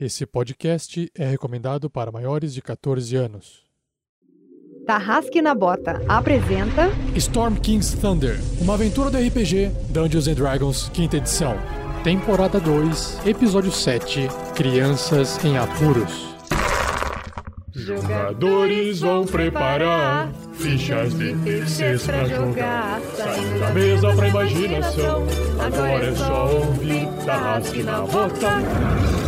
Esse 0.00 0.24
podcast 0.24 1.10
é 1.12 1.26
recomendado 1.26 1.90
para 1.90 2.12
maiores 2.12 2.54
de 2.54 2.62
14 2.62 3.16
anos. 3.16 3.64
Tarrasque 4.86 5.42
na 5.42 5.56
Bota 5.56 6.00
apresenta 6.06 6.88
Storm 7.16 7.56
King's 7.56 7.94
Thunder, 7.94 8.38
uma 8.60 8.74
aventura 8.74 9.10
do 9.10 9.18
RPG 9.18 9.72
Dungeons 9.90 10.28
and 10.28 10.34
Dragons, 10.34 10.88
quinta 10.94 11.16
edição. 11.16 11.56
Temporada 12.04 12.60
2, 12.60 13.26
episódio 13.26 13.72
7, 13.72 14.28
Crianças 14.54 15.44
em 15.44 15.58
Apuros. 15.58 16.28
Jogadores 17.74 19.00
vão 19.00 19.26
preparar 19.26 20.32
fichas 20.52 21.12
de 21.18 21.34
terceiros 21.38 22.06
pra 22.06 22.24
jogar. 22.24 23.00
Saindo 23.16 23.58
da 23.58 23.70
mesa 23.72 24.14
pra 24.14 24.28
imaginação. 24.28 25.26
Agora 25.58 26.06
é 26.06 26.14
só 26.14 26.54
ouvir 26.54 27.08
Tarrasque 27.26 27.82
na 27.82 28.02
Bota. 28.02 29.27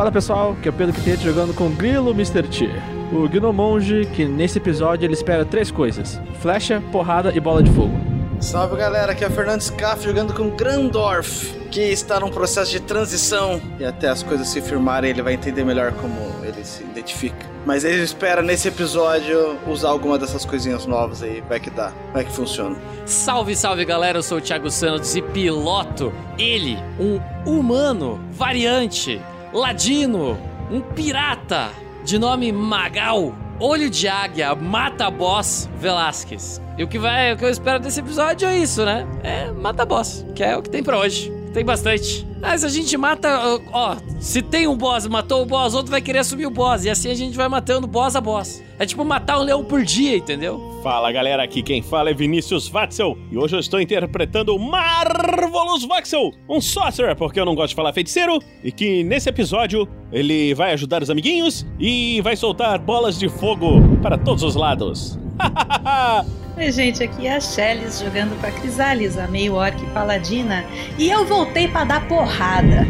Fala 0.00 0.10
pessoal, 0.10 0.56
que 0.62 0.66
é 0.66 0.70
o 0.70 0.72
Pedro 0.72 0.94
Quitete 0.94 1.22
jogando 1.22 1.52
com 1.52 1.68
Grilo 1.72 2.12
Mr. 2.12 2.42
T. 2.44 2.70
O 3.12 3.28
Gnomonge, 3.28 4.06
que 4.16 4.24
nesse 4.24 4.56
episódio 4.56 5.04
ele 5.04 5.12
espera 5.12 5.44
três 5.44 5.70
coisas: 5.70 6.18
flecha, 6.40 6.82
porrada 6.90 7.30
e 7.36 7.38
bola 7.38 7.62
de 7.62 7.70
fogo. 7.72 7.92
Salve 8.40 8.76
galera, 8.76 9.12
aqui 9.12 9.22
é 9.24 9.28
o 9.28 9.30
Fernando 9.30 9.60
Scaff 9.60 10.02
jogando 10.02 10.32
com 10.32 10.48
Grandorf, 10.56 11.54
que 11.70 11.82
está 11.82 12.18
num 12.18 12.30
processo 12.30 12.70
de 12.70 12.80
transição 12.80 13.60
e 13.78 13.84
até 13.84 14.08
as 14.08 14.22
coisas 14.22 14.48
se 14.48 14.62
firmarem 14.62 15.10
ele 15.10 15.20
vai 15.20 15.34
entender 15.34 15.64
melhor 15.64 15.92
como 15.92 16.16
ele 16.46 16.64
se 16.64 16.82
identifica. 16.82 17.44
Mas 17.66 17.84
ele 17.84 18.02
espera 18.02 18.40
nesse 18.40 18.68
episódio 18.68 19.58
usar 19.66 19.90
alguma 19.90 20.18
dessas 20.18 20.46
coisinhas 20.46 20.86
novas 20.86 21.22
aí, 21.22 21.42
vai 21.46 21.60
que 21.60 21.68
dá, 21.68 21.92
vai 22.14 22.24
que 22.24 22.32
funciona. 22.32 22.74
Salve, 23.04 23.54
salve 23.54 23.84
galera, 23.84 24.16
eu 24.16 24.22
sou 24.22 24.38
o 24.38 24.40
Thiago 24.40 24.70
Santos 24.70 25.14
e 25.14 25.20
piloto 25.20 26.10
ele, 26.38 26.78
um 26.98 27.20
humano 27.44 28.18
variante, 28.30 29.20
ladino, 29.52 30.38
um 30.70 30.80
pirata 30.80 31.70
de 32.04 32.18
nome 32.18 32.52
Magal, 32.52 33.34
olho 33.58 33.90
de 33.90 34.08
águia, 34.08 34.54
mata 34.54 35.10
boss 35.10 35.68
Velasquez. 35.76 36.60
E 36.78 36.84
o 36.84 36.88
que 36.88 36.98
vai, 36.98 37.32
o 37.32 37.36
que 37.36 37.44
eu 37.44 37.50
espero 37.50 37.80
desse 37.80 38.00
episódio 38.00 38.48
é 38.48 38.58
isso, 38.58 38.84
né? 38.84 39.06
É 39.22 39.50
mata 39.50 39.84
boss, 39.84 40.24
que 40.34 40.42
é 40.42 40.56
o 40.56 40.62
que 40.62 40.70
tem 40.70 40.82
pra 40.82 40.98
hoje. 40.98 41.39
Tem 41.52 41.64
bastante. 41.64 42.26
Mas 42.40 42.64
a 42.64 42.68
gente 42.68 42.96
mata, 42.96 43.60
ó, 43.72 43.96
se 44.18 44.40
tem 44.40 44.66
um 44.66 44.76
boss, 44.76 45.06
matou 45.06 45.42
o 45.42 45.46
boss, 45.46 45.74
outro 45.74 45.90
vai 45.90 46.00
querer 46.00 46.20
assumir 46.20 46.46
o 46.46 46.50
boss. 46.50 46.84
E 46.84 46.90
assim 46.90 47.10
a 47.10 47.14
gente 47.14 47.36
vai 47.36 47.48
matando 47.48 47.86
boss 47.86 48.16
a 48.16 48.20
boss. 48.20 48.62
É 48.78 48.86
tipo 48.86 49.04
matar 49.04 49.38
um 49.38 49.42
leão 49.42 49.62
por 49.62 49.82
dia, 49.82 50.16
entendeu? 50.16 50.80
Fala 50.82 51.12
galera, 51.12 51.42
aqui 51.42 51.62
quem 51.62 51.82
fala 51.82 52.08
é 52.08 52.14
Vinícius 52.14 52.66
Watzel 52.68 53.18
e 53.30 53.36
hoje 53.36 53.54
eu 53.54 53.60
estou 53.60 53.78
interpretando 53.78 54.58
Marvelous 54.58 55.84
Voxel, 55.84 56.30
um 56.48 56.60
sorcerer, 56.60 57.14
porque 57.14 57.38
eu 57.38 57.44
não 57.44 57.54
gosto 57.54 57.70
de 57.70 57.74
falar 57.74 57.92
feiticeiro, 57.92 58.38
e 58.64 58.72
que 58.72 59.04
nesse 59.04 59.28
episódio 59.28 59.86
ele 60.10 60.54
vai 60.54 60.72
ajudar 60.72 61.02
os 61.02 61.10
amiguinhos 61.10 61.66
e 61.78 62.22
vai 62.22 62.36
soltar 62.36 62.78
bolas 62.78 63.18
de 63.18 63.28
fogo 63.28 63.98
para 64.00 64.16
todos 64.16 64.42
os 64.42 64.54
lados. 64.54 65.18
Oi, 66.56 66.70
gente, 66.72 67.02
aqui 67.02 67.26
é 67.26 67.36
a 67.36 67.40
Shelly 67.40 67.90
jogando 67.90 68.38
com 68.38 68.46
a 68.46 68.50
Crisalis, 68.50 69.16
a 69.16 69.26
meio 69.26 69.54
orc 69.54 69.80
paladina, 69.94 70.64
e 70.98 71.08
eu 71.08 71.24
voltei 71.24 71.68
para 71.68 71.84
dar 71.84 72.08
porrada. 72.08 72.86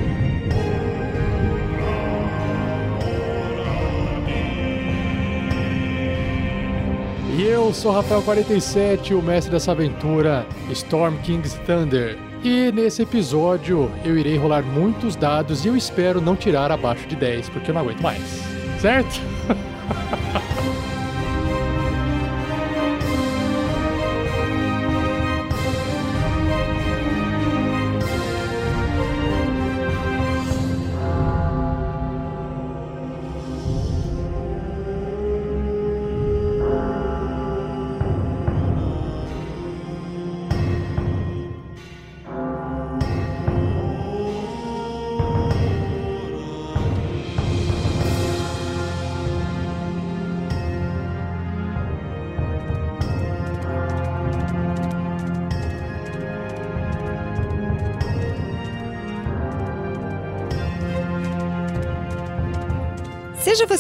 E 7.37 7.43
eu 7.43 7.73
sou 7.73 7.93
Rafael47, 7.93 9.17
o 9.17 9.23
mestre 9.23 9.53
dessa 9.53 9.73
aventura, 9.73 10.47
Storm 10.71 11.17
King's 11.19 11.55
Thunder. 11.67 12.19
E 12.43 12.73
nesse 12.73 13.03
episódio 13.03 13.91
eu 14.05 14.19
irei 14.19 14.37
rolar 14.37 14.63
muitos 14.63 15.15
dados 15.15 15.65
e 15.65 15.69
eu 15.69 15.77
espero 15.77 16.21
não 16.21 16.35
tirar 16.35 16.73
abaixo 16.73 17.07
de 17.07 17.15
10, 17.15 17.51
porque 17.51 17.71
eu 17.71 17.75
não 17.75 17.83
aguento 17.83 18.01
mais. 18.01 18.43
Certo? 18.81 19.21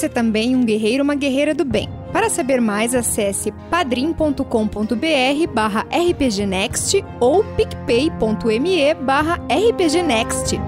Você 0.00 0.08
também 0.08 0.56
um 0.56 0.64
guerreiro 0.64 1.02
ou 1.02 1.04
uma 1.04 1.14
guerreira 1.14 1.54
do 1.54 1.62
bem. 1.62 1.86
Para 2.10 2.30
saber 2.30 2.58
mais, 2.58 2.94
acesse 2.94 3.52
padrim.com.br 3.70 5.52
barra 5.52 5.86
rpgnext 5.90 7.04
ou 7.20 7.44
picpay.me 7.44 8.94
barra 8.94 9.38
rpgnext. 9.50 10.58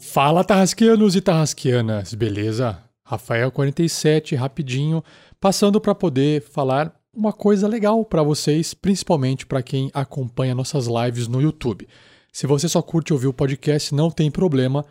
Fala, 0.00 0.42
tarrasqueanos 0.42 1.14
e 1.14 1.20
tarrasqueanas, 1.20 2.12
beleza? 2.12 2.85
Rafael47, 3.08 4.36
rapidinho, 4.36 5.02
passando 5.40 5.80
para 5.80 5.94
poder 5.94 6.42
falar 6.42 6.94
uma 7.14 7.32
coisa 7.32 7.66
legal 7.66 8.04
para 8.04 8.22
vocês, 8.22 8.74
principalmente 8.74 9.46
para 9.46 9.62
quem 9.62 9.90
acompanha 9.94 10.54
nossas 10.54 10.86
lives 10.86 11.28
no 11.28 11.40
YouTube. 11.40 11.88
Se 12.32 12.46
você 12.46 12.68
só 12.68 12.82
curte 12.82 13.12
ouvir 13.12 13.26
o 13.26 13.32
podcast, 13.32 13.94
não 13.94 14.10
tem 14.10 14.30
problema, 14.30 14.84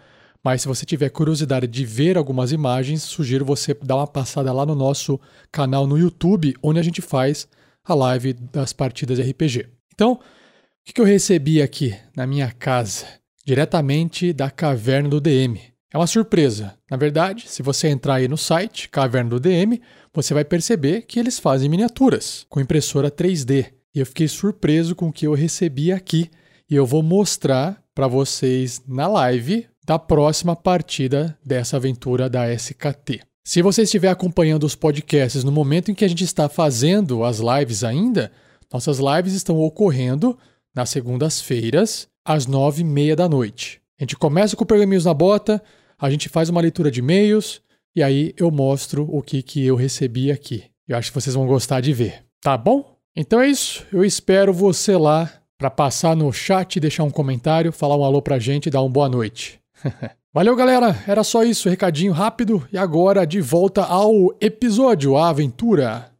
mas 0.43 0.63
se 0.63 0.67
você 0.67 0.85
tiver 0.85 1.09
curiosidade 1.09 1.67
de 1.67 1.85
ver 1.85 2.17
algumas 2.17 2.51
imagens, 2.51 3.03
sugiro 3.03 3.45
você 3.45 3.73
dar 3.83 3.97
uma 3.97 4.07
passada 4.07 4.51
lá 4.51 4.65
no 4.65 4.73
nosso 4.73 5.19
canal 5.51 5.85
no 5.85 5.97
YouTube, 5.97 6.55
onde 6.63 6.79
a 6.79 6.83
gente 6.83 7.01
faz 7.01 7.47
a 7.83 7.93
live 7.93 8.33
das 8.33 8.73
partidas 8.73 9.19
RPG. 9.19 9.69
Então, 9.93 10.13
o 10.13 10.93
que 10.93 10.99
eu 10.99 11.05
recebi 11.05 11.61
aqui 11.61 11.95
na 12.15 12.25
minha 12.25 12.51
casa, 12.51 13.05
diretamente 13.45 14.33
da 14.33 14.49
caverna 14.49 15.09
do 15.09 15.21
DM? 15.21 15.74
É 15.95 15.97
uma 15.97 16.07
surpresa. 16.07 16.73
Na 16.91 16.97
verdade, 16.97 17.45
se 17.47 17.63
você 17.63 17.87
entrar 17.87 18.15
aí 18.15 18.27
no 18.27 18.35
site 18.35 18.89
Caverna 18.89 19.29
do 19.29 19.39
DM, 19.39 19.81
você 20.13 20.33
vai 20.33 20.43
perceber 20.43 21.03
que 21.03 21.17
eles 21.17 21.39
fazem 21.39 21.69
miniaturas 21.69 22.45
com 22.49 22.59
impressora 22.59 23.09
3D. 23.09 23.67
E 23.95 24.01
eu 24.01 24.05
fiquei 24.05 24.27
surpreso 24.27 24.93
com 24.93 25.07
o 25.07 25.13
que 25.13 25.25
eu 25.25 25.33
recebi 25.33 25.93
aqui 25.93 26.29
e 26.69 26.75
eu 26.75 26.85
vou 26.85 27.01
mostrar 27.01 27.81
para 27.95 28.09
vocês 28.09 28.83
na 28.85 29.07
live 29.07 29.67
da 29.85 29.97
próxima 29.97 30.53
partida 30.53 31.39
dessa 31.45 31.77
aventura 31.77 32.29
da 32.29 32.53
SKT. 32.53 33.21
Se 33.41 33.61
você 33.61 33.83
estiver 33.83 34.09
acompanhando 34.09 34.65
os 34.65 34.75
podcasts 34.75 35.45
no 35.45 35.51
momento 35.51 35.91
em 35.91 35.95
que 35.95 36.03
a 36.03 36.09
gente 36.09 36.25
está 36.25 36.49
fazendo 36.49 37.23
as 37.23 37.39
lives 37.39 37.85
ainda, 37.85 38.33
nossas 38.69 38.99
lives 38.99 39.31
estão 39.31 39.57
ocorrendo 39.61 40.37
nas 40.75 40.89
segundas-feiras, 40.89 42.09
às 42.25 42.45
nove 42.45 42.81
e 42.81 42.83
meia 42.83 43.15
da 43.15 43.29
noite. 43.29 43.79
A 43.97 44.03
gente 44.03 44.17
começa 44.17 44.57
com 44.57 44.65
pergaminhos 44.65 45.05
na 45.05 45.13
bota, 45.13 45.63
a 45.99 46.09
gente 46.09 46.29
faz 46.29 46.49
uma 46.49 46.61
leitura 46.61 46.91
de 46.91 46.99
e-mails 46.99 47.61
e 47.95 48.03
aí 48.03 48.33
eu 48.37 48.51
mostro 48.51 49.07
o 49.09 49.21
que, 49.21 49.41
que 49.41 49.65
eu 49.65 49.75
recebi 49.75 50.31
aqui. 50.31 50.65
Eu 50.87 50.97
acho 50.97 51.11
que 51.11 51.15
vocês 51.19 51.35
vão 51.35 51.47
gostar 51.47 51.81
de 51.81 51.93
ver, 51.93 52.23
tá 52.41 52.57
bom? 52.57 52.95
Então 53.15 53.41
é 53.41 53.47
isso, 53.47 53.85
eu 53.91 54.03
espero 54.03 54.53
você 54.53 54.97
lá 54.97 55.31
para 55.57 55.69
passar 55.69 56.15
no 56.15 56.31
chat, 56.33 56.79
deixar 56.79 57.03
um 57.03 57.11
comentário, 57.11 57.71
falar 57.71 57.95
um 57.97 58.03
alô 58.03 58.21
pra 58.21 58.39
gente 58.39 58.67
e 58.67 58.69
dar 58.69 58.81
uma 58.81 58.89
boa 58.89 59.07
noite. 59.07 59.59
Valeu, 60.33 60.53
galera. 60.53 61.01
Era 61.07 61.23
só 61.23 61.43
isso, 61.43 61.69
recadinho 61.69 62.11
rápido. 62.11 62.67
E 62.69 62.77
agora 62.77 63.25
de 63.25 63.39
volta 63.39 63.85
ao 63.85 64.35
episódio, 64.41 65.15
a 65.15 65.29
aventura. 65.29 66.11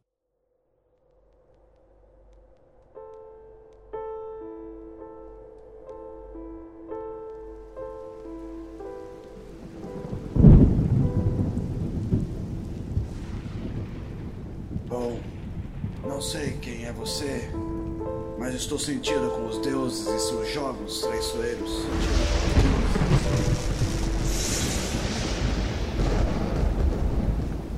Estou 18.66 18.80
sentido 18.80 19.30
com 19.30 19.46
os 19.46 19.58
deuses 19.58 20.08
e 20.08 20.18
seus 20.18 20.52
jogos 20.52 21.00
traiçoeiros. 21.00 21.70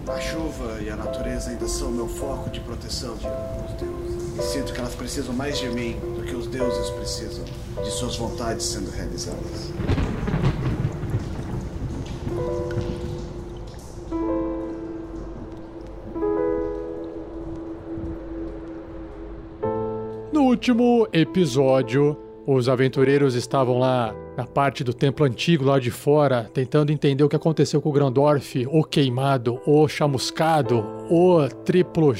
A 0.09 0.19
chuva 0.19 0.81
e 0.81 0.89
a 0.89 0.97
natureza 0.97 1.51
ainda 1.51 1.69
são 1.69 1.91
meu 1.91 2.09
foco 2.09 2.49
de 2.49 2.61
proteção. 2.61 3.19
E 4.39 4.43
sinto 4.43 4.73
que 4.73 4.81
elas 4.81 4.95
precisam 4.95 5.35
mais 5.35 5.59
de 5.59 5.69
mim 5.69 5.95
do 6.17 6.25
que 6.25 6.35
os 6.35 6.47
deuses 6.47 6.89
precisam 6.91 7.45
de 7.85 7.91
suas 7.91 8.17
vontades 8.17 8.65
sendo 8.65 8.91
realizadas. 8.91 9.71
Último 20.59 21.07
episódio, 21.13 22.19
os 22.45 22.69
aventureiros 22.69 23.37
estavam 23.37 23.79
lá 23.79 24.13
na 24.37 24.45
parte 24.45 24.83
do 24.83 24.93
templo 24.93 25.25
antigo, 25.25 25.65
lá 25.65 25.79
de 25.79 25.93
fora, 25.93 26.51
tentando 26.53 26.91
entender 26.91 27.23
o 27.23 27.29
que 27.29 27.37
aconteceu 27.37 27.81
com 27.81 27.91
o 27.91 27.93
Grandorf, 27.93 28.67
o 28.67 28.83
queimado, 28.83 29.61
o 29.65 29.87
chamuscado, 29.87 30.85
o 31.09 31.49
triplo 31.65 32.13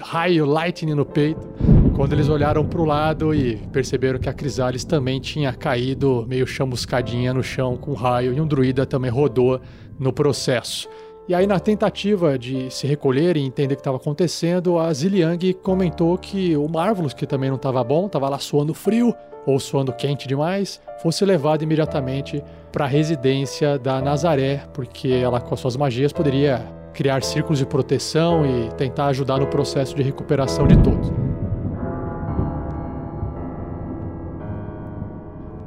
raio 0.00 0.44
lightning 0.44 0.94
no 0.94 1.06
peito. 1.06 1.46
Quando 1.94 2.12
eles 2.12 2.28
olharam 2.28 2.66
pro 2.66 2.84
lado 2.84 3.32
e 3.32 3.56
perceberam 3.70 4.18
que 4.18 4.28
a 4.28 4.32
Crisalis 4.32 4.82
também 4.84 5.20
tinha 5.20 5.52
caído 5.52 6.26
meio 6.28 6.44
chamuscadinha 6.44 7.32
no 7.32 7.42
chão 7.44 7.76
com 7.76 7.92
raio 7.92 8.32
e 8.32 8.40
um 8.40 8.48
druida 8.48 8.84
também 8.84 9.12
rodou 9.12 9.60
no 9.96 10.12
processo. 10.12 10.88
E 11.28 11.34
aí, 11.34 11.44
na 11.44 11.58
tentativa 11.58 12.38
de 12.38 12.70
se 12.70 12.86
recolher 12.86 13.36
e 13.36 13.44
entender 13.44 13.74
o 13.74 13.76
que 13.76 13.80
estava 13.80 13.96
acontecendo, 13.96 14.78
a 14.78 14.92
Ziliang 14.92 15.54
comentou 15.54 16.16
que 16.16 16.56
o 16.56 16.68
Marvelous, 16.68 17.12
que 17.12 17.26
também 17.26 17.48
não 17.48 17.56
estava 17.56 17.82
bom, 17.82 18.06
estava 18.06 18.28
lá 18.28 18.38
suando 18.38 18.72
frio 18.72 19.12
ou 19.44 19.58
suando 19.58 19.92
quente 19.92 20.28
demais, 20.28 20.80
fosse 21.02 21.24
levado 21.24 21.62
imediatamente 21.62 22.42
para 22.70 22.84
a 22.84 22.88
residência 22.88 23.76
da 23.76 24.00
Nazaré, 24.00 24.62
porque 24.72 25.08
ela, 25.08 25.40
com 25.40 25.52
as 25.52 25.58
suas 25.58 25.76
magias, 25.76 26.12
poderia 26.12 26.64
criar 26.92 27.22
círculos 27.24 27.58
de 27.58 27.66
proteção 27.66 28.46
e 28.46 28.72
tentar 28.74 29.06
ajudar 29.06 29.38
no 29.38 29.48
processo 29.48 29.96
de 29.96 30.02
recuperação 30.04 30.66
de 30.66 30.76
todos. 30.78 31.25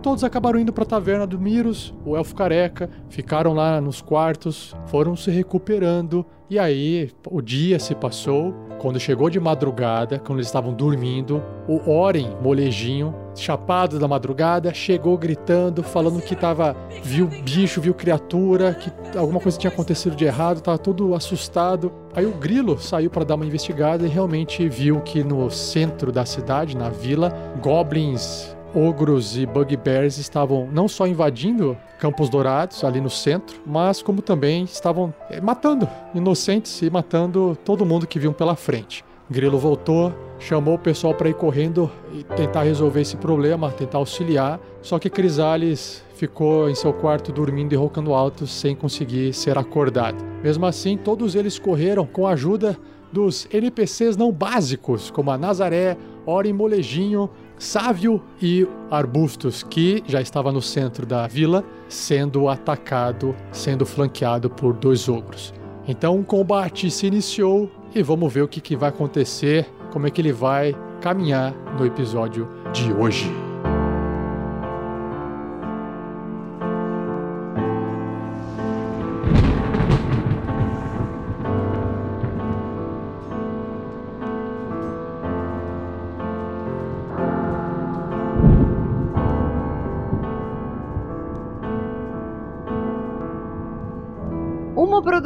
Todos 0.01 0.23
acabaram 0.23 0.57
indo 0.57 0.71
para 0.71 0.85
a 0.85 0.87
taverna 0.87 1.27
do 1.27 1.37
Miros, 1.37 1.93
o 2.05 2.15
elfo 2.15 2.33
careca, 2.33 2.89
ficaram 3.09 3.53
lá 3.53 3.81
nos 3.81 4.01
quartos, 4.01 4.73
foram 4.87 5.13
se 5.13 5.29
recuperando. 5.29 6.25
E 6.49 6.57
aí 6.57 7.11
o 7.29 7.41
dia 7.41 7.77
se 7.79 7.93
passou. 7.93 8.55
Quando 8.79 8.97
chegou 8.97 9.29
de 9.29 9.41
madrugada, 9.41 10.17
quando 10.17 10.37
eles 10.37 10.47
estavam 10.47 10.73
dormindo, 10.73 11.43
o 11.67 11.91
Oren, 11.91 12.29
molejinho, 12.41 13.13
chapado 13.35 13.99
da 13.99 14.07
madrugada, 14.07 14.73
chegou 14.73 15.17
gritando, 15.17 15.83
falando 15.83 16.21
que 16.21 16.33
tava 16.33 16.77
viu 17.03 17.27
bicho, 17.27 17.81
viu 17.81 17.93
criatura, 17.93 18.73
que 18.73 18.89
alguma 19.17 19.41
coisa 19.41 19.59
tinha 19.59 19.69
acontecido 19.69 20.15
de 20.15 20.23
errado, 20.23 20.61
tava 20.61 20.77
todo 20.77 21.13
assustado. 21.13 21.91
Aí 22.15 22.25
o 22.25 22.31
Grilo 22.31 22.79
saiu 22.79 23.09
para 23.09 23.25
dar 23.25 23.35
uma 23.35 23.45
investigada 23.45 24.05
e 24.05 24.09
realmente 24.09 24.67
viu 24.69 25.01
que 25.01 25.25
no 25.25 25.51
centro 25.51 26.09
da 26.09 26.25
cidade, 26.25 26.77
na 26.77 26.89
vila, 26.89 27.33
goblins 27.61 28.57
ogros 28.75 29.37
e 29.37 29.45
bugbears 29.45 30.17
estavam 30.17 30.67
não 30.71 30.87
só 30.87 31.07
invadindo 31.07 31.77
Campos 31.99 32.29
Dourados, 32.29 32.83
ali 32.83 33.01
no 33.01 33.09
centro, 33.09 33.59
mas 33.65 34.01
como 34.01 34.21
também 34.21 34.63
estavam 34.63 35.13
eh, 35.29 35.41
matando 35.41 35.87
inocentes 36.13 36.81
e 36.81 36.89
matando 36.89 37.57
todo 37.65 37.85
mundo 37.85 38.07
que 38.07 38.19
viam 38.19 38.33
pela 38.33 38.55
frente. 38.55 39.03
Grilo 39.29 39.59
voltou, 39.59 40.11
chamou 40.39 40.75
o 40.75 40.79
pessoal 40.79 41.13
para 41.13 41.29
ir 41.29 41.35
correndo 41.35 41.91
e 42.11 42.23
tentar 42.23 42.63
resolver 42.63 43.01
esse 43.01 43.15
problema, 43.15 43.71
tentar 43.71 43.99
auxiliar, 43.99 44.59
só 44.81 44.97
que 44.97 45.09
Crisales 45.09 46.03
ficou 46.15 46.69
em 46.69 46.73
seu 46.73 46.91
quarto 46.91 47.31
dormindo 47.31 47.73
e 47.73 47.75
roncando 47.75 48.13
alto 48.13 48.47
sem 48.47 48.75
conseguir 48.75 49.33
ser 49.33 49.57
acordado. 49.57 50.23
Mesmo 50.41 50.65
assim, 50.65 50.97
todos 50.97 51.35
eles 51.35 51.59
correram 51.59 52.05
com 52.05 52.25
a 52.25 52.31
ajuda 52.31 52.77
dos 53.11 53.47
NPCs 53.51 54.17
não 54.17 54.31
básicos, 54.31 55.11
como 55.11 55.31
a 55.31 55.37
Nazaré, 55.37 55.97
Orin 56.25 56.53
Molejinho, 56.53 57.29
Sávio 57.59 58.23
e 58.41 58.65
Arbustos, 58.89 59.63
que 59.63 60.01
já 60.07 60.21
estava 60.21 60.49
no 60.49 60.61
centro 60.61 61.05
da 61.05 61.27
vila, 61.27 61.61
sendo 61.89 62.47
atacado, 62.47 63.35
sendo 63.51 63.85
flanqueado 63.85 64.49
por 64.49 64.73
dois 64.73 65.09
ogros. 65.09 65.53
Então 65.85 66.17
o 66.17 66.23
combate 66.23 66.89
se 66.89 67.05
iniciou 67.05 67.69
e 67.93 68.01
vamos 68.01 68.33
ver 68.33 68.43
o 68.43 68.47
que, 68.47 68.61
que 68.61 68.77
vai 68.77 68.87
acontecer, 68.87 69.67
como 69.91 70.07
é 70.07 70.09
que 70.09 70.21
ele 70.21 70.31
vai 70.31 70.73
caminhar 71.01 71.53
no 71.77 71.85
episódio 71.85 72.47
de 72.71 72.93
hoje. 72.93 73.29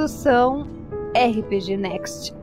Produção 0.03 0.67
RPG 1.15 1.77
Next. 1.77 2.42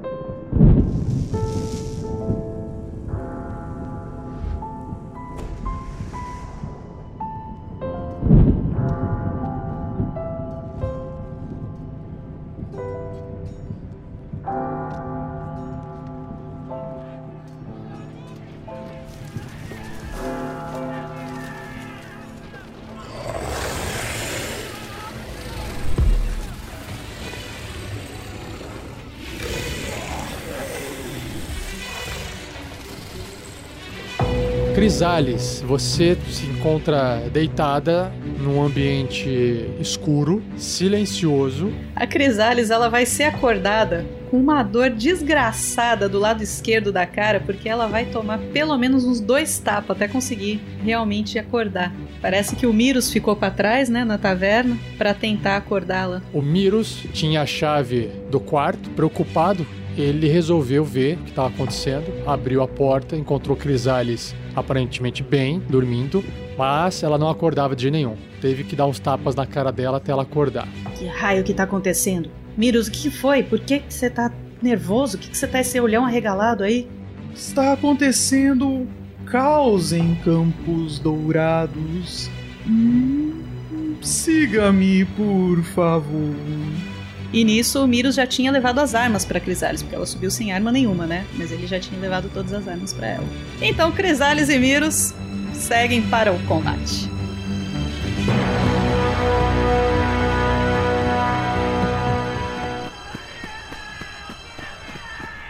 Crisales, 35.01 35.65
você 35.67 36.15
se 36.29 36.45
encontra 36.45 37.23
deitada 37.33 38.13
num 38.39 38.63
ambiente 38.63 39.65
escuro, 39.81 40.43
silencioso. 40.59 41.73
A 41.97 42.07
Crisales, 42.07 42.69
ela 42.69 42.91
vai 42.91 43.07
ser 43.07 43.23
acordada 43.23 44.05
com 44.31 44.37
uma 44.37 44.63
dor 44.63 44.91
desgraçada 44.91 46.07
do 46.07 46.19
lado 46.19 46.43
esquerdo 46.43 46.93
da 46.93 47.07
cara, 47.07 47.41
porque 47.41 47.67
ela 47.67 47.87
vai 47.87 48.05
tomar 48.05 48.39
pelo 48.53 48.77
menos 48.77 49.07
uns 49.07 49.21
dois 49.21 49.59
tapas 49.59 49.97
até 49.97 50.07
conseguir 50.07 50.61
realmente 50.85 51.39
acordar. 51.39 51.95
Parece 52.21 52.55
que 52.55 52.67
o 52.67 52.73
Miros 52.73 53.11
ficou 53.11 53.35
para 53.35 53.51
trás, 53.51 53.89
né, 53.89 54.05
na 54.05 54.19
taverna, 54.19 54.77
para 54.99 55.15
tentar 55.15 55.57
acordá-la. 55.57 56.21
O 56.31 56.43
Miros 56.43 57.07
tinha 57.15 57.41
a 57.41 57.47
chave 57.47 58.11
do 58.31 58.39
quarto, 58.39 58.91
preocupado. 58.91 59.67
Ele 60.01 60.29
resolveu 60.29 60.85
ver 60.85 61.19
o 61.19 61.23
que 61.25 61.31
estava 61.31 61.49
acontecendo, 61.49 62.07
abriu 62.27 62.63
a 62.63 62.69
porta, 62.69 63.17
encontrou 63.17 63.57
Crisales 63.57 64.35
aparentemente 64.57 65.23
bem, 65.23 65.61
dormindo, 65.61 66.25
mas 66.57 67.03
ela 67.03 67.19
não 67.19 67.29
acordava 67.29 67.77
de 67.77 67.91
nenhum. 67.91 68.17
Teve 68.41 68.65
que 68.65 68.75
dar 68.75 68.87
uns 68.87 68.99
tapas 68.99 69.35
na 69.35 69.47
cara 69.47 69.71
dela 69.71 69.99
até 69.99 70.11
ela 70.11 70.23
acordar. 70.23 70.67
Que 70.97 71.07
raio 71.07 71.45
que 71.45 71.53
tá 71.53 71.65
acontecendo? 71.65 72.31
Miros, 72.57 72.89
o 72.89 72.91
que 72.91 73.11
foi? 73.11 73.43
Por 73.43 73.61
que 73.61 73.81
que 73.81 73.93
você 73.93 74.09
tá 74.09 74.33
nervoso? 74.63 75.17
O 75.17 75.21
que 75.21 75.31
que 75.31 75.37
você 75.37 75.47
tá 75.47 75.61
esse 75.61 75.79
olhão 75.79 76.05
arregalado 76.05 76.65
aí? 76.65 76.89
Está 77.35 77.75
acontecendo 77.75 78.89
caos 79.27 79.93
em 79.93 80.15
Campos 80.17 80.99
Dourados. 80.99 82.29
Hum, 82.67 83.43
Siga-me, 84.03 85.05
por 85.05 85.63
favor. 85.63 86.35
E 87.33 87.45
nisso 87.45 87.85
o 87.85 87.87
Miros 87.87 88.17
já 88.17 88.27
tinha 88.27 88.51
levado 88.51 88.81
as 88.81 88.95
armas 88.95 89.25
para 89.25 89.39
Crisales, 89.39 89.83
porque 89.83 89.95
ela 89.95 90.07
subiu 90.07 90.31
sem 90.31 90.53
arma 90.53 90.73
nenhuma, 90.73 91.07
né? 91.07 91.25
Mas 91.35 91.53
ele 91.53 91.67
já 91.67 91.79
tinha 91.79 92.01
levado 92.01 92.29
todas 92.35 92.53
as 92.53 92.67
armas 92.67 92.93
para 92.93 93.07
ela. 93.07 93.29
Então 93.63 93.93
Crisales 93.93 94.49
e 94.49 94.59
Miros 94.59 95.15
seguem 95.53 96.03
para 96.03 96.33
o 96.33 96.39
combate. 96.47 97.09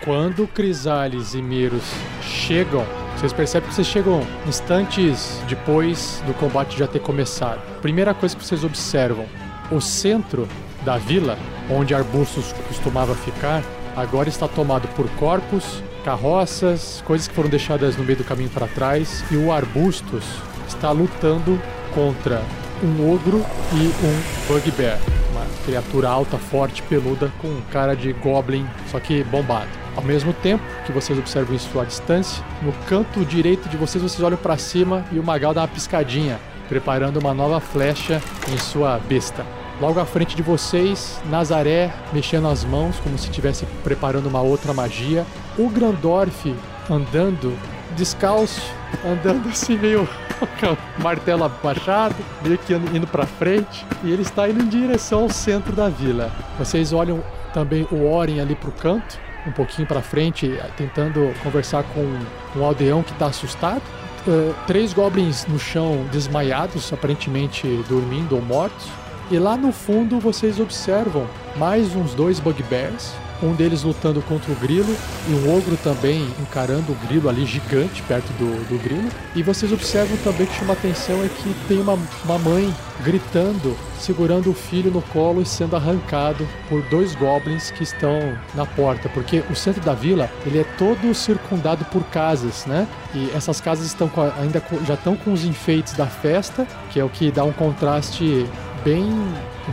Quando 0.05 0.47
Crisales 0.49 1.35
e 1.35 1.41
Miros 1.41 1.85
chegam, 2.23 2.85
vocês 3.17 3.33
percebem 3.33 3.69
que 3.69 3.75
vocês 3.75 3.87
chegam 3.87 4.27
instantes 4.47 5.41
depois 5.49 6.23
do 6.27 6.35
combate 6.35 6.79
já 6.79 6.87
ter 6.87 7.01
começado. 7.01 7.61
Primeira 7.81 8.13
coisa 8.13 8.37
que 8.37 8.45
vocês 8.45 8.65
observam: 8.65 9.27
o 9.71 9.81
centro 9.81 10.49
da 10.85 10.97
vila, 10.97 11.39
onde 11.71 11.95
arbustos 11.95 12.53
costumava 12.69 13.15
ficar, 13.15 13.63
agora 13.97 14.29
está 14.29 14.49
tomado 14.49 14.89
por 14.89 15.09
corpos, 15.11 15.83
carroças, 16.05 17.03
coisas 17.07 17.29
que 17.29 17.35
foram 17.35 17.49
deixadas 17.49 17.97
no 17.97 18.05
meio 18.05 18.19
do 18.19 18.25
caminho 18.25 18.51
para 18.51 18.67
trás, 18.67 19.25
e 19.31 19.37
o 19.37 19.53
arbustos 19.53 20.25
está 20.67 20.91
lutando 20.91 21.61
contra 21.95 22.43
um 22.83 23.13
ogro 23.13 23.45
e 23.75 23.93
um 24.05 24.49
bugbear, 24.49 24.99
uma 25.33 25.45
criatura 25.65 26.09
alta, 26.09 26.39
forte, 26.39 26.83
peluda 26.83 27.31
com 27.41 27.61
cara 27.71 27.95
de 27.95 28.13
goblin, 28.15 28.67
só 28.91 28.99
que 28.99 29.23
bombado. 29.25 29.69
Ao 29.97 30.03
mesmo 30.03 30.33
tempo 30.33 30.65
que 30.87 30.93
vocês 30.93 31.19
observam 31.19 31.55
isso 31.55 31.79
à 31.79 31.85
distância, 31.85 32.43
no 32.63 32.73
canto 32.89 33.25
direito 33.25 33.69
de 33.69 33.77
vocês 33.77 34.03
vocês 34.03 34.23
olham 34.23 34.39
para 34.39 34.57
cima 34.57 35.05
e 35.13 35.19
o 35.19 35.23
Magal 35.23 35.53
dá 35.53 35.63
uma 35.63 35.69
piscadinha, 35.69 36.39
preparando 36.69 37.19
uma 37.19 37.35
nova 37.35 37.61
flecha 37.61 38.23
em 38.51 38.57
sua 38.57 38.99
besta. 38.99 39.45
Logo 39.81 39.99
à 39.99 40.05
frente 40.05 40.37
de 40.37 40.43
vocês, 40.43 41.19
Nazaré 41.31 41.91
mexendo 42.13 42.49
as 42.49 42.65
mãos 42.65 43.01
como 43.01 43.17
se 43.17 43.31
estivesse 43.31 43.65
preparando 43.83 44.27
uma 44.27 44.43
outra 44.43 44.75
magia. 44.75 45.25
O 45.59 45.71
Grandorf 45.71 46.55
andando 46.91 47.57
descalço, 47.97 48.61
andando 49.03 49.49
assim 49.51 49.79
meio 49.79 50.07
martelo 51.03 51.45
abaixado, 51.45 52.15
meio 52.43 52.59
que 52.59 52.75
indo 52.75 53.07
para 53.07 53.25
frente, 53.25 53.87
e 54.05 54.11
ele 54.11 54.21
está 54.21 54.49
indo 54.49 54.63
em 54.63 54.69
direção 54.69 55.23
ao 55.23 55.31
centro 55.31 55.73
da 55.73 55.89
vila. 55.89 56.31
Vocês 56.59 56.93
olham 56.93 57.23
também 57.55 57.87
o 57.91 58.07
Oren 58.07 58.39
ali 58.39 58.55
pro 58.55 58.73
canto, 58.73 59.19
um 59.47 59.53
pouquinho 59.53 59.89
para 59.89 60.03
frente, 60.03 60.61
tentando 60.77 61.33
conversar 61.43 61.85
com 61.85 62.19
um 62.55 62.65
aldeão 62.65 63.03
que 63.03 63.13
está 63.13 63.27
assustado. 63.27 63.83
Uh, 64.27 64.55
três 64.67 64.93
goblins 64.93 65.47
no 65.47 65.59
chão 65.59 66.05
desmaiados, 66.13 66.93
aparentemente 66.93 67.67
dormindo 67.89 68.37
ou 68.37 68.43
mortos. 68.43 68.87
E 69.31 69.39
lá 69.39 69.57
no 69.57 69.71
fundo 69.71 70.19
vocês 70.19 70.59
observam 70.59 71.25
mais 71.57 71.95
uns 71.95 72.15
dois 72.15 72.41
bugbears, 72.41 73.13
um 73.41 73.53
deles 73.53 73.85
lutando 73.85 74.21
contra 74.23 74.53
o 74.53 74.57
grilo 74.57 74.93
e 75.29 75.33
um 75.33 75.57
ogro 75.57 75.77
também 75.77 76.29
encarando 76.41 76.91
o 76.91 77.07
grilo 77.07 77.29
ali 77.29 77.47
gigante 77.47 78.03
perto 78.03 78.27
do, 78.33 78.69
do 78.69 78.83
grilo. 78.83 79.09
E 79.37 79.43
vocês 79.43 79.73
observam 79.73 80.17
também 80.25 80.49
que 80.49 80.55
chama 80.55 80.73
atenção 80.73 81.25
é 81.25 81.29
que 81.29 81.55
tem 81.69 81.81
uma, 81.81 81.97
uma 82.25 82.39
mãe 82.39 82.75
gritando, 83.05 83.77
segurando 83.99 84.51
o 84.51 84.55
filho 84.55 84.91
no 84.91 85.01
colo 85.01 85.41
e 85.41 85.47
sendo 85.47 85.77
arrancado 85.77 86.47
por 86.69 86.83
dois 86.83 87.15
goblins 87.15 87.71
que 87.71 87.85
estão 87.85 88.37
na 88.55 88.67
porta, 88.67 89.09
porque 89.09 89.43
o 89.49 89.55
centro 89.55 89.81
da 89.81 89.95
vila 89.95 90.29
ele 90.45 90.59
é 90.59 90.65
todo 90.77 91.15
circundado 91.15 91.85
por 91.87 92.03
casas, 92.05 92.67
né? 92.67 92.87
E 93.15 93.31
essas 93.31 93.61
casas 93.61 93.87
estão 93.87 94.09
com 94.09 94.23
ainda 94.23 94.63
já 94.87 94.95
estão 94.95 95.17
com 95.17 95.33
os 95.33 95.45
enfeites 95.45 95.95
da 95.95 96.07
festa, 96.07 96.67
que 96.91 97.01
é 97.01 97.05
o 97.05 97.09
que 97.09 97.31
dá 97.31 97.45
um 97.45 97.53
contraste 97.53 98.47
bem 98.85 99.11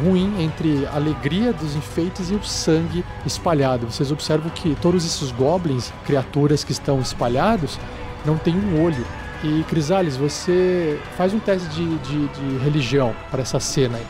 ruim 0.04 0.44
entre 0.44 0.86
a 0.88 0.96
alegria 0.96 1.54
dos 1.54 1.76
enfeites 1.76 2.30
e 2.30 2.36
o 2.36 2.44
sangue 2.44 3.04
espalhado. 3.26 3.90
Vocês 3.90 4.12
observam 4.12 4.50
que 4.50 4.76
todos 4.82 5.06
esses 5.06 5.32
goblins, 5.32 5.92
criaturas 6.06 6.64
que 6.64 6.72
estão 6.72 7.00
espalhados, 7.00 7.80
não 8.26 8.38
têm 8.38 8.56
um 8.56 8.84
olho. 8.84 9.06
E 9.44 9.64
Crisales, 9.64 10.18
você 10.18 11.00
faz 11.16 11.34
um 11.34 11.40
teste 11.40 11.68
de, 11.70 11.98
de, 12.00 12.28
de 12.28 12.58
religião 12.64 13.16
para 13.30 13.42
essa 13.42 13.60
cena 13.60 13.98
aí. 13.98 14.06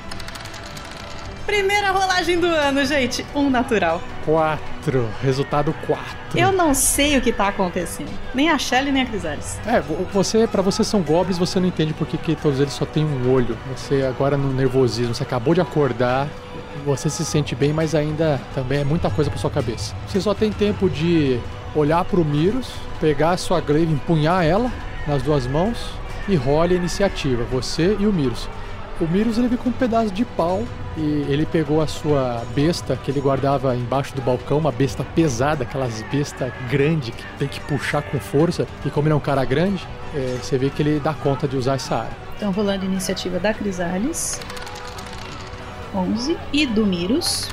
Primeira 1.48 1.92
rolagem 1.92 2.42
do 2.42 2.46
ano, 2.46 2.86
gente. 2.86 3.26
Um 3.34 3.50
natural. 3.50 4.02
Quatro. 4.26 5.08
Resultado 5.24 5.74
quatro. 5.88 6.38
Eu 6.38 6.52
não 6.52 6.74
sei 6.74 7.18
o 7.18 7.22
que 7.22 7.32
tá 7.32 7.48
acontecendo. 7.48 8.12
Nem 8.36 8.50
a 8.50 8.58
Shelly, 8.58 8.92
nem 8.92 9.04
a 9.04 9.06
Crisales. 9.06 9.58
É, 9.66 9.82
você, 10.12 10.46
para 10.46 10.62
você 10.62 10.84
são 10.84 11.02
goblins, 11.02 11.38
você 11.38 11.58
não 11.58 11.68
entende 11.68 11.94
por 11.94 12.06
que, 12.06 12.18
que 12.18 12.36
todos 12.36 12.60
eles 12.60 12.74
só 12.74 12.86
têm 12.86 13.06
um 13.06 13.32
olho. 13.32 13.58
Você 13.74 14.04
agora 14.04 14.36
no 14.36 14.54
nervosismo, 14.54 15.16
você 15.16 15.24
acabou 15.24 15.54
de 15.54 15.62
acordar, 15.62 16.28
você 16.86 17.10
se 17.10 17.24
sente 17.24 17.56
bem, 17.56 17.72
mas 17.72 17.96
ainda 17.96 18.42
também 18.54 18.82
é 18.82 18.84
muita 18.84 19.10
coisa 19.10 19.32
pra 19.32 19.40
sua 19.40 19.50
cabeça. 19.50 19.96
Você 20.06 20.20
só 20.20 20.34
tem 20.34 20.52
tempo 20.52 20.90
de 20.90 21.40
olhar 21.74 22.04
pro 22.04 22.26
Miros, 22.26 22.74
pegar 23.00 23.32
a 23.32 23.38
sua 23.38 23.62
glaive, 23.62 23.94
empunhar 23.94 24.44
ela 24.44 24.70
nas 25.08 25.24
duas 25.24 25.48
mãos 25.48 25.78
e 26.28 26.36
role 26.36 26.74
a 26.74 26.78
iniciativa, 26.78 27.46
você 27.46 27.96
e 27.98 28.06
o 28.06 28.12
Miros. 28.12 28.50
O 29.00 29.06
Miros 29.06 29.38
ele 29.38 29.48
vem 29.48 29.58
com 29.58 29.70
um 29.70 29.74
pedaço 29.74 30.12
de 30.12 30.26
pau 30.26 30.64
e 30.98 31.26
ele 31.30 31.46
pegou 31.46 31.82
a 31.82 31.88
sua 31.88 32.44
besta 32.56 32.96
que 32.96 33.12
ele 33.12 33.22
guardava 33.22 33.76
embaixo 33.76 34.16
do 34.16 34.22
balcão, 34.24 34.58
uma 34.58 34.72
besta 34.72 35.04
pesada, 35.04 35.64
aquelas 35.64 36.02
bestas 36.12 36.52
grandes 36.68 37.14
que 37.14 37.24
tem 37.38 37.48
que 37.48 37.60
puxar 37.62 38.02
com 38.02 38.20
força. 38.20 38.68
E 38.84 38.90
como 38.90 39.08
ele 39.08 39.14
é 39.14 39.16
um 39.16 39.20
cara 39.20 39.46
grande, 39.46 39.88
é, 40.16 40.38
você 40.42 40.58
vê 40.58 40.72
que 40.72 40.82
ele 40.82 41.00
dá 41.00 41.14
conta 41.14 41.48
de 41.48 41.56
usar 41.56 41.76
essa 41.76 41.96
área. 41.96 42.18
Então, 42.36 42.52
rolando 42.52 42.84
a 42.84 42.86
iniciativa 42.86 43.38
da 43.38 43.54
Crisales. 43.54 44.42
11. 45.94 46.36
E 46.52 46.66
do 46.66 46.84
Miros. 46.84 47.48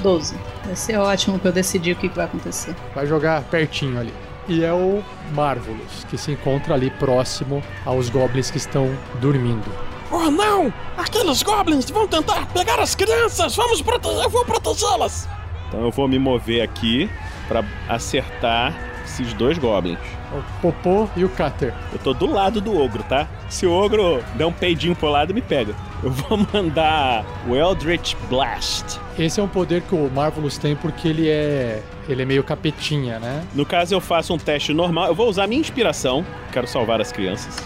12. 0.00 0.34
Vai 0.64 0.76
ser 0.76 0.96
ótimo 0.96 1.38
pra 1.38 1.50
eu 1.50 1.52
decidir 1.52 1.92
o 1.92 1.96
que, 1.96 2.08
que 2.08 2.16
vai 2.16 2.24
acontecer. 2.24 2.74
Vai 2.94 3.06
jogar 3.06 3.42
pertinho 3.42 4.00
ali. 4.00 4.12
E 4.48 4.64
é 4.64 4.72
o 4.72 5.02
Marvelous, 5.32 6.04
que 6.10 6.18
se 6.18 6.32
encontra 6.32 6.74
ali 6.74 6.90
próximo 6.90 7.62
aos 7.84 8.08
goblins 8.08 8.50
que 8.50 8.58
estão 8.58 8.90
dormindo. 9.20 9.70
Oh 10.10 10.30
não! 10.30 10.72
Aqueles 10.96 11.42
goblins 11.42 11.88
vão 11.90 12.06
tentar 12.06 12.46
pegar 12.46 12.78
as 12.80 12.94
crianças! 12.94 13.56
Vamos 13.56 13.80
proteger, 13.80 14.24
eu 14.24 14.30
vou 14.30 14.44
protegê-las! 14.44 15.28
Então 15.68 15.80
eu 15.80 15.90
vou 15.90 16.06
me 16.06 16.18
mover 16.18 16.60
aqui 16.60 17.08
pra 17.48 17.64
acertar 17.88 18.74
esses 19.04 19.32
dois 19.34 19.58
goblins. 19.58 19.98
O 20.32 20.60
Popô 20.60 21.08
e 21.16 21.24
o 21.24 21.28
Cutter. 21.28 21.74
Eu 21.92 21.98
tô 21.98 22.14
do 22.14 22.26
lado 22.26 22.60
do 22.60 22.78
ogro, 22.78 23.02
tá? 23.02 23.28
Se 23.48 23.66
o 23.66 23.72
ogro 23.72 24.22
der 24.34 24.46
um 24.46 24.52
peidinho 24.52 24.94
pro 24.94 25.08
lado, 25.08 25.34
me 25.34 25.42
pega. 25.42 25.74
Eu 26.02 26.10
vou 26.10 26.38
mandar 26.52 27.24
o 27.46 27.54
Eldritch 27.54 28.14
Blast. 28.28 28.98
Esse 29.18 29.40
é 29.40 29.42
um 29.42 29.48
poder 29.48 29.82
que 29.82 29.94
o 29.94 30.10
Marvelous 30.10 30.58
tem 30.58 30.74
porque 30.74 31.08
ele 31.08 31.28
é. 31.28 31.82
Ele 32.08 32.22
é 32.22 32.24
meio 32.24 32.42
capetinha, 32.42 33.18
né? 33.18 33.44
No 33.54 33.64
caso, 33.64 33.94
eu 33.94 34.00
faço 34.00 34.34
um 34.34 34.38
teste 34.38 34.72
normal. 34.72 35.06
Eu 35.08 35.14
vou 35.14 35.28
usar 35.28 35.46
minha 35.46 35.60
inspiração. 35.60 36.24
Quero 36.52 36.66
salvar 36.66 37.00
as 37.00 37.12
crianças. 37.12 37.56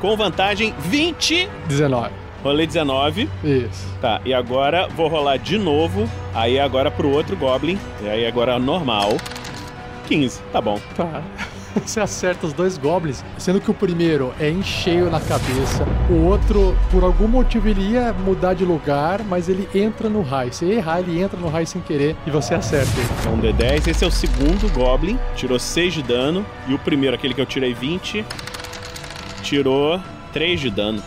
Com 0.00 0.16
vantagem 0.16 0.74
20. 0.78 1.48
19. 1.68 2.10
Rolei 2.42 2.66
19. 2.66 3.28
Isso. 3.44 3.86
Tá, 4.00 4.20
e 4.24 4.34
agora 4.34 4.88
vou 4.88 5.06
rolar 5.08 5.36
de 5.36 5.56
novo. 5.58 6.08
Aí 6.34 6.58
agora 6.58 6.90
pro 6.90 7.08
outro 7.08 7.36
Goblin. 7.36 7.78
E 8.02 8.08
aí 8.08 8.26
agora 8.26 8.58
normal. 8.58 9.16
15. 10.08 10.40
Tá 10.52 10.60
bom. 10.60 10.80
Tá. 10.96 11.22
Você 11.84 12.00
acerta 12.00 12.46
os 12.46 12.52
dois 12.52 12.76
goblins, 12.78 13.24
sendo 13.38 13.60
que 13.60 13.70
o 13.70 13.74
primeiro 13.74 14.32
é 14.38 14.48
em 14.48 14.62
cheio 14.62 15.10
na 15.10 15.20
cabeça, 15.20 15.86
o 16.10 16.24
outro, 16.24 16.76
por 16.90 17.04
algum 17.04 17.26
motivo, 17.26 17.68
ele 17.68 17.92
ia 17.92 18.12
mudar 18.12 18.54
de 18.54 18.64
lugar, 18.64 19.22
mas 19.24 19.48
ele 19.48 19.68
entra 19.74 20.08
no 20.08 20.22
raio. 20.22 20.52
Se 20.52 20.64
errar, 20.64 21.00
ele 21.00 21.20
entra 21.20 21.38
no 21.38 21.48
raio 21.48 21.66
sem 21.66 21.80
querer 21.80 22.16
e 22.26 22.30
você 22.30 22.54
acerta 22.54 22.90
ele. 22.96 23.08
Então, 23.20 23.38
D10. 23.38 23.88
Esse 23.88 24.04
é 24.04 24.06
o 24.06 24.10
segundo 24.10 24.72
Goblin. 24.72 25.18
Tirou 25.34 25.58
6 25.58 25.94
de 25.94 26.02
dano. 26.02 26.44
E 26.66 26.74
o 26.74 26.78
primeiro, 26.78 27.14
aquele 27.14 27.34
que 27.34 27.40
eu 27.40 27.46
tirei 27.46 27.74
20, 27.74 28.24
tirou 29.42 30.00
3 30.32 30.60
de 30.60 30.70
dano. 30.70 31.02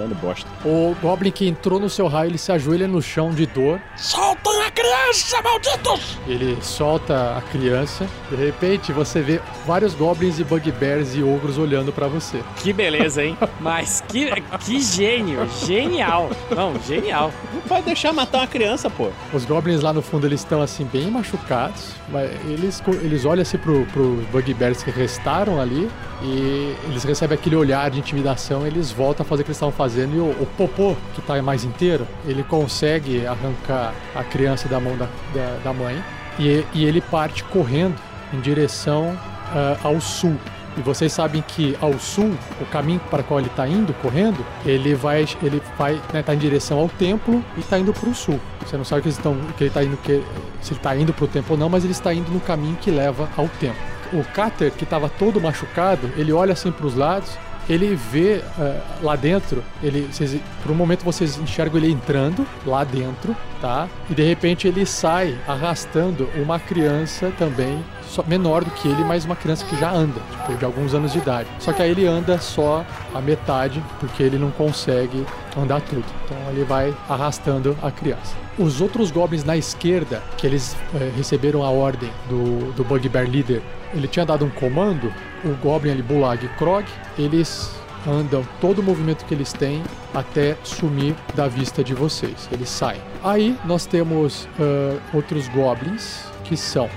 Dano 0.00 0.14
bosta. 0.14 0.48
O 0.64 0.96
Goblin 1.02 1.30
que 1.30 1.46
entrou 1.46 1.78
no 1.78 1.90
seu 1.90 2.08
raio, 2.08 2.30
ele 2.30 2.38
se 2.38 2.50
ajoelha 2.50 2.88
no 2.88 3.02
chão 3.02 3.30
de 3.32 3.44
dor. 3.44 3.78
Soltem 3.96 4.62
a 4.62 4.70
criança, 4.70 5.42
malditos! 5.42 6.18
Ele 6.26 6.56
solta 6.62 7.36
a 7.36 7.42
criança. 7.42 8.06
De 8.30 8.36
repente, 8.36 8.94
você 8.94 9.20
vê 9.20 9.42
vários 9.66 9.94
Goblins 9.94 10.38
e 10.38 10.44
Bugbears 10.44 11.14
e 11.14 11.22
Ogros 11.22 11.58
olhando 11.58 11.92
pra 11.92 12.08
você. 12.08 12.42
Que 12.56 12.72
beleza, 12.72 13.22
hein? 13.22 13.36
Mas 13.60 14.02
que, 14.08 14.30
que 14.60 14.80
gênio! 14.80 15.46
Genial! 15.66 16.30
Não, 16.50 16.80
genial. 16.80 17.30
Não 17.52 17.60
pode 17.60 17.84
deixar 17.84 18.10
matar 18.14 18.38
uma 18.38 18.46
criança, 18.46 18.88
pô. 18.88 19.10
Os 19.34 19.44
Goblins 19.44 19.82
lá 19.82 19.92
no 19.92 20.00
fundo, 20.00 20.26
eles 20.26 20.40
estão 20.40 20.62
assim, 20.62 20.86
bem 20.86 21.10
machucados. 21.10 21.90
Mas 22.08 22.30
eles, 22.46 22.82
eles 23.02 23.26
olham 23.26 23.42
assim 23.42 23.58
pro, 23.58 23.84
pro 23.92 24.16
Bugbears 24.32 24.82
que 24.82 24.90
restaram 24.90 25.60
ali. 25.60 25.90
E 26.22 26.76
eles 26.84 27.02
recebem 27.02 27.36
aquele 27.36 27.56
olhar 27.56 27.90
de 27.90 27.98
intimidação, 27.98 28.66
eles 28.66 28.90
voltam 28.90 29.24
a 29.24 29.26
fazer 29.26 29.42
o 29.42 29.44
que 29.44 29.50
eles 29.50 29.56
estavam 29.56 29.72
fazendo. 29.72 29.89
E 29.96 30.18
o, 30.18 30.30
o 30.30 30.46
Popô, 30.56 30.96
que 31.14 31.22
tá 31.22 31.40
mais 31.42 31.64
inteiro, 31.64 32.06
ele 32.26 32.42
consegue 32.42 33.26
arrancar 33.26 33.94
a 34.14 34.24
criança 34.24 34.68
da 34.68 34.80
mão 34.80 34.96
da, 34.96 35.08
da, 35.34 35.58
da 35.64 35.72
mãe. 35.72 36.02
E, 36.38 36.64
e 36.72 36.84
ele 36.84 37.00
parte 37.00 37.44
correndo 37.44 37.96
em 38.32 38.40
direção 38.40 39.16
ah, 39.52 39.76
ao 39.82 40.00
sul. 40.00 40.36
E 40.76 40.82
vocês 40.82 41.12
sabem 41.12 41.42
que 41.42 41.76
ao 41.80 41.98
sul, 41.98 42.32
o 42.60 42.64
caminho 42.66 43.00
para 43.10 43.22
qual 43.22 43.40
ele 43.40 43.48
está 43.48 43.66
indo, 43.66 43.92
correndo, 43.94 44.44
ele 44.64 44.94
vai, 44.94 45.26
ele 45.42 45.60
vai, 45.76 46.00
né, 46.12 46.22
tá 46.22 46.34
em 46.34 46.38
direção 46.38 46.78
ao 46.78 46.88
templo 46.88 47.44
e 47.56 47.60
está 47.60 47.78
indo 47.78 47.92
para 47.92 48.08
o 48.08 48.14
sul. 48.14 48.38
Você 48.64 48.76
não 48.76 48.84
sabe 48.84 49.02
que, 49.02 49.10
que 49.56 49.64
ele 49.64 49.70
tá 49.70 49.82
indo, 49.82 49.96
que, 49.96 50.22
se 50.62 50.72
ele 50.72 50.78
está 50.78 50.96
indo 50.96 51.12
para 51.12 51.24
o 51.24 51.28
templo 51.28 51.52
ou 51.52 51.58
não, 51.58 51.68
mas 51.68 51.82
ele 51.82 51.92
está 51.92 52.14
indo 52.14 52.30
no 52.30 52.40
caminho 52.40 52.76
que 52.76 52.90
leva 52.90 53.28
ao 53.36 53.48
templo. 53.48 53.80
O 54.12 54.24
Cater, 54.24 54.70
que 54.70 54.84
estava 54.84 55.08
todo 55.08 55.40
machucado, 55.40 56.10
ele 56.16 56.32
olha 56.32 56.52
assim 56.52 56.70
para 56.70 56.86
os 56.86 56.94
lados 56.94 57.36
ele 57.68 57.94
vê 57.94 58.42
eh, 58.58 58.80
lá 59.02 59.16
dentro, 59.16 59.62
ele, 59.82 60.08
vocês, 60.10 60.40
por 60.62 60.72
um 60.72 60.74
momento 60.74 61.04
vocês 61.04 61.38
enxergam 61.38 61.78
ele 61.78 61.92
entrando 61.92 62.46
lá 62.66 62.84
dentro, 62.84 63.36
tá? 63.60 63.88
E 64.08 64.14
de 64.14 64.22
repente 64.22 64.66
ele 64.66 64.84
sai 64.86 65.38
arrastando 65.46 66.28
uma 66.36 66.58
criança 66.58 67.32
também 67.38 67.82
menor 68.26 68.64
do 68.64 68.70
que 68.70 68.88
ele, 68.88 69.04
mas 69.04 69.24
uma 69.24 69.36
criança 69.36 69.64
que 69.64 69.76
já 69.76 69.90
anda, 69.90 70.20
tipo, 70.30 70.58
de 70.58 70.64
alguns 70.64 70.94
anos 70.94 71.12
de 71.12 71.18
idade. 71.18 71.48
Só 71.58 71.72
que 71.72 71.82
aí 71.82 71.90
ele 71.90 72.06
anda 72.06 72.38
só 72.38 72.84
a 73.14 73.20
metade, 73.20 73.82
porque 73.98 74.22
ele 74.22 74.38
não 74.38 74.50
consegue 74.50 75.24
andar 75.56 75.80
tudo. 75.82 76.04
Então 76.24 76.36
ele 76.50 76.64
vai 76.64 76.94
arrastando 77.08 77.76
a 77.82 77.90
criança. 77.90 78.34
Os 78.58 78.80
outros 78.80 79.10
goblins 79.10 79.44
na 79.44 79.56
esquerda, 79.56 80.22
que 80.36 80.46
eles 80.46 80.76
eh, 80.94 81.10
receberam 81.16 81.62
a 81.62 81.70
ordem 81.70 82.10
do, 82.28 82.72
do 82.72 82.84
Bugbear 82.84 83.28
Leader, 83.28 83.62
ele 83.94 84.06
tinha 84.06 84.24
dado 84.24 84.44
um 84.44 84.50
comando, 84.50 85.12
o 85.44 85.48
Goblin 85.62 85.92
ali, 85.92 86.02
Bulag 86.02 86.44
e 86.44 86.48
Krog, 86.50 86.84
eles 87.18 87.74
andam 88.06 88.46
todo 88.60 88.78
o 88.78 88.82
movimento 88.82 89.24
que 89.24 89.34
eles 89.34 89.52
têm 89.52 89.82
até 90.14 90.56
sumir 90.62 91.14
da 91.34 91.48
vista 91.48 91.82
de 91.82 91.94
vocês. 91.94 92.48
Eles 92.52 92.68
saem. 92.68 93.00
Aí 93.22 93.56
nós 93.64 93.86
temos 93.86 94.48
ah, 94.58 94.98
outros 95.12 95.48
goblins 95.48 96.24
que 96.44 96.56
são 96.56 96.88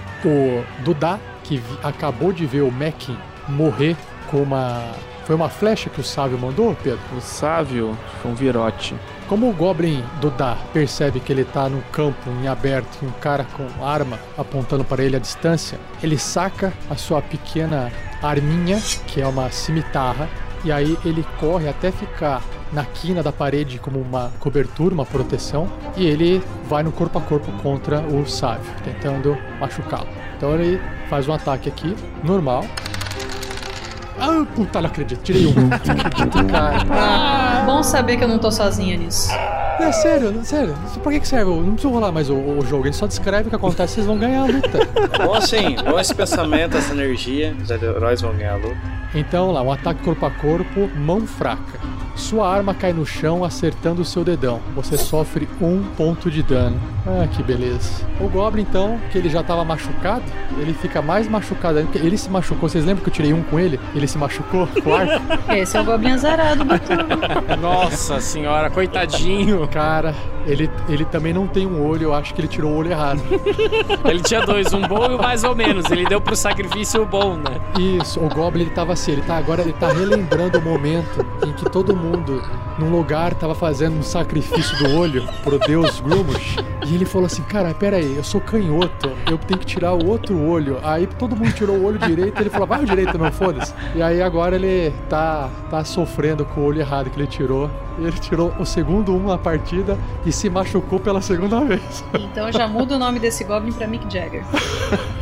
Dudá, 0.83 1.19
que 1.43 1.61
acabou 1.83 2.31
de 2.31 2.45
ver 2.45 2.61
o 2.61 2.71
Mekin 2.71 3.17
morrer 3.47 3.95
com 4.29 4.37
uma. 4.37 4.81
Foi 5.25 5.35
uma 5.35 5.47
flecha 5.47 5.89
que 5.89 6.01
o 6.01 6.03
sábio 6.03 6.37
mandou, 6.37 6.75
Pedro? 6.83 6.99
O 7.15 7.21
Sávio 7.21 7.97
foi 8.21 8.31
um 8.31 8.35
virote. 8.35 8.93
Como 9.27 9.49
o 9.49 9.53
Goblin 9.53 10.03
Dudá 10.19 10.57
percebe 10.73 11.21
que 11.21 11.31
ele 11.31 11.45
tá 11.45 11.69
no 11.69 11.81
campo 11.93 12.29
em 12.41 12.47
aberto 12.47 12.99
e 13.01 13.05
um 13.05 13.11
cara 13.11 13.45
com 13.55 13.85
arma 13.85 14.19
apontando 14.37 14.83
para 14.83 15.01
ele 15.01 15.15
à 15.15 15.19
distância, 15.19 15.79
ele 16.01 16.17
saca 16.17 16.73
a 16.89 16.95
sua 16.97 17.21
pequena 17.21 17.89
arminha, 18.21 18.81
que 19.07 19.21
é 19.21 19.27
uma 19.27 19.49
cimitarra, 19.49 20.27
e 20.63 20.71
aí 20.71 20.97
ele 21.05 21.25
corre 21.39 21.67
até 21.67 21.91
ficar 21.91 22.41
na 22.71 22.83
quina 22.83 23.21
da 23.21 23.31
parede 23.31 23.77
como 23.79 23.99
uma 23.99 24.31
cobertura, 24.39 24.93
uma 24.93 25.05
proteção, 25.05 25.67
e 25.95 26.05
ele 26.05 26.41
vai 26.67 26.83
no 26.83 26.91
corpo 26.91 27.19
a 27.19 27.21
corpo 27.21 27.51
contra 27.61 28.01
o 28.01 28.25
sábio, 28.25 28.65
tentando 28.83 29.37
machucá-lo. 29.59 30.07
Então 30.35 30.53
ele 30.55 30.81
faz 31.09 31.27
um 31.27 31.33
ataque 31.33 31.69
aqui, 31.69 31.95
normal. 32.23 32.65
Ah, 34.19 34.45
puta, 34.55 34.81
não 34.81 34.89
acredito, 34.89 35.21
tirei 35.21 35.47
um. 35.47 35.53
Não 35.67 35.75
acredito, 35.75 36.45
cara. 36.47 37.65
Bom 37.65 37.83
saber 37.83 38.17
que 38.17 38.23
eu 38.23 38.27
não 38.27 38.37
tô 38.37 38.51
sozinha 38.51 38.95
nisso. 38.95 39.29
É 39.79 39.91
sério, 39.91 40.39
sério. 40.43 40.75
Por 41.01 41.11
que, 41.11 41.19
que 41.19 41.27
serve? 41.27 41.51
Não 41.51 41.73
precisa 41.73 41.91
rolar 41.91 42.11
mais 42.11 42.29
o, 42.29 42.35
o 42.35 42.65
jogo. 42.65 42.85
Ele 42.85 42.93
só 42.93 43.07
descreve 43.07 43.47
o 43.47 43.49
que 43.49 43.55
acontece 43.55 43.95
vocês 43.95 44.05
vão 44.05 44.17
ganhar 44.17 44.43
a 44.43 44.45
luta. 44.45 44.79
Bom 45.25 45.33
assim, 45.33 45.75
bom 45.83 45.99
esse 45.99 46.13
pensamento, 46.13 46.77
essa 46.77 46.93
energia. 46.93 47.55
Os 47.61 47.69
heróis 47.69 48.21
vão 48.21 48.33
ganhar 48.33 48.53
a 48.53 48.57
luta. 48.57 49.02
Então 49.15 49.51
lá, 49.51 49.61
um 49.61 49.71
ataque 49.71 50.03
corpo 50.03 50.25
a 50.25 50.31
corpo, 50.31 50.89
mão 50.95 51.25
fraca. 51.27 51.79
Sua 52.15 52.47
arma 52.47 52.73
cai 52.75 52.93
no 52.93 53.05
chão, 53.05 53.43
acertando 53.43 54.01
o 54.01 54.05
seu 54.05 54.23
dedão. 54.23 54.59
Você 54.75 54.97
sofre 54.97 55.47
um 55.59 55.83
ponto 55.97 56.29
de 56.29 56.43
dano. 56.43 56.79
Ah, 57.05 57.27
que 57.27 57.41
beleza. 57.41 58.07
O 58.19 58.29
Goblin, 58.29 58.61
então, 58.61 58.99
que 59.11 59.17
ele 59.17 59.29
já 59.29 59.41
estava 59.41 59.65
machucado, 59.65 60.23
ele 60.59 60.73
fica 60.73 61.01
mais 61.01 61.27
machucado 61.27 61.79
ainda, 61.79 61.91
porque 61.91 62.05
ele 62.05 62.17
se 62.17 62.29
machucou. 62.29 62.69
Vocês 62.69 62.85
lembram 62.85 63.03
que 63.03 63.09
eu 63.09 63.13
tirei 63.13 63.33
um 63.33 63.41
com 63.41 63.59
ele? 63.59 63.79
Ele 63.95 64.07
se 64.07 64.17
machucou 64.17 64.67
com 64.67 64.89
o 64.91 64.95
arco? 64.95 65.21
Esse 65.51 65.75
é 65.75 65.81
o 65.81 65.83
Goblin 65.83 66.11
azarado. 66.11 66.63
Nossa 67.59 68.21
senhora, 68.21 68.69
coitadinho. 68.69 69.67
Cara, 69.67 70.13
ele, 70.45 70.69
ele 70.87 71.05
também 71.05 71.33
não 71.33 71.47
tem 71.47 71.65
um 71.65 71.83
olho, 71.83 72.03
eu 72.03 72.13
acho 72.13 72.33
que 72.33 72.41
ele 72.41 72.47
tirou 72.47 72.71
o 72.71 72.77
olho 72.77 72.91
errado. 72.91 73.21
Ele 74.05 74.21
tinha 74.21 74.45
dois, 74.45 74.71
um 74.71 74.81
bom 74.81 75.11
e 75.11 75.17
mais 75.17 75.43
ou 75.43 75.55
menos. 75.55 75.89
Ele 75.89 76.05
deu 76.05 76.21
pro 76.21 76.35
sacrifício 76.35 77.01
o 77.01 77.05
bom, 77.05 77.35
né? 77.35 77.59
Isso, 77.99 78.19
o 78.19 78.29
Goblin 78.29 78.63
ele 78.63 78.71
tava 78.71 78.95
ele 79.11 79.21
tá 79.21 79.37
agora 79.37 79.61
ele 79.61 79.73
tá 79.73 79.87
relembrando 79.91 80.57
o 80.57 80.61
momento 80.61 81.25
em 81.45 81.51
que 81.53 81.65
todo 81.69 81.95
mundo 81.95 82.41
num 82.77 82.89
lugar 82.89 83.33
tava 83.33 83.53
fazendo 83.53 83.97
um 83.97 84.03
sacrifício 84.03 84.77
do 84.77 84.95
olho 84.95 85.27
pro 85.43 85.59
deus 85.59 85.99
Grumush. 85.99 86.57
E 86.85 86.95
ele 86.95 87.05
falou 87.05 87.27
assim: 87.27 87.43
"Cara, 87.43 87.73
pera 87.73 87.97
aí, 87.97 88.15
eu 88.15 88.23
sou 88.23 88.41
canhoto, 88.41 89.11
eu 89.29 89.37
tenho 89.37 89.59
que 89.59 89.65
tirar 89.65 89.93
o 89.93 90.05
outro 90.05 90.39
olho". 90.39 90.79
Aí 90.83 91.07
todo 91.07 91.35
mundo 91.35 91.51
tirou 91.53 91.77
o 91.77 91.85
olho 91.85 91.99
direito, 91.99 92.41
ele 92.41 92.49
falou: 92.49 92.67
"Vai 92.67 92.83
o 92.83 92.85
direito, 92.85 93.17
não 93.17 93.31
foda-se". 93.31 93.73
E 93.95 94.01
aí 94.01 94.21
agora 94.21 94.55
ele 94.55 94.93
tá 95.09 95.49
tá 95.69 95.83
sofrendo 95.83 96.45
com 96.45 96.61
o 96.61 96.65
olho 96.65 96.79
errado 96.79 97.09
que 97.09 97.19
ele 97.19 97.27
tirou. 97.27 97.69
Ele 97.97 98.11
tirou 98.13 98.51
o 98.59 98.65
segundo 98.65 99.13
um 99.13 99.27
na 99.27 99.37
partida 99.37 99.97
e 100.25 100.31
se 100.31 100.49
machucou 100.49 100.99
pela 100.99 101.21
segunda 101.21 101.63
vez. 101.63 102.03
Então 102.13 102.51
já 102.51 102.67
muda 102.67 102.95
o 102.95 102.99
nome 102.99 103.19
desse 103.19 103.43
Goblin 103.43 103.71
pra 103.71 103.87
Mick 103.87 104.11
Jagger. 104.11 104.43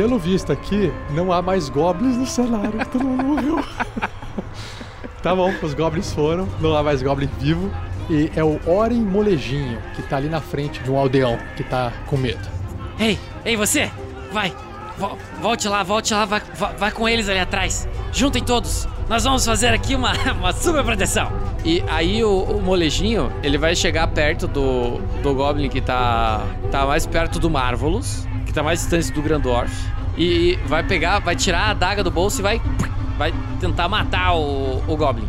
Pelo 0.00 0.18
visto 0.18 0.50
aqui, 0.50 0.90
não 1.10 1.30
há 1.30 1.42
mais 1.42 1.68
goblins 1.68 2.16
no 2.16 2.24
cenário, 2.26 2.72
todo 2.90 3.04
mundo 3.04 3.22
morreu. 3.22 3.62
tá 5.22 5.34
bom, 5.36 5.52
os 5.62 5.74
goblins 5.74 6.10
foram, 6.10 6.48
não 6.58 6.74
há 6.74 6.82
mais 6.82 7.02
goblin 7.02 7.28
vivo. 7.38 7.70
E 8.08 8.32
é 8.34 8.42
o 8.42 8.58
Oren 8.66 9.02
Molejinho, 9.02 9.78
que 9.94 10.00
tá 10.00 10.16
ali 10.16 10.30
na 10.30 10.40
frente 10.40 10.82
de 10.82 10.90
um 10.90 10.96
aldeão 10.96 11.38
que 11.54 11.62
tá 11.62 11.92
com 12.06 12.16
medo. 12.16 12.48
Ei, 12.98 13.18
ei, 13.44 13.58
você! 13.58 13.90
Vai! 14.32 14.54
Vo- 14.96 15.18
volte 15.42 15.68
lá, 15.68 15.82
volte 15.82 16.14
lá, 16.14 16.24
vai, 16.24 16.40
vai, 16.54 16.74
vai 16.76 16.90
com 16.92 17.06
eles 17.06 17.28
ali 17.28 17.38
atrás. 17.38 17.86
Juntem 18.10 18.42
todos. 18.42 18.88
Nós 19.06 19.24
vamos 19.24 19.44
fazer 19.44 19.68
aqui 19.68 19.94
uma, 19.94 20.12
uma 20.32 20.54
super 20.54 20.82
proteção. 20.82 21.30
E 21.62 21.84
aí 21.88 22.24
o, 22.24 22.42
o 22.44 22.62
molejinho, 22.62 23.30
ele 23.42 23.58
vai 23.58 23.76
chegar 23.76 24.06
perto 24.06 24.48
do, 24.48 24.96
do 25.22 25.34
Goblin 25.34 25.68
que 25.68 25.82
tá, 25.82 26.40
tá 26.70 26.86
mais 26.86 27.04
perto 27.04 27.38
do 27.38 27.50
Marvelous, 27.50 28.26
que 28.50 28.54
tá 28.54 28.64
mais 28.64 28.80
distante 28.80 29.12
do 29.12 29.22
Grandorf. 29.22 29.72
E 30.18 30.58
vai 30.66 30.82
pegar, 30.82 31.20
vai 31.20 31.36
tirar 31.36 31.60
a 31.60 31.70
adaga 31.70 32.02
do 32.02 32.10
bolso 32.10 32.40
e 32.40 32.42
vai, 32.42 32.60
vai 33.16 33.32
tentar 33.60 33.88
matar 33.88 34.34
o, 34.34 34.82
o 34.88 34.96
Goblin. 34.96 35.28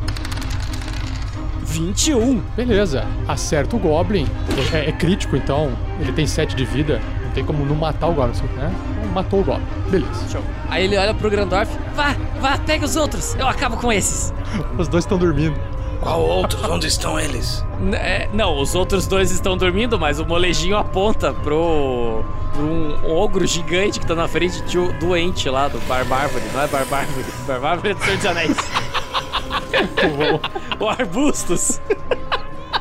21. 1.63 2.41
Beleza, 2.55 3.05
acerta 3.27 3.75
o 3.75 3.79
Goblin. 3.79 4.27
É, 4.73 4.89
é 4.89 4.91
crítico, 4.91 5.36
então 5.36 5.71
ele 5.99 6.12
tem 6.12 6.25
7 6.25 6.55
de 6.55 6.65
vida. 6.65 6.99
Não 7.23 7.31
tem 7.31 7.45
como 7.45 7.63
não 7.63 7.75
matar 7.75 8.07
o 8.07 8.13
Goblin, 8.13 8.41
né? 8.55 8.73
Matou 9.13 9.41
o 9.41 9.43
Goblin. 9.43 9.65
Beleza. 9.89 10.27
Show. 10.29 10.41
Aí 10.67 10.86
ele 10.86 10.97
olha 10.97 11.13
pro 11.13 11.29
Grandorf. 11.29 11.71
Vá, 11.95 12.15
vá, 12.39 12.57
pega 12.57 12.84
os 12.84 12.95
outros. 12.95 13.36
Eu 13.36 13.47
acabo 13.47 13.77
com 13.77 13.91
esses. 13.91 14.34
Os 14.79 14.88
dois 14.88 15.03
estão 15.03 15.19
dormindo. 15.19 15.55
Qual 16.01 16.19
outros? 16.21 16.63
Onde 16.63 16.87
estão 16.87 17.19
eles? 17.19 17.63
É, 17.93 18.27
não, 18.33 18.59
os 18.59 18.73
outros 18.75 19.05
dois 19.07 19.31
estão 19.31 19.55
dormindo, 19.55 19.99
mas 19.99 20.19
o 20.19 20.25
molejinho 20.25 20.75
aponta 20.75 21.31
pro, 21.31 22.23
pro 22.53 22.63
um 22.63 23.11
ogro 23.15 23.45
gigante 23.45 23.99
que 23.99 24.05
tá 24.07 24.15
na 24.15 24.27
frente 24.27 24.61
de 24.63 24.79
um 24.79 24.97
doente 24.97 25.47
lá 25.49 25.67
do 25.67 25.79
Bar 25.81 26.03
Bárvore. 26.05 26.43
Não 26.53 26.61
é 26.61 26.67
Bar 26.67 26.85
Bárvore, 26.85 27.25
Bar 27.47 27.59
Bárvore 27.59 27.91
é 27.91 27.93
do 27.93 28.03
Senhor 28.03 28.17
dos 28.17 28.25
Anéis. 28.25 28.57
o 30.79 30.89
Arbustos. 30.89 31.79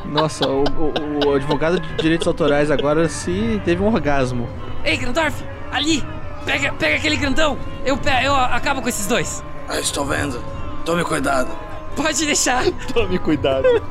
Nossa, 0.05 0.47
o, 0.49 0.63
o- 0.63 1.27
o 1.27 1.33
advogado 1.35 1.79
de 1.79 1.93
direitos 1.97 2.27
autorais 2.27 2.71
agora 2.71 3.07
se 3.07 3.61
teve 3.63 3.83
um 3.83 3.93
orgasmo. 3.93 4.49
Ei, 4.83 4.97
Grandorf, 4.97 5.43
ali! 5.71 6.03
Pega, 6.43 6.73
pega 6.73 6.95
aquele 6.97 7.17
grandão! 7.17 7.55
Eu, 7.85 7.99
eu 8.23 8.35
acabo 8.35 8.81
com 8.81 8.89
esses 8.89 9.05
dois! 9.05 9.43
Ah, 9.69 9.79
estou 9.79 10.03
vendo. 10.05 10.43
Tome 10.83 11.03
cuidado. 11.03 11.49
Pode 11.95 12.25
deixar! 12.25 12.63
Tome 12.93 13.19
cuidado. 13.19 13.65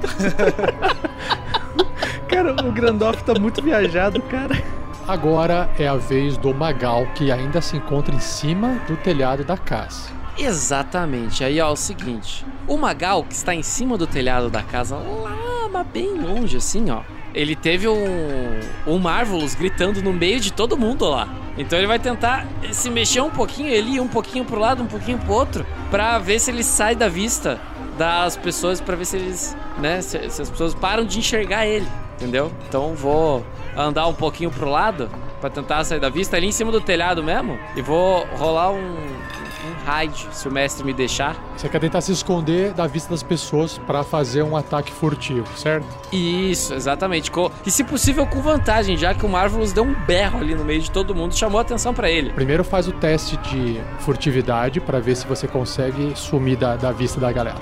Cara, 2.28 2.54
o 2.66 2.72
Grandoff 2.72 3.22
tá 3.24 3.34
muito 3.38 3.62
viajado, 3.62 4.20
cara. 4.22 4.62
Agora 5.06 5.68
é 5.78 5.88
a 5.88 5.96
vez 5.96 6.36
do 6.36 6.54
Magal, 6.54 7.06
que 7.14 7.32
ainda 7.32 7.60
se 7.60 7.76
encontra 7.76 8.14
em 8.14 8.20
cima 8.20 8.80
do 8.86 8.96
telhado 8.96 9.44
da 9.44 9.56
casa. 9.56 10.10
Exatamente. 10.38 11.42
Aí, 11.42 11.60
ó, 11.60 11.68
é 11.68 11.72
o 11.72 11.76
seguinte. 11.76 12.46
O 12.68 12.76
Magal, 12.76 13.24
que 13.24 13.34
está 13.34 13.54
em 13.54 13.62
cima 13.62 13.98
do 13.98 14.06
telhado 14.06 14.48
da 14.48 14.62
casa, 14.62 14.96
lá, 14.96 15.68
mas 15.70 15.86
bem 15.88 16.14
longe, 16.14 16.56
assim, 16.56 16.90
ó. 16.90 17.00
Ele 17.34 17.54
teve 17.54 17.88
um, 17.88 18.60
um 18.86 18.98
Marvelous 18.98 19.54
gritando 19.54 20.02
no 20.02 20.12
meio 20.12 20.40
de 20.40 20.52
todo 20.52 20.76
mundo 20.76 21.08
lá. 21.08 21.28
Então 21.58 21.78
ele 21.78 21.86
vai 21.86 21.98
tentar 21.98 22.46
se 22.72 22.90
mexer 22.90 23.20
um 23.20 23.30
pouquinho, 23.30 23.68
ele 23.68 23.96
ir 23.96 24.00
um 24.00 24.08
pouquinho 24.08 24.44
pro 24.44 24.58
lado, 24.58 24.82
um 24.82 24.86
pouquinho 24.86 25.18
pro 25.18 25.32
outro, 25.32 25.66
pra 25.90 26.18
ver 26.18 26.38
se 26.38 26.50
ele 26.50 26.62
sai 26.62 26.94
da 26.94 27.08
vista 27.08 27.60
das 28.00 28.34
pessoas, 28.34 28.80
pra 28.80 28.96
ver 28.96 29.04
se 29.04 29.18
eles, 29.18 29.54
né, 29.78 30.00
se, 30.00 30.30
se 30.30 30.40
as 30.40 30.48
pessoas 30.48 30.74
param 30.74 31.04
de 31.04 31.18
enxergar 31.18 31.66
ele, 31.66 31.86
entendeu? 32.16 32.50
Então 32.66 32.94
vou 32.94 33.44
andar 33.76 34.06
um 34.06 34.14
pouquinho 34.14 34.50
pro 34.50 34.70
lado 34.70 35.10
pra 35.38 35.50
tentar 35.50 35.84
sair 35.84 36.00
da 36.00 36.08
vista 36.08 36.34
ali 36.34 36.46
em 36.46 36.52
cima 36.52 36.72
do 36.72 36.80
telhado 36.80 37.22
mesmo 37.22 37.58
e 37.76 37.82
vou 37.82 38.26
rolar 38.38 38.70
um, 38.70 38.78
um 38.78 40.02
hide, 40.02 40.28
se 40.32 40.48
o 40.48 40.50
mestre 40.50 40.82
me 40.82 40.94
deixar. 40.94 41.36
Você 41.54 41.68
quer 41.68 41.78
tentar 41.78 42.00
se 42.00 42.10
esconder 42.10 42.72
da 42.72 42.86
vista 42.86 43.10
das 43.10 43.22
pessoas 43.22 43.76
pra 43.76 44.02
fazer 44.02 44.42
um 44.42 44.56
ataque 44.56 44.90
furtivo, 44.90 45.46
certo? 45.54 45.86
Isso, 46.10 46.72
exatamente. 46.72 47.30
E 47.66 47.70
se 47.70 47.84
possível 47.84 48.26
com 48.26 48.40
vantagem, 48.40 48.96
já 48.96 49.12
que 49.12 49.26
o 49.26 49.28
Marvelous 49.28 49.74
deu 49.74 49.84
um 49.84 49.94
berro 50.06 50.40
ali 50.40 50.54
no 50.54 50.64
meio 50.64 50.80
de 50.80 50.90
todo 50.90 51.14
mundo, 51.14 51.36
chamou 51.36 51.58
a 51.58 51.62
atenção 51.62 51.92
pra 51.92 52.10
ele. 52.10 52.30
Primeiro 52.30 52.64
faz 52.64 52.88
o 52.88 52.92
teste 52.92 53.36
de 53.36 53.78
furtividade 53.98 54.80
pra 54.80 55.00
ver 55.00 55.16
se 55.16 55.26
você 55.26 55.46
consegue 55.46 56.14
sumir 56.16 56.56
da, 56.56 56.76
da 56.76 56.92
vista 56.92 57.20
da 57.20 57.30
galera. 57.30 57.58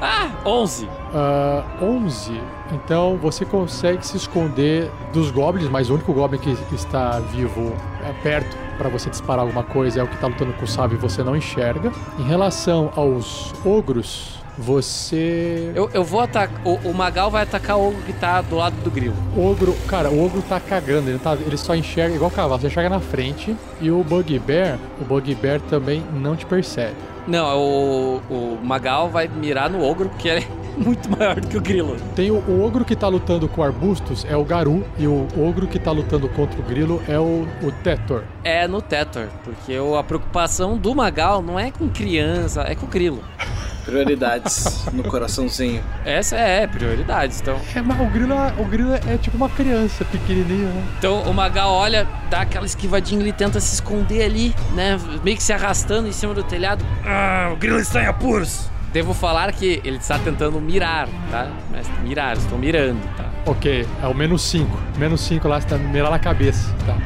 Ah, 0.00 0.30
11. 0.44 0.88
Ah, 1.14 1.64
11. 1.80 2.40
Então 2.72 3.16
você 3.16 3.44
consegue 3.44 4.06
se 4.06 4.16
esconder 4.16 4.90
dos 5.12 5.30
goblins, 5.30 5.68
mas 5.68 5.90
o 5.90 5.94
único 5.94 6.12
goblin 6.12 6.38
que 6.38 6.74
está 6.74 7.18
vivo 7.18 7.72
é 8.04 8.12
perto 8.22 8.56
para 8.76 8.88
você 8.88 9.10
disparar 9.10 9.40
alguma 9.40 9.64
coisa 9.64 10.00
é 10.00 10.02
o 10.02 10.06
que 10.06 10.16
tá 10.18 10.28
lutando 10.28 10.52
com 10.52 10.64
o 10.64 10.68
sábio 10.68 10.96
e 10.96 11.00
você 11.00 11.22
não 11.22 11.36
enxerga. 11.36 11.92
Em 12.18 12.22
relação 12.22 12.92
aos 12.94 13.52
ogros, 13.64 14.37
você. 14.58 15.72
Eu, 15.74 15.90
eu 15.92 16.04
vou 16.04 16.20
atacar. 16.20 16.60
O, 16.66 16.74
o 16.90 16.94
Magal 16.94 17.30
vai 17.30 17.42
atacar 17.42 17.76
o 17.78 17.88
ogro 17.88 18.02
que 18.02 18.12
tá 18.12 18.40
do 18.42 18.56
lado 18.56 18.74
do 18.82 18.90
grilo. 18.90 19.14
Ogro, 19.36 19.74
cara, 19.86 20.10
o 20.10 20.24
ogro 20.24 20.42
tá 20.42 20.58
cagando, 20.60 21.08
ele, 21.10 21.18
tá, 21.18 21.34
ele 21.34 21.56
só 21.56 21.74
enxerga 21.74 22.14
igual 22.14 22.30
cavalo, 22.30 22.60
você 22.60 22.66
enxerga 22.66 22.88
na 22.90 23.00
frente. 23.00 23.56
E 23.80 23.90
o 23.90 24.02
Bugbear, 24.04 24.78
o 25.00 25.04
Bugbear 25.04 25.60
também 25.62 26.02
não 26.12 26.36
te 26.36 26.44
percebe. 26.46 26.94
Não, 27.26 27.58
o, 27.58 28.16
o 28.30 28.58
Magal 28.62 29.10
vai 29.10 29.28
mirar 29.28 29.68
no 29.68 29.84
ogro, 29.84 30.08
porque 30.08 30.28
ele 30.28 30.40
é 30.46 30.48
muito 30.82 31.10
maior 31.10 31.38
do 31.38 31.46
que 31.46 31.58
o 31.58 31.60
grilo. 31.60 31.94
Tem 32.16 32.30
o, 32.30 32.36
o 32.36 32.64
ogro 32.64 32.86
que 32.86 32.96
tá 32.96 33.06
lutando 33.06 33.46
com 33.48 33.62
arbustos, 33.62 34.24
é 34.28 34.34
o 34.34 34.42
Garu, 34.44 34.82
e 34.98 35.06
o 35.06 35.26
ogro 35.38 35.66
que 35.66 35.78
tá 35.78 35.90
lutando 35.92 36.26
contra 36.30 36.58
o 36.58 36.62
grilo 36.62 37.02
é 37.06 37.18
o, 37.18 37.46
o 37.62 37.70
Tetor. 37.84 38.24
É 38.42 38.66
no 38.66 38.80
Tetor, 38.80 39.28
porque 39.44 39.78
o- 39.78 39.96
a 39.96 40.02
preocupação 40.02 40.78
do 40.78 40.94
Magal 40.94 41.42
não 41.42 41.58
é 41.60 41.70
com 41.70 41.86
criança, 41.90 42.62
é 42.62 42.74
com 42.74 42.86
o 42.86 42.88
grilo. 42.88 43.22
Prioridades 43.88 44.84
no 44.92 45.02
coraçãozinho. 45.02 45.82
Essa 46.04 46.36
é 46.36 46.66
prioridade. 46.66 47.36
Então, 47.40 47.58
É, 47.74 47.80
mas 47.80 47.98
o 48.00 48.06
grilo, 48.06 48.34
é- 48.34 48.52
o 48.58 48.64
grilo 48.66 48.92
é, 48.94 49.00
é 49.14 49.16
tipo 49.16 49.36
uma 49.36 49.48
criança 49.48 50.04
pequenininha, 50.04 50.68
né? 50.68 50.84
então 50.98 51.22
o 51.22 51.32
Magal 51.32 51.72
olha, 51.72 52.06
dá 52.28 52.42
aquela 52.42 52.66
esquivadinha, 52.66 53.20
ele 53.20 53.32
tenta 53.32 53.58
se 53.60 53.74
esconder 53.74 54.22
ali, 54.24 54.54
né? 54.74 54.98
Meio 55.24 55.36
que 55.38 55.42
se 55.42 55.52
arrastando 55.52 56.06
em 56.06 56.12
cima 56.12 56.34
do 56.34 56.42
telhado. 56.42 56.84
Ah, 57.04 57.50
o 57.52 57.56
grilo 57.56 57.78
está 57.80 58.02
em 58.02 58.06
apuros. 58.06 58.68
Devo 58.92 59.14
falar 59.14 59.52
que 59.52 59.80
ele 59.84 59.96
está 59.96 60.18
tentando 60.18 60.60
mirar, 60.60 61.08
tá? 61.30 61.48
Mas 61.70 61.86
mirar, 62.02 62.36
estou 62.36 62.58
mirando, 62.58 63.00
tá? 63.16 63.24
Ok, 63.46 63.86
é 64.02 64.06
o 64.06 64.14
menos 64.14 64.42
5. 64.42 64.78
Menos 64.98 65.20
5 65.22 65.48
lá, 65.48 65.60
você 65.60 65.66
tá 65.66 65.78
mirar 65.78 66.10
na 66.10 66.18
cabeça. 66.18 66.74
Tá. 66.86 66.96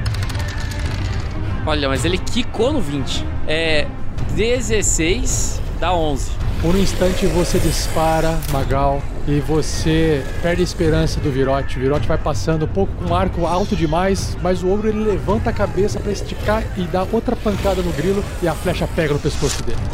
Olha, 1.65 1.89
mas 1.89 2.05
ele 2.05 2.19
quicou 2.19 2.73
no 2.73 2.81
20. 2.81 3.25
É 3.47 3.87
16 4.35 5.61
dá 5.79 5.93
11. 5.93 6.31
Por 6.63 6.77
um 6.77 6.79
instante 6.79 7.27
você 7.27 7.59
dispara, 7.59 8.39
Magal, 8.53 9.03
e 9.27 9.41
você 9.41 10.25
perde 10.41 10.61
a 10.61 10.65
esperança 10.65 11.19
do 11.19 11.29
Virote. 11.29 11.77
O 11.77 11.81
Virote 11.81 12.07
vai 12.07 12.17
passando 12.17 12.67
um 12.67 12.69
pouco 12.69 12.93
com 12.95 13.07
um 13.07 13.15
arco 13.17 13.47
alto 13.47 13.75
demais, 13.75 14.39
mas 14.41 14.63
o 14.63 14.73
ogro 14.73 14.89
ele 14.89 15.03
levanta 15.03 15.51
a 15.51 15.53
cabeça 15.53 15.99
pra 15.99 16.13
esticar 16.13 16.63
e 16.77 16.83
dá 16.83 17.05
outra 17.11 17.35
pancada 17.35 17.83
no 17.83 17.91
grilo 17.93 18.25
e 18.41 18.47
a 18.47 18.55
flecha 18.55 18.89
pega 18.95 19.13
no 19.13 19.19
pescoço 19.19 19.61
dele. 19.65 19.79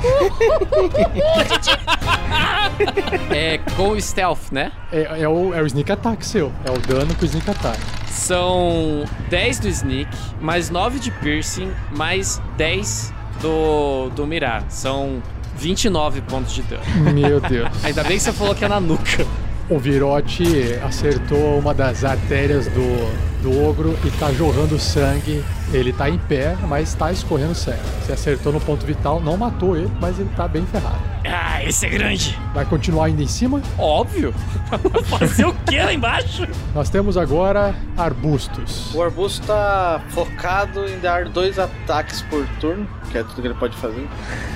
É 3.30 3.58
com 3.76 3.90
o 3.90 4.00
stealth, 4.00 4.52
né? 4.52 4.70
É, 4.92 5.22
é 5.22 5.28
o, 5.28 5.52
é 5.52 5.60
o 5.62 5.66
sneak 5.66 5.90
attack 5.90 6.24
seu, 6.24 6.52
é 6.64 6.70
o 6.70 6.78
dano 6.78 7.14
com 7.14 7.22
o 7.22 7.24
sneak 7.24 7.50
attack. 7.50 7.78
São 8.08 9.04
10 9.28 9.58
do 9.60 9.68
sneak, 9.68 10.10
mais 10.40 10.70
9 10.70 10.98
de 11.00 11.10
piercing, 11.10 11.72
mais 11.96 12.40
10 12.56 13.12
do, 13.40 14.10
do 14.10 14.26
mirar. 14.26 14.64
São 14.68 15.22
29 15.58 16.20
pontos 16.22 16.54
de 16.54 16.62
dano. 16.62 16.82
Meu 17.12 17.40
Deus. 17.40 17.68
Ainda 17.84 18.04
bem 18.04 18.16
que 18.16 18.22
você 18.22 18.32
falou 18.32 18.54
que 18.54 18.64
é 18.64 18.68
na 18.68 18.80
nuca. 18.80 19.26
O 19.68 19.78
Virote 19.78 20.44
acertou 20.82 21.58
uma 21.58 21.74
das 21.74 22.04
artérias 22.04 22.66
do, 22.68 23.37
do 23.42 23.64
ogro 23.64 23.96
e 24.04 24.10
tá 24.12 24.32
jorrando 24.32 24.78
sangue. 24.78 25.44
Ele 25.72 25.92
tá 25.92 26.08
em 26.08 26.18
pé, 26.18 26.56
mas 26.66 26.94
tá 26.94 27.12
escorrendo 27.12 27.54
sangue. 27.54 27.80
Você 28.02 28.12
acertou 28.12 28.52
no 28.52 28.60
ponto 28.60 28.86
vital, 28.86 29.20
não 29.20 29.36
matou 29.36 29.76
ele, 29.76 29.90
mas 30.00 30.18
ele 30.18 30.30
tá 30.36 30.48
bem 30.48 30.64
ferrado. 30.66 30.98
Ah, 31.26 31.62
esse 31.62 31.84
é 31.84 31.88
grande. 31.90 32.38
Vai 32.54 32.64
continuar 32.64 33.10
indo 33.10 33.22
em 33.22 33.26
cima? 33.26 33.60
Óbvio. 33.76 34.32
Fazer 35.06 35.44
o 35.44 35.52
que 35.52 35.78
lá 35.78 35.92
embaixo? 35.92 36.46
Nós 36.74 36.88
temos 36.88 37.16
agora 37.16 37.74
arbustos. 37.96 38.94
O 38.94 39.02
arbusto 39.02 39.46
tá 39.46 40.00
focado 40.08 40.86
em 40.86 40.98
dar 40.98 41.28
dois 41.28 41.58
ataques 41.58 42.22
por 42.22 42.46
turno, 42.60 42.88
que 43.10 43.18
é 43.18 43.22
tudo 43.22 43.42
que 43.42 43.48
ele 43.48 43.54
pode 43.54 43.76
fazer. 43.76 44.06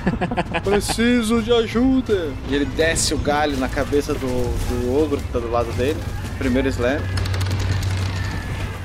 Preciso 0.64 1.42
de 1.42 1.52
ajuda! 1.52 2.30
E 2.48 2.54
ele 2.54 2.64
desce 2.64 3.12
o 3.12 3.18
galho 3.18 3.56
na 3.58 3.68
cabeça 3.68 4.14
do, 4.14 4.20
do 4.20 5.02
ogro 5.02 5.18
que 5.18 5.28
tá 5.28 5.38
do 5.38 5.50
lado 5.50 5.70
dele. 5.72 6.00
Primeiro 6.38 6.68
slam. 6.68 7.00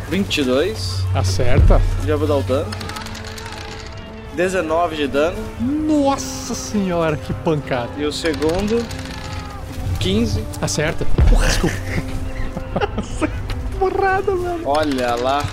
22. 0.09 1.05
Acerta. 1.13 1.81
Já 2.05 2.15
vou 2.15 2.27
dar 2.27 2.37
o 2.37 2.43
dano. 2.43 2.71
19 4.35 4.95
de 4.95 5.07
dano. 5.07 5.37
Nossa 5.59 6.53
senhora, 6.53 7.17
que 7.17 7.33
pancada. 7.33 7.89
E 7.97 8.05
o 8.05 8.11
segundo. 8.13 8.85
15. 9.99 10.43
Acerta. 10.61 11.05
Porra, 11.29 11.47
desculpa. 11.47 11.75
Porrada, 13.79 14.31
mano. 14.31 14.61
Olha 14.65 15.15
lá. 15.15 15.43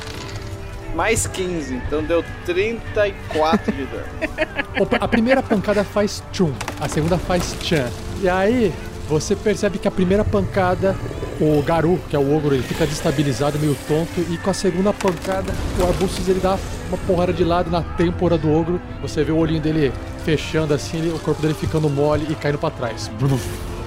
Mais 0.94 1.26
15, 1.26 1.74
então 1.74 2.04
deu 2.04 2.24
34 2.46 3.72
de 3.72 3.84
dano. 3.86 4.04
Opa, 4.78 4.96
A 5.00 5.08
primeira 5.08 5.42
pancada 5.42 5.82
faz 5.82 6.22
tchum, 6.30 6.52
a 6.80 6.88
segunda 6.88 7.18
faz 7.18 7.52
tchan. 7.60 7.90
E 8.22 8.28
aí, 8.28 8.72
você 9.08 9.34
percebe 9.34 9.78
que 9.78 9.88
a 9.88 9.90
primeira 9.90 10.24
pancada, 10.24 10.94
o 11.40 11.62
Garu, 11.62 11.98
que 12.08 12.16
é 12.16 12.18
o 12.18 12.36
ogro, 12.36 12.54
ele 12.54 12.62
fica 12.62 12.86
destabilizado, 12.86 13.58
meio 13.58 13.76
tonto, 13.88 14.20
e 14.30 14.36
com 14.38 14.50
a 14.50 14.54
segunda 14.54 14.92
pancada, 14.92 15.52
o 15.78 15.82
Arbustus 15.86 16.28
ele 16.28 16.40
dá 16.40 16.58
uma 16.88 16.98
porrada 16.98 17.32
de 17.32 17.44
lado 17.44 17.70
na 17.70 17.82
têmpora 17.82 18.36
do 18.38 18.50
ogro. 18.52 18.80
Você 19.02 19.24
vê 19.24 19.32
o 19.32 19.36
olhinho 19.38 19.60
dele 19.60 19.92
fechando 20.24 20.72
assim, 20.74 20.98
ele- 20.98 21.10
o 21.10 21.18
corpo 21.18 21.40
dele 21.42 21.54
ficando 21.54 21.88
mole 21.90 22.26
e 22.30 22.34
caindo 22.34 22.58
pra 22.58 22.70
trás. 22.70 23.08
Bruf. 23.18 23.44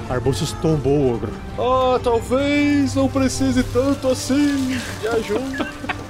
Arbustus 0.09 0.53
tombou 0.61 0.93
o 0.97 1.13
ogro. 1.15 1.29
Oh, 1.57 1.99
talvez 1.99 2.95
não 2.95 3.09
precise 3.09 3.61
tanto 3.63 4.07
assim 4.07 4.77
de 5.01 5.07
ajuda. 5.07 5.67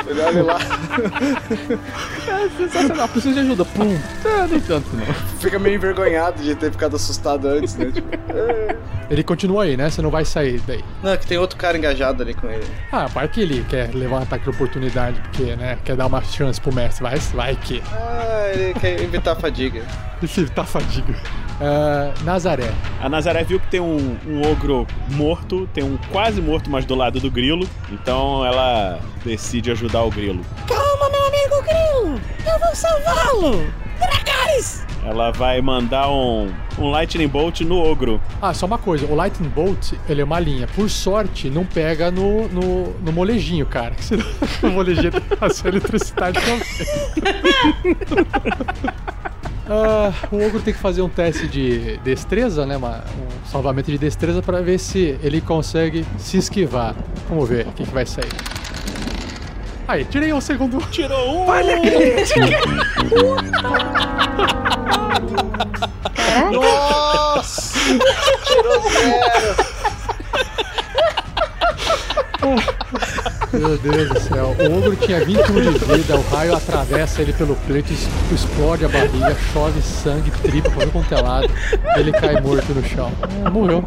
Ele 0.07 0.21
olha 0.21 0.43
lá, 0.43 0.57
Sensacional, 2.57 3.07
preciso 3.09 3.33
de 3.33 3.39
ajuda. 3.41 3.65
Pum. 3.65 3.97
É, 4.25 4.47
nem 4.47 4.59
tanto 4.59 4.87
não. 4.95 5.05
fica 5.39 5.59
meio 5.59 5.75
envergonhado 5.75 6.41
de 6.41 6.55
ter 6.55 6.71
ficado 6.71 6.95
assustado 6.95 7.47
antes, 7.47 7.75
né? 7.75 7.91
Tipo, 7.91 8.07
é. 8.33 8.75
Ele 9.09 9.23
continua 9.23 9.63
aí, 9.63 9.77
né? 9.77 9.89
Você 9.89 10.01
não 10.01 10.09
vai 10.09 10.25
sair 10.25 10.61
daí. 10.65 10.83
Não, 11.03 11.11
é 11.11 11.17
que 11.17 11.27
tem 11.27 11.37
outro 11.37 11.57
cara 11.57 11.77
engajado 11.77 12.23
ali 12.23 12.33
com 12.33 12.47
ele. 12.47 12.65
Ah, 12.91 13.07
vai 13.07 13.27
que 13.27 13.41
ele 13.41 13.65
quer 13.69 13.93
levar 13.93 14.19
um 14.19 14.23
ataque 14.23 14.43
de 14.43 14.49
oportunidade, 14.49 15.19
porque, 15.21 15.55
né, 15.55 15.77
quer 15.83 15.95
dar 15.95 16.07
uma 16.07 16.21
chance 16.23 16.59
pro 16.59 16.73
mestre. 16.73 17.03
Vai, 17.03 17.17
vai 17.19 17.55
que. 17.55 17.81
Ah, 17.91 18.51
ele 18.53 18.73
quer 18.73 19.01
evitar 19.01 19.33
a 19.33 19.35
fadiga. 19.35 19.83
Ele 20.35 20.49
tá 20.49 20.63
fadiga. 20.63 21.13
Ah, 21.61 22.13
Nazaré. 22.23 22.71
A 23.01 23.09
Nazaré 23.09 23.43
viu 23.43 23.59
que 23.59 23.67
tem 23.67 23.79
um, 23.79 24.17
um 24.27 24.51
ogro 24.51 24.87
morto, 25.11 25.67
tem 25.73 25.83
um 25.83 25.97
quase 26.11 26.41
morto, 26.41 26.69
mas 26.69 26.85
do 26.85 26.95
lado 26.95 27.19
do 27.19 27.29
grilo. 27.29 27.67
Então 27.91 28.45
ela 28.45 28.99
decide 29.23 29.71
ajudar 29.71 29.96
o 30.03 30.09
grilo. 30.11 30.41
Calma, 30.67 31.09
meu 31.09 31.25
amigo 31.27 31.61
Grilo! 31.63 32.21
Eu 32.45 32.59
vou 32.59 32.75
salvá-lo! 32.75 33.65
Dragares! 33.99 34.85
Ela 35.05 35.31
vai 35.31 35.61
mandar 35.61 36.09
um, 36.11 36.51
um 36.77 36.89
Lightning 36.89 37.27
Bolt 37.29 37.61
no 37.61 37.77
ogro. 37.79 38.19
Ah, 38.41 38.53
só 38.53 38.65
uma 38.65 38.77
coisa, 38.77 39.05
o 39.05 39.15
Lightning 39.15 39.47
Bolt, 39.49 39.93
ele 40.09 40.21
é 40.21 40.23
uma 40.23 40.39
linha. 40.39 40.67
Por 40.67 40.89
sorte, 40.89 41.49
não 41.49 41.63
pega 41.65 42.11
no, 42.11 42.47
no, 42.49 42.93
no 42.99 43.11
molejinho, 43.13 43.65
cara. 43.65 43.93
Senão 44.01 44.25
o 44.63 44.67
molejinho 44.67 45.11
tá 45.11 45.49
sem 45.49 45.69
eletricidade 45.69 46.37
também. 46.41 47.95
Ah, 49.69 50.13
o 50.31 50.37
ogro 50.37 50.61
tem 50.61 50.73
que 50.73 50.79
fazer 50.79 51.01
um 51.01 51.09
teste 51.09 51.45
de 51.45 51.97
destreza, 51.97 52.65
né? 52.65 52.77
uma- 52.77 53.03
um 53.19 53.45
salvamento 53.45 53.91
de 53.91 53.97
destreza 53.97 54.41
pra 54.41 54.61
ver 54.61 54.77
se 54.79 55.17
ele 55.21 55.41
consegue 55.41 56.05
se 56.17 56.37
esquivar. 56.37 56.95
Vamos 57.27 57.49
ver 57.49 57.67
o 57.67 57.71
que, 57.73 57.83
que 57.83 57.91
vai 57.93 58.05
sair. 58.05 58.31
Aí, 59.87 60.03
tirei 60.03 60.33
o 60.33 60.41
segundo. 60.41 60.81
Tirou 60.91 61.43
um! 61.43 61.47
Nossa! 66.51 67.79
Tirou 68.45 68.89
zero! 68.89 69.55
Meu 73.53 73.77
Deus 73.77 74.09
do 74.09 74.19
céu. 74.19 74.55
O 74.59 74.77
ogro 74.77 74.95
tinha 74.95 75.23
21 75.23 75.61
de 75.61 75.69
vida, 75.79 76.15
o 76.17 76.21
raio 76.29 76.55
atravessa 76.55 77.21
ele 77.21 77.33
pelo 77.33 77.55
peito, 77.67 77.93
explode 78.31 78.85
a 78.85 78.89
barriga, 78.89 79.35
chove 79.53 79.81
sangue, 79.81 80.31
tripa, 80.31 80.69
pra 80.69 80.87
quanto 80.87 81.13
é. 81.13 81.99
Ele 81.99 82.11
cai 82.11 82.41
morto 82.41 82.73
no 82.73 82.83
chão. 82.83 83.11
Ah, 83.43 83.49
morreu. 83.49 83.83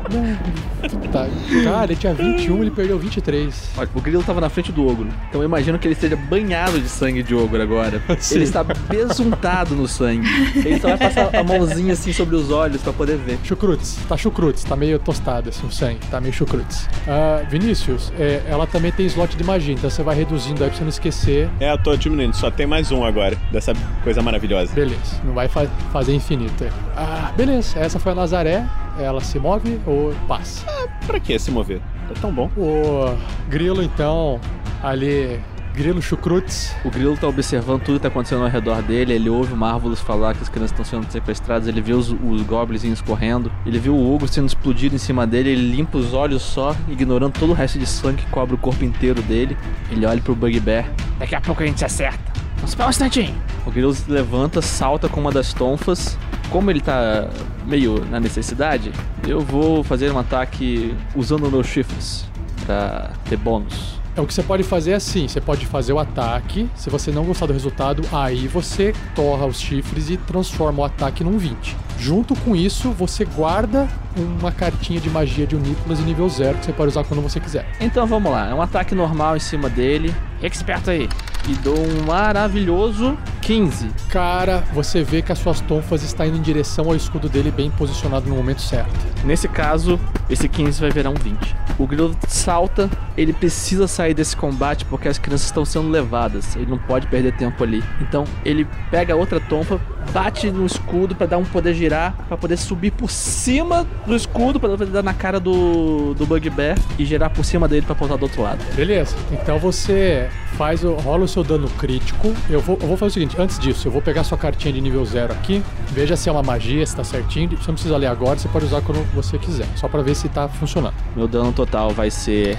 Tá. 1.13 1.27
Cara, 1.65 1.85
ele 1.85 1.97
tinha 1.97 2.15
21, 2.15 2.63
ele 2.63 2.71
perdeu 2.71 2.99
23. 2.99 3.71
Olha, 3.77 3.89
o 3.95 4.01
grilo 4.01 4.23
tava 4.23 4.41
na 4.41 4.49
frente 4.49 4.73
do 4.73 4.87
ogro. 4.87 5.09
Então 5.29 5.41
eu 5.41 5.45
imagino 5.45 5.79
que 5.79 5.87
ele 5.87 5.95
esteja 5.95 6.17
banhado 6.17 6.81
de 6.81 6.89
sangue 6.89 7.23
de 7.23 7.35
ogro 7.35 7.61
agora. 7.61 8.03
Sim. 8.19 8.37
Ele 8.37 8.45
está 8.45 8.65
besuntado 8.65 9.75
no 9.75 9.87
sangue. 9.87 10.27
Ele 10.57 10.81
só 10.81 10.89
vai 10.89 10.99
passar 10.99 11.35
a 11.35 11.43
mãozinha 11.43 11.93
assim 11.93 12.13
sobre 12.13 12.37
os 12.37 12.51
olhos 12.51 12.81
pra 12.81 12.93
poder 12.93 13.17
ver. 13.17 13.39
Chucrutes, 13.45 13.99
tá 14.09 14.17
chucrutes, 14.17 14.65
tá 14.65 14.75
meio 14.77 14.99
tostado 14.99 15.51
assim 15.51 15.67
o 15.67 15.71
sangue, 15.71 16.01
tá 16.11 16.21
meio 16.21 16.33
chucrutes. 16.33 16.89
Ah, 17.07 17.43
Vinícius, 17.49 18.13
é, 18.19 18.39
ela 18.48 18.66
também 18.66 18.92
tem 18.92 19.07
slot 19.07 19.37
de 19.37 19.44
magia. 19.44 19.74
então 19.74 19.88
você 19.90 20.03
vai 20.03 20.16
reduzindo 20.16 20.62
aí 20.62 20.70
pra 20.70 20.76
você 20.79 20.83
não 20.85 20.88
esquecer. 20.90 21.48
É, 21.61 21.72
eu 21.72 21.79
tô 21.79 21.96
diminuindo, 21.96 22.35
só 22.37 22.50
tem 22.50 22.66
mais 22.66 22.90
um 22.92 23.05
agora, 23.05 23.37
dessa 23.53 23.72
coisa 24.03 24.22
maravilhosa. 24.22 24.72
Beleza, 24.74 25.20
não 25.24 25.33
vai 25.35 25.48
fa 25.48 25.66
fazer 25.92 26.14
infinito 26.14 26.64
aí. 26.64 26.70
Ah, 26.96 27.33
beleza, 27.37 27.79
essa 27.79 27.98
foi 27.98 28.12
a 28.12 28.14
Nazaré. 28.14 28.64
Ela 28.98 29.20
se 29.20 29.38
move 29.38 29.81
ou 29.87 30.14
passa? 30.29 30.66
Pra 31.07 31.18
que 31.18 31.38
se 31.38 31.50
mover? 31.50 31.81
Tá 32.09 32.14
tão 32.20 32.33
bom. 32.33 32.50
O 32.57 33.16
Grilo, 33.48 33.83
então, 33.83 34.40
ali. 34.83 35.40
Grilo 35.81 36.03
Chucrutes. 36.03 36.77
O 36.85 36.90
Grilo 36.90 37.16
tá 37.16 37.27
observando 37.27 37.81
tudo 37.81 37.95
que 37.95 38.03
tá 38.03 38.09
acontecendo 38.09 38.43
ao 38.43 38.51
redor 38.51 38.83
dele. 38.83 39.14
Ele 39.14 39.31
ouve 39.31 39.55
o 39.55 39.57
Marvelous 39.57 39.99
falar 39.99 40.35
que 40.35 40.43
as 40.43 40.49
crianças 40.51 40.73
estão 40.79 40.85
sendo 40.85 41.11
sequestradas. 41.11 41.66
Ele 41.66 41.81
vê 41.81 41.95
os, 41.95 42.11
os 42.11 42.43
goblinzinhos 42.43 43.01
correndo. 43.01 43.51
Ele 43.64 43.79
vê 43.79 43.88
o 43.88 44.14
Ogro 44.14 44.29
sendo 44.29 44.47
explodido 44.47 44.95
em 44.95 44.99
cima 44.99 45.27
dele. 45.27 45.49
Ele 45.49 45.75
limpa 45.75 45.97
os 45.97 46.12
olhos 46.12 46.43
só, 46.43 46.77
ignorando 46.87 47.33
todo 47.33 47.49
o 47.49 47.55
resto 47.55 47.79
de 47.79 47.87
sangue 47.87 48.23
que 48.23 48.31
cobre 48.31 48.57
o 48.57 48.59
corpo 48.59 48.85
inteiro 48.85 49.23
dele. 49.23 49.57
Ele 49.90 50.05
olha 50.05 50.21
pro 50.21 50.35
Bugbear. 50.35 50.85
Daqui 51.19 51.35
a 51.35 51.40
pouco 51.40 51.62
a 51.62 51.66
gente 51.66 51.79
se 51.79 51.87
acerta. 51.87 52.31
Vamos 52.57 52.73
esperar 52.73 52.88
um 52.88 52.90
instantinho. 52.90 53.35
O 53.64 53.71
Grilo 53.71 53.95
se 53.95 54.11
levanta, 54.11 54.61
salta 54.61 55.09
com 55.09 55.19
uma 55.19 55.33
das 55.33 55.55
tonfas. 55.55 56.19
Como 56.51 56.71
ele 56.71 56.83
tá 56.83 57.31
meio 57.64 58.05
na 58.05 58.21
necessidade, 58.21 58.93
eu 59.27 59.40
vou 59.40 59.83
fazer 59.83 60.12
um 60.12 60.19
ataque 60.19 60.95
usando 61.16 61.51
meus 61.51 61.66
chifres 61.66 62.29
pra 62.66 63.12
ter 63.25 63.38
bônus. 63.38 64.00
É, 64.16 64.20
o 64.20 64.27
que 64.27 64.35
você 64.35 64.42
pode 64.42 64.62
fazer 64.62 64.92
é 64.92 64.94
assim: 64.94 65.29
você 65.29 65.40
pode 65.40 65.66
fazer 65.66 65.92
o 65.92 65.99
ataque. 65.99 66.68
Se 66.75 66.90
você 66.90 67.11
não 67.11 67.25
gostar 67.25 67.46
do 67.46 67.53
resultado, 67.53 68.03
aí 68.12 68.49
você 68.49 68.94
torra 69.14 69.46
os 69.46 69.61
chifres 69.61 70.11
e 70.11 70.16
transforma 70.16 70.83
o 70.83 70.85
ataque 70.85 71.23
num 71.23 71.38
20. 71.38 71.77
Junto 71.99 72.35
com 72.37 72.57
isso, 72.57 72.90
você 72.92 73.25
guarda 73.25 73.88
uma 74.16 74.51
cartinha 74.51 75.01
de 75.01 75.11
magia 75.11 75.46
de 75.46 75.55
Unicolas 75.55 76.01
em 76.01 76.05
nível 76.05 76.29
0 76.29 76.59
que 76.59 76.64
você 76.64 76.73
pode 76.73 76.88
usar 76.88 77.05
quando 77.05 77.23
você 77.23 77.38
quiser. 77.38 77.66
Então 77.79 78.07
vamos 78.07 78.33
lá, 78.33 78.49
é 78.49 78.55
um 78.55 78.62
ataque 78.62 78.94
normal 78.94 79.37
em 79.37 79.40
cima 79.40 79.68
dele. 79.68 80.14
Expert 80.42 80.88
aí. 80.88 81.09
E 81.48 81.55
dou 81.55 81.79
um 81.79 82.05
maravilhoso 82.07 83.16
15. 83.40 83.88
Cara, 84.09 84.62
você 84.72 85.03
vê 85.03 85.22
que 85.22 85.33
as 85.33 85.38
suas 85.38 85.61
tonfas 85.61 86.03
estão 86.03 86.26
indo 86.26 86.37
em 86.37 86.42
direção 86.42 86.87
ao 86.87 86.94
escudo 86.94 87.29
dele 87.29 87.50
bem 87.50 87.70
posicionado 87.70 88.29
no 88.29 88.37
momento 88.37 88.62
certo. 88.62 88.92
Nesse 89.24 89.48
caso, 89.48 89.98
esse 90.29 90.48
15 90.48 90.81
vai 90.81 90.90
virar 90.90 91.11
um 91.11 91.14
20. 91.14 91.57
O 91.79 91.87
Grilo 91.87 92.14
salta, 92.29 92.90
ele 93.16 93.33
precisa 93.33 93.88
sair 93.88 94.14
desse 94.14 94.37
combate 94.37 94.85
porque 94.85 95.09
as 95.09 95.18
crianças 95.18 95.46
estão 95.46 95.64
sendo 95.64 95.88
levadas. 95.88 96.55
Ele 96.55 96.66
não 96.66 96.79
pode 96.79 97.07
perder 97.07 97.37
tempo 97.37 97.64
ali. 97.64 97.83
Então 98.00 98.24
ele 98.44 98.66
pega 98.90 99.16
outra 99.16 99.40
tonfa, 99.40 99.81
bate 100.12 100.50
no 100.50 100.66
escudo 100.66 101.14
para 101.14 101.26
dar 101.26 101.38
um 101.38 101.44
poder 101.44 101.74
girar, 101.74 102.14
para 102.29 102.37
poder 102.37 102.57
subir 102.57 102.90
por 102.90 103.11
cima 103.11 103.87
do 104.07 104.14
escudo, 104.14 104.61
para 104.61 104.70
poder 104.70 104.87
dar 104.87 105.03
na 105.03 105.14
cara 105.14 105.40
do, 105.40 106.14
do 106.14 106.26
Bugbear 106.26 106.79
e 106.98 107.05
girar 107.05 107.31
por 107.31 107.44
cima 107.44 107.66
dele 107.66 107.87
para 107.87 107.94
pontar 107.94 108.16
do 108.16 108.24
outro 108.24 108.42
lado. 108.42 108.59
Beleza, 108.74 109.16
então 109.33 109.59
você 109.59 110.29
faz 110.57 110.85
o, 110.85 110.94
rola 110.94 111.24
o 111.24 111.29
seu 111.31 111.43
dano 111.43 111.69
crítico. 111.71 112.35
Eu 112.49 112.61
vou, 112.61 112.77
eu 112.81 112.87
vou 112.87 112.97
fazer 112.97 113.11
o 113.11 113.14
seguinte: 113.14 113.37
antes 113.38 113.59
disso, 113.59 113.88
eu 113.88 113.93
vou 113.93 114.03
pegar 114.03 114.25
sua 114.25 114.37
cartinha 114.37 114.73
de 114.73 114.81
nível 114.81 115.05
0 115.05 115.33
aqui, 115.33 115.62
veja 115.88 116.16
se 116.16 116.29
é 116.29 116.33
uma 116.33 116.43
magia, 116.43 116.85
se 116.85 116.95
tá 116.95 117.05
certinho. 117.05 117.49
Você 117.51 117.69
não 117.69 117.75
precisa 117.75 117.97
ler 117.97 118.07
agora, 118.07 118.38
você 118.38 118.49
pode 118.49 118.66
usar 118.66 118.83
quando 118.83 119.03
você 119.14 119.38
quiser, 119.38 119.66
só 119.77 119.88
para 119.88 120.03
ver 120.03 120.14
se 120.14 120.29
tá 120.29 120.49
funcionando. 120.49 120.95
Meu 121.16 121.27
dano 121.27 121.53
total 121.53 121.90
vai 121.90 122.11
ser 122.11 122.59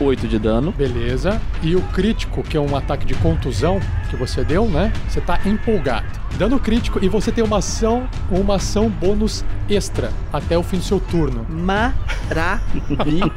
8 0.00 0.28
de 0.28 0.38
dano. 0.38 0.72
Beleza. 0.72 1.40
E 1.62 1.74
o 1.74 1.82
crítico, 1.82 2.42
que 2.42 2.56
é 2.56 2.60
um 2.60 2.76
ataque 2.76 3.04
de 3.04 3.14
contusão 3.14 3.80
que 4.10 4.16
você 4.16 4.44
deu, 4.44 4.66
né? 4.66 4.92
Você 5.08 5.20
tá 5.20 5.40
empolgado. 5.44 6.27
Dano 6.36 6.58
crítico 6.60 6.98
e 7.02 7.08
você 7.08 7.32
tem 7.32 7.42
uma 7.42 7.58
ação, 7.58 8.08
uma 8.30 8.56
ação 8.56 8.88
bônus 8.88 9.44
extra 9.68 10.12
até 10.32 10.56
o 10.56 10.62
fim 10.62 10.76
do 10.78 10.84
seu 10.84 11.00
turno. 11.00 11.44
Maravilhoso. 11.48 13.32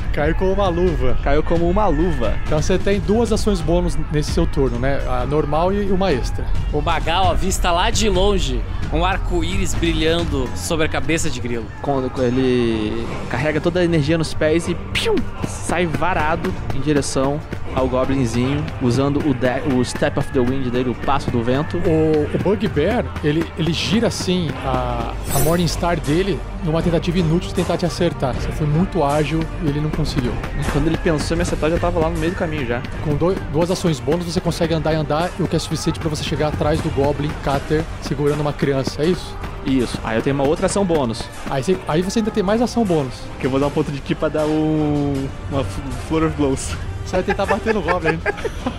Caiu 0.12 0.34
como 0.34 0.52
uma 0.52 0.68
luva. 0.68 1.16
Caiu 1.22 1.42
como 1.42 1.68
uma 1.70 1.86
luva. 1.86 2.34
Então 2.44 2.60
você 2.60 2.78
tem 2.78 3.00
duas 3.00 3.32
ações 3.32 3.60
bônus 3.60 3.96
nesse 4.10 4.32
seu 4.32 4.46
turno, 4.46 4.78
né? 4.78 5.00
A 5.08 5.24
normal 5.26 5.72
e 5.72 5.90
uma 5.90 6.12
extra. 6.12 6.44
O 6.72 6.80
Magal 6.80 7.30
avista 7.30 7.70
lá 7.70 7.90
de 7.90 8.08
longe 8.08 8.60
um 8.92 9.04
arco-íris 9.04 9.74
brilhando 9.74 10.48
sobre 10.54 10.86
a 10.86 10.88
cabeça 10.88 11.30
de 11.30 11.40
Grilo. 11.40 11.66
Quando 11.80 12.10
ele 12.22 13.06
carrega 13.30 13.60
toda 13.60 13.80
a 13.80 13.84
energia 13.84 14.18
nos 14.18 14.34
pés 14.34 14.68
e 14.68 14.74
pium, 14.92 15.14
sai 15.46 15.86
varado 15.86 16.52
em 16.74 16.80
direção 16.80 17.40
ao 17.74 17.88
Goblinzinho, 17.88 18.62
usando 18.82 19.16
o, 19.26 19.32
de- 19.32 19.74
o 19.74 19.82
Step 19.82 20.18
of 20.18 20.30
the 20.32 20.40
Wind 20.40 20.68
dele, 20.68 20.90
o 20.90 20.94
passo 20.94 21.30
do 21.30 21.41
vento. 21.42 21.78
O, 21.78 22.34
o 22.34 22.38
Bugbear, 22.42 23.04
ele, 23.22 23.44
ele 23.58 23.72
gira 23.72 24.08
assim 24.08 24.48
a, 24.64 25.12
a 25.34 25.38
Morningstar 25.40 25.98
dele 26.00 26.38
numa 26.64 26.82
tentativa 26.82 27.18
inútil 27.18 27.48
de 27.48 27.54
tentar 27.54 27.76
te 27.76 27.86
acertar. 27.86 28.34
Você 28.34 28.50
foi 28.52 28.66
muito 28.66 29.02
ágil 29.02 29.40
e 29.62 29.68
ele 29.68 29.80
não 29.80 29.90
conseguiu. 29.90 30.32
Quando 30.72 30.86
ele 30.86 30.98
pensou 30.98 31.34
em 31.34 31.38
me 31.38 31.42
acertar, 31.42 31.70
já 31.70 31.78
tava 31.78 31.98
lá 31.98 32.08
no 32.08 32.18
meio 32.18 32.32
do 32.32 32.38
caminho 32.38 32.66
já. 32.66 32.82
Com 33.04 33.16
duas 33.52 33.70
ações 33.70 33.98
bônus, 34.00 34.26
você 34.26 34.40
consegue 34.40 34.74
andar 34.74 34.92
e 34.92 34.96
andar, 34.96 35.30
o 35.38 35.48
que 35.48 35.56
é 35.56 35.58
suficiente 35.58 35.98
pra 35.98 36.08
você 36.08 36.22
chegar 36.22 36.48
atrás 36.48 36.80
do 36.80 36.90
Goblin 36.90 37.30
Cutter 37.44 37.82
segurando 38.00 38.40
uma 38.40 38.52
criança, 38.52 39.02
é 39.02 39.06
isso? 39.06 39.36
Isso. 39.64 39.98
Aí 40.02 40.16
eu 40.16 40.22
tenho 40.22 40.34
uma 40.34 40.44
outra 40.44 40.66
ação 40.66 40.84
bônus. 40.84 41.22
Aí 41.48 41.62
você, 41.62 41.78
aí 41.86 42.02
você 42.02 42.18
ainda 42.18 42.30
tem 42.30 42.42
mais 42.42 42.60
ação 42.60 42.84
bônus. 42.84 43.14
Que 43.38 43.46
eu 43.46 43.50
vou 43.50 43.60
dar 43.60 43.68
um 43.68 43.70
ponto 43.70 43.92
de 43.92 44.00
ki 44.00 44.14
pra 44.14 44.28
dar 44.28 44.44
um. 44.44 45.28
Uma 45.50 45.64
Flor 46.08 46.24
of 46.24 46.36
Blows. 46.36 46.76
Você 47.04 47.16
vai 47.16 47.22
tentar 47.22 47.46
bater 47.46 47.74
no 47.74 47.82
Goblin. 47.82 48.18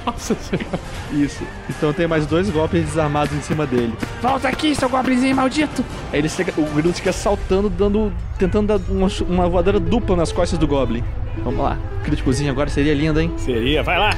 Nossa 0.06 0.36
senhora. 0.36 0.80
Isso. 1.12 1.44
Então 1.70 1.90
eu 1.90 1.94
tenho 1.94 2.10
mais 2.10 2.26
dois 2.26 2.50
golpes 2.50 2.84
desarmados 2.84 3.36
em 3.36 3.42
cima 3.42 3.66
dele. 3.66 3.94
Volta 4.22 4.48
aqui, 4.48 4.76
seu 4.76 4.90
goblinzinho 4.90 5.36
maldito. 5.36 5.84
Aí 6.12 6.20
ele 6.20 6.30
chega, 6.30 6.54
o 6.58 6.66
Grilo 6.74 6.94
fica 6.94 7.12
saltando, 7.14 7.70
dando. 7.70 8.14
tentando 8.38 8.68
dar 8.68 8.92
uma, 8.92 9.08
uma 9.28 9.50
voadora 9.50 9.80
dupla 9.80 10.16
nas 10.16 10.32
costas 10.32 10.58
do 10.58 10.68
Goblin. 10.68 11.04
Vamos 11.44 11.62
lá. 11.62 11.78
Críticozinho 12.04 12.52
agora 12.52 12.70
seria 12.70 12.94
lindo, 12.94 13.20
hein? 13.20 13.34
Seria, 13.38 13.84
vai 13.84 13.98
lá. 13.98 14.12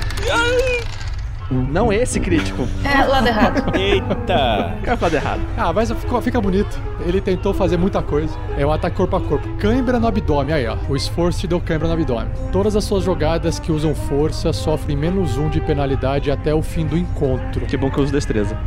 Não 1.49 1.93
esse 1.93 2.19
crítico. 2.19 2.67
É, 2.83 3.03
lado 3.03 3.27
errado. 3.27 3.75
Eita. 3.77 4.75
Quero 4.83 4.97
falar 4.97 5.13
errado. 5.13 5.41
Ah, 5.57 5.71
mas 5.71 5.91
fica, 5.91 6.21
fica 6.21 6.41
bonito. 6.41 6.79
Ele 7.05 7.21
tentou 7.21 7.53
fazer 7.53 7.77
muita 7.77 8.01
coisa. 8.01 8.35
É 8.57 8.65
um 8.65 8.71
ataque 8.71 8.95
corpo 8.95 9.15
a 9.15 9.21
corpo. 9.21 9.47
Cãibra 9.57 9.99
no 9.99 10.07
abdômen, 10.07 10.53
aí 10.53 10.67
ó. 10.67 10.77
O 10.89 10.95
esforço 10.95 11.41
te 11.41 11.47
deu 11.47 11.59
cãibra 11.59 11.87
no 11.87 11.93
abdômen. 11.93 12.27
Todas 12.51 12.75
as 12.75 12.83
suas 12.83 13.03
jogadas 13.03 13.59
que 13.59 13.71
usam 13.71 13.93
força 13.93 14.51
sofrem 14.53 14.97
menos 14.97 15.37
um 15.37 15.49
de 15.49 15.59
penalidade 15.61 16.31
até 16.31 16.53
o 16.53 16.61
fim 16.61 16.85
do 16.85 16.97
encontro. 16.97 17.65
Que 17.65 17.77
bom 17.77 17.91
que 17.91 17.99
eu 17.99 18.03
uso 18.03 18.13
destreza. 18.13 18.57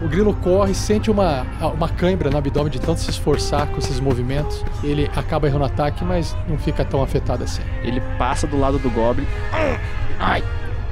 O 0.00 0.08
grilo 0.08 0.34
corre, 0.34 0.74
sente 0.74 1.10
uma, 1.10 1.46
uma 1.74 1.88
cãibra 1.88 2.30
no 2.30 2.36
abdômen 2.36 2.70
de 2.70 2.80
tanto 2.80 3.00
se 3.00 3.10
esforçar 3.10 3.66
com 3.68 3.78
esses 3.78 3.98
movimentos. 3.98 4.64
Ele 4.82 5.10
acaba 5.16 5.46
errando 5.46 5.64
o 5.64 5.66
ataque, 5.66 6.04
mas 6.04 6.36
não 6.48 6.58
fica 6.58 6.84
tão 6.84 7.02
afetado 7.02 7.42
assim. 7.42 7.62
Ele 7.82 8.02
passa 8.18 8.46
do 8.46 8.58
lado 8.58 8.78
do 8.78 8.90
Goblin. 8.90 9.26
Ai, 10.18 10.42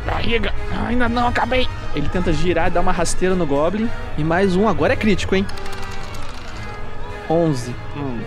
barriga. 0.04 0.52
Ainda 0.86 1.08
não 1.08 1.28
acabei. 1.28 1.66
Ele 1.94 2.08
tenta 2.08 2.32
girar 2.32 2.68
e 2.68 2.70
dar 2.70 2.80
uma 2.80 2.92
rasteira 2.92 3.34
no 3.34 3.46
Goblin. 3.46 3.88
E 4.16 4.24
mais 4.24 4.56
um, 4.56 4.68
agora 4.68 4.92
é 4.92 4.96
crítico, 4.96 5.34
hein? 5.34 5.46
11. 7.28 7.74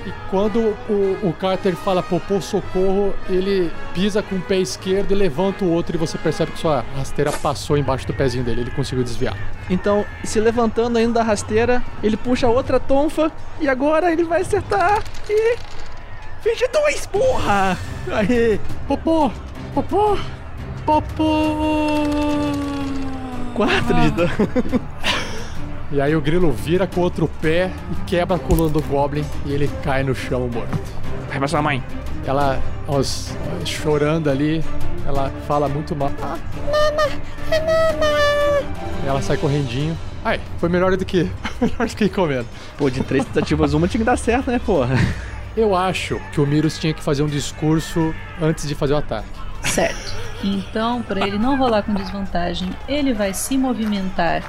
E 0.06 0.14
quando 0.30 0.60
o, 0.90 1.20
o 1.24 1.34
Carter 1.34 1.76
fala 1.76 2.02
popô 2.02 2.42
socorro, 2.42 3.14
ele 3.30 3.72
pisa 3.94 4.22
com 4.22 4.36
o 4.36 4.42
pé 4.42 4.58
esquerdo 4.58 5.12
e 5.12 5.16
levanta 5.16 5.64
o 5.64 5.70
outro 5.72 5.96
e 5.96 6.00
você 6.00 6.18
percebe 6.18 6.52
que 6.52 6.60
sua 6.60 6.84
rasteira 6.96 7.32
passou 7.32 7.78
embaixo 7.78 8.08
do 8.08 8.14
pezinho 8.14 8.44
dele, 8.44 8.62
ele 8.62 8.72
conseguiu 8.72 9.04
desviar. 9.04 9.38
Então, 9.70 10.06
se 10.24 10.40
levantando 10.40 10.98
ainda 10.98 11.14
da 11.14 11.24
rasteira, 11.24 11.84
ele 12.02 12.18
puxa 12.18 12.48
outra 12.48 12.80
tonfa 12.80 13.32
e 13.60 13.70
agora 13.70 14.12
ele 14.12 14.24
vai 14.24 14.42
acertar. 14.42 15.04
E. 15.30 15.58
22, 16.44 17.08
porra! 17.08 17.78
Aê! 18.12 18.60
Popô! 18.88 19.32
Popô! 19.74 20.18
Popô! 20.86 22.06
4 23.54 24.02
de 24.02 24.12
dano. 24.12 24.32
E 25.92 26.02
aí 26.02 26.16
o 26.16 26.22
grilo 26.22 26.52
vira 26.52 26.86
com 26.86 27.00
o 27.00 27.04
outro 27.04 27.28
pé 27.42 27.72
e 27.92 27.96
quebra 28.06 28.36
a 28.36 28.40
coluna 28.40 28.70
do 28.70 28.82
Goblin 28.82 29.24
e 29.46 29.54
ele 29.54 29.70
cai 29.84 30.04
no 30.04 30.14
chão 30.14 30.48
morto. 30.48 30.78
Vai 31.30 31.38
pra 31.40 31.48
sua 31.48 31.62
mãe. 31.62 31.82
Ela, 32.26 32.60
aos, 32.88 33.32
chorando 33.66 34.30
ali, 34.30 34.64
ela 35.06 35.32
fala 35.48 35.70
muito 35.70 35.96
mal. 35.96 36.12
Ah, 36.22 36.38
E 39.04 39.08
ela 39.08 39.22
sai 39.22 39.38
correndinho. 39.38 39.98
Ai, 40.24 40.40
foi 40.58 40.68
melhor 40.70 40.96
do 40.98 41.06
que, 41.06 41.30
melhor 41.62 41.88
do 41.88 41.96
que 41.96 42.06
ir 42.06 42.10
comendo. 42.10 42.48
Pô, 42.78 42.90
de 42.90 43.04
três 43.04 43.24
tentativas, 43.26 43.74
uma 43.74 43.88
tinha 43.88 44.00
que 44.00 44.06
dar 44.06 44.18
certo, 44.18 44.50
né, 44.52 44.60
porra? 44.66 44.96
Eu 45.56 45.76
acho 45.76 46.20
que 46.34 46.42
o 46.42 46.48
Mirus 46.48 46.78
tinha 46.80 46.94
que 46.94 47.02
fazer 47.04 47.22
um 47.24 47.28
discurso 47.28 48.14
antes 48.42 48.68
de 48.68 48.76
fazer 48.76 48.94
o 48.94 48.98
ataque. 48.98 49.28
Certo. 49.64 50.25
Então, 50.44 51.02
para 51.02 51.26
ele 51.26 51.38
não 51.38 51.58
rolar 51.58 51.84
com 51.84 51.94
desvantagem, 51.94 52.70
ele 52.88 53.14
vai 53.14 53.34
se 53.34 53.58
movimentar 53.58 54.44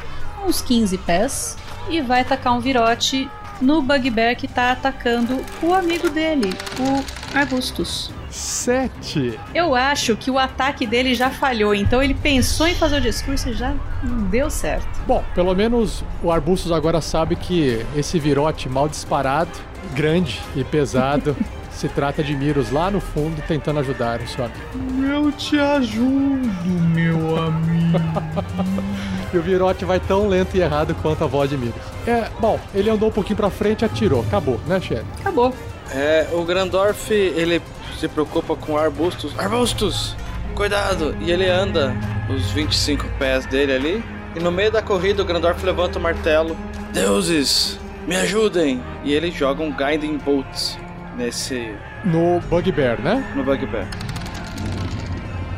uns 0.46 0.60
15 0.60 0.98
pés 0.98 1.56
e 1.88 2.00
vai 2.00 2.20
atacar 2.20 2.52
um 2.52 2.60
virote 2.60 3.28
no 3.60 3.80
Bugbear 3.80 4.36
que 4.36 4.46
tá 4.46 4.72
atacando 4.72 5.42
o 5.62 5.72
amigo 5.72 6.10
dele, 6.10 6.52
o 6.78 7.36
Arbustus. 7.36 8.10
Sete! 8.30 9.38
Eu 9.54 9.74
acho 9.74 10.14
que 10.14 10.30
o 10.30 10.38
ataque 10.38 10.86
dele 10.86 11.14
já 11.14 11.30
falhou, 11.30 11.74
então 11.74 12.02
ele 12.02 12.12
pensou 12.12 12.66
em 12.66 12.74
fazer 12.74 12.96
o 12.96 13.00
discurso 13.00 13.48
e 13.48 13.54
já 13.54 13.74
não 14.02 14.24
deu 14.24 14.50
certo. 14.50 14.86
Bom, 15.06 15.24
pelo 15.34 15.54
menos 15.54 16.04
o 16.22 16.30
Arbustus 16.30 16.70
agora 16.70 17.00
sabe 17.00 17.34
que 17.34 17.84
esse 17.96 18.18
virote 18.18 18.68
mal 18.68 18.88
disparado, 18.88 19.50
grande 19.94 20.42
e 20.54 20.62
pesado, 20.62 21.34
Se 21.76 21.90
trata 21.90 22.22
de 22.22 22.34
Miros 22.34 22.70
lá 22.70 22.90
no 22.90 23.00
fundo 23.00 23.42
tentando 23.46 23.80
ajudar 23.80 24.20
o 24.22 24.26
seu 24.26 24.46
amigo. 24.46 25.04
Eu 25.06 25.30
te 25.30 25.58
ajudo, 25.58 26.70
meu 26.94 27.36
amigo. 27.36 27.98
E 29.34 29.38
o 29.38 29.42
virote 29.42 29.84
vai 29.84 29.98
tão 29.98 30.28
lento 30.28 30.56
e 30.56 30.60
errado 30.60 30.94
quanto 31.02 31.24
a 31.24 31.26
voz 31.26 31.50
de 31.50 31.58
Miros. 31.58 31.74
É, 32.06 32.30
bom, 32.40 32.58
ele 32.72 32.88
andou 32.88 33.08
um 33.08 33.12
pouquinho 33.12 33.36
pra 33.36 33.50
frente 33.50 33.82
e 33.82 33.84
atirou. 33.84 34.20
Acabou, 34.20 34.58
né, 34.68 34.80
chefe? 34.80 35.04
Acabou. 35.20 35.52
É, 35.92 36.28
o 36.32 36.44
Grandorf, 36.44 37.12
ele 37.12 37.60
se 37.98 38.06
preocupa 38.06 38.54
com 38.54 38.78
arbustos. 38.78 39.36
Arbustos! 39.36 40.16
Cuidado! 40.54 41.14
E 41.20 41.32
ele 41.32 41.48
anda 41.50 41.92
os 42.30 42.50
25 42.52 43.04
pés 43.18 43.44
dele 43.46 43.72
ali. 43.72 44.04
E 44.34 44.38
no 44.38 44.52
meio 44.52 44.70
da 44.70 44.80
corrida, 44.80 45.22
o 45.22 45.24
Grandorf 45.24 45.62
levanta 45.66 45.98
o 45.98 46.02
martelo. 46.02 46.56
Deuses, 46.92 47.78
me 48.06 48.16
ajudem! 48.16 48.80
E 49.04 49.12
ele 49.12 49.30
joga 49.30 49.62
um 49.62 49.72
Guiding 49.72 50.18
Bolt 50.18 50.85
nesse. 51.16 51.74
No 52.04 52.40
Bugbear, 52.48 53.00
né? 53.00 53.24
no 53.34 53.42
Bugbear. 53.44 53.86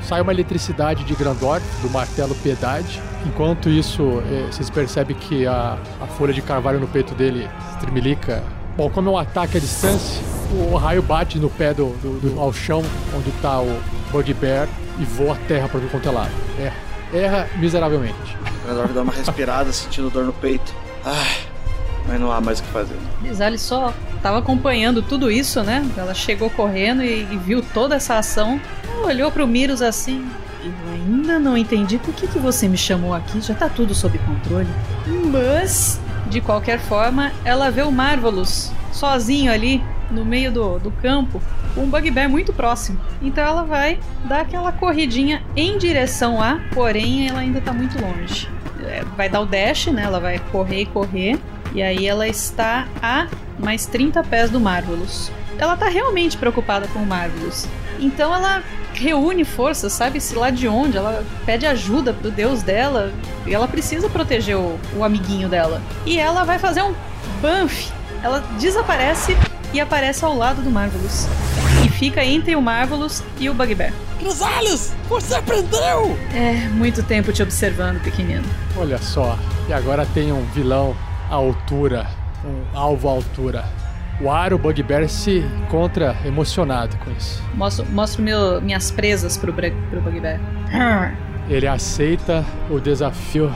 Sai 0.03 0.23
uma 0.23 0.33
eletricidade 0.33 1.05
de 1.05 1.14
Grandorf, 1.14 1.62
do 1.83 1.90
martelo 1.90 2.35
Piedade. 2.37 3.03
Enquanto 3.27 3.68
isso, 3.68 4.23
eh, 4.31 4.47
vocês 4.51 4.71
percebem 4.71 5.14
que 5.14 5.47
a, 5.47 5.77
a 6.01 6.07
folha 6.07 6.33
de 6.33 6.40
carvalho 6.40 6.81
no 6.81 6.87
peito 6.87 7.14
dele 7.14 7.49
tremelica. 7.79 8.42
Bom, 8.77 8.88
como 8.88 9.11
é 9.11 9.12
um 9.12 9.18
ataque 9.18 9.59
à 9.59 9.61
distância, 9.61 10.23
o 10.73 10.77
raio 10.77 11.03
bate 11.03 11.38
no 11.38 11.51
pé 11.51 11.75
do, 11.75 11.88
do, 12.01 12.21
do- 12.21 12.40
ao 12.40 12.53
chão, 12.53 12.83
onde 13.14 13.31
tá 13.42 13.61
o 13.61 13.79
Bugbear, 14.11 14.66
e 14.99 15.05
voa 15.05 15.35
a 15.35 15.37
terra 15.47 15.68
para 15.68 15.81
quanto 15.90 16.09
é 16.09 16.12
lado. 16.12 16.31
Erra. 16.59 16.77
Erra 17.12 17.49
miseravelmente. 17.57 18.37
O 18.62 18.66
Grandorf 18.66 18.92
dá 18.94 19.03
uma 19.03 19.12
respirada, 19.12 19.73
sentindo 19.73 20.09
dor 20.09 20.25
no 20.25 20.33
peito. 20.33 20.73
Ai, 21.05 21.37
mas 22.09 22.18
não 22.18 22.33
há 22.33 22.40
mais 22.40 22.59
o 22.59 22.62
que 22.62 22.71
fazer. 22.71 22.97
Gisele 23.23 23.59
só 23.59 23.92
tava 24.23 24.38
acompanhando 24.38 25.03
tudo 25.03 25.31
isso, 25.31 25.62
né? 25.62 25.87
Ela 25.97 26.14
chegou 26.14 26.49
correndo 26.51 27.03
e, 27.03 27.29
e 27.31 27.37
viu 27.37 27.62
toda 27.62 27.94
essa 27.94 28.16
ação. 28.16 28.59
Olhou 29.05 29.31
pro 29.31 29.47
Miros 29.47 29.83
assim. 29.83 30.27
Eu 30.64 30.73
ainda 30.92 31.38
não 31.38 31.57
entendi 31.57 31.99
por 31.99 32.12
que, 32.14 32.27
que 32.27 32.38
você 32.38 32.66
me 32.66 32.77
chamou 32.77 33.14
aqui. 33.14 33.40
Já 33.40 33.55
tá 33.55 33.68
tudo 33.68 33.94
sob 33.94 34.18
controle. 34.18 34.68
Mas, 35.31 36.01
de 36.29 36.40
qualquer 36.40 36.81
forma, 36.81 37.31
ela 37.44 37.71
vê 37.71 37.83
o 37.83 37.92
Marvelous 37.92 38.73
sozinho 38.90 39.53
ali 39.53 39.83
no 40.11 40.25
meio 40.25 40.51
do, 40.51 40.79
do 40.79 40.90
campo, 40.90 41.40
um 41.77 41.88
Bugbear 41.88 42.29
muito 42.29 42.53
próximo. 42.53 42.99
Então 43.23 43.44
ela 43.44 43.62
vai 43.62 43.99
dar 44.25 44.40
aquela 44.40 44.73
corridinha 44.73 45.42
em 45.55 45.79
direção 45.79 46.42
a, 46.42 46.61
porém 46.75 47.29
ela 47.29 47.40
ainda 47.40 47.61
tá 47.61 47.73
muito 47.73 48.01
longe. 48.01 48.49
É, 48.85 49.05
vai 49.16 49.29
dar 49.29 49.40
o 49.40 49.47
dash, 49.47 49.87
né? 49.88 50.03
Ela 50.03 50.18
vai 50.18 50.38
correr 50.51 50.83
e 50.83 50.87
correr. 50.87 51.38
E 51.74 51.83
aí 51.83 52.07
ela 52.07 52.26
está 52.26 52.87
a 53.02 53.26
mais 53.59 53.87
30 53.87 54.22
pés 54.24 54.50
do 54.50 54.61
Marvelous. 54.61 55.31
Ela 55.59 55.76
tá 55.76 55.88
realmente 55.88 56.37
preocupada 56.37 56.87
com 56.88 57.00
o 57.00 57.07
Marvelous. 57.07 57.66
Então 57.98 58.35
ela 58.35 58.62
reúne 58.94 59.44
forças, 59.44 59.92
sabe-se 59.92 60.35
lá 60.35 60.50
de 60.50 60.68
onde. 60.68 60.96
Ela 60.96 61.24
pede 61.44 61.66
ajuda 61.66 62.12
pro 62.12 62.31
deus 62.31 62.62
dela. 62.62 63.12
E 63.46 63.54
ela 63.54 63.68
precisa 63.68 64.09
proteger 64.09 64.57
o, 64.57 64.78
o 64.96 65.04
amiguinho 65.04 65.48
dela. 65.48 65.83
E 66.07 66.18
ela 66.18 66.44
vai 66.44 66.59
fazer 66.59 66.83
um 66.83 66.94
banff. 67.40 67.92
Ela 68.22 68.40
desaparece 68.59 69.37
e 69.72 69.81
aparece 69.81 70.24
ao 70.24 70.37
lado 70.37 70.62
do 70.62 70.70
Marvelous. 70.70 71.26
E 71.85 71.88
fica 71.88 72.24
entre 72.24 72.57
o 72.57 72.62
Marvelous 72.62 73.22
e 73.38 73.48
o 73.48 73.54
Bugbear. 73.54 73.92
Cruzalos, 74.18 74.92
você 75.09 75.35
aprendeu! 75.35 76.18
É, 76.35 76.68
muito 76.70 77.02
tempo 77.02 77.33
te 77.33 77.42
observando, 77.42 78.02
pequenino. 78.02 78.44
Olha 78.76 78.98
só, 78.98 79.38
e 79.68 79.72
agora 79.72 80.04
tem 80.07 80.33
um 80.33 80.44
vilão 80.46 80.96
altura, 81.37 82.07
um 82.45 82.77
alvo 82.77 83.09
à 83.09 83.12
altura. 83.12 83.64
O 84.21 84.31
Aro 84.31 84.59
Bugbear 84.59 85.09
se 85.09 85.38
encontra 85.64 86.17
emocionado 86.25 86.97
com 86.99 87.11
isso. 87.12 87.43
Mostro, 87.55 87.87
mostro 87.87 88.23
meu, 88.23 88.61
minhas 88.61 88.91
presas 88.91 89.37
pro, 89.37 89.53
pro 89.53 90.01
Bugbear. 90.01 90.41
Ele 91.49 91.67
aceita 91.67 92.45
o 92.69 92.81
desafio. 92.81 93.53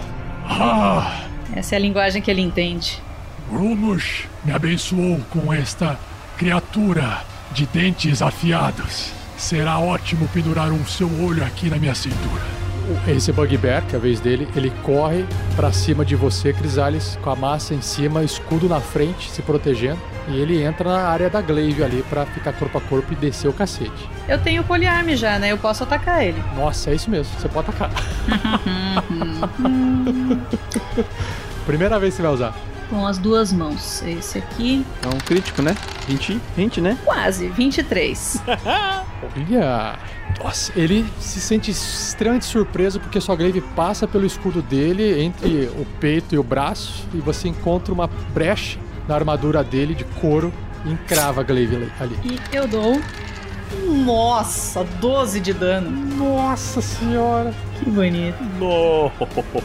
Ah, 0.46 1.24
Essa 1.54 1.74
é 1.74 1.78
a 1.78 1.80
linguagem 1.80 2.22
que 2.22 2.30
ele 2.30 2.40
entende. 2.42 3.02
Grumos 3.50 4.24
me 4.44 4.52
abençoou 4.52 5.20
com 5.30 5.52
esta 5.52 5.98
criatura 6.38 7.18
de 7.52 7.66
dentes 7.66 8.22
afiados. 8.22 9.12
Será 9.36 9.78
ótimo 9.78 10.28
pendurar 10.28 10.70
um 10.70 10.84
seu 10.86 11.08
olho 11.22 11.44
aqui 11.44 11.68
na 11.68 11.76
minha 11.76 11.94
cintura. 11.94 12.61
Esse 13.08 13.32
Bugbear, 13.32 13.82
que 13.86 13.94
é 13.94 13.98
a 13.98 14.00
vez 14.00 14.20
dele, 14.20 14.48
ele 14.56 14.70
corre 14.82 15.24
pra 15.56 15.72
cima 15.72 16.04
de 16.04 16.14
você, 16.16 16.52
Crisales, 16.52 17.18
com 17.22 17.30
a 17.30 17.36
massa 17.36 17.74
em 17.74 17.80
cima, 17.82 18.22
escudo 18.22 18.68
na 18.68 18.80
frente, 18.80 19.30
se 19.30 19.42
protegendo. 19.42 19.98
E 20.28 20.38
ele 20.38 20.62
entra 20.62 20.88
na 20.88 21.08
área 21.08 21.28
da 21.28 21.40
Glaive 21.40 21.82
ali 21.82 22.04
pra 22.08 22.24
ficar 22.24 22.52
corpo 22.52 22.78
a 22.78 22.80
corpo 22.80 23.12
e 23.12 23.16
descer 23.16 23.48
o 23.48 23.52
cacete. 23.52 24.08
Eu 24.28 24.38
tenho 24.38 24.62
poliarme 24.62 25.16
já, 25.16 25.36
né? 25.38 25.50
Eu 25.50 25.58
posso 25.58 25.82
atacar 25.82 26.24
ele. 26.24 26.40
Nossa, 26.56 26.90
é 26.90 26.94
isso 26.94 27.10
mesmo, 27.10 27.32
você 27.38 27.48
pode 27.48 27.68
atacar. 27.70 27.90
Primeira 31.66 31.98
vez 31.98 32.14
que 32.14 32.18
você 32.18 32.22
vai 32.22 32.32
usar. 32.32 32.54
Com 32.88 33.04
as 33.06 33.18
duas 33.18 33.52
mãos. 33.52 34.02
Esse 34.06 34.38
aqui, 34.38 34.86
É 35.02 35.08
um 35.08 35.18
crítico, 35.18 35.60
né? 35.62 35.74
20, 36.06 36.40
20 36.56 36.80
né? 36.80 36.96
quase, 37.04 37.48
23. 37.48 38.42
Olha! 39.50 39.94
Nossa, 40.38 40.72
ele 40.76 41.04
se 41.20 41.40
sente 41.40 41.70
extremamente 41.70 42.44
surpreso 42.44 42.98
porque 43.00 43.20
sua 43.20 43.36
glaive 43.36 43.60
passa 43.60 44.06
pelo 44.08 44.26
escudo 44.26 44.60
dele 44.62 45.22
entre 45.22 45.70
o 45.78 45.86
peito 46.00 46.34
e 46.34 46.38
o 46.38 46.42
braço 46.42 47.06
e 47.14 47.18
você 47.18 47.48
encontra 47.48 47.92
uma 47.92 48.08
brecha 48.32 48.78
na 49.06 49.14
armadura 49.14 49.62
dele 49.62 49.94
de 49.94 50.04
couro 50.04 50.52
e 50.84 50.90
encrava 50.90 51.40
a 51.40 51.44
glaive 51.44 51.88
ali-. 52.00 52.18
E 52.24 52.56
eu 52.56 52.66
dou. 52.66 53.00
Nossa, 54.04 54.84
12 55.00 55.40
de 55.40 55.52
dano. 55.52 55.90
Nossa 56.16 56.82
senhora! 56.82 57.54
Que 57.78 57.88
bonito. 57.88 58.36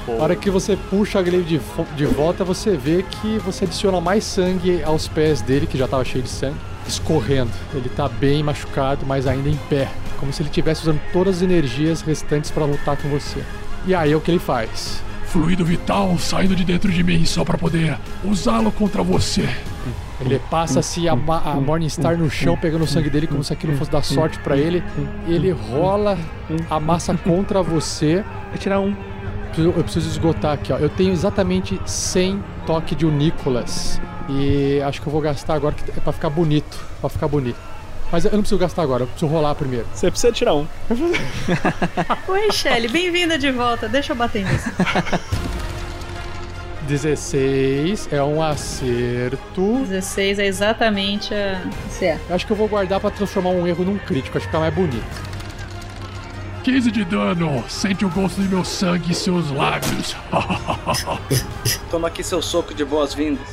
Na 0.07 0.23
hora 0.23 0.35
que 0.35 0.49
você 0.49 0.77
puxa 0.89 1.19
a 1.19 1.21
glaive 1.21 1.43
de, 1.43 1.61
de 1.95 2.05
volta, 2.05 2.43
você 2.43 2.77
vê 2.77 3.03
que 3.03 3.37
você 3.39 3.65
adiciona 3.65 3.99
mais 3.99 4.23
sangue 4.23 4.81
aos 4.83 5.07
pés 5.07 5.41
dele, 5.41 5.67
que 5.67 5.77
já 5.77 5.85
estava 5.85 6.05
cheio 6.05 6.23
de 6.23 6.29
sangue, 6.29 6.57
escorrendo. 6.87 7.51
Ele 7.73 7.89
tá 7.89 8.07
bem 8.07 8.41
machucado, 8.41 9.05
mas 9.05 9.27
ainda 9.27 9.49
em 9.49 9.57
pé, 9.69 9.89
como 10.17 10.33
se 10.33 10.41
ele 10.41 10.49
estivesse 10.49 10.81
usando 10.81 10.99
todas 11.13 11.37
as 11.37 11.41
energias 11.41 12.01
restantes 12.01 12.51
para 12.51 12.65
lutar 12.65 12.97
com 12.97 13.09
você. 13.09 13.43
E 13.85 13.95
aí 13.95 14.13
o 14.13 14.21
que 14.21 14.31
ele 14.31 14.39
faz? 14.39 15.01
Fluido 15.27 15.63
vital 15.63 16.17
saindo 16.17 16.55
de 16.55 16.63
dentro 16.63 16.91
de 16.91 17.03
mim 17.03 17.25
só 17.25 17.43
para 17.43 17.57
poder 17.57 17.97
usá-lo 18.23 18.71
contra 18.71 19.03
você. 19.03 19.47
Ele 20.19 20.39
passa 20.49 20.79
assim 20.79 21.07
a, 21.07 21.13
a 21.13 21.55
Morningstar 21.55 22.17
no 22.17 22.29
chão, 22.29 22.57
pegando 22.57 22.83
o 22.83 22.87
sangue 22.87 23.09
dele 23.09 23.27
como 23.27 23.43
se 23.43 23.53
aquilo 23.53 23.77
fosse 23.77 23.91
dar 23.91 24.03
sorte 24.03 24.39
pra 24.39 24.57
ele. 24.57 24.83
Ele 25.27 25.51
rola 25.51 26.17
a 26.69 26.79
massa 26.79 27.13
contra 27.15 27.61
você. 27.61 28.23
Vai 28.49 28.57
tirar 28.57 28.79
um. 28.79 28.95
Eu 29.57 29.83
preciso 29.83 30.07
esgotar 30.09 30.53
aqui, 30.53 30.71
ó. 30.71 30.77
Eu 30.77 30.89
tenho 30.89 31.11
exatamente 31.11 31.79
100 31.85 32.43
toque 32.65 32.95
de 32.95 33.05
Unicolas. 33.05 34.01
E 34.29 34.81
acho 34.81 35.01
que 35.01 35.07
eu 35.07 35.11
vou 35.11 35.21
gastar 35.21 35.53
agora 35.55 35.73
que 35.73 35.89
é 35.91 36.01
pra 36.01 36.13
ficar 36.13 36.29
bonito. 36.29 36.83
Pra 36.99 37.09
ficar 37.09 37.27
bonito. 37.27 37.57
Mas 38.11 38.23
eu 38.23 38.31
não 38.31 38.39
preciso 38.39 38.59
gastar 38.59 38.83
agora, 38.83 39.03
eu 39.03 39.07
preciso 39.07 39.31
rolar 39.31 39.53
primeiro. 39.55 39.85
Você 39.93 40.09
precisa 40.09 40.31
tirar 40.31 40.53
um. 40.53 40.65
Oi, 42.27 42.51
Shelly, 42.51 42.87
bem-vinda 42.87 43.37
de 43.37 43.51
volta. 43.51 43.89
Deixa 43.89 44.13
eu 44.13 44.15
bater 44.15 44.45
nisso. 44.45 44.69
16 46.87 48.07
é 48.13 48.23
um 48.23 48.41
acerto. 48.41 49.79
16 49.79 50.39
é 50.39 50.45
exatamente 50.45 51.33
a. 51.33 51.61
Certo. 51.89 52.21
Eu 52.29 52.35
acho 52.35 52.47
que 52.47 52.53
eu 52.53 52.57
vou 52.57 52.69
guardar 52.69 53.01
pra 53.01 53.11
transformar 53.11 53.49
um 53.49 53.67
erro 53.67 53.83
num 53.83 53.97
crítico, 53.97 54.37
acho 54.37 54.47
que 54.47 54.51
fica 54.51 54.59
mais 54.59 54.73
bonito. 54.73 55.37
15 56.63 56.91
de 56.91 57.03
dano. 57.03 57.63
Sente 57.69 58.05
o 58.05 58.09
gosto 58.09 58.41
de 58.41 58.47
meu 58.47 58.63
sangue 58.63 59.11
em 59.11 59.13
seus 59.13 59.51
lábios. 59.51 60.15
Toma 61.91 62.07
aqui 62.07 62.23
seu 62.23 62.41
soco 62.41 62.73
de 62.73 62.85
boas-vindas. 62.85 63.47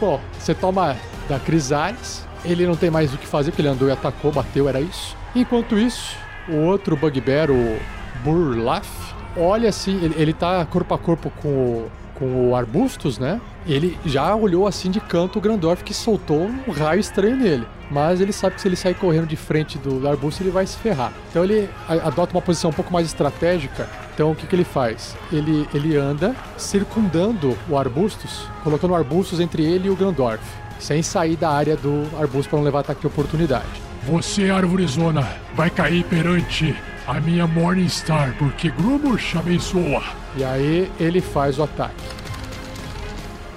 Bom, 0.00 0.18
você 0.38 0.54
toma 0.54 0.96
da 1.28 1.38
Crisales. 1.38 2.26
Ele 2.42 2.66
não 2.66 2.74
tem 2.74 2.90
mais 2.90 3.12
o 3.12 3.18
que 3.18 3.26
fazer, 3.26 3.50
porque 3.50 3.60
ele 3.60 3.68
andou 3.68 3.86
e 3.86 3.92
atacou, 3.92 4.32
bateu, 4.32 4.66
era 4.66 4.80
isso. 4.80 5.14
Enquanto 5.36 5.78
isso, 5.78 6.16
o 6.48 6.56
outro 6.56 6.96
Bugbear, 6.96 7.50
o 7.50 7.78
Burlaf, 8.24 8.88
olha 9.36 9.68
assim, 9.68 10.02
ele, 10.02 10.14
ele 10.16 10.32
tá 10.32 10.64
corpo 10.64 10.94
a 10.94 10.98
corpo 10.98 11.30
com 11.42 11.48
o, 11.48 11.90
com 12.14 12.48
o 12.48 12.56
Arbustus, 12.56 13.18
né? 13.18 13.38
Ele 13.66 13.98
já 14.06 14.34
olhou 14.34 14.66
assim 14.66 14.90
de 14.90 15.00
canto 15.00 15.38
o 15.38 15.42
Grandorf 15.42 15.84
que 15.84 15.92
soltou 15.92 16.50
um 16.66 16.72
raio 16.72 16.98
estranho 16.98 17.36
nele. 17.36 17.66
Mas 17.90 18.20
ele 18.20 18.32
sabe 18.32 18.54
que 18.54 18.60
se 18.60 18.68
ele 18.68 18.76
sair 18.76 18.94
correndo 18.94 19.26
de 19.26 19.36
frente 19.36 19.76
do 19.78 20.06
arbusto, 20.06 20.42
ele 20.42 20.50
vai 20.50 20.66
se 20.66 20.76
ferrar. 20.78 21.12
Então 21.30 21.42
ele 21.42 21.68
adota 21.88 22.32
uma 22.34 22.42
posição 22.42 22.70
um 22.70 22.72
pouco 22.72 22.92
mais 22.92 23.06
estratégica. 23.06 23.88
Então 24.14 24.30
o 24.30 24.36
que, 24.36 24.46
que 24.46 24.54
ele 24.54 24.64
faz? 24.64 25.16
Ele, 25.32 25.68
ele 25.74 25.96
anda 25.96 26.34
circundando 26.56 27.56
o 27.68 27.76
arbustus, 27.76 28.46
colocando 28.62 28.92
o 28.92 28.94
arbustus 28.94 29.40
entre 29.40 29.64
ele 29.64 29.88
e 29.88 29.90
o 29.90 29.96
Grandorf, 29.96 30.42
sem 30.78 31.02
sair 31.02 31.36
da 31.36 31.50
área 31.50 31.76
do 31.76 32.06
arbusto 32.18 32.48
para 32.48 32.58
não 32.58 32.64
levar 32.64 32.80
ataque 32.80 33.00
de 33.00 33.06
oportunidade. 33.06 33.90
Você, 34.04 34.48
Arvorizona, 34.48 35.28
vai 35.54 35.68
cair 35.68 36.04
perante 36.04 36.74
a 37.06 37.20
minha 37.20 37.46
Morningstar, 37.46 38.34
porque 38.38 38.70
Grumos 38.70 39.34
abençoa. 39.36 40.02
E 40.36 40.44
aí 40.44 40.90
ele 40.98 41.20
faz 41.20 41.58
o 41.58 41.64
ataque. 41.64 42.02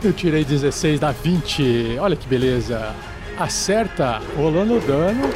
Eu 0.04 0.12
tirei 0.12 0.44
16 0.44 1.00
da 1.00 1.12
20. 1.12 1.98
Olha 2.00 2.16
que 2.16 2.28
beleza. 2.28 2.94
Acerta, 3.38 4.22
rolando 4.38 4.80
dano. 4.80 5.30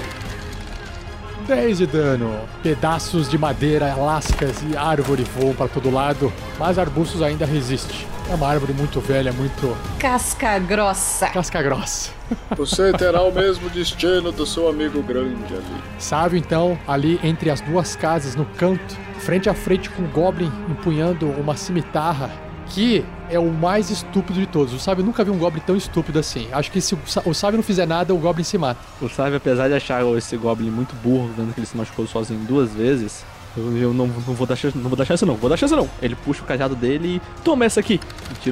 10 1.47 1.77
de 1.79 1.87
dano. 1.87 2.41
Pedaços 2.61 3.29
de 3.29 3.37
madeira, 3.37 3.95
lascas 3.95 4.57
e 4.69 4.77
árvore 4.77 5.23
voam 5.35 5.53
para 5.53 5.67
todo 5.67 5.89
lado, 5.89 6.31
mas 6.59 6.77
arbustos 6.77 7.21
ainda 7.21 7.45
resiste. 7.45 8.05
É 8.29 8.35
uma 8.35 8.47
árvore 8.49 8.73
muito 8.73 8.99
velha, 8.99 9.31
muito 9.31 9.75
Casca 9.97 10.59
grossa. 10.59 11.27
casca 11.29 11.61
grossa. 11.63 12.11
Você 12.57 12.91
terá 12.91 13.21
o 13.23 13.31
mesmo 13.31 13.69
destino 13.69 14.31
do 14.33 14.45
seu 14.45 14.67
amigo 14.67 15.01
grande 15.01 15.53
ali. 15.53 15.81
Sábio, 15.97 16.37
então, 16.37 16.77
ali 16.85 17.19
entre 17.23 17.49
as 17.49 17.61
duas 17.61 17.95
casas, 17.95 18.35
no 18.35 18.45
canto, 18.45 18.97
frente 19.19 19.49
a 19.49 19.53
frente 19.53 19.89
com 19.89 20.03
o 20.03 20.07
Goblin 20.09 20.51
empunhando 20.69 21.27
uma 21.31 21.55
cimitarra, 21.55 22.29
que 22.69 23.03
é 23.29 23.37
o 23.39 23.51
mais 23.51 23.89
estúpido 23.89 24.39
de 24.39 24.45
todos. 24.45 24.73
O 24.73 24.79
Sábio 24.79 25.03
nunca 25.03 25.23
viu 25.23 25.33
um 25.33 25.37
Goblin 25.37 25.61
tão 25.65 25.75
estúpido 25.75 26.19
assim. 26.19 26.47
Acho 26.51 26.71
que 26.71 26.79
se 26.81 26.95
o 26.95 26.99
Sá- 27.05 27.21
o 27.25 27.33
Sábio 27.33 27.57
não 27.57 27.63
fizer 27.63 27.85
nada, 27.85 28.13
o 28.13 28.17
Goblin 28.17 28.43
se 28.43 28.57
mata. 28.57 28.79
O 29.01 29.09
Sábio, 29.09 29.37
apesar 29.37 29.67
de 29.67 29.73
achar 29.73 30.03
esse 30.17 30.35
Goblin 30.37 30.69
muito 30.69 30.95
burro, 31.03 31.29
vendo 31.35 31.53
que 31.53 31.59
ele 31.59 31.67
se 31.67 31.75
machucou 31.75 32.05
sozinho 32.07 32.39
duas 32.45 32.73
vezes, 32.73 33.23
eu, 33.55 33.93
não, 33.93 34.05
não 34.07 34.33
vou 34.33 34.45
dar 34.45 34.55
chance, 34.55 34.77
não 34.77 34.87
vou 34.89 34.95
dar 34.97 35.05
chance 35.05 35.25
não, 35.25 35.35
vou 35.35 35.49
dar 35.49 35.57
chance 35.57 35.75
não. 35.75 35.89
Ele 36.01 36.15
puxa 36.15 36.41
o 36.43 36.45
cajado 36.45 36.75
dele 36.75 37.15
e 37.15 37.21
toma 37.43 37.65
essa 37.65 37.79
aqui. 37.79 37.99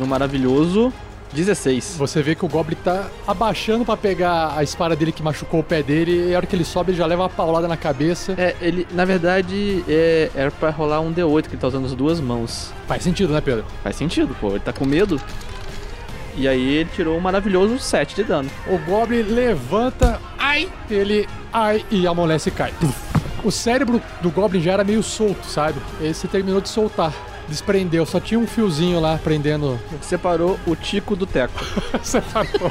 Um 0.01 0.05
maravilhoso 0.05 0.91
16. 1.34 1.95
Você 1.97 2.21
vê 2.21 2.36
que 2.36 2.45
o 2.45 2.47
Goblin 2.47 2.78
tá 2.84 3.07
abaixando 3.28 3.84
pra 3.86 3.97
pegar 3.97 4.53
a 4.55 4.63
espada 4.63 4.95
dele 4.95 5.11
que 5.11 5.23
machucou 5.23 5.59
o 5.59 5.63
pé 5.63 5.84
dele, 5.84 6.30
e 6.30 6.34
a 6.34 6.38
hora 6.38 6.45
que 6.45 6.55
ele 6.55 6.65
sobe, 6.65 6.91
ele 6.91 6.97
já 6.97 7.05
leva 7.05 7.23
uma 7.23 7.30
paulada 7.30 7.67
na 7.67 7.78
cabeça. 7.78 8.34
É, 8.38 8.55
ele, 8.61 8.88
na 8.91 9.05
verdade, 9.05 9.84
é, 9.88 10.30
era 10.36 10.51
pra 10.51 10.69
rolar 10.69 11.01
um 11.01 11.13
D8 11.13 11.43
que 11.43 11.55
ele 11.55 11.61
tá 11.61 11.67
usando 11.67 11.86
as 11.86 11.93
duas 11.93 12.19
mãos. 12.19 12.71
Faz 12.88 13.03
sentido, 13.03 13.34
né, 13.34 13.41
Pedro? 13.41 13.65
Faz 13.84 13.95
sentido, 13.95 14.36
pô, 14.39 14.49
ele 14.51 14.59
tá 14.59 14.71
com 14.71 14.86
medo. 14.86 15.19
E 16.38 16.47
aí 16.47 16.76
ele 16.76 16.89
tirou 16.93 17.17
um 17.17 17.21
maravilhoso 17.21 17.80
7 17.80 18.15
de 18.15 18.23
dano. 18.23 18.49
O 18.67 18.78
Goblin 18.80 19.21
levanta, 19.21 20.19
ai, 20.38 20.69
ele, 20.89 21.28
ai, 21.51 21.86
e 21.89 22.05
amolece 22.05 22.49
e 22.49 22.51
cai. 22.51 22.73
O 23.43 23.51
cérebro 23.51 24.01
do 24.21 24.30
Goblin 24.30 24.59
já 24.59 24.73
era 24.73 24.84
meio 24.84 25.03
solto, 25.03 25.45
sabe? 25.45 25.80
Esse 26.01 26.28
terminou 26.28 26.59
de 26.59 26.67
soltar. 26.67 27.13
Desprendeu, 27.47 28.05
só 28.05 28.19
tinha 28.19 28.39
um 28.39 28.47
fiozinho 28.47 28.99
lá 28.99 29.19
prendendo. 29.23 29.79
Separou 30.01 30.59
o 30.65 30.75
Tico 30.75 31.15
do 31.15 31.25
Teco. 31.25 31.63
Separou. 32.01 32.69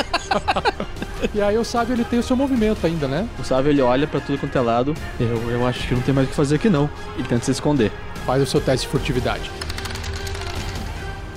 e 1.33 1.41
aí 1.41 1.57
o 1.57 1.65
sábio 1.65 1.95
ele 1.95 2.05
tem 2.05 2.19
o 2.19 2.23
seu 2.23 2.37
movimento 2.37 2.87
ainda, 2.87 3.07
né? 3.07 3.29
O 3.39 3.45
Sábio 3.45 3.71
ele 3.71 3.81
olha 3.81 4.07
pra 4.07 4.21
tudo 4.21 4.39
quanto 4.39 4.57
é 4.57 4.61
lado. 4.61 4.95
Eu, 5.19 5.51
eu 5.51 5.67
acho 5.67 5.87
que 5.87 5.95
não 5.95 6.03
tem 6.03 6.15
mais 6.15 6.27
o 6.27 6.31
que 6.31 6.37
fazer 6.37 6.57
aqui 6.57 6.69
não. 6.69 6.91
Ele 7.17 7.27
tenta 7.29 7.45
se 7.45 7.53
esconder. 7.53 7.93
Faz 8.27 8.43
o 8.43 8.47
seu 8.47 8.61
teste 8.61 8.87
de 8.87 8.91
furtividade. 8.91 9.51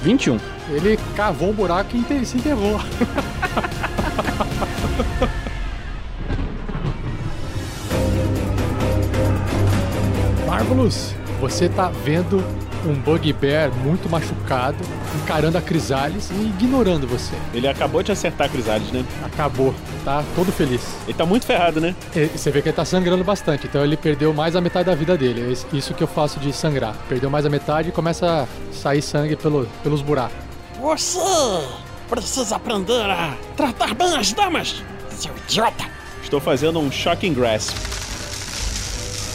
21. 0.01 0.39
Ele 0.69 0.97
cavou 1.15 1.49
um 1.49 1.53
buraco 1.53 1.95
e 1.95 2.25
se 2.25 2.37
enterrou. 2.37 2.81
Marvelous, 10.45 11.13
você 11.39 11.69
tá 11.69 11.89
vendo 11.89 12.43
um 12.87 12.93
Bugbear 12.95 13.71
muito 13.71 14.09
machucado, 14.09 14.77
encarando 15.23 15.57
a 15.57 15.61
Crisales 15.61 16.29
e 16.31 16.33
ignorando 16.33 17.07
você. 17.07 17.33
Ele 17.53 17.67
acabou 17.67 18.01
de 18.01 18.11
acertar 18.11 18.47
a 18.47 18.49
Crisales, 18.49 18.91
né? 18.91 19.03
Acabou, 19.23 19.73
tá 20.05 20.23
todo 20.35 20.51
feliz. 20.51 20.81
Ele 21.05 21.13
tá 21.17 21.25
muito 21.25 21.45
ferrado, 21.45 21.79
né? 21.81 21.95
E 22.15 22.25
Você 22.27 22.49
vê 22.51 22.61
que 22.61 22.69
ele 22.69 22.75
tá 22.75 22.85
sangrando 22.85 23.23
bastante, 23.23 23.67
então 23.67 23.83
ele 23.83 23.97
perdeu 23.97 24.33
mais 24.33 24.55
a 24.55 24.61
metade 24.61 24.85
da 24.85 24.95
vida 24.95 25.17
dele. 25.17 25.41
É 25.49 25.75
isso- 25.77 25.93
que 25.93 26.03
eu 26.03 26.07
faço 26.07 26.39
de 26.39 26.53
sangrar. 26.53 26.95
Perdeu 27.09 27.29
mais 27.29 27.45
a 27.45 27.49
metade 27.49 27.89
e 27.89 27.91
começa 27.91 28.43
a 28.43 28.73
sair 28.73 29.01
sangue 29.01 29.35
pelo- 29.35 29.67
pelos 29.83 30.01
buracos. 30.01 30.37
Você 30.79 31.19
precisa 32.09 32.55
aprender 32.55 33.01
a 33.09 33.33
tratar 33.55 33.93
bem 33.95 34.15
as 34.15 34.31
damas, 34.31 34.83
seu 35.09 35.33
idiota. 35.47 35.85
Estou 36.21 36.39
fazendo 36.39 36.79
um 36.79 36.91
Shocking 36.91 37.33
Grasp. 37.33 37.75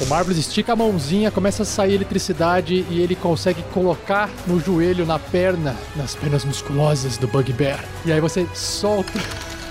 O 0.02 0.06
Marvelous 0.06 0.38
estica 0.38 0.72
a 0.72 0.76
mãozinha, 0.76 1.30
começa 1.30 1.62
a 1.62 1.66
sair 1.66 1.94
eletricidade 1.94 2.84
e 2.90 3.00
ele 3.00 3.14
consegue 3.14 3.62
colocar 3.72 4.28
no 4.46 4.58
joelho, 4.58 5.06
na 5.06 5.18
perna, 5.18 5.76
nas 5.94 6.14
pernas 6.14 6.44
musculosas 6.44 7.16
do 7.16 7.28
Bugbear. 7.28 7.84
E 8.04 8.10
aí 8.12 8.20
você 8.20 8.46
solta. 8.54 9.12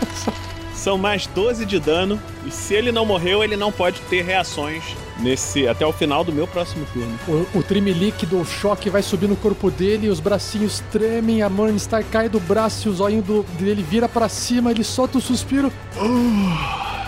São 0.73 0.97
mais 0.97 1.27
12 1.27 1.65
de 1.65 1.79
dano. 1.79 2.19
E 2.45 2.49
se 2.51 2.73
ele 2.73 2.91
não 2.91 3.05
morreu, 3.05 3.43
ele 3.43 3.55
não 3.57 3.71
pode 3.71 3.99
ter 4.09 4.23
reações 4.23 4.83
nesse 5.19 5.67
até 5.67 5.85
o 5.85 5.91
final 5.93 6.23
do 6.23 6.31
meu 6.31 6.47
próximo 6.47 6.85
turno. 6.93 7.19
O, 7.53 7.59
o 7.59 7.63
trimelique 7.63 8.25
do 8.25 8.43
choque 8.45 8.89
vai 8.89 9.03
subir 9.03 9.27
no 9.27 9.35
corpo 9.35 9.69
dele, 9.69 10.09
os 10.09 10.19
bracinhos 10.19 10.81
tremem, 10.91 11.43
a 11.43 11.49
Morningstar 11.49 12.03
cai 12.09 12.27
do 12.29 12.39
braço 12.39 12.87
e 12.87 12.89
o 12.91 12.93
zóio 12.95 13.21
do- 13.21 13.43
dele 13.59 13.83
vira 13.87 14.09
pra 14.09 14.27
cima, 14.29 14.71
ele 14.71 14.83
solta 14.83 15.17
o 15.17 15.21
suspiro. 15.21 15.71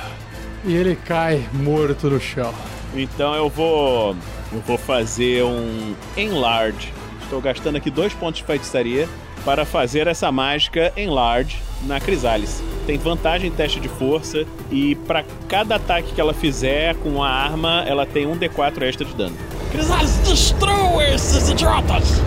E 0.65 0.73
ele 0.73 0.95
cai 0.95 1.45
morto 1.51 2.09
no 2.09 2.21
chão. 2.21 2.53
Então 2.95 3.33
eu 3.33 3.49
vou. 3.49 4.15
Eu 4.51 4.59
vou 4.61 4.77
fazer 4.77 5.43
um 5.43 5.95
Enlarge. 6.15 6.93
Estou 7.23 7.41
gastando 7.41 7.77
aqui 7.77 7.89
dois 7.89 8.13
pontos 8.13 8.39
de 8.39 8.45
feitiçaria 8.45 9.09
para 9.43 9.65
fazer 9.65 10.07
essa 10.07 10.31
mágica 10.31 10.93
Enlarge 10.95 11.57
na 11.83 11.99
Crisales. 11.99 12.63
Tem 12.85 12.97
vantagem 12.97 13.49
em 13.49 13.51
teste 13.51 13.79
de 13.79 13.89
força 13.89 14.45
e 14.71 14.95
para 14.95 15.23
cada 15.47 15.75
ataque 15.75 16.13
que 16.13 16.21
ela 16.21 16.33
fizer 16.33 16.95
com 16.95 17.23
a 17.23 17.29
arma, 17.29 17.83
ela 17.87 18.05
tem 18.05 18.25
um 18.25 18.37
D4 18.37 18.81
extra 18.83 19.05
de 19.05 19.13
dano. 19.15 19.35
Crisales, 19.71 20.17
destrua 20.17 21.03
esses 21.03 21.49
idiotas. 21.49 22.21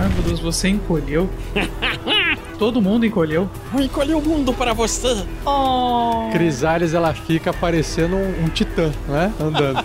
Ai, 0.00 0.08
meu 0.08 0.22
Deus, 0.22 0.40
você 0.40 0.68
encolheu. 0.68 1.28
Todo 2.60 2.82
mundo 2.82 3.06
encolheu. 3.06 3.48
Vou 3.72 3.80
encolher 3.80 4.14
o 4.14 4.20
mundo 4.20 4.52
para 4.52 4.74
você. 4.74 5.24
Oh. 5.46 6.28
Crisales 6.30 6.92
ela 6.92 7.14
fica 7.14 7.54
parecendo 7.54 8.16
um, 8.16 8.44
um 8.44 8.48
titã, 8.50 8.92
né? 9.08 9.32
Andando. 9.40 9.82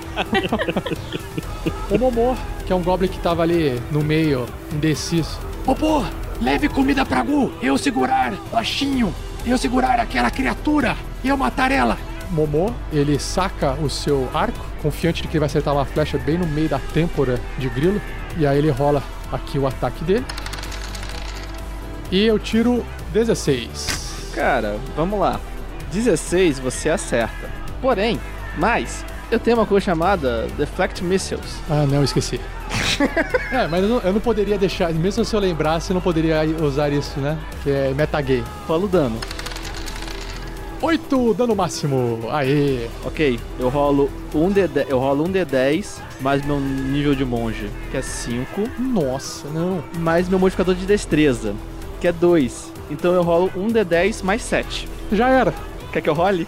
o 1.89 1.97
Momô, 1.97 2.35
que 2.67 2.73
é 2.73 2.75
um 2.75 2.83
goblin 2.83 3.07
que 3.07 3.17
tava 3.19 3.43
ali 3.43 3.81
no 3.89 4.03
meio, 4.03 4.45
indeciso. 4.73 5.39
Popô, 5.63 6.03
leve 6.41 6.67
comida 6.67 7.05
pra 7.05 7.23
Gu. 7.23 7.49
Eu 7.61 7.77
segurar, 7.77 8.33
baixinho. 8.51 9.15
Eu 9.45 9.57
segurar 9.57 9.97
aquela 9.97 10.29
criatura. 10.29 10.97
Eu 11.23 11.37
matar 11.37 11.71
ela. 11.71 11.97
Momô, 12.29 12.73
ele 12.91 13.17
saca 13.17 13.71
o 13.81 13.89
seu 13.89 14.29
arco, 14.33 14.65
confiante 14.81 15.21
de 15.21 15.29
que 15.29 15.35
ele 15.35 15.39
vai 15.39 15.45
acertar 15.45 15.73
uma 15.73 15.85
flecha 15.85 16.17
bem 16.17 16.37
no 16.37 16.45
meio 16.45 16.67
da 16.67 16.79
têmpora 16.93 17.39
de 17.57 17.69
grilo. 17.69 18.01
E 18.37 18.45
aí 18.45 18.57
ele 18.57 18.69
rola 18.69 19.01
aqui 19.31 19.57
o 19.57 19.65
ataque 19.65 20.03
dele. 20.03 20.25
E 22.11 22.25
eu 22.25 22.37
tiro 22.37 22.85
16. 23.13 24.31
Cara, 24.33 24.77
vamos 24.95 25.19
lá. 25.19 25.39
16 25.91 26.59
você 26.59 26.89
acerta. 26.89 27.49
Porém, 27.81 28.19
mas 28.57 29.05
eu 29.31 29.39
tenho 29.39 29.57
uma 29.57 29.65
coisa 29.65 29.85
chamada 29.85 30.47
Deflect 30.57 31.03
Missiles. 31.03 31.59
Ah, 31.69 31.85
não, 31.85 32.03
esqueci. 32.03 32.39
é, 33.51 33.67
mas 33.67 33.83
eu 33.83 33.89
não, 33.89 33.99
eu 33.99 34.13
não 34.13 34.21
poderia 34.21 34.57
deixar, 34.57 34.91
mesmo 34.93 35.23
se 35.23 35.35
eu 35.35 35.39
lembrasse, 35.39 35.91
eu 35.91 35.93
não 35.95 36.01
poderia 36.01 36.41
usar 36.61 36.91
isso, 36.91 37.19
né? 37.19 37.37
Que 37.63 37.71
é 37.71 37.93
metagame. 37.93 38.43
Rola 38.67 38.85
o 38.85 38.87
dano. 38.87 39.19
8 40.81 41.33
dano 41.33 41.55
máximo. 41.55 42.19
Aê. 42.29 42.87
Ok, 43.03 43.39
eu 43.59 43.69
rolo 43.69 44.09
um 44.33 44.49
D 44.51 44.69
eu 44.87 44.99
rolo 44.99 45.23
um 45.23 45.31
D10 45.31 45.99
mais 46.21 46.45
meu 46.45 46.59
nível 46.59 47.15
de 47.15 47.25
monge, 47.25 47.69
que 47.91 47.97
é 47.97 48.01
5, 48.01 48.69
Nossa, 48.77 49.47
não. 49.49 49.83
mais 49.97 50.29
meu 50.29 50.37
modificador 50.37 50.75
de 50.75 50.85
destreza, 50.85 51.55
que 52.05 52.09
é 52.09 52.11
2. 52.11 52.71
Então 52.91 53.15
eu 53.15 53.23
rolo 53.23 53.51
um 53.55 53.67
D10 53.67 54.21
mais 54.23 54.43
7. 54.43 54.87
Já 55.11 55.27
era. 55.27 55.51
Quer 55.91 56.01
que 56.01 56.09
eu 56.09 56.13
role? 56.13 56.47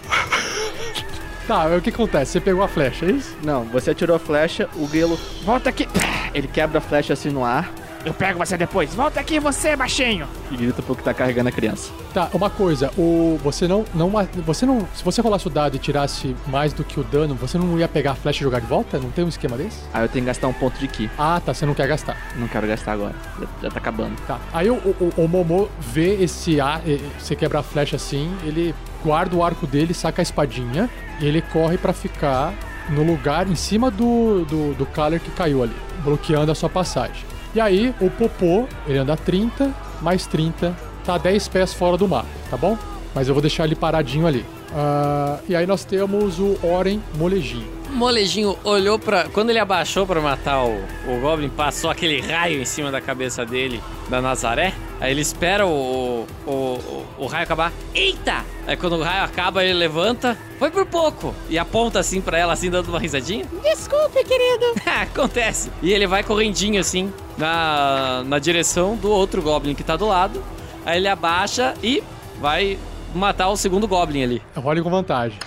Tá, 1.48 1.66
o 1.66 1.80
que 1.80 1.90
acontece? 1.90 2.32
Você 2.32 2.40
pegou 2.40 2.62
a 2.62 2.68
flecha, 2.68 3.06
é 3.06 3.10
isso? 3.10 3.34
Não, 3.42 3.64
você 3.64 3.90
atirou 3.90 4.14
a 4.14 4.18
flecha, 4.18 4.68
o 4.76 4.86
grilo 4.86 5.18
volta 5.44 5.70
aqui. 5.70 5.88
Ele 6.32 6.46
quebra 6.46 6.78
a 6.78 6.80
flecha 6.80 7.14
assim 7.14 7.30
no 7.30 7.42
ar 7.42 7.72
Eu 8.04 8.14
pego 8.14 8.38
você 8.38 8.56
depois. 8.56 8.94
Volta 8.94 9.20
aqui, 9.20 9.38
você, 9.40 9.74
baixinho. 9.76 10.26
e 10.50 10.56
grita 10.56 10.82
pro 10.82 10.94
que 10.94 11.02
tá 11.02 11.12
carregando 11.12 11.48
a 11.48 11.52
criança. 11.52 11.90
Tá, 12.14 12.28
uma 12.32 12.48
coisa, 12.48 12.90
o 12.96 13.38
você 13.42 13.68
não 13.68 13.84
não 13.94 14.10
você 14.44 14.64
não, 14.64 14.86
se 14.94 15.04
você 15.04 15.20
rolasse 15.20 15.46
o 15.46 15.50
dado 15.50 15.76
e 15.76 15.78
tirasse 15.78 16.34
mais 16.46 16.72
do 16.72 16.84
que 16.84 16.98
o 16.98 17.04
dano, 17.04 17.34
você 17.34 17.58
não 17.58 17.78
ia 17.78 17.88
pegar 17.88 18.12
a 18.12 18.14
flecha 18.14 18.40
e 18.40 18.44
jogar 18.44 18.60
de 18.60 18.66
volta? 18.66 18.98
Não 18.98 19.10
tem 19.10 19.24
um 19.24 19.28
esquema 19.28 19.56
desse? 19.56 19.80
Aí 19.92 20.04
eu 20.04 20.08
tenho 20.08 20.24
que 20.24 20.28
gastar 20.28 20.48
um 20.48 20.52
ponto 20.52 20.78
de 20.78 20.88
ki. 20.88 21.10
Ah, 21.18 21.40
tá, 21.44 21.52
você 21.52 21.66
não 21.66 21.74
quer 21.74 21.86
gastar. 21.88 22.16
Não 22.36 22.48
quero 22.48 22.66
gastar 22.66 22.92
agora. 22.92 23.14
Já, 23.38 23.46
já 23.62 23.70
tá 23.70 23.78
acabando. 23.78 24.16
Tá. 24.26 24.38
Aí 24.52 24.70
o, 24.70 24.74
o, 24.74 25.12
o 25.16 25.28
Momô 25.28 25.68
vê 25.78 26.14
esse 26.22 26.60
ar, 26.60 26.82
você 27.18 27.36
quebra 27.36 27.58
a 27.60 27.62
flecha 27.62 27.96
assim, 27.96 28.34
ele 28.44 28.74
guarda 29.04 29.36
o 29.36 29.42
arco 29.42 29.66
dele, 29.66 29.92
saca 29.92 30.20
a 30.20 30.24
espadinha 30.24 30.88
e 31.20 31.26
ele 31.26 31.42
corre 31.42 31.76
pra 31.76 31.92
ficar 31.92 32.54
no 32.88 33.02
lugar 33.02 33.48
em 33.48 33.54
cima 33.54 33.90
do, 33.90 34.44
do, 34.44 34.74
do 34.74 34.86
Caller 34.86 35.20
que 35.20 35.30
caiu 35.30 35.62
ali, 35.62 35.76
bloqueando 36.02 36.50
a 36.50 36.54
sua 36.54 36.68
passagem. 36.70 37.22
E 37.54 37.60
aí, 37.60 37.94
o 38.00 38.10
Popô, 38.10 38.66
ele 38.86 38.98
anda 38.98 39.16
30, 39.16 39.74
mais 40.02 40.26
30, 40.26 40.76
tá 41.04 41.16
10 41.16 41.48
pés 41.48 41.72
fora 41.72 41.96
do 41.96 42.06
mar, 42.06 42.24
tá 42.50 42.56
bom? 42.56 42.76
Mas 43.14 43.28
eu 43.28 43.34
vou 43.34 43.40
deixar 43.40 43.64
ele 43.64 43.74
paradinho 43.74 44.26
ali. 44.26 44.44
Ah, 44.74 45.38
e 45.48 45.56
aí 45.56 45.66
nós 45.66 45.84
temos 45.84 46.38
o 46.38 46.58
Oren 46.62 47.00
Molejinho. 47.16 47.66
Molejinho 47.90 48.56
olhou 48.64 48.98
pra. 48.98 49.24
Quando 49.32 49.50
ele 49.50 49.58
abaixou 49.58 50.06
pra 50.06 50.20
matar 50.20 50.62
o, 50.62 50.78
o 51.06 51.20
Goblin, 51.20 51.48
passou 51.48 51.88
aquele 51.90 52.20
raio 52.20 52.60
em 52.60 52.64
cima 52.64 52.90
da 52.90 53.00
cabeça 53.00 53.46
dele, 53.46 53.82
da 54.10 54.20
Nazaré. 54.20 54.74
Aí 55.00 55.12
ele 55.12 55.20
espera 55.20 55.66
o, 55.66 56.26
o, 56.46 56.50
o, 56.50 57.06
o 57.18 57.26
raio 57.26 57.44
acabar. 57.44 57.72
Eita! 57.94 58.44
Aí 58.66 58.76
quando 58.76 58.96
o 58.96 59.02
raio 59.02 59.24
acaba, 59.24 59.64
ele 59.64 59.74
levanta. 59.74 60.36
Foi 60.58 60.70
por 60.70 60.84
pouco. 60.86 61.34
E 61.48 61.58
aponta 61.58 62.00
assim 62.00 62.20
pra 62.20 62.36
ela, 62.36 62.52
assim, 62.52 62.68
dando 62.68 62.88
uma 62.88 62.98
risadinha. 62.98 63.46
Desculpe, 63.62 64.24
querido. 64.24 64.64
Acontece. 64.84 65.70
E 65.82 65.92
ele 65.92 66.06
vai 66.06 66.22
correndinho 66.22 66.80
assim 66.80 67.12
na, 67.36 68.24
na 68.26 68.38
direção 68.38 68.96
do 68.96 69.10
outro 69.10 69.40
Goblin 69.40 69.74
que 69.74 69.84
tá 69.84 69.96
do 69.96 70.06
lado. 70.06 70.42
Aí 70.84 70.96
ele 70.98 71.08
abaixa 71.08 71.74
e 71.82 72.02
vai 72.40 72.78
matar 73.14 73.48
o 73.48 73.56
segundo 73.56 73.86
Goblin 73.86 74.22
ali. 74.22 74.42
Role 74.56 74.82
com 74.82 74.90
vantagem. 74.90 75.38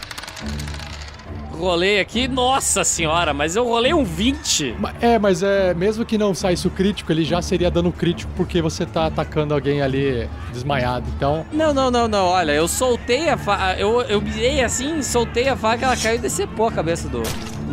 Rolei 1.61 1.99
aqui, 1.99 2.27
nossa 2.27 2.83
senhora, 2.83 3.33
mas 3.35 3.55
eu 3.55 3.63
rolei 3.65 3.93
um 3.93 4.03
20. 4.03 4.75
Ma- 4.79 4.93
É, 4.99 5.19
mas 5.19 5.43
é, 5.43 5.73
mesmo 5.75 6.03
que 6.03 6.17
não 6.17 6.33
saísse 6.33 6.65
o 6.67 6.71
crítico, 6.71 7.11
ele 7.11 7.23
já 7.23 7.39
seria 7.41 7.69
dano 7.69 7.91
crítico 7.91 8.31
porque 8.35 8.61
você 8.61 8.83
tá 8.85 9.05
atacando 9.05 9.53
alguém 9.53 9.79
ali 9.81 10.27
desmaiado. 10.51 11.05
Então, 11.15 11.45
Não, 11.51 11.71
não, 11.73 11.91
não, 11.91 12.07
não. 12.07 12.25
Olha, 12.25 12.51
eu 12.51 12.67
soltei 12.67 13.29
a 13.29 13.37
faca. 13.37 13.79
Eu, 13.79 14.01
eu 14.01 14.19
mirei 14.19 14.63
assim, 14.63 15.01
soltei 15.03 15.47
a 15.49 15.55
faca, 15.55 15.85
ela 15.85 15.95
caiu 15.95 16.15
e 16.15 16.19
decepou 16.19 16.67
a 16.67 16.71
cabeça 16.71 17.07
do, 17.07 17.21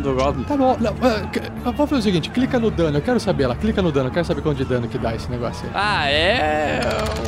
do 0.03 0.13
Goblin. 0.13 0.43
tá 0.43 0.55
bom. 0.55 0.77
Não, 0.79 0.91
ah, 1.01 1.27
c- 1.33 1.41
vamos 1.63 1.89
fazer 1.89 1.95
o 1.95 2.01
seguinte: 2.03 2.29
clica 2.29 2.59
no 2.59 2.69
dano. 2.69 2.97
Eu 2.97 3.01
quero 3.01 3.19
saber 3.19 3.45
ela. 3.45 3.55
Clica 3.55 3.81
no 3.81 3.91
dano. 3.91 4.09
Eu 4.09 4.13
quero 4.13 4.25
saber 4.25 4.41
quanto 4.41 4.57
de 4.57 4.65
dano 4.65 4.87
que 4.87 4.99
dá 4.99 5.15
esse 5.15 5.29
negócio 5.31 5.65
aí. 5.65 5.71
Ah, 5.73 6.07
é 6.09 6.81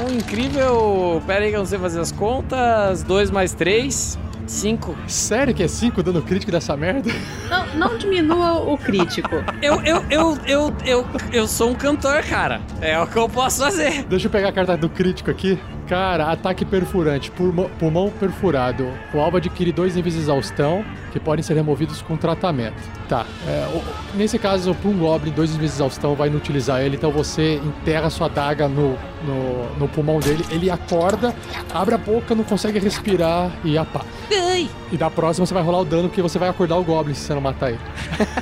um 0.08 0.14
incrível. 0.16 1.24
Pera 1.26 1.44
aí 1.44 1.50
que 1.50 1.56
eu 1.56 1.60
não 1.60 1.66
sei 1.66 1.80
fazer 1.80 2.00
as 2.00 2.12
contas. 2.12 3.02
2 3.04 3.32
mais 3.32 3.54
3, 3.54 4.18
5. 4.52 4.96
Sério 5.08 5.54
que 5.56 5.64
é 5.64 5.68
5 5.68 6.04
dano 6.04 6.22
crítico 6.22 6.52
dessa 6.52 6.76
merda? 6.76 7.10
Não, 7.50 7.90
não 7.90 7.98
diminua 7.98 8.60
o 8.60 8.78
crítico. 8.78 9.30
Eu, 9.62 9.82
eu, 9.82 10.04
eu, 10.10 10.38
eu, 10.46 10.74
eu, 10.86 11.06
eu 11.32 11.48
sou 11.48 11.70
um 11.70 11.76
cantor, 11.76 12.22
cara. 12.24 12.62
É 12.82 13.00
o 13.00 13.08
que 13.08 13.18
eu 13.18 13.30
posso 13.30 13.64
fazer. 13.64 14.04
Deixa 14.04 14.28
eu 14.28 14.32
pegar 14.32 14.50
a 14.50 14.52
carta 14.52 14.76
do 14.76 14.90
crítico 14.90 15.32
aqui. 15.32 15.58
Cara, 15.92 16.32
ataque 16.32 16.64
perfurante, 16.64 17.30
pulmão, 17.30 17.70
pulmão 17.78 18.10
perfurado. 18.10 18.88
O 19.14 19.20
alvo 19.20 19.36
adquire 19.36 19.74
dois 19.74 19.94
níveis 19.94 20.16
de 20.16 20.22
exaustão 20.22 20.86
que 21.12 21.20
podem 21.20 21.44
ser 21.44 21.54
removidos 21.54 22.02
com 22.02 22.16
tratamento. 22.16 22.78
Tá. 23.10 23.26
é, 23.46 23.68
o- 23.76 24.18
nesse 24.18 24.40
caso, 24.40 24.74
para 24.74 24.90
um 24.90 24.98
Goblin, 24.98 25.32
dois 25.34 25.52
níveis 25.52 25.72
de 25.72 25.76
exaustão 25.76 26.16
vai 26.16 26.30
inutilizar 26.30 26.80
ele, 26.80 26.96
então 26.96 27.12
você 27.12 27.56
enterra 27.56 28.10
sua 28.10 28.30
daga 28.30 28.70
no, 28.70 28.98
no, 29.26 29.76
no 29.80 29.88
pulmão 29.90 30.22
dele. 30.22 30.46
Ele 30.50 30.70
acorda, 30.72 31.36
abre 31.74 31.94
a 31.94 31.98
boca, 31.98 32.34
não 32.34 32.46
consegue 32.46 32.80
respirar 32.80 33.52
e 33.66 33.78
apaga. 33.78 34.06
Ai. 34.32 34.70
E 34.94 34.96
da 34.96 35.10
próxima 35.10 35.46
você 35.46 35.54
vai 35.54 35.62
rolar 35.62 35.80
o 35.82 35.86
dano 35.86 36.08
porque 36.08 36.22
você 36.22 36.40
vai 36.40 36.48
acordar 36.48 36.78
o 36.78 36.86
Goblin 36.86 37.14
se 37.14 37.26
você 37.26 37.34
não 37.34 37.42
matar 37.42 37.72
ele. 37.72 37.80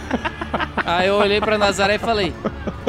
Aí 0.86 1.08
eu 1.08 1.16
olhei 1.16 1.42
pra 1.42 1.58
Nazaré 1.58 1.96
e 1.96 2.00
falei: 2.00 2.32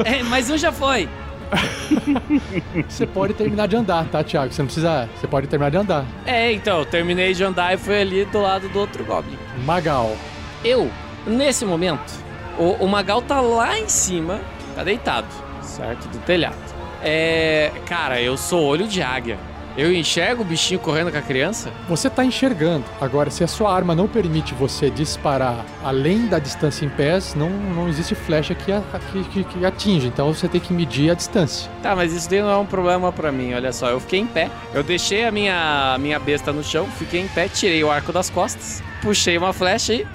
é, 0.05 0.23
mas 0.25 0.51
um 0.51 0.59
já 0.59 0.71
foi. 0.71 1.09
Você 2.89 3.07
pode 3.07 3.35
terminar 3.35 3.67
de 3.67 3.77
andar, 3.77 4.07
tá, 4.07 4.23
Thiago? 4.23 4.53
Você 4.53 4.63
não 4.63 4.67
precisa. 4.67 5.09
Você 5.17 5.27
pode 5.27 5.47
terminar 5.47 5.71
de 5.71 5.77
andar. 5.77 6.05
É, 6.27 6.53
então, 6.53 6.79
eu 6.81 6.85
terminei 6.85 7.35
de 7.35 7.43
andar 7.43 7.75
e 7.75 7.77
fui 7.77 8.01
ali 8.01 8.25
do 8.25 8.41
lado 8.41 8.69
do 8.69 8.79
outro 8.79 9.05
Goblin. 9.05 9.39
Magal. 9.65 10.17
Eu, 10.65 10.91
nesse 11.27 11.65
momento, 11.65 12.13
o, 12.59 12.85
o 12.85 12.89
Magal 12.89 13.23
tá 13.23 13.41
lá 13.41 13.79
em 13.79 13.89
cima, 13.89 14.41
tá 14.75 14.85
deitado, 14.85 15.29
certo? 15.63 16.09
Do 16.09 16.19
telhado. 16.19 16.57
É. 17.03 17.73
Cara, 17.87 18.21
eu 18.21 18.37
sou 18.37 18.63
olho 18.65 18.87
de 18.87 19.03
águia. 19.03 19.39
Eu 19.77 19.93
enxergo 19.93 20.43
o 20.43 20.45
bichinho 20.45 20.81
correndo 20.81 21.11
com 21.13 21.19
a 21.19 21.23
criança? 21.23 21.71
Você 21.89 22.11
tá 22.11 22.25
enxergando. 22.25 22.85
Agora, 23.01 23.31
se 23.31 23.43
a 23.45 23.47
sua 23.47 23.75
arma 23.75 23.95
não 23.95 24.07
permite 24.09 24.53
você 24.55 24.91
disparar 24.91 25.65
além 25.85 26.27
da 26.27 26.39
distância 26.39 26.85
em 26.85 26.89
pés, 26.89 27.35
não, 27.35 27.49
não 27.49 27.89
existe 27.89 28.15
flecha 28.15 28.55
que, 28.55 28.71
a- 28.73 28.83
que, 29.13 29.25
que- 29.25 29.45
que 29.45 29.65
atinge. 29.65 30.07
Então 30.09 30.33
você 30.33 30.49
tem 30.49 30.61
que 30.61 30.73
medir 30.73 31.11
a 31.11 31.15
distância. 31.15 31.71
Tá, 31.83 31.95
mas 31.97 32.13
isso 32.13 32.29
daí 32.29 32.41
não 32.43 32.51
é 32.51 32.57
um 32.57 32.67
problema 32.67 33.13
pra 33.13 33.31
mim, 33.33 33.55
olha 33.55 33.73
só. 33.73 33.89
Eu 33.89 34.01
fiquei 34.01 34.21
em 34.21 34.27
pé, 34.27 34.51
eu 34.75 34.83
deixei 34.83 35.25
a 35.25 35.31
minha, 35.31 35.97
minha 36.01 36.19
besta 36.19 36.53
no 36.53 36.63
chão, 36.65 36.87
fiquei 36.99 37.21
em 37.21 37.29
pé, 37.29 37.49
tirei 37.49 37.83
o 37.85 37.91
arco 37.91 38.13
das 38.13 38.29
costas, 38.29 38.83
puxei 39.03 39.39
uma 39.39 39.53
flecha 39.53 39.95
e. 39.95 40.07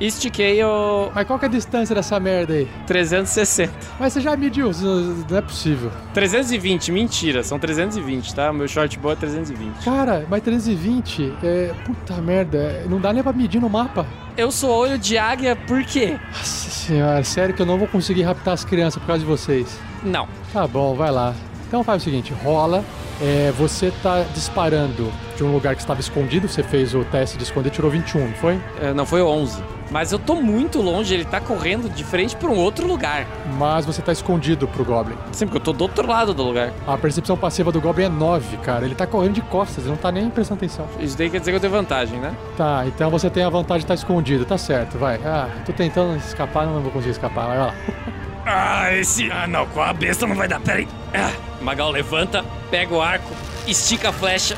Estiquei 0.00 0.62
o. 0.64 1.10
Mas 1.14 1.26
qual 1.26 1.38
que 1.38 1.44
é 1.44 1.48
a 1.48 1.50
distância 1.50 1.94
dessa 1.94 2.18
merda 2.18 2.54
aí? 2.54 2.66
360. 2.86 3.72
Mas 3.98 4.12
você 4.12 4.20
já 4.20 4.34
mediu, 4.36 4.70
não 5.28 5.36
é 5.36 5.42
possível. 5.42 5.90
320, 6.14 6.90
mentira, 6.90 7.42
são 7.42 7.58
320, 7.58 8.34
tá? 8.34 8.52
Meu 8.52 8.66
short 8.66 8.98
bow 8.98 9.12
é 9.12 9.16
320. 9.16 9.84
Cara, 9.84 10.26
mas 10.30 10.42
320 10.42 11.32
é. 11.42 11.74
Puta 11.84 12.14
merda, 12.22 12.56
é- 12.58 12.86
não 12.88 12.98
dá 13.00 13.12
nem 13.12 13.22
pra 13.22 13.32
medir 13.32 13.60
no 13.60 13.68
mapa. 13.68 14.06
Eu 14.36 14.50
sou 14.50 14.70
olho 14.70 14.96
de 14.96 15.18
águia 15.18 15.54
por 15.54 15.82
quê? 15.84 16.18
Nossa 16.30 16.70
senhora, 16.70 17.22
sério 17.22 17.54
que 17.54 17.60
eu 17.60 17.66
não 17.66 17.76
vou 17.78 17.86
conseguir 17.88 18.22
raptar 18.22 18.54
as 18.54 18.64
crianças 18.64 19.00
por 19.02 19.06
causa 19.06 19.20
de 19.20 19.26
vocês. 19.26 19.78
Não. 20.02 20.26
Tá 20.52 20.66
bom, 20.66 20.94
vai 20.94 21.10
lá. 21.10 21.34
Então 21.70 21.84
faz 21.84 22.02
o 22.02 22.04
seguinte, 22.04 22.34
rola. 22.42 22.84
é, 23.22 23.52
você 23.56 23.92
tá 24.02 24.24
disparando 24.34 25.08
de 25.36 25.44
um 25.44 25.52
lugar 25.52 25.76
que 25.76 25.80
estava 25.80 26.00
escondido, 26.00 26.48
você 26.48 26.64
fez 26.64 26.96
o 26.96 27.04
teste 27.04 27.38
de 27.38 27.44
esconder, 27.44 27.70
tirou 27.70 27.88
21, 27.88 28.26
não 28.26 28.34
foi? 28.34 28.60
É, 28.82 28.92
não 28.92 29.06
foi 29.06 29.22
11. 29.22 29.62
Mas 29.88 30.10
eu 30.10 30.18
tô 30.18 30.34
muito 30.34 30.82
longe, 30.82 31.14
ele 31.14 31.24
tá 31.24 31.40
correndo 31.40 31.88
de 31.88 32.02
frente 32.02 32.34
pra 32.34 32.50
um 32.50 32.56
outro 32.56 32.88
lugar. 32.88 33.24
Mas 33.56 33.86
você 33.86 34.02
tá 34.02 34.10
escondido 34.10 34.66
pro 34.66 34.84
Goblin. 34.84 35.14
Sim, 35.30 35.46
porque 35.46 35.58
eu 35.58 35.62
tô 35.62 35.72
do 35.72 35.82
outro 35.82 36.08
lado 36.08 36.34
do 36.34 36.42
lugar. 36.42 36.72
A 36.88 36.98
percepção 36.98 37.36
passiva 37.36 37.70
do 37.70 37.80
Goblin 37.80 38.06
é 38.06 38.08
9, 38.08 38.56
cara. 38.56 38.84
Ele 38.84 38.96
tá 38.96 39.06
correndo 39.06 39.34
de 39.34 39.42
costas, 39.42 39.84
ele 39.84 39.90
não 39.90 39.96
tá 39.96 40.10
nem 40.10 40.28
prestando 40.28 40.58
atenção. 40.58 40.86
Isso 40.98 41.16
daí 41.16 41.30
quer 41.30 41.38
dizer 41.38 41.52
que 41.52 41.56
eu 41.56 41.60
tenho 41.60 41.72
vantagem, 41.72 42.18
né? 42.18 42.34
Tá, 42.56 42.82
então 42.84 43.08
você 43.10 43.30
tem 43.30 43.44
a 43.44 43.48
vantagem 43.48 43.80
de 43.80 43.84
estar 43.84 43.94
escondido, 43.94 44.44
tá 44.44 44.58
certo, 44.58 44.98
vai. 44.98 45.20
Ah, 45.24 45.48
tô 45.64 45.72
tentando 45.72 46.16
escapar, 46.16 46.66
não 46.66 46.80
vou 46.80 46.90
conseguir 46.90 47.12
escapar, 47.12 47.46
vai 47.46 47.58
lá. 47.58 47.74
Ah, 48.46 48.92
esse. 48.94 49.30
Ah, 49.30 49.46
não, 49.46 49.66
com 49.66 49.80
a 49.82 49.92
besta 49.92 50.26
não 50.26 50.34
vai 50.34 50.48
dar, 50.48 50.60
peraí. 50.60 50.88
Ah, 51.14 51.30
Magal 51.60 51.90
levanta, 51.90 52.44
pega 52.70 52.94
o 52.94 53.00
arco, 53.02 53.30
estica 53.66 54.08
a 54.08 54.12
flecha. 54.12 54.56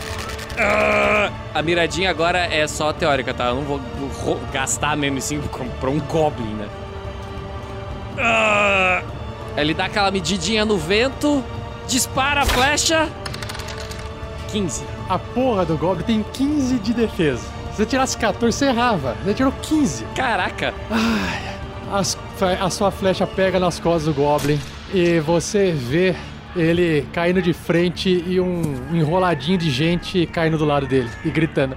Ah, 0.58 1.30
a 1.54 1.62
miradinha 1.62 2.10
agora 2.10 2.38
é 2.38 2.66
só 2.68 2.92
teórica, 2.92 3.32
tá? 3.34 3.46
Eu 3.46 3.56
não 3.56 3.62
vou 3.62 3.80
ro- 4.22 4.40
gastar 4.52 4.96
mesmo 4.96 5.18
assim 5.18 5.40
com- 5.40 5.68
pra 5.68 5.90
um 5.90 5.98
Goblin, 5.98 6.54
né? 6.54 6.68
Ah, 8.18 9.02
ele 9.56 9.74
dá 9.74 9.86
aquela 9.86 10.10
medidinha 10.10 10.64
no 10.64 10.76
vento, 10.76 11.42
dispara 11.88 12.42
a 12.42 12.46
flecha. 12.46 13.08
15. 14.50 14.84
A 15.08 15.18
porra 15.18 15.64
do 15.64 15.76
Goblin 15.76 16.04
tem 16.04 16.22
15 16.32 16.78
de 16.78 16.92
defesa. 16.92 17.42
Se 17.70 17.78
você 17.78 17.86
tirasse 17.86 18.16
14, 18.18 18.56
você 18.56 18.66
errava. 18.66 19.16
Você 19.24 19.32
tirou 19.34 19.52
15. 19.62 20.04
Caraca. 20.14 20.74
As- 21.92 22.16
a 22.60 22.70
sua 22.70 22.90
flecha 22.90 23.26
pega 23.26 23.60
nas 23.60 23.78
costas 23.78 24.04
do 24.06 24.14
Goblin 24.14 24.58
e 24.94 25.20
você 25.20 25.72
vê 25.72 26.14
ele 26.56 27.06
caindo 27.12 27.40
de 27.42 27.52
frente 27.52 28.24
e 28.26 28.40
um 28.40 28.62
enroladinho 28.94 29.58
de 29.58 29.70
gente 29.70 30.26
caindo 30.26 30.56
do 30.56 30.64
lado 30.64 30.86
dele 30.86 31.10
e 31.24 31.30
gritando. 31.30 31.76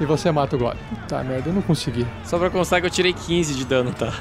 E 0.00 0.04
você 0.04 0.30
mata 0.32 0.56
o 0.56 0.58
Goblin. 0.58 0.80
Puta 1.02 1.22
merda, 1.22 1.50
eu 1.50 1.54
não 1.54 1.62
consegui. 1.62 2.06
Só 2.24 2.38
pra 2.38 2.50
constar 2.50 2.80
que 2.80 2.86
eu 2.86 2.90
tirei 2.90 3.12
15 3.12 3.54
de 3.54 3.64
dano, 3.64 3.92
tá? 3.92 4.12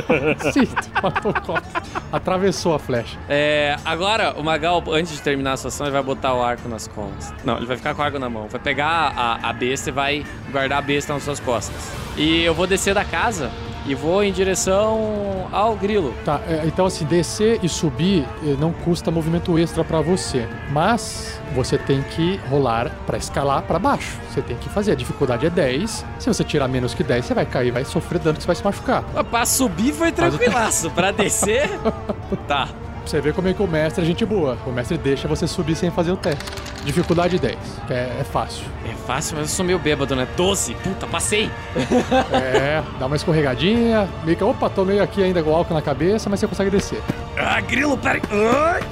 Sim, 0.52 0.64
tu 0.66 1.02
matou 1.02 1.30
o 1.30 1.46
Goblin. 1.46 1.62
Atravessou 2.10 2.74
a 2.74 2.78
flecha. 2.78 3.18
É, 3.28 3.76
agora, 3.84 4.34
o 4.38 4.42
Magal, 4.42 4.82
antes 4.88 5.12
de 5.12 5.22
terminar 5.22 5.52
a 5.52 5.56
sua 5.56 5.68
ação, 5.68 5.86
ele 5.86 5.92
vai 5.92 6.02
botar 6.02 6.34
o 6.34 6.42
arco 6.42 6.68
nas 6.68 6.88
costas. 6.88 7.34
Não, 7.44 7.58
ele 7.58 7.66
vai 7.66 7.76
ficar 7.76 7.94
com 7.94 8.02
o 8.02 8.04
arco 8.04 8.18
na 8.18 8.30
mão. 8.30 8.48
Vai 8.48 8.60
pegar 8.60 9.12
a, 9.16 9.50
a 9.50 9.52
besta 9.52 9.90
e 9.90 9.92
vai 9.92 10.24
guardar 10.50 10.78
a 10.78 10.82
besta 10.82 11.12
nas 11.12 11.22
suas 11.22 11.38
costas. 11.38 11.76
E 12.16 12.42
eu 12.42 12.54
vou 12.54 12.66
descer 12.66 12.94
da 12.94 13.04
casa 13.04 13.50
e 13.86 13.94
vou 13.94 14.22
em 14.22 14.32
direção 14.32 15.48
ao 15.52 15.74
grilo. 15.76 16.14
Tá, 16.24 16.40
é, 16.46 16.62
então 16.66 16.86
assim, 16.86 17.04
descer 17.04 17.60
e 17.62 17.68
subir 17.68 18.26
eh, 18.44 18.56
não 18.58 18.72
custa 18.72 19.10
movimento 19.10 19.58
extra 19.58 19.82
pra 19.84 20.00
você, 20.00 20.46
mas 20.70 21.40
você 21.54 21.76
tem 21.78 22.02
que 22.02 22.36
rolar 22.48 22.90
pra 23.06 23.16
escalar 23.18 23.62
pra 23.62 23.78
baixo. 23.78 24.18
Você 24.30 24.42
tem 24.42 24.56
que 24.56 24.68
fazer, 24.68 24.92
a 24.92 24.94
dificuldade 24.94 25.46
é 25.46 25.50
10. 25.50 26.04
Se 26.18 26.26
você 26.28 26.44
tirar 26.44 26.68
menos 26.68 26.94
que 26.94 27.02
10, 27.02 27.24
você 27.24 27.34
vai 27.34 27.46
cair, 27.46 27.70
vai 27.70 27.84
sofrer 27.84 28.18
dano 28.20 28.36
que 28.36 28.42
você 28.42 28.46
vai 28.46 28.56
se 28.56 28.64
machucar. 28.64 29.02
Pra 29.30 29.44
subir 29.44 29.92
foi 29.92 30.12
tranquilaço. 30.12 30.90
Pra 30.90 31.10
descer, 31.10 31.68
tá. 32.46 32.68
Você 33.04 33.20
vê 33.20 33.32
como 33.32 33.48
é 33.48 33.54
que 33.54 33.62
o 33.62 33.66
mestre 33.66 34.02
é 34.02 34.06
gente 34.06 34.24
boa. 34.24 34.56
O 34.66 34.70
mestre 34.70 34.96
deixa 34.96 35.26
você 35.26 35.46
subir 35.46 35.74
sem 35.74 35.90
fazer 35.90 36.12
o 36.12 36.16
teste. 36.16 36.44
Dificuldade 36.84 37.38
10, 37.38 37.56
que 37.86 37.92
é, 37.92 38.18
é 38.20 38.24
fácil. 38.24 38.64
É 38.88 38.94
fácil, 39.06 39.36
mas 39.36 39.50
eu 39.50 39.56
sou 39.56 39.64
meio 39.64 39.78
bêbado, 39.78 40.16
né? 40.16 40.26
12. 40.36 40.74
Puta, 40.76 41.06
passei. 41.06 41.50
É, 42.32 42.82
dá 42.98 43.06
uma 43.06 43.16
escorregadinha, 43.16 44.08
meio 44.24 44.36
que, 44.36 44.44
opa, 44.44 44.68
tô 44.70 44.84
meio 44.84 45.02
aqui 45.02 45.22
ainda 45.22 45.42
com 45.42 45.54
álcool 45.54 45.74
na 45.74 45.82
cabeça, 45.82 46.28
mas 46.30 46.40
você 46.40 46.46
consegue 46.46 46.70
descer. 46.70 47.02
Ah, 47.36 47.60
grilo, 47.60 47.96
peraí. 47.98 48.22
Ai. 48.30 48.82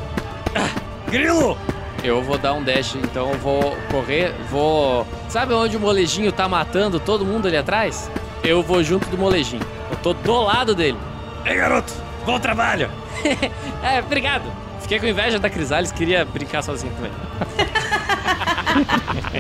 Ah, 0.55 1.11
grilo! 1.11 1.57
Eu 2.03 2.23
vou 2.23 2.39
dar 2.39 2.53
um 2.55 2.63
dash, 2.63 2.97
então 2.97 3.31
eu 3.33 3.39
vou 3.39 3.77
correr, 3.91 4.33
vou... 4.51 5.07
Sabe 5.29 5.53
onde 5.53 5.77
o 5.77 5.81
molejinho 5.81 6.31
tá 6.31 6.49
matando 6.49 7.01
todo 7.01 7.25
mundo 7.25 7.49
ali 7.49 7.57
atrás? 7.57 8.11
Eu 8.43 8.63
vou 8.63 8.83
junto 8.83 9.09
do 9.09 9.19
molejinho. 9.19 9.63
Eu 9.91 9.97
tô 9.99 10.13
do 10.13 10.41
lado 10.43 10.75
dele. 10.75 10.99
Ei, 11.45 11.57
garoto! 11.57 11.93
Bom 12.25 12.39
trabalho! 12.39 12.91
é, 13.83 14.01
obrigado. 14.01 14.51
Fiquei 14.81 14.99
com 14.99 15.07
inveja 15.07 15.39
da 15.39 15.51
Crisales, 15.51 15.93
queria 15.93 16.25
brincar 16.25 16.63
sozinho 16.63 16.93
também. 16.95 17.13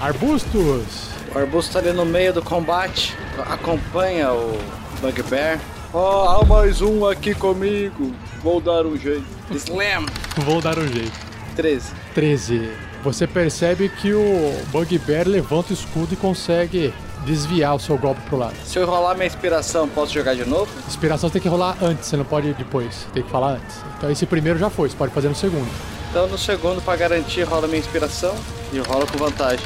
Arbustos! 0.00 1.10
O 1.34 1.38
arbusto 1.38 1.72
tá 1.72 1.78
ali 1.78 1.92
no 1.92 2.04
meio 2.04 2.32
do 2.32 2.42
combate, 2.42 3.16
acompanha 3.46 4.32
o 4.32 4.58
Bugbear. 5.00 5.60
Oh, 5.92 6.28
há 6.28 6.44
mais 6.44 6.80
um 6.80 7.06
aqui 7.06 7.34
comigo. 7.34 8.12
Vou 8.42 8.60
dar 8.60 8.84
um 8.84 8.96
jeito. 8.96 9.24
Slam. 9.52 10.06
Vou 10.36 10.60
dar 10.60 10.78
um 10.78 10.88
jeito. 10.88 11.12
13. 11.54 11.92
13. 12.14 12.70
Você 13.04 13.26
percebe 13.26 13.88
que 13.88 14.12
o 14.12 14.52
Bugbear 14.72 15.28
levanta 15.28 15.70
o 15.70 15.74
escudo 15.74 16.14
e 16.14 16.16
consegue 16.16 16.92
desviar 17.24 17.74
o 17.74 17.78
seu 17.78 17.96
golpe 17.98 18.20
pro 18.22 18.36
lado. 18.36 18.54
Se 18.64 18.78
eu 18.78 18.86
rolar 18.86 19.14
minha 19.14 19.26
inspiração, 19.26 19.88
posso 19.88 20.12
jogar 20.12 20.34
de 20.34 20.44
novo? 20.44 20.70
Inspiração 20.86 21.30
tem 21.30 21.40
que 21.40 21.48
rolar 21.48 21.76
antes, 21.82 22.06
você 22.08 22.16
não 22.16 22.24
pode 22.24 22.48
ir 22.48 22.54
depois. 22.54 23.06
Tem 23.12 23.22
que 23.22 23.30
falar 23.30 23.52
antes. 23.52 23.76
Então 23.96 24.10
esse 24.10 24.26
primeiro 24.26 24.58
já 24.58 24.70
foi, 24.70 24.88
você 24.88 24.96
pode 24.96 25.12
fazer 25.12 25.28
no 25.28 25.34
segundo. 25.34 25.68
Então 26.10 26.26
no 26.26 26.38
segundo, 26.38 26.82
pra 26.82 26.96
garantir, 26.96 27.42
rola 27.42 27.66
minha 27.66 27.78
inspiração 27.78 28.34
e 28.72 28.78
rola 28.78 29.06
com 29.06 29.18
vantagem. 29.18 29.64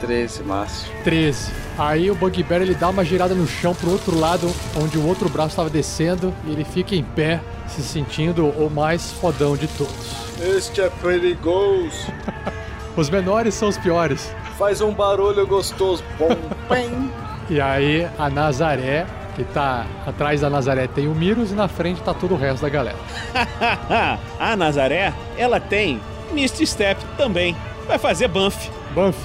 13, 0.00 0.42
máximo. 0.42 0.92
13. 1.04 1.52
Aí 1.78 2.10
o 2.10 2.14
Bugbear 2.14 2.60
ele 2.60 2.74
dá 2.74 2.88
uma 2.88 3.04
girada 3.04 3.34
no 3.34 3.46
chão 3.46 3.74
pro 3.74 3.90
outro 3.90 4.18
lado, 4.18 4.52
onde 4.76 4.98
o 4.98 5.06
outro 5.06 5.28
braço 5.28 5.50
estava 5.50 5.70
descendo, 5.70 6.34
e 6.44 6.50
ele 6.50 6.64
fica 6.64 6.94
em 6.94 7.04
pé, 7.04 7.40
se 7.68 7.82
sentindo 7.82 8.46
o 8.46 8.68
mais 8.68 9.12
fodão 9.12 9.56
de 9.56 9.68
todos. 9.68 9.94
Este 10.40 10.80
é 10.80 10.90
perigoso. 10.90 12.12
Os 12.96 13.08
menores 13.08 13.54
são 13.54 13.70
os 13.70 13.78
piores. 13.78 14.30
Faz 14.62 14.80
um 14.80 14.94
barulho 14.94 15.44
gostoso. 15.44 16.04
Bom, 16.16 16.28
bem. 16.68 17.10
E 17.50 17.60
aí 17.60 18.08
a 18.16 18.30
Nazaré, 18.30 19.04
que 19.34 19.42
tá 19.42 19.84
atrás 20.06 20.40
da 20.40 20.48
Nazaré 20.48 20.86
tem 20.86 21.08
o 21.08 21.14
Miros 21.16 21.50
e 21.50 21.54
na 21.54 21.66
frente 21.66 22.00
tá 22.00 22.14
todo 22.14 22.34
o 22.34 22.36
resto 22.36 22.62
da 22.62 22.68
galera. 22.68 22.96
a 24.38 24.54
Nazaré, 24.54 25.12
ela 25.36 25.58
tem 25.58 26.00
Misty 26.30 26.64
Step 26.64 27.04
também. 27.16 27.56
Vai 27.88 27.98
fazer 27.98 28.28
Banff. 28.28 28.70
Banff. 28.94 29.18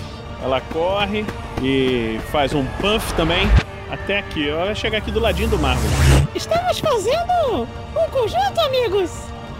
Ela 0.43 0.59
corre 0.59 1.23
e 1.61 2.19
faz 2.31 2.55
um 2.55 2.63
Banff 2.81 3.13
também. 3.13 3.47
Até 3.91 4.17
aqui, 4.17 4.49
ela 4.49 4.65
vai 4.65 4.75
chegar 4.75 4.97
aqui 4.97 5.11
do 5.11 5.19
ladinho 5.19 5.49
do 5.49 5.59
Marvel. 5.59 5.87
Estamos 6.33 6.79
fazendo 6.79 7.67
um 7.95 8.09
conjunto, 8.09 8.59
amigos. 8.59 9.11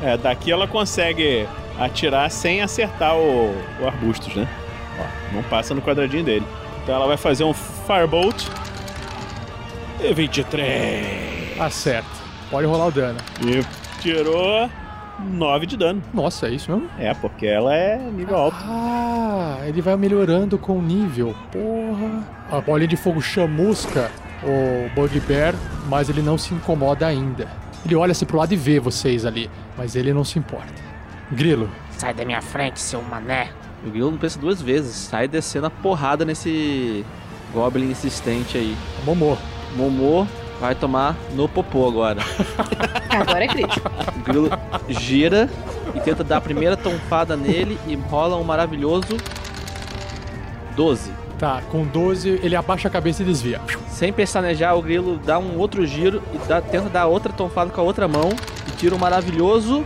É, 0.01 0.17
daqui 0.17 0.51
ela 0.51 0.67
consegue 0.67 1.47
atirar 1.80 2.32
sem 2.32 2.63
acertar 2.63 3.15
o, 3.15 3.55
o 3.80 3.86
arbustos, 3.86 4.34
né? 4.36 4.47
Ó, 5.00 5.36
não 5.36 5.43
passa 5.43 5.74
no 5.74 5.82
quadradinho 5.82 6.24
dele. 6.24 6.45
Então 6.84 6.95
ela 6.95 7.08
vai 7.08 7.18
fazer 7.18 7.43
um 7.43 7.54
Firebolt. 7.54 8.48
E 10.00 10.14
23. 10.14 11.60
Acerta. 11.60 12.08
Pode 12.50 12.68
rolar 12.68 12.88
o 12.88 12.91
dano. 12.91 13.20
E 13.41 13.62
tirou 14.02 14.70
9 15.20 15.66
de 15.66 15.76
dano. 15.76 16.02
Nossa, 16.14 16.48
é 16.48 16.52
isso 16.52 16.72
mesmo? 16.72 16.89
É, 16.98 17.14
porque 17.14 17.45
ela 17.45 17.76
é 17.76 17.98
nível 17.98 18.36
alto. 18.36 18.58
Ah, 18.62 19.58
ele 19.66 19.82
vai 19.82 19.98
melhorando 19.98 20.58
com 20.58 20.78
o 20.78 20.82
nível. 20.82 21.36
Porra. 21.52 22.24
A 22.52 22.62
bolinha 22.62 22.88
de 22.88 22.95
fogo 22.95 23.22
chamusca 23.22 24.12
o 24.43 24.89
Bugbear, 24.93 25.56
mas 25.88 26.10
ele 26.10 26.22
não 26.22 26.38
se 26.38 26.54
incomoda 26.54 27.08
ainda. 27.08 27.48
Ele 27.86 27.95
olha 27.95 28.12
assim 28.12 28.26
pro 28.26 28.38
lado 28.38 28.54
e 28.54 28.58
vê 28.58 28.80
vocês 28.80 29.26
ali, 29.26 29.50
mas 29.78 29.95
ele 29.95 30.14
não 30.14 30.24
se 30.24 30.38
importa. 30.38 30.74
Grilo. 31.32 31.70
Sai 31.91 32.14
da 32.14 32.24
minha 32.24 32.41
frente, 32.41 32.80
seu 32.80 33.02
mané. 33.02 33.50
O 33.86 33.89
Grilo 33.89 34.11
não 34.11 34.17
pensa 34.17 34.39
duas 34.39 34.61
vezes, 34.61 34.95
sai 34.95 35.28
descendo 35.28 35.67
a 35.67 35.69
porrada 35.69 36.25
nesse 36.25 37.05
Goblin 37.53 37.89
insistente 37.91 38.57
aí. 38.57 38.75
Momô. 39.05 39.38
Momô 39.75 40.25
vai 40.59 40.73
tomar 40.73 41.15
no 41.34 41.47
popô 41.47 41.88
agora. 41.88 42.19
Agora 43.09 43.43
é 43.43 43.47
crítico. 43.47 43.89
O 44.15 44.19
Grilo 44.23 44.49
gira 44.89 45.49
e 45.95 45.99
tenta 45.99 46.23
dar 46.23 46.38
a 46.38 46.41
primeira 46.41 46.75
tonfada 46.75 47.36
nele 47.38 47.78
e 47.88 47.95
rola 47.95 48.36
um 48.38 48.43
maravilhoso 48.43 49.17
12. 50.75 51.11
Tá, 51.39 51.61
com 51.71 51.86
12 51.86 52.39
ele 52.43 52.55
abaixa 52.55 52.88
a 52.88 52.91
cabeça 52.91 53.21
e 53.21 53.25
desvia. 53.25 53.61
Sem 53.89 54.11
pestanejar, 54.11 54.75
o 54.75 54.82
grilo 54.82 55.17
dá 55.23 55.38
um 55.38 55.57
outro 55.59 55.86
giro 55.86 56.21
e 56.34 56.38
dá- 56.47 56.61
tenta 56.61 56.89
dar 56.89 57.05
outra 57.05 57.32
tonfada 57.32 57.69
com 57.69 57.80
a 57.80 57.84
outra 57.84 58.07
mão 58.07 58.30
e 58.67 58.71
tira 58.71 58.95
um 58.95 58.97
maravilhoso 58.97 59.86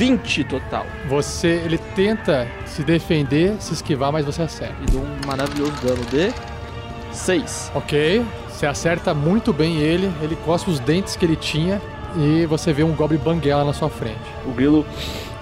20 0.00 0.44
total. 0.44 0.86
Você, 1.08 1.60
ele 1.62 1.76
tenta 1.76 2.48
se 2.64 2.82
defender, 2.82 3.54
se 3.60 3.74
esquivar, 3.74 4.10
mas 4.10 4.24
você 4.24 4.40
acerta. 4.40 4.74
E 4.80 4.90
dá 4.90 4.98
um 4.98 5.26
maravilhoso 5.26 5.74
dano 5.82 6.02
de 6.06 6.32
6. 7.12 7.72
Ok, 7.74 8.24
você 8.48 8.64
acerta 8.64 9.12
muito 9.12 9.52
bem 9.52 9.76
ele, 9.76 10.10
ele 10.22 10.36
cospe 10.36 10.70
os 10.70 10.80
dentes 10.80 11.16
que 11.16 11.24
ele 11.26 11.36
tinha 11.36 11.82
e 12.16 12.46
você 12.46 12.72
vê 12.72 12.82
um 12.82 12.92
Goblin 12.92 13.18
Banguela 13.18 13.62
na 13.62 13.74
sua 13.74 13.90
frente. 13.90 14.18
O 14.46 14.52
grilo 14.52 14.86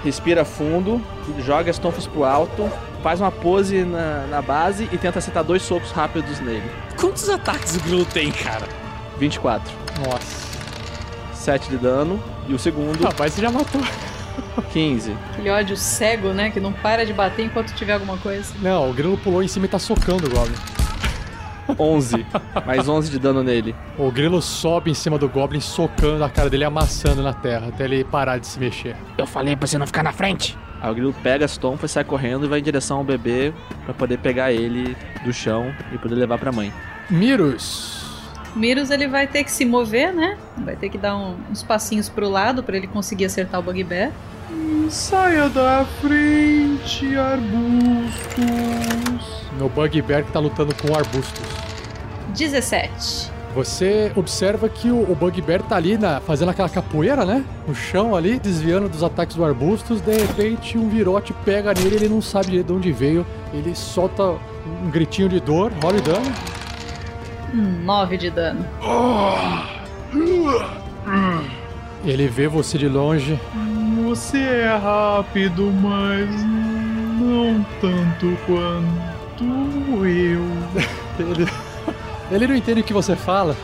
respira 0.03 0.45
fundo, 0.45 1.01
joga 1.39 1.71
as 1.71 1.79
tonfas 1.79 2.09
pro 2.09 2.25
alto, 2.25 2.69
faz 3.01 3.21
uma 3.21 3.31
pose 3.31 3.85
na, 3.85 4.27
na 4.27 4.43
base 4.43 4.89
e 4.91 4.99
tenta 4.99 5.21
acertar 5.21 5.45
dois 5.45 5.63
socos 5.63 5.93
rápidos 5.93 6.41
nele. 6.41 6.69
Quantos 6.99 7.29
ataques 7.29 7.77
o 7.77 7.81
grilo 7.81 8.05
tem, 8.05 8.33
cara? 8.33 8.67
24. 9.21 9.73
Nossa. 10.05 10.49
7 11.33 11.71
de 11.71 11.77
dano. 11.77 12.21
E 12.49 12.55
o 12.55 12.59
segundo, 12.59 13.05
Rapaz, 13.05 13.35
você 13.35 13.41
já 13.41 13.53
matou. 13.53 13.83
15. 14.63 15.17
Aquele 15.33 15.51
ódio 15.51 15.77
cego, 15.77 16.29
né? 16.33 16.51
Que 16.51 16.61
não 16.61 16.73
para 16.73 17.05
de 17.07 17.13
bater 17.13 17.45
enquanto 17.47 17.73
tiver 17.75 17.93
alguma 17.95 18.17
coisa. 18.19 18.53
Não, 18.61 18.91
o 18.91 18.93
grilo 18.93 19.17
pulou 19.19 19.43
em 19.43 19.49
cima 19.49 19.67
e 19.67 19.69
tá 19.69 19.79
socando 19.79 20.27
o 20.27 20.31
Goblin. 20.31 20.57
11. 21.79 22.27
Mais 22.65 22.89
11 22.89 23.11
de 23.11 23.19
dano 23.19 23.43
nele. 23.43 23.75
O 23.99 24.11
grilo 24.11 24.41
sobe 24.41 24.91
em 24.91 24.95
cima 24.95 25.19
do 25.19 25.29
Goblin, 25.29 25.61
socando 25.61 26.25
a 26.25 26.31
cara 26.31 26.49
dele, 26.49 26.65
amassando 26.65 27.23
na 27.23 27.33
terra, 27.35 27.69
até 27.69 27.85
ele 27.85 28.05
parar 28.05 28.39
de 28.39 28.47
se 28.47 28.59
mexer. 28.59 28.97
Eu 29.19 29.27
falei 29.27 29.55
pra 29.55 29.67
você 29.67 29.77
não 29.77 29.87
ficar 29.87 30.03
na 30.03 30.13
frente. 30.13 30.57
Aí 30.81 30.91
o 30.91 30.95
grilo 30.95 31.15
pega 31.23 31.45
as 31.45 31.57
tonfas, 31.59 31.91
sai 31.91 32.05
correndo 32.05 32.47
e 32.47 32.49
vai 32.49 32.61
em 32.61 32.63
direção 32.63 32.99
ao 32.99 33.05
bebê 33.05 33.53
pra 33.85 33.93
poder 33.93 34.19
pegar 34.19 34.53
ele 34.53 34.97
do 35.25 35.33
chão 35.33 35.75
e 35.93 35.99
poder 35.99 36.15
levar 36.15 36.39
pra 36.39 36.53
mãe. 36.53 36.73
Miros. 37.11 38.07
O 38.55 38.59
Miros 38.59 38.91
ele 38.91 39.07
vai 39.07 39.27
ter 39.27 39.45
que 39.45 39.53
se 39.53 39.65
mover, 39.67 40.13
né? 40.15 40.39
Vai 40.57 40.75
ter 40.77 40.89
que 40.89 40.97
dar 40.97 41.17
um- 41.17 41.37
uns 41.51 41.63
passinhos 41.63 42.09
pro 42.09 42.29
lado 42.31 42.63
pra 42.63 42.77
ele 42.77 42.87
conseguir 42.87 43.27
acertar 43.27 43.61
o 43.61 43.63
Bugbear. 43.63 44.11
Saia 44.91 45.49
da 45.49 45.85
frente, 46.01 47.17
arbustos. 47.17 48.39
No 49.59 49.69
Bugbear 49.69 50.25
que 50.25 50.33
tá 50.33 50.41
lutando 50.41 50.75
com 50.75 50.95
arbustos. 50.95 51.47
17. 52.35 53.31
Você 53.55 54.13
observa 54.15 54.69
que 54.69 54.91
o, 54.91 55.11
o 55.11 55.15
Bugbear 55.15 55.63
tá 55.63 55.77
ali 55.77 55.99
na, 55.99 56.21
fazendo 56.21 56.51
aquela 56.51 56.69
capoeira, 56.69 57.25
né? 57.25 57.45
No 57.67 57.75
chão 57.75 58.15
ali, 58.15 58.39
desviando 58.39 58.89
dos 58.89 59.03
ataques 59.03 59.37
do 59.37 59.45
arbustos. 59.45 60.01
De 60.01 60.17
repente, 60.17 60.79
um 60.79 60.89
virote 60.89 61.33
pega 61.45 61.75
nele, 61.75 61.97
ele 61.97 62.09
não 62.09 62.23
sabe 62.23 62.63
de 62.63 62.73
onde 62.73 62.93
veio. 62.93 63.27
Ele 63.53 63.75
solta 63.75 64.23
um 64.23 64.91
gritinho 64.91 65.29
de 65.29 65.41
dor, 65.41 65.73
rola 65.83 65.99
o 65.99 66.03
dano. 66.03 66.33
9 67.55 68.17
de 68.17 68.31
dano. 68.31 68.65
Ele 72.05 72.29
vê 72.29 72.47
você 72.47 72.79
de 72.79 72.89
longe. 72.89 73.39
Você 74.09 74.39
é 74.39 74.75
rápido, 74.75 75.71
mas 75.71 76.31
não 77.21 77.63
tanto 77.79 78.39
quanto 78.47 80.07
eu. 80.07 80.43
Ele, 81.21 81.47
ele 82.31 82.47
não 82.47 82.55
entende 82.55 82.81
o 82.81 82.85
que 82.85 82.93
você 82.93 83.15
fala. 83.15 83.55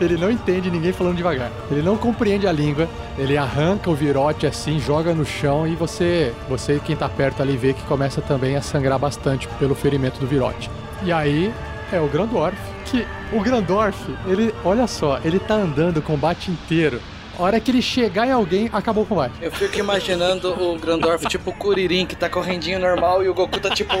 Ele 0.00 0.16
não 0.16 0.30
entende 0.30 0.70
ninguém 0.70 0.92
falando 0.92 1.16
devagar. 1.16 1.50
Ele 1.70 1.82
não 1.82 1.98
compreende 1.98 2.46
a 2.46 2.52
língua. 2.52 2.88
Ele 3.18 3.36
arranca 3.36 3.90
o 3.90 3.94
virote 3.94 4.46
assim, 4.46 4.78
joga 4.78 5.14
no 5.14 5.26
chão 5.26 5.66
e 5.66 5.74
você, 5.74 6.32
você 6.48 6.80
quem 6.82 6.96
tá 6.96 7.08
perto 7.08 7.42
ali 7.42 7.56
vê 7.56 7.74
que 7.74 7.82
começa 7.82 8.22
também 8.22 8.56
a 8.56 8.62
sangrar 8.62 8.98
bastante 8.98 9.46
pelo 9.58 9.74
ferimento 9.74 10.18
do 10.20 10.26
virote. 10.26 10.70
E 11.02 11.12
aí 11.12 11.52
é 11.92 12.00
o 12.00 12.08
Grandorf, 12.08 12.56
que 12.86 13.06
o 13.30 13.40
Grandorf, 13.40 13.98
ele, 14.26 14.54
olha 14.64 14.86
só, 14.86 15.18
ele 15.22 15.38
tá 15.38 15.54
andando 15.54 15.98
o 15.98 16.02
combate 16.02 16.50
inteiro. 16.50 17.00
A 17.40 17.42
hora 17.42 17.58
que 17.58 17.70
ele 17.70 17.80
chegar 17.80 18.26
em 18.26 18.32
alguém, 18.32 18.68
acabou 18.70 19.02
o 19.02 19.06
combate. 19.06 19.32
Eu 19.40 19.50
fico 19.50 19.78
imaginando 19.78 20.52
o 20.62 20.78
Grandorf 20.78 21.26
tipo 21.26 21.48
o 21.48 21.54
Kuririn, 21.54 22.04
que 22.04 22.14
tá 22.14 22.28
correndinho 22.28 22.78
normal, 22.78 23.24
e 23.24 23.30
o 23.30 23.34
Goku 23.34 23.58
tá 23.58 23.70
tipo 23.70 23.94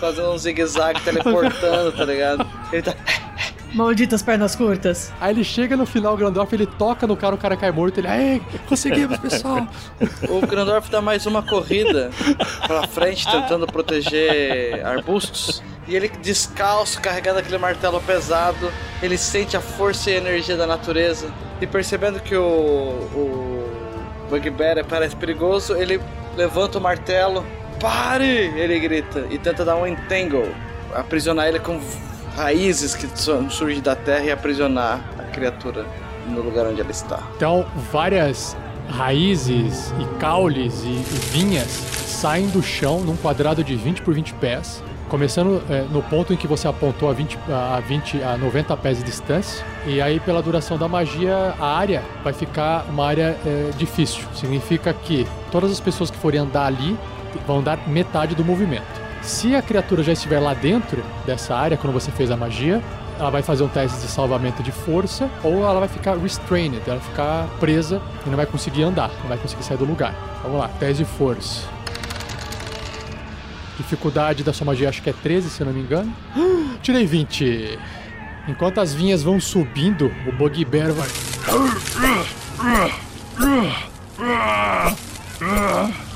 fazendo 0.00 0.32
um 0.32 0.36
zigue-zague, 0.36 1.00
teleportando, 1.02 1.92
tá 1.92 2.04
ligado? 2.04 2.44
Ele 2.72 2.82
tá. 2.82 2.96
Malditas 3.74 4.22
pernas 4.22 4.54
curtas. 4.54 5.12
Aí 5.20 5.32
ele 5.32 5.44
chega 5.44 5.76
no 5.76 5.86
final, 5.86 6.14
o 6.14 6.16
Grandorf, 6.16 6.52
ele 6.54 6.66
toca 6.66 7.06
no 7.06 7.16
cara, 7.16 7.34
o 7.34 7.38
cara 7.38 7.56
cai 7.56 7.70
morto, 7.70 7.98
ele, 7.98 8.08
aê, 8.08 8.40
conseguimos, 8.68 9.16
pessoal. 9.20 9.66
O 10.28 10.46
Grandorf 10.46 10.90
dá 10.90 11.00
mais 11.00 11.24
uma 11.24 11.42
corrida 11.42 12.10
pra 12.66 12.86
frente, 12.86 13.30
tentando 13.30 13.66
proteger 13.66 14.84
arbustos. 14.84 15.62
E 15.88 15.96
ele 15.96 16.08
descalço, 16.08 17.00
carregando 17.00 17.38
aquele 17.40 17.58
martelo 17.58 18.00
pesado, 18.00 18.70
ele 19.02 19.18
sente 19.18 19.56
a 19.56 19.60
força 19.60 20.10
e 20.10 20.14
a 20.14 20.16
energia 20.18 20.56
da 20.56 20.66
natureza. 20.66 21.28
E 21.60 21.66
percebendo 21.66 22.20
que 22.20 22.36
o, 22.36 22.42
o 22.42 23.70
Bugbear 24.28 24.84
parece 24.84 25.16
perigoso, 25.16 25.74
ele 25.74 26.00
levanta 26.36 26.78
o 26.78 26.80
martelo. 26.80 27.44
Pare! 27.80 28.52
Ele 28.56 28.78
grita 28.78 29.26
e 29.30 29.38
tenta 29.38 29.64
dar 29.64 29.76
um 29.76 29.86
entangle, 29.86 30.54
aprisionar 30.94 31.48
ele 31.48 31.58
com 31.58 31.80
raízes 32.36 32.94
que 32.94 33.06
su- 33.18 33.50
surgem 33.50 33.80
da 33.80 33.94
terra 33.96 34.24
e 34.24 34.30
aprisionar 34.30 35.00
a 35.18 35.22
criatura 35.24 35.86
no 36.28 36.40
lugar 36.40 36.66
onde 36.66 36.80
ela 36.80 36.90
está. 36.90 37.20
Então, 37.36 37.64
várias 37.92 38.56
raízes 38.88 39.92
e 40.00 40.18
caules 40.18 40.82
e, 40.84 40.88
e 40.88 41.18
vinhas 41.32 41.68
saem 41.68 42.48
do 42.48 42.62
chão 42.62 43.00
num 43.00 43.16
quadrado 43.16 43.64
de 43.64 43.74
20 43.74 44.02
por 44.02 44.14
20 44.14 44.34
pés, 44.34 44.82
começando 45.08 45.62
é, 45.68 45.82
no 45.90 46.02
ponto 46.02 46.32
em 46.32 46.36
que 46.36 46.46
você 46.46 46.68
apontou 46.68 47.10
a 47.10 47.12
20, 47.12 47.36
a 47.50 47.80
20, 47.80 48.22
a 48.22 48.36
90 48.36 48.76
pés 48.76 48.98
de 48.98 49.04
distância. 49.04 49.64
E 49.86 50.00
aí, 50.00 50.20
pela 50.20 50.40
duração 50.40 50.78
da 50.78 50.86
magia, 50.88 51.54
a 51.58 51.76
área 51.76 52.02
vai 52.22 52.32
ficar 52.32 52.86
uma 52.88 53.06
área 53.06 53.36
é, 53.44 53.70
difícil. 53.76 54.22
Significa 54.34 54.92
que 54.92 55.26
todas 55.50 55.70
as 55.72 55.80
pessoas 55.80 56.10
que 56.10 56.16
forem 56.16 56.40
andar 56.40 56.66
ali 56.66 56.96
vão 57.46 57.62
dar 57.62 57.76
metade 57.88 58.34
do 58.34 58.44
movimento. 58.44 59.01
Se 59.22 59.54
a 59.54 59.62
criatura 59.62 60.02
já 60.02 60.12
estiver 60.12 60.40
lá 60.40 60.52
dentro 60.52 61.02
dessa 61.24 61.54
área, 61.54 61.76
quando 61.76 61.92
você 61.92 62.10
fez 62.10 62.30
a 62.30 62.36
magia, 62.36 62.82
ela 63.18 63.30
vai 63.30 63.40
fazer 63.40 63.62
um 63.62 63.68
teste 63.68 64.00
de 64.00 64.08
salvamento 64.08 64.62
de 64.64 64.72
força 64.72 65.30
ou 65.44 65.62
ela 65.62 65.78
vai 65.78 65.88
ficar 65.88 66.16
restrained, 66.16 66.82
ela 66.84 66.98
vai 66.98 67.08
ficar 67.08 67.46
presa 67.60 68.02
e 68.26 68.28
não 68.28 68.36
vai 68.36 68.46
conseguir 68.46 68.82
andar, 68.82 69.10
não 69.20 69.28
vai 69.28 69.38
conseguir 69.38 69.62
sair 69.62 69.76
do 69.76 69.84
lugar. 69.84 70.12
Vamos 70.42 70.58
lá, 70.58 70.68
teste 70.68 71.04
de 71.04 71.08
força. 71.08 71.68
Dificuldade 73.76 74.42
da 74.42 74.52
sua 74.52 74.66
magia 74.66 74.88
acho 74.88 75.00
que 75.00 75.10
é 75.10 75.12
13, 75.12 75.50
se 75.50 75.60
eu 75.60 75.66
não 75.66 75.72
me 75.72 75.80
engano. 75.80 76.12
Tirei 76.82 77.06
20. 77.06 77.78
Enquanto 78.48 78.80
as 78.80 78.92
vinhas 78.92 79.22
vão 79.22 79.40
subindo, 79.40 80.12
o 80.26 80.32
Bugbear 80.32 80.92
vai. 80.92 81.08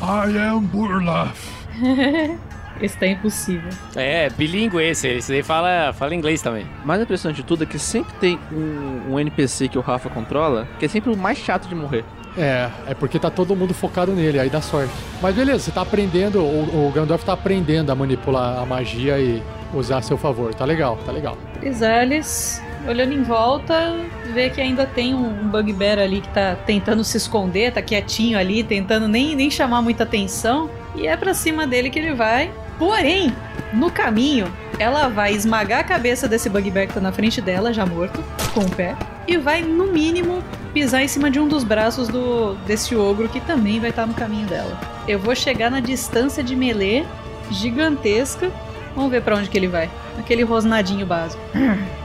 I 0.03 0.39
am 0.39 0.61
Burlaf. 0.61 1.37
Esse 2.81 2.97
tá 2.97 3.07
impossível. 3.07 3.71
É, 3.95 4.29
bilíngue 4.31 4.83
esse. 4.83 5.09
Esse 5.09 5.33
aí 5.33 5.43
fala, 5.43 5.93
fala 5.93 6.15
inglês 6.15 6.43
também. 6.43 6.67
Mais 6.85 7.01
impressionante 7.01 7.37
de 7.37 7.43
tudo 7.43 7.65
é 7.65 7.67
que 7.67 7.79
sempre 7.79 8.13
tem 8.21 8.39
um, 8.53 9.15
um 9.15 9.21
NPC 9.21 9.69
que 9.69 9.79
o 9.79 9.81
Rafa 9.81 10.09
controla, 10.09 10.69
que 10.79 10.85
é 10.85 10.89
sempre 10.89 11.11
o 11.11 11.17
mais 11.17 11.39
chato 11.39 11.69
de 11.69 11.75
morrer. 11.75 12.05
É, 12.37 12.69
é 12.89 12.95
porque 12.95 13.19
tá 13.19 13.31
todo 13.31 13.57
mundo 13.57 13.73
focado 13.73 14.13
nele, 14.13 14.39
aí 14.39 14.51
dá 14.51 14.61
sorte. 14.61 14.93
Mas 15.23 15.35
beleza, 15.35 15.61
você 15.61 15.71
tá 15.71 15.81
aprendendo, 15.81 16.41
o, 16.41 16.89
o 16.89 16.93
Gandalf 16.93 17.25
tá 17.25 17.33
aprendendo 17.33 17.91
a 17.91 17.95
manipular 17.95 18.59
a 18.59 18.67
magia 18.67 19.19
e 19.19 19.43
usar 19.73 19.99
a 19.99 20.03
seu 20.03 20.19
favor. 20.19 20.55
Tá 20.55 20.65
legal, 20.67 20.99
tá 21.07 21.13
legal. 21.13 21.39
Crisales, 21.61 22.63
olhando 22.87 23.15
em 23.15 23.23
volta, 23.23 23.97
vê 24.35 24.51
que 24.51 24.61
ainda 24.61 24.85
tem 24.85 25.15
um 25.15 25.47
um 25.47 25.49
bugbear 25.49 25.99
ali 25.99 26.21
que 26.21 26.29
tá 26.29 26.57
tentando 26.67 27.05
se 27.05 27.17
esconder, 27.17 27.73
tá 27.73 27.81
quietinho 27.81 28.39
ali, 28.39 28.65
tentando 28.65 29.07
nem, 29.07 29.35
nem 29.37 29.51
chamar 29.51 29.81
muita 29.81 30.03
atenção. 30.03 30.69
E 30.95 31.07
é 31.07 31.17
pra 31.17 31.33
cima 31.33 31.67
dele 31.67 31.89
que 31.89 31.99
ele 31.99 32.15
vai. 32.15 32.51
Porém, 32.79 33.35
no 33.73 33.91
caminho, 33.91 34.53
ela 34.79 35.09
vai 35.09 35.33
esmagar 35.33 35.81
a 35.81 35.85
cabeça 35.85 36.29
desse 36.29 36.49
bugbear 36.49 36.87
que 36.87 36.95
tá 36.95 37.01
na 37.01 37.13
frente 37.13 37.41
dela, 37.41 37.73
já 37.73 37.87
morto, 37.87 38.23
com 38.53 38.61
o 38.61 38.71
pé, 38.71 38.95
e 39.27 39.37
vai, 39.37 39.63
no 39.63 39.87
mínimo, 39.87 40.43
pisar 40.73 41.03
em 41.03 41.09
cima 41.09 41.31
de 41.31 41.41
um 41.41 41.49
dos 41.49 41.65
braços 41.65 42.09
do 42.09 42.55
desse 42.67 42.95
ogro 42.95 43.29
que 43.29 43.41
também 43.41 43.81
vai 43.81 43.91
estar 43.91 44.07
no 44.07 44.15
caminho 44.15 44.47
dela. 44.47 44.79
Eu 45.09 45.19
vou 45.19 45.35
chegar 45.35 45.71
na 45.71 45.81
distância 45.81 46.43
de 46.45 46.55
melee 46.55 47.07
gigantesca. 47.51 48.51
Vamos 48.95 49.11
ver 49.11 49.23
pra 49.23 49.37
onde 49.37 49.49
que 49.49 49.57
ele 49.57 49.69
vai. 49.69 49.91
Aquele 50.19 50.43
rosnadinho 50.43 51.07
básico. 51.07 51.43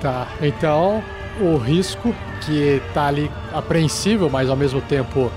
Tá, 0.01 0.27
então 0.41 1.03
o 1.39 1.57
risco 1.57 2.13
que 2.41 2.81
tá 2.93 3.05
ali 3.05 3.29
apreensível, 3.53 4.29
mas 4.29 4.49
ao 4.49 4.55
mesmo 4.55 4.81
tempo 4.81 5.31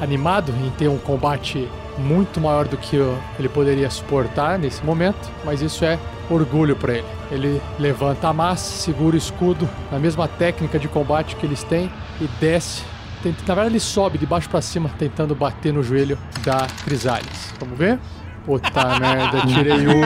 animado 0.00 0.54
em 0.64 0.70
ter 0.70 0.88
um 0.88 0.98
combate 0.98 1.68
muito 2.00 2.40
maior 2.40 2.66
do 2.66 2.76
que 2.76 2.96
ele 3.38 3.48
poderia 3.48 3.88
suportar 3.90 4.58
nesse 4.58 4.84
momento, 4.84 5.30
mas 5.44 5.60
isso 5.62 5.84
é 5.84 5.98
orgulho 6.28 6.74
para 6.76 6.94
ele. 6.94 7.06
Ele 7.30 7.60
levanta 7.78 8.28
a 8.28 8.32
massa, 8.32 8.72
segura 8.82 9.14
o 9.14 9.18
escudo 9.18 9.68
na 9.92 9.98
mesma 9.98 10.26
técnica 10.26 10.78
de 10.78 10.88
combate 10.88 11.36
que 11.36 11.46
eles 11.46 11.62
têm 11.62 11.90
e 12.20 12.26
desce. 12.40 12.82
Tenta- 13.22 13.38
Na 13.46 13.54
verdade, 13.54 13.72
ele 13.74 13.80
sobe 13.80 14.16
de 14.18 14.26
baixo 14.26 14.48
para 14.48 14.60
cima, 14.62 14.90
tentando 14.98 15.34
bater 15.34 15.72
no 15.72 15.82
joelho 15.82 16.18
da 16.44 16.66
Crisales. 16.84 17.52
Vamos 17.60 17.76
ver? 17.78 17.98
Puta 18.46 18.98
merda, 18.98 19.42
tirei 19.46 19.86
um. 19.86 20.00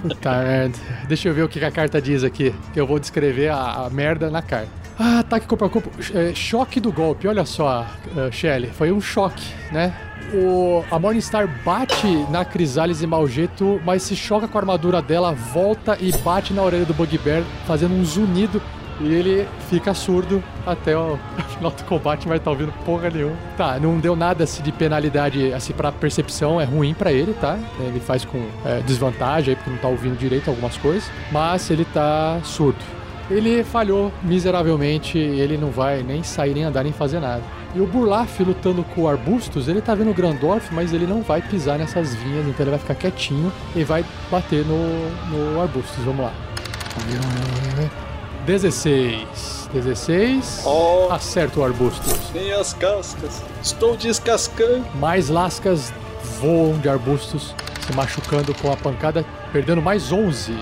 Puta 0.02 0.30
merda. 0.42 0.78
Deixa 1.08 1.28
eu 1.28 1.34
ver 1.34 1.42
o 1.42 1.48
que 1.48 1.62
a 1.64 1.70
carta 1.70 2.00
diz 2.00 2.24
aqui. 2.24 2.54
que 2.72 2.80
Eu 2.80 2.86
vou 2.86 2.98
descrever 2.98 3.48
a, 3.50 3.84
a 3.86 3.90
merda 3.90 4.30
na 4.30 4.42
carta. 4.42 4.83
Ah, 4.98 5.20
ataque 5.20 5.46
corpo 5.46 5.64
a 5.64 5.70
corpo. 5.70 5.90
É, 6.14 6.34
choque 6.34 6.80
do 6.80 6.92
golpe. 6.92 7.26
Olha 7.26 7.44
só, 7.44 7.86
uh, 8.16 8.32
Shelly. 8.32 8.68
Foi 8.68 8.92
um 8.92 9.00
choque, 9.00 9.44
né? 9.72 9.92
O, 10.32 10.84
a 10.90 10.98
Morningstar 10.98 11.48
bate 11.64 12.06
na 12.30 12.44
Crisales 12.44 13.02
e 13.02 13.06
Maljeto, 13.06 13.80
mas 13.84 14.02
se 14.02 14.16
choca 14.16 14.48
com 14.48 14.56
a 14.56 14.60
armadura 14.60 15.02
dela, 15.02 15.32
volta 15.32 15.96
e 16.00 16.10
bate 16.18 16.52
na 16.52 16.62
orelha 16.62 16.84
do 16.84 16.94
Bugbear, 16.94 17.42
fazendo 17.66 17.94
um 17.94 18.04
zunido. 18.04 18.62
E 19.00 19.12
ele 19.12 19.48
fica 19.68 19.92
surdo 19.92 20.42
até 20.64 20.96
o 20.96 21.18
final 21.56 21.72
do 21.72 21.82
combate, 21.84 22.28
mas 22.28 22.40
tá 22.40 22.50
ouvindo 22.50 22.72
porra 22.84 23.10
nenhuma. 23.10 23.36
Tá, 23.56 23.78
não 23.80 23.98
deu 23.98 24.14
nada 24.14 24.44
assim, 24.44 24.62
de 24.62 24.70
penalidade 24.70 25.52
assim, 25.52 25.72
pra 25.72 25.90
percepção, 25.90 26.60
é 26.60 26.64
ruim 26.64 26.94
pra 26.94 27.12
ele, 27.12 27.34
tá? 27.34 27.58
Ele 27.80 27.98
faz 27.98 28.24
com 28.24 28.40
é, 28.64 28.80
desvantagem 28.82 29.50
aí, 29.50 29.56
porque 29.56 29.70
não 29.70 29.78
tá 29.78 29.88
ouvindo 29.88 30.16
direito 30.16 30.48
algumas 30.48 30.76
coisas, 30.76 31.10
mas 31.32 31.68
ele 31.70 31.84
tá 31.84 32.38
surdo. 32.44 32.78
Ele 33.30 33.64
falhou 33.64 34.12
miseravelmente, 34.22 35.18
ele 35.18 35.56
não 35.56 35.70
vai 35.70 36.02
nem 36.02 36.22
sair, 36.22 36.54
nem 36.54 36.64
andar, 36.64 36.84
nem 36.84 36.92
fazer 36.92 37.20
nada. 37.20 37.42
E 37.74 37.80
o 37.80 37.86
Burlaf 37.86 38.40
lutando 38.40 38.84
com 38.94 39.02
o 39.02 39.08
Arbustos, 39.08 39.66
ele 39.66 39.80
tá 39.80 39.94
vendo 39.94 40.10
o 40.10 40.14
Grandorf, 40.14 40.72
mas 40.72 40.92
ele 40.92 41.06
não 41.06 41.22
vai 41.22 41.42
pisar 41.42 41.78
nessas 41.78 42.14
vinhas, 42.14 42.46
então 42.46 42.64
ele 42.64 42.70
vai 42.70 42.78
ficar 42.78 42.94
quietinho 42.94 43.52
e 43.74 43.82
vai 43.82 44.04
bater 44.30 44.64
no, 44.64 45.10
no 45.30 45.60
Arbustos. 45.60 46.04
Vamos 46.04 46.26
lá. 46.26 46.32
16. 48.46 49.70
16. 49.72 50.62
Oh. 50.66 51.08
Acerta 51.10 51.60
o 51.60 51.64
Arbustos. 51.64 52.30
Minhas 52.32 52.74
cascas. 52.74 53.42
Estou 53.62 53.96
descascando. 53.96 54.84
Mais 54.96 55.28
lascas 55.28 55.92
voam 56.40 56.78
de 56.78 56.88
arbustos, 56.88 57.54
se 57.86 57.92
machucando 57.94 58.54
com 58.54 58.70
a 58.70 58.76
pancada, 58.76 59.24
perdendo 59.52 59.82
mais 59.82 60.12
11. 60.12 60.56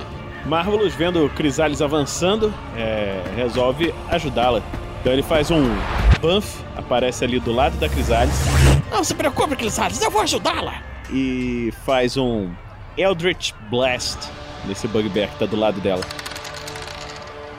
Marvelous, 0.46 0.94
vendo 0.94 1.28
Crisales 1.36 1.80
avançando, 1.80 2.52
é, 2.76 3.22
resolve 3.36 3.94
ajudá-la. 4.08 4.60
Então 5.00 5.12
ele 5.12 5.22
faz 5.22 5.50
um 5.50 5.62
buff, 6.20 6.62
aparece 6.76 7.24
ali 7.24 7.40
do 7.40 7.52
lado 7.52 7.76
da 7.78 7.88
Crisales 7.88 8.34
Não 8.90 9.02
se 9.02 9.14
preocupe, 9.14 9.56
Crisales, 9.56 10.00
eu 10.00 10.10
vou 10.10 10.22
ajudá-la. 10.22 10.74
e 11.10 11.72
faz 11.84 12.16
um 12.16 12.50
Eldritch 12.96 13.52
Blast 13.70 14.18
nesse 14.66 14.86
bugbear 14.86 15.28
que 15.30 15.38
tá 15.38 15.46
do 15.46 15.56
lado 15.56 15.80
dela. 15.80 16.02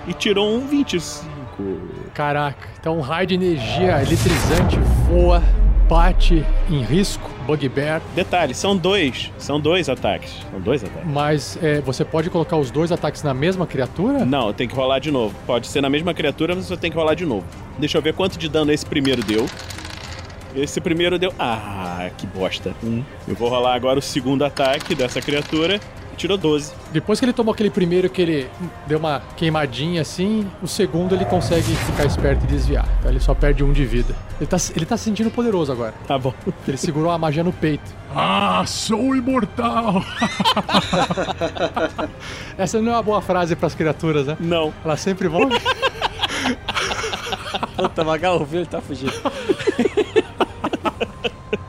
E 0.07 0.13
tirou 0.13 0.53
um 0.55 0.67
25. 0.67 1.27
Caraca, 2.13 2.67
então 2.79 2.97
um 2.97 3.01
raio 3.01 3.27
de 3.27 3.35
energia 3.35 4.01
eletrizante 4.01 4.77
voa, 5.07 5.41
bate 5.89 6.45
em 6.69 6.81
risco, 6.83 7.29
Bugbear. 7.45 8.01
Detalhe, 8.15 8.53
são 8.53 8.75
dois. 8.75 9.31
São 9.37 9.59
dois 9.59 9.89
ataques. 9.89 10.33
São 10.51 10.59
dois 10.59 10.83
ataques. 10.83 11.09
Mas 11.09 11.57
é, 11.61 11.81
você 11.81 12.03
pode 12.03 12.29
colocar 12.29 12.57
os 12.57 12.71
dois 12.71 12.91
ataques 12.91 13.23
na 13.23 13.33
mesma 13.33 13.67
criatura? 13.67 14.25
Não, 14.25 14.53
tem 14.53 14.67
que 14.67 14.75
rolar 14.75 14.99
de 14.99 15.11
novo. 15.11 15.35
Pode 15.45 15.67
ser 15.67 15.81
na 15.81 15.89
mesma 15.89 16.13
criatura, 16.13 16.55
mas 16.55 16.65
você 16.65 16.77
tem 16.77 16.89
que 16.91 16.97
rolar 16.97 17.15
de 17.15 17.25
novo. 17.25 17.45
Deixa 17.77 17.97
eu 17.97 18.01
ver 18.01 18.13
quanto 18.13 18.37
de 18.37 18.47
dano 18.49 18.71
esse 18.71 18.85
primeiro 18.85 19.23
deu. 19.23 19.45
Esse 20.55 20.79
primeiro 20.79 21.17
deu. 21.17 21.33
Ah, 21.39 22.09
que 22.17 22.27
bosta. 22.27 22.75
Um. 22.83 23.03
Eu 23.27 23.35
vou 23.35 23.49
rolar 23.49 23.73
agora 23.73 23.97
o 23.97 24.01
segundo 24.01 24.45
ataque 24.45 24.93
dessa 24.93 25.19
criatura. 25.19 25.79
E 26.13 26.15
tirou 26.15 26.37
12. 26.37 26.71
Depois 26.91 27.19
que 27.19 27.25
ele 27.25 27.33
tomou 27.33 27.51
aquele 27.53 27.71
primeiro 27.71 28.07
que 28.09 28.21
ele 28.21 28.49
deu 28.85 28.99
uma 28.99 29.21
queimadinha 29.35 30.01
assim, 30.01 30.47
o 30.61 30.67
segundo 30.67 31.15
ele 31.15 31.25
consegue 31.25 31.75
ficar 31.75 32.05
esperto 32.05 32.43
e 32.43 32.47
desviar. 32.47 32.87
Então 32.99 33.09
ele 33.11 33.19
só 33.19 33.33
perde 33.33 33.63
um 33.63 33.73
de 33.73 33.83
vida. 33.83 34.15
Ele 34.39 34.47
tá, 34.47 34.57
ele 34.75 34.85
tá 34.85 34.95
se 34.95 35.05
sentindo 35.05 35.31
poderoso 35.31 35.71
agora. 35.71 35.93
Tá 36.07 36.17
bom. 36.19 36.33
Ele 36.67 36.77
segurou 36.77 37.11
a 37.11 37.17
magia 37.17 37.43
no 37.43 37.51
peito. 37.51 37.91
Ah, 38.15 38.63
sou 38.67 39.15
imortal! 39.15 40.03
Essa 42.57 42.79
não 42.79 42.91
é 42.91 42.95
uma 42.95 43.03
boa 43.03 43.21
frase 43.21 43.55
pras 43.55 43.73
criaturas, 43.73 44.27
né? 44.27 44.37
Não. 44.39 44.71
Elas 44.85 44.99
sempre 45.01 45.27
vão. 45.27 45.49
Puta, 47.75 48.03
Magal 48.03 48.39
ouviu, 48.39 48.59
ele 48.59 48.69
tá 48.69 48.79
fugindo. 48.79 49.13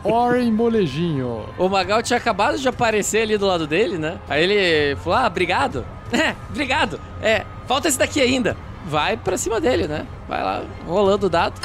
Oren 0.05 0.51
Molejinho. 0.53 1.47
O 1.59 1.69
Magal 1.69 2.03
tinha 2.03 2.19
acabado 2.19 2.59
de 2.59 2.69
aparecer 2.69 3.23
ali 3.23 3.39
do 3.39 3.47
lado 3.47 3.67
dele, 3.67 3.99
né? 3.99 4.19
Aí 4.29 4.45
ele 4.45 4.97
falou: 4.97 5.19
Ah, 5.19 5.27
obrigado. 5.27 5.85
É, 6.13 6.37
obrigado. 6.49 7.01
É, 7.21 7.45
falta 7.67 7.89
esse 7.89 7.99
daqui 7.99 8.21
ainda. 8.21 8.57
Vai 8.87 9.17
pra 9.17 9.37
cima 9.37 9.61
dele, 9.61 9.89
né? 9.89 10.07
Vai 10.29 10.45
lá, 10.45 10.63
rolando 10.87 11.27
o 11.27 11.31
dado. 11.31 11.61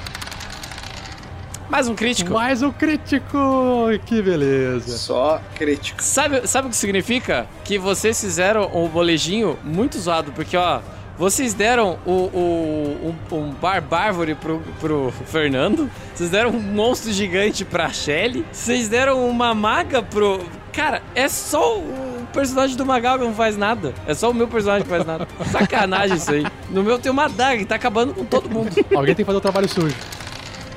Mais 1.69 1.87
um 1.87 1.93
crítico. 1.93 2.33
Mais 2.33 2.63
um 2.63 2.71
crítico! 2.71 3.37
Que 4.07 4.23
beleza. 4.23 4.97
Só 4.97 5.39
crítico. 5.55 6.01
Sabe, 6.01 6.47
sabe 6.47 6.67
o 6.67 6.71
que 6.71 6.75
significa? 6.77 7.45
Que 7.63 7.77
vocês 7.77 8.19
fizeram 8.19 8.71
o 8.73 8.87
bolejinho 8.87 9.59
muito 9.63 9.99
zoado, 9.99 10.31
porque 10.31 10.57
ó, 10.57 10.79
vocês 11.19 11.53
deram 11.53 11.99
o, 12.05 12.11
o, 12.11 13.13
um, 13.31 13.35
um 13.35 13.51
barbárvore 13.51 14.35
pro, 14.35 14.61
pro 14.79 15.11
Fernando, 15.25 15.91
vocês 16.15 16.29
deram 16.29 16.51
um 16.51 16.61
monstro 16.61 17.11
gigante 17.11 17.65
pra 17.65 17.89
Shelly, 17.89 18.45
vocês 18.49 18.87
deram 18.87 19.29
uma 19.29 19.53
maga 19.53 20.01
pro. 20.01 20.39
Cara, 20.71 21.01
é 21.13 21.27
só 21.27 21.77
o 21.77 22.25
personagem 22.31 22.77
do 22.77 22.85
Magal 22.85 23.19
que 23.19 23.25
não 23.25 23.33
faz 23.33 23.57
nada. 23.57 23.93
É 24.07 24.13
só 24.13 24.31
o 24.31 24.33
meu 24.33 24.47
personagem 24.47 24.83
que 24.83 24.89
faz 24.89 25.05
nada. 25.05 25.27
Sacanagem 25.51 26.15
isso 26.15 26.31
aí. 26.31 26.45
No 26.69 26.83
meu 26.83 26.97
tem 26.97 27.11
uma 27.11 27.27
daga 27.27 27.57
que 27.57 27.65
tá 27.65 27.75
acabando 27.75 28.13
com 28.13 28.23
todo 28.23 28.49
mundo. 28.49 28.69
Alguém 28.95 29.13
tem 29.13 29.23
que 29.23 29.25
fazer 29.25 29.39
o 29.39 29.41
trabalho 29.41 29.67
sujo. 29.67 29.95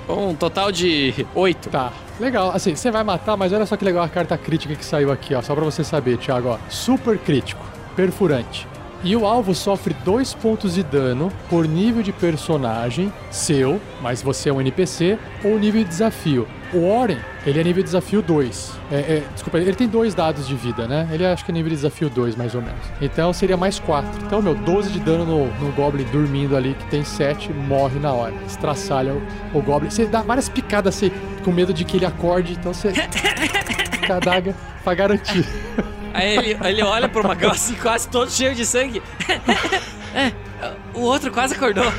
Um 0.08 0.34
total 0.34 0.72
de 0.72 1.24
oito. 1.36 1.70
Tá. 1.70 1.92
Legal, 2.18 2.50
assim, 2.52 2.74
você 2.74 2.90
vai 2.90 3.04
matar, 3.04 3.36
mas 3.36 3.52
olha 3.52 3.64
só 3.64 3.76
que 3.76 3.84
legal 3.84 4.02
a 4.02 4.08
carta 4.08 4.36
crítica 4.36 4.74
que 4.74 4.84
saiu 4.84 5.12
aqui, 5.12 5.36
ó. 5.36 5.42
Só 5.42 5.54
pra 5.54 5.62
você 5.62 5.84
saber, 5.84 6.18
Thiago, 6.18 6.48
ó. 6.48 6.58
Super 6.68 7.16
crítico, 7.16 7.64
perfurante. 7.94 8.71
E 9.04 9.16
o 9.16 9.26
alvo 9.26 9.52
sofre 9.52 9.94
dois 10.04 10.32
pontos 10.32 10.74
de 10.74 10.82
dano 10.84 11.32
por 11.50 11.66
nível 11.66 12.02
de 12.02 12.12
personagem 12.12 13.12
seu, 13.32 13.80
mas 14.00 14.22
você 14.22 14.48
é 14.48 14.52
um 14.52 14.60
NPC, 14.60 15.18
ou 15.42 15.58
nível 15.58 15.82
de 15.82 15.88
desafio. 15.88 16.46
O 16.72 16.88
Oren, 16.88 17.18
ele 17.44 17.60
é 17.60 17.64
nível 17.64 17.82
de 17.82 17.88
desafio 17.88 18.22
2. 18.22 18.72
É, 18.92 18.94
é, 18.94 19.22
desculpa, 19.34 19.58
ele 19.58 19.74
tem 19.74 19.88
dois 19.88 20.14
dados 20.14 20.46
de 20.46 20.54
vida, 20.54 20.86
né? 20.86 21.08
Ele 21.10 21.26
acho 21.26 21.44
que 21.44 21.50
é 21.50 21.54
nível 21.54 21.68
de 21.68 21.76
desafio 21.76 22.08
2, 22.08 22.36
mais 22.36 22.54
ou 22.54 22.62
menos. 22.62 22.80
Então 23.00 23.32
seria 23.32 23.56
mais 23.56 23.80
4. 23.80 24.08
Então, 24.24 24.40
meu, 24.40 24.54
12 24.54 24.90
de 24.90 25.00
dano 25.00 25.24
no, 25.24 25.46
no 25.46 25.72
Goblin 25.72 26.04
dormindo 26.04 26.56
ali, 26.56 26.74
que 26.74 26.86
tem 26.86 27.04
7, 27.04 27.52
morre 27.52 27.98
na 27.98 28.12
hora. 28.12 28.34
Estraçalha 28.46 29.12
o, 29.12 29.58
o 29.58 29.60
Goblin. 29.60 29.90
Você 29.90 30.06
dá 30.06 30.22
várias 30.22 30.48
picadas 30.48 30.94
assim, 30.94 31.10
com 31.44 31.50
medo 31.50 31.74
de 31.74 31.84
que 31.84 31.96
ele 31.96 32.06
acorde, 32.06 32.52
então 32.52 32.72
você. 32.72 32.92
com 34.06 34.12
a 34.12 34.16
adaga 34.16 34.54
pra 34.84 34.94
garantir. 34.94 35.44
Aí 36.14 36.36
ele, 36.36 36.58
ele 36.64 36.82
olha 36.82 37.08
pro 37.08 37.26
Magal 37.26 37.52
assim, 37.52 37.74
quase 37.74 38.08
todo 38.08 38.30
cheio 38.30 38.54
de 38.54 38.64
sangue. 38.64 39.02
É, 40.14 40.30
o 40.92 41.00
outro 41.00 41.32
quase 41.32 41.54
acordou. 41.54 41.90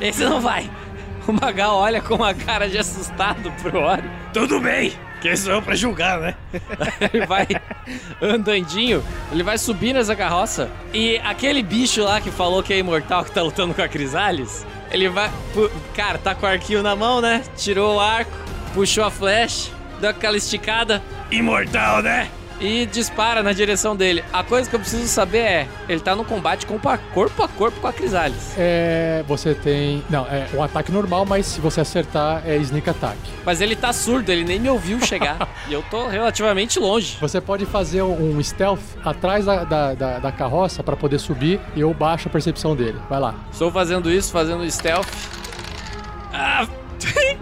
Esse 0.00 0.24
não 0.24 0.40
vai. 0.40 0.68
O 1.24 1.32
Magal 1.32 1.76
olha 1.76 2.02
com 2.02 2.16
uma 2.16 2.34
cara 2.34 2.68
de 2.68 2.76
assustado 2.76 3.48
pro 3.62 3.78
Ori. 3.78 4.10
Tudo 4.32 4.60
bem, 4.60 4.92
quem 5.22 5.36
sou 5.36 5.52
eu 5.52 5.62
pra 5.62 5.74
julgar, 5.74 6.18
né? 6.18 6.34
ele 7.12 7.24
vai 7.24 7.46
andandinho, 8.20 9.02
ele 9.32 9.42
vai 9.42 9.56
subir 9.56 9.94
nessa 9.94 10.14
carroça 10.14 10.70
e 10.92 11.16
aquele 11.24 11.62
bicho 11.62 12.02
lá 12.02 12.20
que 12.20 12.30
falou 12.30 12.62
que 12.62 12.74
é 12.74 12.78
imortal, 12.78 13.24
que 13.24 13.30
tá 13.30 13.40
lutando 13.40 13.72
com 13.72 13.80
a 13.80 13.88
Crisales, 13.88 14.66
ele 14.90 15.08
vai. 15.08 15.30
Cara, 15.94 16.18
tá 16.18 16.34
com 16.34 16.44
o 16.44 16.48
arquinho 16.48 16.82
na 16.82 16.94
mão, 16.94 17.20
né? 17.20 17.42
Tirou 17.56 17.96
o 17.96 18.00
arco, 18.00 18.32
puxou 18.74 19.04
a 19.04 19.10
flecha, 19.10 19.70
deu 20.00 20.10
aquela 20.10 20.36
esticada. 20.36 21.02
Imortal, 21.30 22.02
né? 22.02 22.28
E 22.64 22.86
dispara 22.86 23.42
na 23.42 23.52
direção 23.52 23.94
dele. 23.94 24.24
A 24.32 24.42
coisa 24.42 24.70
que 24.70 24.74
eu 24.74 24.80
preciso 24.80 25.06
saber 25.06 25.38
é: 25.38 25.68
ele 25.86 26.00
tá 26.00 26.16
no 26.16 26.24
combate 26.24 26.64
com 26.64 26.78
corpo 27.12 27.42
a 27.42 27.48
corpo 27.48 27.78
com 27.78 27.86
a 27.86 27.92
Crisales. 27.92 28.54
É. 28.56 29.22
Você 29.28 29.54
tem. 29.54 30.02
Não, 30.08 30.26
é 30.26 30.48
um 30.54 30.62
ataque 30.62 30.90
normal, 30.90 31.26
mas 31.26 31.44
se 31.44 31.60
você 31.60 31.82
acertar, 31.82 32.42
é 32.46 32.56
sneak 32.56 32.88
attack. 32.88 33.18
Mas 33.44 33.60
ele 33.60 33.76
tá 33.76 33.92
surdo, 33.92 34.32
ele 34.32 34.44
nem 34.44 34.58
me 34.58 34.70
ouviu 34.70 34.98
chegar. 35.02 35.46
e 35.68 35.74
eu 35.74 35.82
tô 35.90 36.08
relativamente 36.08 36.78
longe. 36.78 37.18
Você 37.20 37.38
pode 37.38 37.66
fazer 37.66 38.00
um 38.00 38.42
stealth 38.42 38.80
atrás 39.04 39.44
da, 39.44 39.64
da, 39.64 39.94
da, 39.94 40.18
da 40.20 40.32
carroça 40.32 40.82
pra 40.82 40.96
poder 40.96 41.18
subir 41.18 41.60
e 41.76 41.80
eu 41.80 41.92
baixo 41.92 42.28
a 42.28 42.30
percepção 42.30 42.74
dele. 42.74 42.98
Vai 43.10 43.20
lá. 43.20 43.34
Estou 43.52 43.70
fazendo 43.70 44.10
isso, 44.10 44.32
fazendo 44.32 44.68
stealth. 44.70 45.06
Ah, 46.32 46.66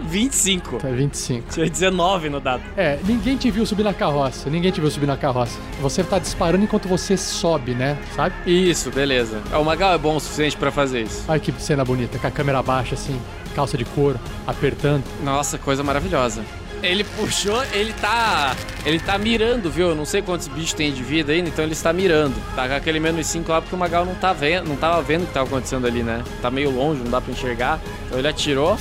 25. 0.01 0.79
É 0.85 0.91
25. 0.91 1.49
Tinha 1.53 1.69
19 1.69 2.29
no 2.29 2.39
dado. 2.39 2.63
É, 2.75 2.99
ninguém 3.05 3.37
te 3.37 3.49
viu 3.51 3.65
subir 3.65 3.83
na 3.83 3.93
carroça. 3.93 4.49
Ninguém 4.49 4.71
te 4.71 4.79
viu 4.81 4.89
subir 4.91 5.07
na 5.07 5.17
carroça. 5.17 5.57
Você 5.81 6.03
tá 6.03 6.19
disparando 6.19 6.63
enquanto 6.63 6.87
você 6.87 7.15
sobe, 7.17 7.73
né? 7.73 7.97
Sabe? 8.15 8.35
Isso, 8.45 8.91
beleza. 8.91 9.41
Ah, 9.51 9.59
O 9.59 9.65
Magal 9.65 9.93
é 9.93 9.97
bom 9.97 10.15
o 10.15 10.19
suficiente 10.19 10.57
pra 10.57 10.71
fazer 10.71 11.03
isso. 11.03 11.23
Olha 11.27 11.39
que 11.39 11.51
cena 11.59 11.83
bonita, 11.85 12.17
com 12.19 12.27
a 12.27 12.31
câmera 12.31 12.61
baixa, 12.61 12.95
assim, 12.95 13.19
calça 13.55 13.77
de 13.77 13.85
couro, 13.85 14.19
apertando. 14.45 15.03
Nossa, 15.23 15.57
coisa 15.57 15.83
maravilhosa. 15.83 16.43
Ele 16.81 17.05
puxou, 17.05 17.63
ele 17.71 17.93
tá. 17.93 18.53
Ele 18.85 18.99
tá 18.99 19.17
mirando, 19.17 19.71
viu? 19.71 19.87
Eu 19.89 19.95
não 19.95 20.03
sei 20.03 20.21
quantos 20.21 20.49
bichos 20.49 20.73
tem 20.73 20.91
de 20.91 21.01
vida 21.01 21.31
ainda, 21.31 21.47
então 21.47 21.63
ele 21.63 21.71
está 21.71 21.93
mirando. 21.93 22.35
Tá 22.57 22.67
com 22.67 22.73
aquele 22.75 22.99
menos 22.99 23.25
5 23.27 23.49
lá 23.49 23.61
porque 23.61 23.73
o 23.73 23.79
Magal 23.79 24.05
não 24.05 24.15
tá 24.15 24.33
vendo, 24.33 24.67
não 24.67 24.75
tava 24.75 25.01
vendo 25.01 25.23
o 25.23 25.27
que 25.27 25.31
tava 25.33 25.47
acontecendo 25.47 25.87
ali, 25.87 26.03
né? 26.03 26.21
Tá 26.41 26.51
meio 26.51 26.69
longe, 26.71 27.01
não 27.01 27.09
dá 27.09 27.21
pra 27.21 27.31
enxergar. 27.31 27.79
Então 28.07 28.19
ele 28.19 28.27
atirou. 28.27 28.77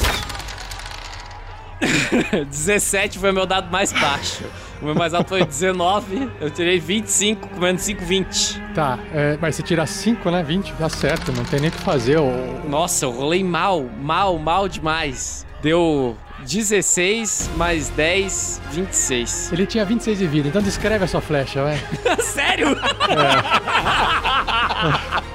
17 2.48 3.18
foi 3.18 3.30
o 3.30 3.34
meu 3.34 3.46
dado 3.46 3.70
mais 3.70 3.92
baixo. 3.92 4.44
O 4.80 4.86
meu 4.86 4.94
mais 4.94 5.14
alto 5.14 5.28
foi 5.28 5.44
19. 5.44 6.30
Eu 6.40 6.50
tirei 6.50 6.80
25, 6.80 7.48
com 7.48 7.60
menos 7.60 7.82
5, 7.82 8.04
20. 8.04 8.62
Tá, 8.74 8.98
é, 9.12 9.38
mas 9.40 9.54
você 9.54 9.62
tira 9.62 9.86
5, 9.86 10.30
né? 10.30 10.42
20, 10.42 10.72
dá 10.74 10.88
certo, 10.88 11.32
não 11.32 11.44
tem 11.44 11.60
nem 11.60 11.68
o 11.68 11.72
que 11.72 11.80
fazer. 11.80 12.18
O... 12.18 12.68
Nossa, 12.68 13.04
eu 13.04 13.10
rolei 13.10 13.44
mal, 13.44 13.88
mal, 14.00 14.38
mal 14.38 14.68
demais. 14.68 15.46
Deu 15.62 16.16
16 16.44 17.50
mais 17.56 17.88
10, 17.90 18.60
26. 18.72 19.52
Ele 19.52 19.66
tinha 19.66 19.84
26 19.84 20.18
de 20.18 20.26
vida, 20.26 20.48
então 20.48 20.60
descreve 20.60 21.04
a 21.04 21.08
sua 21.08 21.20
flecha, 21.20 21.62
vai. 21.62 21.80
Sério? 22.20 22.76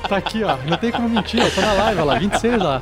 Tá 0.07 0.17
aqui, 0.17 0.43
ó. 0.43 0.57
Não 0.65 0.77
tem 0.77 0.91
como 0.91 1.07
mentir, 1.07 1.41
ó. 1.41 1.49
Tá 1.49 1.61
na 1.61 1.73
live, 1.73 2.01
ó 2.01 2.03
lá. 2.03 2.19
26 2.19 2.57
lá. 2.57 2.81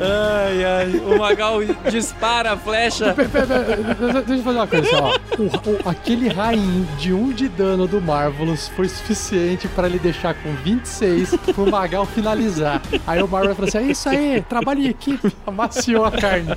Ai, 0.00 0.64
ai. 0.64 0.96
O 1.04 1.18
Magal 1.18 1.58
dispara 1.90 2.52
a 2.52 2.56
flecha. 2.56 3.14
Pera, 3.14 3.28
pera, 3.28 3.46
pera, 3.46 4.22
Deixa 4.22 4.34
eu 4.34 4.42
fazer 4.42 4.58
uma 4.58 4.66
coisa 4.66 4.88
ó. 5.02 5.16
O- 5.38 5.44
o- 5.86 5.88
aquele 5.88 6.28
rainho 6.28 6.84
de 6.98 7.12
1 7.12 7.32
de 7.32 7.48
dano 7.48 7.86
do 7.86 8.00
Marvelous 8.00 8.68
foi 8.68 8.88
suficiente 8.88 9.68
pra 9.68 9.86
ele 9.86 9.98
deixar 9.98 10.34
com 10.34 10.52
26 10.56 11.34
pro 11.54 11.70
Magal 11.70 12.04
finalizar. 12.06 12.80
Aí 13.06 13.22
o 13.22 13.28
Marvel 13.28 13.54
falou 13.54 13.68
assim: 13.68 13.78
é 13.78 13.82
isso 13.82 14.08
aí, 14.08 14.42
trabalho 14.48 14.80
em 14.82 14.88
equipe. 14.88 15.32
Amaciou 15.46 16.04
a 16.04 16.10
carne. 16.12 16.54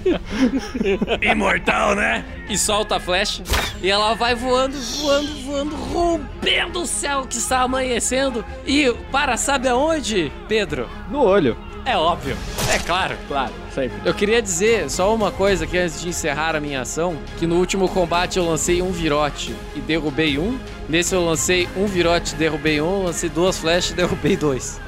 Imortal, 1.21 1.95
né? 1.95 2.23
E 2.49 2.57
solta 2.57 2.95
a 2.97 2.99
flecha. 2.99 3.43
E 3.81 3.89
ela 3.89 4.13
vai 4.15 4.35
voando, 4.35 4.75
voando, 5.01 5.27
voando, 5.45 5.75
rompendo 5.75 6.81
o 6.81 6.85
céu 6.87 7.25
que 7.27 7.37
está 7.37 7.61
amanhecendo. 7.61 8.43
E 8.65 8.91
para 9.11 9.37
sabe 9.37 9.67
aonde, 9.67 10.31
Pedro? 10.47 10.89
No 11.11 11.21
olho. 11.23 11.55
É 11.85 11.97
óbvio. 11.97 12.37
É 12.73 12.77
claro. 12.79 13.17
Claro, 13.27 13.53
sempre. 13.73 13.97
Eu 14.05 14.13
queria 14.13 14.41
dizer 14.41 14.89
só 14.89 15.13
uma 15.13 15.31
coisa 15.31 15.65
aqui 15.65 15.77
antes 15.77 16.01
de 16.01 16.09
encerrar 16.09 16.55
a 16.55 16.59
minha 16.59 16.81
ação, 16.81 17.17
que 17.37 17.47
no 17.47 17.55
último 17.55 17.87
combate 17.89 18.37
eu 18.37 18.45
lancei 18.45 18.81
um 18.81 18.91
virote 18.91 19.55
e 19.75 19.79
derrubei 19.79 20.37
um. 20.37 20.59
Nesse 20.87 21.15
eu 21.15 21.23
lancei 21.23 21.67
um 21.75 21.85
virote, 21.85 22.35
derrubei 22.35 22.81
um, 22.81 23.03
lancei 23.03 23.29
duas 23.29 23.57
flechas 23.57 23.91
e 23.91 23.93
derrubei 23.93 24.35
dois. 24.35 24.79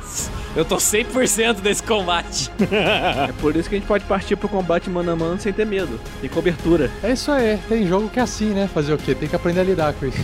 Eu 0.55 0.65
tô 0.65 0.77
100% 0.77 1.61
desse 1.61 1.83
combate. 1.83 2.51
É 2.71 3.31
por 3.39 3.55
isso 3.55 3.69
que 3.69 3.75
a 3.75 3.79
gente 3.79 3.87
pode 3.87 4.03
partir 4.05 4.35
pro 4.35 4.49
combate 4.49 4.89
mano 4.89 5.11
a 5.11 5.15
mano 5.15 5.39
sem 5.39 5.51
ter 5.53 5.65
medo. 5.65 5.99
Tem 6.19 6.29
cobertura. 6.29 6.89
É 7.03 7.11
isso 7.11 7.31
aí, 7.31 7.57
tem 7.69 7.87
jogo 7.87 8.09
que 8.09 8.19
é 8.19 8.23
assim, 8.23 8.51
né? 8.51 8.67
Fazer 8.73 8.93
o 8.93 8.97
quê? 8.97 9.13
Tem 9.13 9.27
que 9.27 9.35
aprender 9.35 9.59
a 9.59 9.63
lidar 9.63 9.93
com 9.93 10.05
isso. 10.05 10.17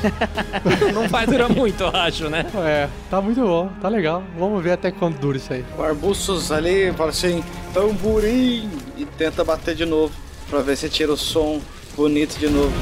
Não 0.93 1.07
vai 1.07 1.25
durar 1.25 1.49
muito, 1.49 1.83
eu 1.83 1.89
acho, 1.89 2.29
né? 2.29 2.45
É, 2.55 2.87
tá 3.09 3.21
muito 3.21 3.41
bom, 3.41 3.69
tá 3.81 3.89
legal. 3.89 4.23
Vamos 4.37 4.63
ver 4.63 4.71
até 4.71 4.91
quando 4.91 5.19
dura 5.19 5.37
isso 5.37 5.53
aí. 5.53 5.63
O 5.77 5.83
Arbustos 5.83 6.51
ali 6.51 6.91
fala 6.93 7.09
assim, 7.09 7.43
tamborim, 7.73 8.69
e 8.97 9.05
tenta 9.05 9.43
bater 9.43 9.75
de 9.75 9.85
novo, 9.85 10.13
pra 10.49 10.61
ver 10.61 10.75
se 10.77 10.89
tira 10.89 11.11
o 11.11 11.17
som 11.17 11.61
bonito 11.95 12.37
de 12.39 12.47
novo. 12.47 12.73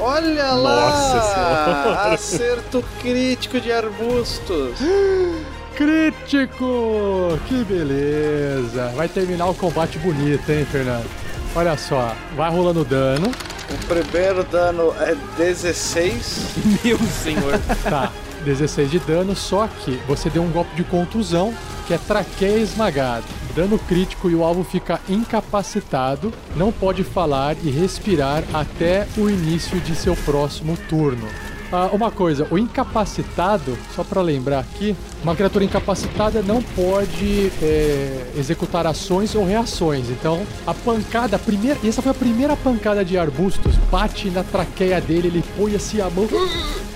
Olha 0.00 0.54
Nossa 0.54 0.56
lá! 0.56 1.34
Senhora. 1.34 2.14
Acerto 2.14 2.84
crítico 3.02 3.60
de 3.60 3.70
arbustos. 3.70 4.78
Crítico! 5.76 7.38
Que 7.46 7.64
beleza! 7.64 8.92
Vai 8.96 9.08
terminar 9.08 9.46
o 9.46 9.54
combate 9.54 9.98
bonito, 9.98 10.50
hein, 10.50 10.66
Fernando? 10.70 11.08
Olha 11.54 11.76
só, 11.76 12.14
vai 12.36 12.50
rolando 12.50 12.84
dano. 12.84 13.30
O 13.70 13.86
primeiro 13.86 14.42
dano 14.44 14.94
é 15.00 15.14
16. 15.36 16.54
Meu 16.84 16.98
senhor. 16.98 17.58
Tá, 17.82 18.10
16 18.44 18.90
de 18.90 18.98
dano, 19.00 19.36
só 19.36 19.68
que 19.68 19.92
você 20.06 20.28
deu 20.28 20.42
um 20.42 20.50
golpe 20.50 20.74
de 20.74 20.84
contusão, 20.84 21.54
que 21.86 21.94
é 21.94 21.98
traqueia 21.98 22.58
esmagado. 22.58 23.24
Dano 23.60 23.78
crítico 23.78 24.30
e 24.30 24.34
o 24.34 24.42
alvo 24.42 24.64
fica 24.64 24.98
incapacitado, 25.06 26.32
não 26.56 26.72
pode 26.72 27.04
falar 27.04 27.54
e 27.62 27.68
respirar 27.68 28.42
até 28.54 29.06
o 29.18 29.28
início 29.28 29.78
de 29.80 29.94
seu 29.94 30.16
próximo 30.16 30.78
turno. 30.88 31.28
Ah, 31.70 31.90
uma 31.92 32.10
coisa, 32.10 32.48
o 32.50 32.56
incapacitado, 32.56 33.76
só 33.94 34.02
pra 34.02 34.22
lembrar 34.22 34.60
aqui, 34.60 34.96
uma 35.22 35.36
criatura 35.36 35.62
incapacitada 35.62 36.40
não 36.40 36.62
pode 36.62 37.52
é, 37.60 38.30
executar 38.34 38.86
ações 38.86 39.34
ou 39.34 39.44
reações. 39.44 40.08
Então, 40.08 40.40
a 40.66 40.72
pancada, 40.72 41.36
a 41.36 41.38
primeira, 41.38 41.78
essa 41.84 42.00
foi 42.00 42.12
a 42.12 42.14
primeira 42.14 42.56
pancada 42.56 43.04
de 43.04 43.18
arbustos, 43.18 43.76
bate 43.90 44.30
na 44.30 44.42
traqueia 44.42 45.02
dele, 45.02 45.28
ele 45.28 45.44
põe 45.58 45.74
assim 45.74 46.00
a 46.00 46.08
mão, 46.08 46.26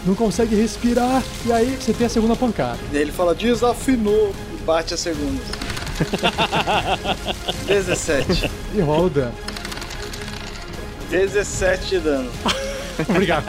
não 0.06 0.14
consegue 0.14 0.56
respirar, 0.56 1.22
e 1.44 1.52
aí 1.52 1.76
você 1.78 1.92
tem 1.92 2.06
a 2.06 2.10
segunda 2.10 2.34
pancada. 2.34 2.78
Ele 2.90 3.12
fala, 3.12 3.34
desafinou, 3.34 4.34
bate 4.64 4.94
a 4.94 4.96
segunda. 4.96 5.73
17. 7.66 8.50
E 8.74 8.80
rola 8.80 9.06
o 9.06 9.10
dano. 9.10 9.34
17 11.10 11.86
de 11.86 11.98
dano. 12.00 12.30
Obrigado. 13.08 13.46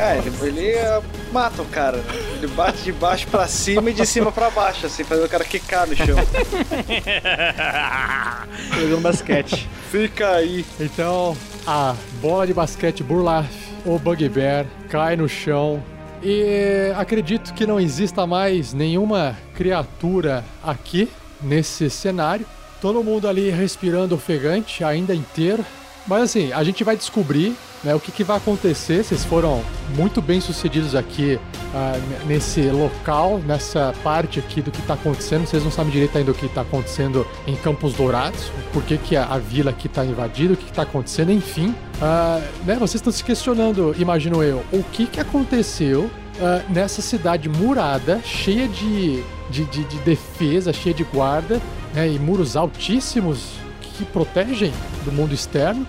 É, 0.00 0.18
ele, 0.18 0.32
ele 0.42 0.68
é, 0.70 1.02
mata 1.32 1.62
o 1.62 1.66
cara. 1.66 1.98
né? 1.98 2.04
Ele 2.36 2.46
bate 2.48 2.82
de 2.82 2.92
baixo 2.92 3.26
pra 3.26 3.46
cima 3.48 3.90
e 3.90 3.92
de 3.92 4.06
cima 4.06 4.30
pra 4.30 4.50
baixo, 4.50 4.86
assim, 4.86 5.02
fazendo 5.02 5.26
o 5.26 5.28
cara 5.28 5.44
quicar 5.44 5.86
no 5.86 5.96
chão. 5.96 6.16
Jogando 8.80 9.02
basquete. 9.02 9.68
Fica 9.90 10.36
aí. 10.36 10.64
Então, 10.78 11.36
a 11.66 11.94
bola 12.20 12.46
de 12.46 12.54
basquete 12.54 13.02
Burlaf, 13.02 13.48
o 13.84 13.98
Bugbear, 13.98 14.66
cai 14.88 15.16
no 15.16 15.28
chão. 15.28 15.82
E 16.22 16.92
acredito 16.96 17.52
que 17.52 17.66
não 17.66 17.78
exista 17.78 18.26
mais 18.26 18.72
nenhuma 18.72 19.36
criatura 19.54 20.42
aqui 20.62 21.10
nesse 21.42 21.88
cenário. 21.90 22.46
Todo 22.80 23.02
mundo 23.02 23.26
ali 23.28 23.50
respirando 23.50 24.14
ofegante, 24.14 24.84
ainda 24.84 25.14
inteiro. 25.14 25.64
Mas 26.06 26.22
assim, 26.24 26.52
a 26.52 26.62
gente 26.62 26.84
vai 26.84 26.96
descobrir 26.98 27.56
né, 27.82 27.94
o 27.94 28.00
que, 28.00 28.12
que 28.12 28.22
vai 28.22 28.36
acontecer. 28.36 29.02
Vocês 29.02 29.24
foram 29.24 29.62
muito 29.96 30.20
bem 30.20 30.38
sucedidos 30.38 30.94
aqui 30.94 31.38
n- 31.72 32.24
nesse 32.26 32.60
local, 32.68 33.38
nessa 33.46 33.94
parte 34.02 34.38
aqui 34.38 34.60
do 34.60 34.70
que 34.70 34.80
está 34.80 34.92
acontecendo. 34.94 35.46
Vocês 35.46 35.64
não 35.64 35.70
sabem 35.70 35.90
direito 35.90 36.18
ainda 36.18 36.30
o 36.30 36.34
que 36.34 36.44
está 36.44 36.60
acontecendo 36.60 37.26
em 37.46 37.56
Campos 37.56 37.94
Dourados, 37.94 38.50
por 38.70 38.82
que, 38.82 38.98
que 38.98 39.16
a, 39.16 39.24
a 39.24 39.38
vila 39.38 39.70
aqui 39.70 39.86
está 39.86 40.04
invadida, 40.04 40.52
o 40.52 40.56
que 40.58 40.68
está 40.68 40.82
acontecendo, 40.82 41.32
enfim. 41.32 41.74
Ah, 42.02 42.38
né, 42.66 42.74
vocês 42.74 42.96
estão 42.96 43.10
se 43.12 43.24
questionando, 43.24 43.94
imagino 43.98 44.42
eu, 44.42 44.62
o 44.72 44.82
que, 44.92 45.06
que 45.06 45.20
aconteceu 45.20 46.10
ah, 46.38 46.60
nessa 46.68 47.00
cidade 47.00 47.48
murada, 47.48 48.20
cheia 48.22 48.68
de, 48.68 49.22
de, 49.50 49.64
de- 49.66 49.84
de 49.84 49.98
defesa, 49.98 50.72
cheia 50.72 50.94
de 50.94 51.04
guarda, 51.04 51.60
né, 51.94 52.08
e 52.08 52.18
muros 52.18 52.56
altíssimos 52.56 53.54
que 53.96 54.04
protegem 54.04 54.72
do 55.04 55.12
mundo 55.12 55.32
externo. 55.34 55.86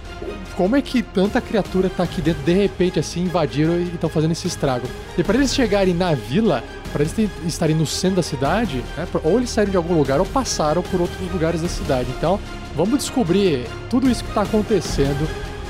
Como 0.56 0.76
é 0.76 0.82
que 0.82 1.02
tanta 1.02 1.42
criatura 1.42 1.90
tá 1.90 2.04
aqui 2.04 2.22
dentro, 2.22 2.44
de 2.44 2.54
repente, 2.54 3.00
assim, 3.00 3.24
invadiram 3.24 3.78
e 3.78 3.84
estão 3.94 4.10
fazendo 4.10 4.32
esse 4.32 4.48
estrago? 4.48 4.88
E 5.18 5.24
para 5.24 5.36
eles 5.38 5.54
chegarem 5.54 5.94
na 5.94 6.14
vila, 6.14 6.64
para 6.94 7.04
eles 7.04 7.14
estarem 7.46 7.76
no 7.76 7.86
centro 7.86 8.18
da 8.18 8.24
cidade, 8.24 8.84
né, 8.96 9.08
ou 9.24 9.38
eles 9.38 9.50
saíram 9.50 9.72
de 9.72 9.78
algum 9.78 9.98
lugar 9.98 10.20
ou 10.20 10.26
passaram 10.26 10.82
por 10.84 11.02
outros 11.02 11.20
lugares 11.32 11.62
da 11.62 11.68
cidade. 11.68 12.08
Então, 12.18 12.40
vamos 12.76 13.00
descobrir 13.00 13.66
tudo 13.90 14.10
isso 14.10 14.24
que 14.24 14.32
tá 14.34 14.44
acontecendo 14.44 15.28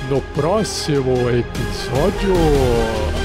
no 0.10 0.22
próximo 0.36 1.14
episódio. 1.30 3.24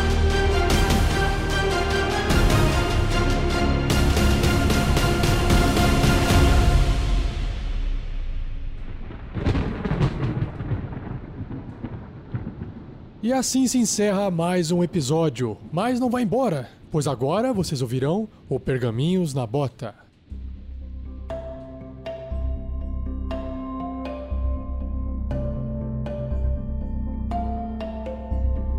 E 13.31 13.33
assim 13.33 13.65
se 13.69 13.79
encerra 13.79 14.29
mais 14.29 14.73
um 14.73 14.83
episódio. 14.83 15.57
Mas 15.71 16.01
não 16.01 16.11
vai 16.11 16.25
embora, 16.25 16.69
pois 16.91 17.07
agora 17.07 17.53
vocês 17.53 17.81
ouvirão 17.81 18.29
o 18.49 18.59
Pergaminhos 18.59 19.33
na 19.33 19.47
Bota. 19.47 19.95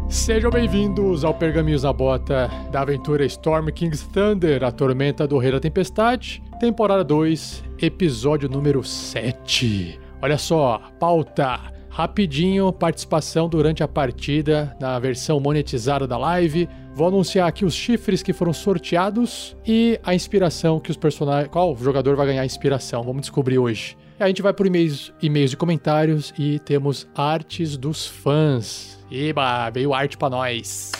Sejam 0.09 0.51
bem-vindos 0.51 1.23
ao 1.23 1.33
Pergaminhos 1.33 1.83
na 1.83 1.93
Bota 1.93 2.51
da 2.73 2.81
aventura 2.81 3.23
Storm 3.23 3.69
King's 3.69 4.01
Thunder, 4.01 4.65
a 4.65 4.71
Tormenta 4.73 5.25
do 5.25 5.37
Rei 5.37 5.53
da 5.53 5.61
Tempestade, 5.61 6.43
temporada 6.59 7.05
2, 7.05 7.63
episódio 7.81 8.49
número 8.49 8.83
7. 8.83 9.97
Olha 10.21 10.37
só, 10.37 10.81
pauta 10.99 11.71
rapidinho, 11.91 12.71
participação 12.71 13.49
durante 13.49 13.83
a 13.83 13.87
partida 13.87 14.75
na 14.79 14.97
versão 14.97 15.39
monetizada 15.39 16.07
da 16.07 16.17
live. 16.17 16.67
Vou 16.95 17.07
anunciar 17.07 17.47
aqui 17.47 17.65
os 17.65 17.73
chifres 17.73 18.23
que 18.23 18.33
foram 18.33 18.53
sorteados 18.53 19.55
e 19.67 19.99
a 20.03 20.15
inspiração 20.15 20.79
que 20.79 20.89
os 20.89 20.97
personagens. 20.97 21.51
Qual 21.51 21.75
jogador 21.75 22.15
vai 22.15 22.27
ganhar 22.27 22.45
inspiração? 22.45 23.03
Vamos 23.03 23.21
descobrir 23.21 23.59
hoje. 23.59 23.97
A 24.17 24.27
gente 24.27 24.41
vai 24.41 24.53
por 24.53 24.67
e-mails, 24.67 25.11
e-mails 25.21 25.51
e 25.51 25.57
comentários 25.57 26.33
e 26.37 26.59
temos 26.59 27.07
artes 27.13 27.75
dos 27.75 28.07
fãs. 28.07 28.99
Eba, 29.11 29.69
veio 29.69 29.93
arte 29.93 30.17
pra 30.17 30.29
nós. 30.29 30.91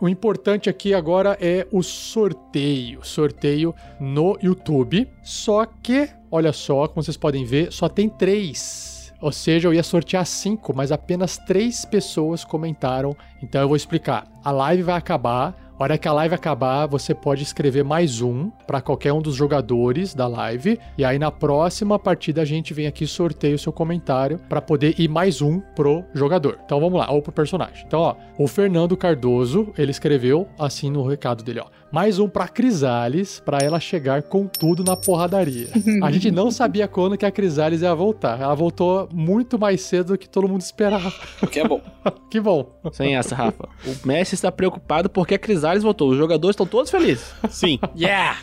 O 0.00 0.08
importante 0.08 0.68
aqui 0.68 0.92
agora 0.92 1.38
é 1.40 1.66
o 1.70 1.82
sorteio. 1.82 3.02
Sorteio 3.02 3.74
no 3.98 4.36
YouTube. 4.42 5.08
Só 5.22 5.64
que, 5.64 6.10
olha 6.30 6.52
só, 6.52 6.88
como 6.88 7.02
vocês 7.02 7.16
podem 7.16 7.44
ver, 7.44 7.72
só 7.72 7.88
tem 7.88 8.08
três. 8.08 8.83
Ou 9.20 9.32
seja, 9.32 9.68
eu 9.68 9.74
ia 9.74 9.82
sortear 9.82 10.26
cinco, 10.26 10.74
mas 10.74 10.92
apenas 10.92 11.38
três 11.38 11.84
pessoas 11.84 12.44
comentaram. 12.44 13.16
Então 13.42 13.60
eu 13.60 13.68
vou 13.68 13.76
explicar. 13.76 14.26
A 14.44 14.50
live 14.50 14.82
vai 14.82 14.96
acabar. 14.96 15.62
A 15.76 15.82
hora 15.82 15.98
que 15.98 16.06
a 16.06 16.12
live 16.12 16.32
acabar, 16.32 16.86
você 16.86 17.12
pode 17.12 17.42
escrever 17.42 17.82
mais 17.82 18.20
um 18.20 18.48
para 18.64 18.80
qualquer 18.80 19.12
um 19.12 19.20
dos 19.20 19.34
jogadores 19.34 20.14
da 20.14 20.28
live. 20.28 20.78
E 20.96 21.04
aí 21.04 21.18
na 21.18 21.32
próxima 21.32 21.98
partida 21.98 22.42
a 22.42 22.44
gente 22.44 22.72
vem 22.72 22.86
aqui 22.86 23.02
e 23.02 23.08
sorteia 23.08 23.56
o 23.56 23.58
seu 23.58 23.72
comentário 23.72 24.38
para 24.48 24.62
poder 24.62 24.94
ir 25.00 25.08
mais 25.08 25.42
um 25.42 25.58
pro 25.58 26.04
jogador. 26.14 26.60
Então 26.64 26.78
vamos 26.78 26.96
lá, 26.96 27.10
ou 27.10 27.20
pro 27.20 27.32
personagem. 27.32 27.84
Então, 27.84 28.00
ó, 28.00 28.14
o 28.38 28.46
Fernando 28.46 28.96
Cardoso, 28.96 29.72
ele 29.76 29.90
escreveu 29.90 30.46
assim 30.56 30.90
no 30.90 31.04
recado 31.04 31.42
dele, 31.42 31.58
ó. 31.58 31.66
Mais 31.94 32.18
um 32.18 32.28
pra 32.28 32.48
Crisales, 32.48 33.38
pra 33.38 33.58
ela 33.58 33.78
chegar 33.78 34.24
com 34.24 34.48
tudo 34.48 34.82
na 34.82 34.96
porradaria. 34.96 35.68
A 36.02 36.10
gente 36.10 36.28
não 36.28 36.50
sabia 36.50 36.88
quando 36.88 37.16
que 37.16 37.24
a 37.24 37.30
Crisales 37.30 37.82
ia 37.82 37.94
voltar. 37.94 38.40
Ela 38.40 38.52
voltou 38.52 39.08
muito 39.12 39.56
mais 39.56 39.80
cedo 39.82 40.08
do 40.08 40.18
que 40.18 40.28
todo 40.28 40.48
mundo 40.48 40.60
esperava. 40.62 41.12
O 41.40 41.46
que 41.46 41.60
é 41.60 41.68
bom. 41.68 41.80
que 42.28 42.40
bom. 42.40 42.68
Sem 42.92 43.14
essa, 43.14 43.36
Rafa. 43.36 43.68
O 43.86 44.08
Messi 44.08 44.34
está 44.34 44.50
preocupado 44.50 45.08
porque 45.08 45.36
a 45.36 45.38
Crisales 45.38 45.84
voltou. 45.84 46.10
Os 46.10 46.18
jogadores 46.18 46.54
estão 46.54 46.66
todos 46.66 46.90
felizes. 46.90 47.32
Sim. 47.48 47.78
Yeah! 47.96 48.38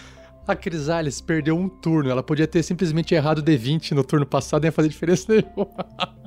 A 0.47 0.56
Crisales 0.56 1.20
perdeu 1.20 1.58
um 1.58 1.68
turno. 1.68 2.10
Ela 2.10 2.24
podia 2.24 2.47
ter 2.47 2.64
simplesmente 2.64 3.14
errado 3.14 3.39
o 3.39 3.43
D20 3.43 3.91
no 3.91 4.04
turno 4.06 4.26
passado 4.26 4.62
e 4.62 4.64
não 4.64 4.68
ia 4.70 4.72
fazer 4.72 4.88
diferença 4.88 5.26
nenhuma. 5.28 5.68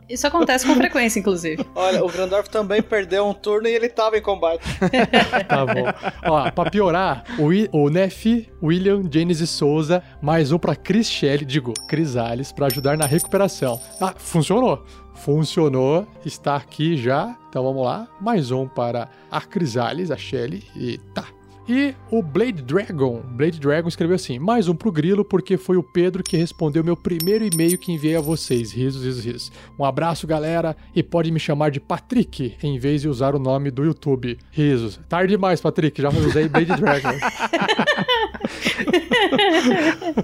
Isso 0.09 0.27
acontece 0.27 0.67
com 0.67 0.75
frequência, 0.75 1.19
inclusive. 1.19 1.65
Olha, 1.75 2.05
o 2.05 2.09
Grandorf 2.09 2.49
também 2.51 2.83
perdeu 2.83 3.27
um 3.27 3.33
turno 3.35 3.67
e 3.69 3.73
ele 3.75 3.89
tava 3.89 4.17
em 4.19 4.23
combate. 4.23 4.63
Tá 5.49 5.65
bom. 5.67 5.85
Ó, 6.27 6.51
pra 6.51 6.71
piorar, 6.71 7.25
o, 7.39 7.53
I- 7.53 7.69
o 7.73 7.89
Nefi, 7.91 8.51
William, 8.63 9.03
Genesis 9.11 9.51
Souza, 9.51 10.03
mais 10.21 10.53
um 10.53 10.59
pra 10.59 10.75
Chris 10.77 11.09
Shelley, 11.09 11.45
digo, 11.45 11.73
Crisales, 11.89 12.53
pra 12.53 12.67
ajudar 12.67 12.97
na 12.97 13.07
recuperação. 13.07 13.81
Ah, 14.01 14.15
funcionou. 14.17 14.85
Funcionou, 15.15 16.07
está 16.25 16.57
aqui 16.57 16.97
já. 16.97 17.37
Então 17.49 17.63
vamos 17.63 17.85
lá. 17.85 18.07
Mais 18.21 18.51
um 18.51 18.67
para 18.69 19.09
a 19.31 19.41
Crisales, 19.41 20.11
a 20.11 20.17
Shelley, 20.17 20.63
e 20.77 20.99
tá. 21.15 21.25
E 21.67 21.95
o 22.11 22.23
Blade 22.23 22.61
Dragon, 22.62 23.23
Blade 23.27 23.59
Dragon 23.59 23.89
escreveu 23.89 24.17
assim: 24.17 24.39
mais 24.39 24.69
um 24.69 24.75
pro 24.75 24.93
Grilo, 24.93 25.25
porque 25.25 25.57
foi 25.57 25.79
o 25.79 25.83
Pedro 25.83 26.23
que 26.23 26.37
respondeu 26.37 26.85
meu 26.85 26.95
primeiro 26.97 27.43
e-mail 27.45 27.79
que 27.79 27.91
enviei 27.91 28.17
a 28.17 28.21
vocês. 28.21 28.71
Risos, 28.73 29.03
risos, 29.03 29.25
risos. 29.25 29.53
Um 29.79 29.85
abraço, 29.85 30.27
galera, 30.27 30.77
e 30.95 31.03
pode 31.03 31.31
me 31.31 31.41
chamar 31.41 31.71
de 31.71 31.81
Patrick 31.81 32.55
em 32.62 32.79
vez 32.79 33.01
de 33.01 33.09
usar 33.09 33.35
o 33.35 33.39
nome 33.39 33.71
do 33.71 33.83
YouTube. 33.83 34.37
Risos. 34.51 35.01
Tarde 35.09 35.33
demais, 35.35 35.59
Patrick, 35.61 36.01
já 36.03 36.11
usei 36.11 36.49
Blade 36.49 36.77
Dragon. 36.77 37.09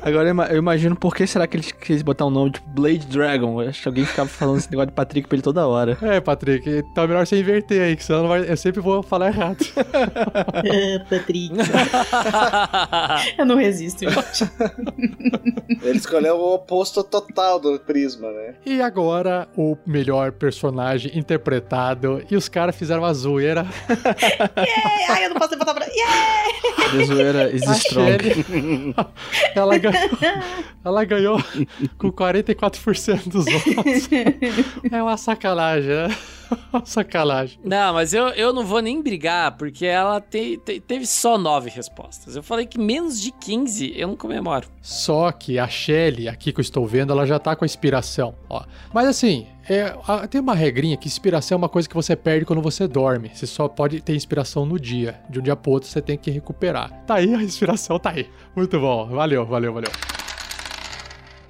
Agora 0.03 0.29
eu 0.29 0.33
ima- 0.33 0.47
eu 0.47 0.59
imagino 0.59 0.95
por 0.97 1.15
que 1.15 1.27
será 1.27 1.47
que 1.47 1.57
eles 1.57 1.73
quis 1.73 2.03
botar 2.03 2.27
um 2.27 2.31
nome 2.31 2.51
de 2.51 2.61
Blade 2.75 3.07
Dragon. 3.07 3.63
Eu 3.63 3.69
acho 3.71 3.81
que 3.83 3.89
alguém 3.89 4.05
ficava 4.05 4.29
falando 4.29 4.59
esse 4.59 4.71
negócio 4.71 4.89
de 4.91 4.95
Patrick 4.95 5.27
pra 5.29 5.37
ele 5.37 5.43
toda 5.43 5.67
hora. 5.67 5.97
é, 6.03 6.21
Patrick, 6.21 6.69
então 6.69 7.05
é 7.05 7.07
melhor 7.07 7.27
você 7.27 7.41
inverter 7.41 7.81
aí, 7.83 7.97
que 7.97 8.05
senão 8.05 8.23
não 8.23 8.29
vai- 8.29 8.51
eu 8.51 8.57
sempre 8.59 8.81
vou 8.81 9.03
falar 9.03 9.29
errado. 9.29 9.65
Patrick. 11.09 11.30
Eu 13.39 13.47
não 13.47 13.57
resisto, 13.57 14.01
gente. 14.09 14.51
Ele 15.83 15.99
escolheu 15.99 16.37
o 16.37 16.55
oposto 16.55 17.03
total 17.05 17.59
do 17.59 17.79
Prisma, 17.81 18.31
né? 18.31 18.55
E 18.67 18.81
agora, 18.81 19.49
o 19.57 19.77
melhor 19.87 20.33
personagem 20.33 21.17
interpretado, 21.17 22.23
e 22.31 22.37
os 22.37 22.49
caras 22.49 22.77
fizeram 22.77 23.05
a 23.05 23.13
zoeira. 23.13 23.67
Yeah! 24.61 25.15
Ai, 25.15 25.25
eu 25.25 25.31
não 25.31 25.37
posso 25.37 25.53
levantar 25.53 25.75
pra. 25.75 25.87
Yeah! 25.87 26.91
The 26.93 27.05
zoeira 27.05 27.51
is 27.51 27.63
A 27.67 27.73
strong. 27.73 28.45
Ela, 29.55 29.79
ganhou, 29.79 30.09
ela 30.85 31.05
ganhou 31.05 31.43
com 31.99 32.13
44% 32.13 33.29
dos 33.29 33.45
votos. 33.45 34.09
É 34.91 35.03
uma 35.03 35.17
sacanagem, 35.17 35.91
né? 35.91 36.17
Sacanagem. 36.85 37.59
Não, 37.65 37.95
mas 37.95 38.13
eu, 38.15 38.29
eu 38.29 38.53
não 38.53 38.65
vou 38.65 38.81
nem 38.81 39.03
brigar, 39.03 39.57
porque 39.57 39.87
ela 39.87 40.21
te- 40.21 40.57
te- 40.59 40.81
teve 40.81 41.07
só 41.07 41.37
nove 41.39 41.71
respostas. 41.71 42.37
Eu 42.37 42.43
falei 42.43 42.67
que 42.67 42.79
menos 42.79 43.21
de 43.21 43.31
15 43.33 43.93
eu 43.97 44.09
não 44.09 44.17
comemoro. 44.17 44.69
Só 44.81 45.31
que 45.33 45.59
a 45.59 45.69
Shelly, 45.69 46.29
aqui 46.29 46.53
que 46.53 46.61
eu 46.61 46.63
estou 46.63 46.87
vendo, 46.87 47.13
ela 47.13 47.27
já 47.27 47.39
tá 47.39 47.55
com 47.57 47.65
a 47.65 47.67
inspiração, 47.67 48.35
ó. 48.49 48.65
Mas 48.93 49.07
assim, 49.09 49.47
é, 49.69 49.95
tem 50.29 50.41
uma 50.41 50.55
regrinha 50.55 50.97
que 50.97 51.07
inspiração 51.09 51.57
é 51.57 51.59
uma 51.59 51.69
coisa 51.69 51.89
que 51.89 51.95
você 51.95 52.17
perde 52.17 52.45
quando 52.45 52.63
você 52.63 52.87
dorme. 52.89 53.31
Você 53.33 53.47
só 53.47 53.69
pode 53.69 54.01
ter 54.01 54.15
inspiração 54.15 54.65
no 54.67 54.79
dia. 54.79 55.21
De 55.29 55.39
um 55.39 55.43
dia 55.43 55.57
pro 55.57 55.73
outro 55.73 55.89
você 55.89 56.01
tem 56.03 56.17
que 56.19 56.31
recuperar. 56.31 56.91
Tá 57.07 57.17
aí, 57.17 57.35
a 57.35 57.43
inspiração 57.43 57.99
tá 57.99 58.11
aí. 58.11 58.29
Muito 58.57 58.79
bom. 58.81 59.07
Valeu, 59.09 59.45
valeu, 59.47 59.73
valeu. 59.73 59.91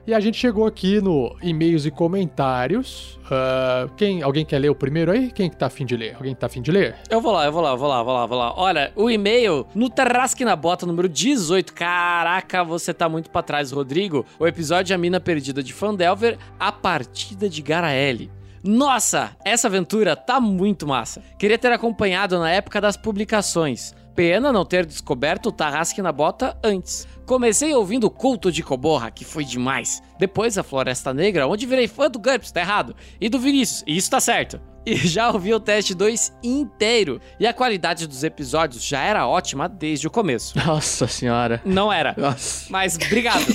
E 0.07 0.15
a 0.15 0.21
gente 0.21 0.39
chegou 0.39 0.67
aqui 0.67 1.01
no 1.01 1.37
e-mails 1.43 1.87
e 1.87 1.91
comentários. 1.91 3.19
Ah, 3.31 3.87
quem, 3.97 4.23
alguém 4.23 4.45
quer 4.45 4.59
ler 4.59 4.71
o 4.71 4.75
primeiro 4.75 5.13
aí? 5.13 5.31
Quem 5.31 5.49
que 5.49 5.57
tá 5.57 5.67
afim 5.67 5.85
de 5.85 5.97
ler? 5.97 6.17
Alguém 6.17 6.35
tá 6.35 6.47
afim 6.47 6.63
de 6.63 6.71
ler? 6.71 6.97
Eu 7.09 7.21
vou 7.21 7.33
lá, 7.33 7.45
eu 7.45 7.53
vou 7.53 7.63
lá, 7.63 7.71
eu 7.71 7.77
vou 7.79 7.89
lá, 7.89 8.03
vou 8.03 8.15
lá, 8.15 8.27
vou 8.27 8.39
lá. 8.39 8.55
Olha, 8.57 8.93
o 8.97 9.11
e-mail 9.11 9.67
no 9.75 9.89
Tarrasque 9.89 10.45
na 10.45 10.57
Bota 10.57 10.87
número 10.87 11.09
18. 11.09 11.73
Caraca, 11.73 12.65
você 12.65 12.93
tá 12.93 13.09
muito 13.09 13.31
pra 13.31 13.43
trás, 13.43 13.71
Rodrigo. 13.71 14.25
O 14.39 14.47
episódio 14.47 14.95
A 14.95 14.99
Mina 14.99 15.21
Perdida 15.21 15.63
de 15.63 15.73
Fandelver, 15.73 16.39
a 16.59 16.73
partida 16.73 17.49
de 17.49 17.63
Garaele. 17.63 18.31
Nossa, 18.63 19.35
essa 19.43 19.69
aventura 19.69 20.15
tá 20.15 20.39
muito 20.39 20.87
massa. 20.87 21.23
Queria 21.39 21.57
ter 21.57 21.73
acompanhado 21.73 22.39
na 22.39 22.51
época 22.51 22.81
das 22.81 22.97
publicações. 22.97 23.95
Pena 24.15 24.53
não 24.53 24.65
ter 24.65 24.85
descoberto 24.85 25.47
o 25.47 25.53
Tarrasque 25.53 26.03
na 26.03 26.13
Bota 26.13 26.59
antes. 26.63 27.07
Comecei 27.25 27.75
ouvindo 27.75 28.05
o 28.05 28.11
Culto 28.11 28.51
de 28.51 28.63
Coborra, 28.63 29.11
que 29.11 29.25
foi 29.25 29.45
demais. 29.45 30.03
Depois 30.19 30.59
a 30.59 30.63
Floresta 30.63 31.15
Negra, 31.15 31.47
onde 31.47 31.67
virei 31.67 31.87
fã 31.87 32.11
do 32.11 32.19
GURPS, 32.19 32.51
tá 32.51 32.61
errado. 32.61 32.95
E 33.21 33.29
do 33.29 33.39
Vinícius, 33.39 33.85
e 33.87 33.97
isso 33.97 34.11
tá 34.11 34.21
certo. 34.21 34.61
E 34.85 34.97
já 35.07 35.31
ouvi 35.31 35.55
o 35.55 35.61
teste 35.61 35.95
2 35.95 36.33
inteiro. 36.43 37.21
E 37.39 37.47
a 37.47 37.55
qualidade 37.55 38.07
dos 38.07 38.25
episódios 38.25 38.85
já 38.85 39.01
era 39.01 39.27
ótima 39.27 39.69
desde 39.69 40.07
o 40.07 40.11
começo. 40.11 40.59
Nossa 40.67 41.07
senhora. 41.07 41.61
Não 41.65 41.93
era. 41.93 42.15
Nossa. 42.17 42.67
Mas 42.69 42.97
obrigado. 42.97 43.47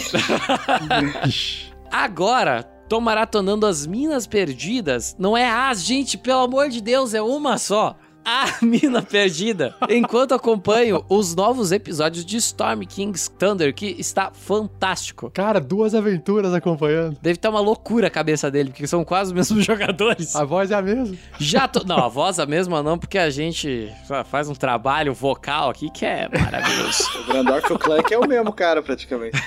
Agora, 1.92 2.64
tô 2.88 3.02
maratonando 3.02 3.66
as 3.66 3.86
Minas 3.86 4.28
Perdidas. 4.28 5.16
Não 5.20 5.36
é 5.36 5.50
as, 5.50 5.84
gente, 5.84 6.18
pelo 6.18 6.42
amor 6.42 6.70
de 6.70 6.82
Deus, 6.82 7.14
é 7.14 7.22
uma 7.22 7.58
só. 7.58 7.96
A 8.26 8.48
Mina 8.66 9.02
Perdida. 9.02 9.76
Enquanto 9.90 10.34
acompanho 10.34 11.06
os 11.08 11.36
novos 11.36 11.72
episódios 11.72 12.26
de 12.26 12.38
Storm 12.38 12.82
King's 12.86 13.28
Thunder, 13.28 13.74
que 13.74 13.96
está 14.00 14.32
fantástico. 14.34 15.30
Cara, 15.32 15.60
duas 15.60 15.94
aventuras 15.94 16.54
acompanhando. 16.54 17.18
Deve 17.22 17.36
estar 17.38 17.50
uma 17.52 17.60
loucura 17.60 18.08
a 18.08 18.10
cabeça 18.10 18.50
dele, 18.50 18.70
porque 18.72 18.88
são 18.88 19.04
quase 19.06 19.30
os 19.32 19.34
mesmos 19.36 19.64
jogadores. 19.66 20.36
A 20.36 20.44
voz 20.44 20.72
é 20.72 20.76
a 20.76 20.82
mesma. 20.82 21.16
Já 21.40 21.68
tô. 21.68 21.84
Não, 21.86 21.98
a 22.04 22.08
voz 22.08 22.40
a 22.40 22.46
mesma 22.46 22.82
não, 22.82 22.98
porque 22.98 23.18
a 23.18 23.30
gente 23.30 23.92
faz 24.26 24.50
um 24.50 24.56
trabalho 24.56 25.14
vocal 25.14 25.70
aqui 25.70 25.90
que 25.92 26.06
é 26.06 26.28
maravilhoso. 26.28 27.06
O 27.26 27.28
Grandorf 27.28 27.70
e 27.70 27.74
o 27.74 27.80
Clank 27.80 28.14
é 28.14 28.18
o 28.18 28.28
mesmo 28.28 28.54
cara, 28.54 28.82
praticamente. 28.82 29.38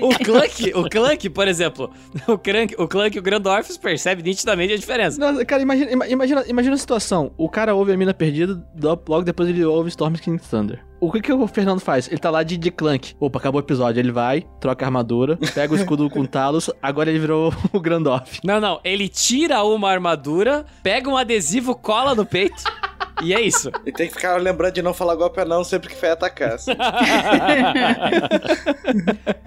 o 0.00 0.10
Clank, 0.24 0.72
o 0.74 0.88
Clank, 0.88 1.30
por 1.30 1.48
exemplo, 1.48 1.90
o 2.26 2.38
Clank, 2.38 2.74
o 2.78 2.86
Clank 2.88 3.16
e 3.16 3.18
o 3.18 3.22
Grandorf 3.22 3.78
percebe 3.78 4.22
nitidamente 4.22 4.72
a 4.72 4.76
diferença. 4.76 5.18
Nossa, 5.18 5.44
cara, 5.44 5.62
imagina, 5.62 5.90
ima- 5.90 6.06
imagina, 6.08 6.44
imagina 6.46 6.74
a 6.74 6.78
situação. 6.78 7.32
O 7.36 7.48
cara 7.48 7.73
ouve 7.74 7.92
a 7.92 7.96
mina 7.96 8.14
perdida, 8.14 8.54
do- 8.74 9.00
logo 9.08 9.22
depois 9.22 9.48
ele 9.48 9.64
ouve 9.64 9.88
Storm 9.90 10.14
King 10.14 10.40
Thunder. 10.40 10.84
O 11.00 11.12
que, 11.12 11.20
que 11.20 11.32
o 11.32 11.46
Fernando 11.46 11.80
faz? 11.80 12.08
Ele 12.08 12.16
tá 12.18 12.30
lá 12.30 12.42
de, 12.42 12.56
de 12.56 12.70
Clank. 12.70 13.14
Opa, 13.20 13.38
acabou 13.38 13.60
o 13.60 13.64
episódio. 13.64 14.00
Ele 14.00 14.10
vai, 14.10 14.46
troca 14.58 14.84
a 14.86 14.88
armadura, 14.88 15.38
pega 15.54 15.74
o 15.74 15.76
escudo 15.76 16.08
com 16.08 16.24
talos, 16.24 16.70
agora 16.82 17.10
ele 17.10 17.18
virou 17.18 17.52
o 17.74 17.80
Grandoff. 17.80 18.40
Não, 18.42 18.58
não, 18.58 18.80
ele 18.82 19.06
tira 19.08 19.62
uma 19.64 19.90
armadura, 19.90 20.64
pega 20.82 21.10
um 21.10 21.16
adesivo, 21.16 21.74
cola 21.74 22.14
no 22.14 22.24
peito. 22.24 22.62
E 23.22 23.32
é 23.32 23.40
isso. 23.40 23.70
E 23.86 23.92
tem 23.92 24.08
que 24.08 24.14
ficar 24.14 24.36
lembrando 24.40 24.74
de 24.74 24.82
não 24.82 24.92
falar 24.92 25.14
golpe 25.14 25.44
não 25.44 25.62
sempre 25.62 25.88
que 25.88 26.00
vai 26.00 26.10
atacar. 26.10 26.54
assim. 26.54 26.72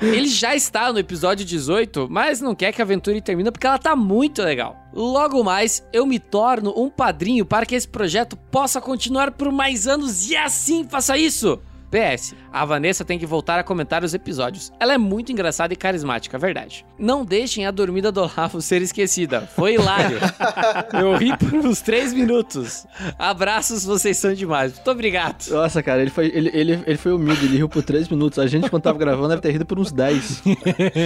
Ele 0.01 0.27
já 0.27 0.55
está 0.55 0.91
no 0.91 0.99
episódio 0.99 1.45
18, 1.45 2.07
mas 2.09 2.39
não 2.39 2.55
quer 2.55 2.71
que 2.71 2.81
a 2.81 2.85
aventura 2.85 3.19
termine 3.21 3.51
porque 3.51 3.67
ela 3.67 3.77
tá 3.77 3.95
muito 3.95 4.41
legal. 4.41 4.77
Logo 4.93 5.43
mais, 5.43 5.85
eu 5.91 6.05
me 6.05 6.19
torno 6.19 6.73
um 6.77 6.89
padrinho 6.89 7.45
para 7.45 7.65
que 7.65 7.75
esse 7.75 7.87
projeto 7.87 8.37
possa 8.37 8.79
continuar 8.79 9.31
por 9.31 9.51
mais 9.51 9.87
anos 9.87 10.29
e 10.29 10.35
assim 10.35 10.87
faça 10.87 11.17
isso. 11.17 11.59
PS, 11.89 12.35
a 12.51 12.65
Vanessa 12.65 13.03
tem 13.05 13.17
que 13.19 13.25
voltar 13.25 13.59
a 13.59 13.63
comentar 13.63 14.03
os 14.03 14.13
episódios. 14.13 14.71
Ela 14.79 14.93
é 14.93 14.97
muito 14.97 15.31
engraçada 15.31 15.73
e 15.73 15.77
carismática, 15.77 16.37
verdade. 16.37 16.85
Não 16.97 17.23
deixem 17.25 17.65
a 17.65 17.71
dormida 17.71 18.11
do 18.11 18.21
Olavo 18.21 18.61
ser 18.61 18.81
esquecida. 18.81 19.41
Foi 19.55 19.73
hilário. 19.75 20.17
Eu 20.99 21.15
ri 21.15 21.35
por 21.37 21.53
uns 21.53 21.81
3 21.81 22.13
minutos. 22.13 22.85
Abraços, 23.17 23.83
vocês 23.85 24.17
são 24.17 24.33
demais. 24.33 24.73
Muito 24.73 24.91
obrigado. 24.91 25.47
Nossa, 25.49 25.81
cara, 25.83 26.01
ele 26.01 26.09
foi, 26.11 26.27
ele, 26.33 26.49
ele, 26.53 26.83
ele 26.85 26.97
foi 26.97 27.11
humilde, 27.11 27.45
ele 27.45 27.57
riu 27.57 27.69
por 27.69 27.83
3 27.83 28.07
minutos. 28.09 28.39
A 28.39 28.47
gente, 28.47 28.69
quando 28.69 28.83
tava 28.83 28.97
gravando, 28.97 29.29
deve 29.29 29.41
ter 29.41 29.51
rido 29.51 29.65
por 29.65 29.79
uns 29.79 29.91
10. 29.91 30.43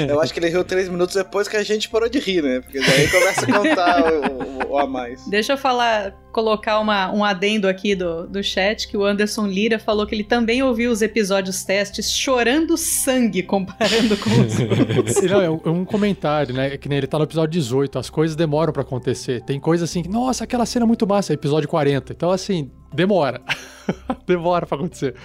Eu 0.10 0.22
acho 0.22 0.34
que 0.34 0.40
ele 0.40 0.50
riu 0.50 0.64
três 0.64 0.88
minutos 0.90 1.16
depois 1.16 1.48
que 1.48 1.58
a 1.58 1.64
gente 1.64 1.90
parou 1.90 2.10
de 2.10 2.20
rir, 2.20 2.42
né? 2.44 2.62
Porque 2.62 2.80
daí 2.80 3.08
começa 3.10 3.46
a 3.46 3.52
contar 3.60 4.14
o, 4.14 4.68
o- 4.68 4.72
o 4.74 4.78
a 4.78 4.88
mais. 4.88 5.26
Deixa 5.28 5.54
eu 5.54 5.58
falar, 5.58 6.12
colocar 6.32 6.80
uma, 6.80 7.12
um 7.12 7.24
adendo 7.24 7.68
aqui 7.68 7.96
do, 7.96 8.28
do 8.28 8.44
chat, 8.44 8.88
que 8.88 8.96
o 8.98 9.04
Anderson 9.04 9.48
Lira 9.48 9.80
falou 9.80 10.06
que 10.06 10.16
ele 10.16 10.24
também 10.24 10.62
ouviu 10.64 10.92
os 10.92 11.02
episódios 11.02 11.31
testes 11.64 12.12
chorando 12.12 12.78
sangue 12.78 13.44
comparando 13.44 14.18
com 14.18 14.30
os 14.30 14.60
outros. 14.98 15.22
Não, 15.24 15.42
é 15.42 15.50
um, 15.50 15.62
é 15.64 15.70
um 15.70 15.86
comentário, 15.86 16.54
né? 16.54 16.78
Que 16.78 16.90
nem 16.90 16.98
ele 16.98 17.08
tá 17.08 17.18
no 17.18 17.24
episódio 17.24 17.52
18, 17.52 18.00
as 18.00 18.10
coisas 18.10 18.36
demoram 18.36 18.74
pra 18.74 18.82
acontecer. 18.82 19.42
Tem 19.44 19.60
coisa 19.60 19.86
assim 19.86 20.04
que, 20.04 20.10
nossa, 20.10 20.44
aquela 20.44 20.66
cena 20.66 20.86
é 20.86 20.88
muito 20.88 21.08
massa, 21.08 21.34
é 21.34 21.36
episódio 21.36 21.70
40. 21.70 22.14
Então, 22.14 22.32
assim, 22.32 22.72
demora. 22.94 23.42
demora 24.28 24.66
pra 24.66 24.78
acontecer. 24.78 25.16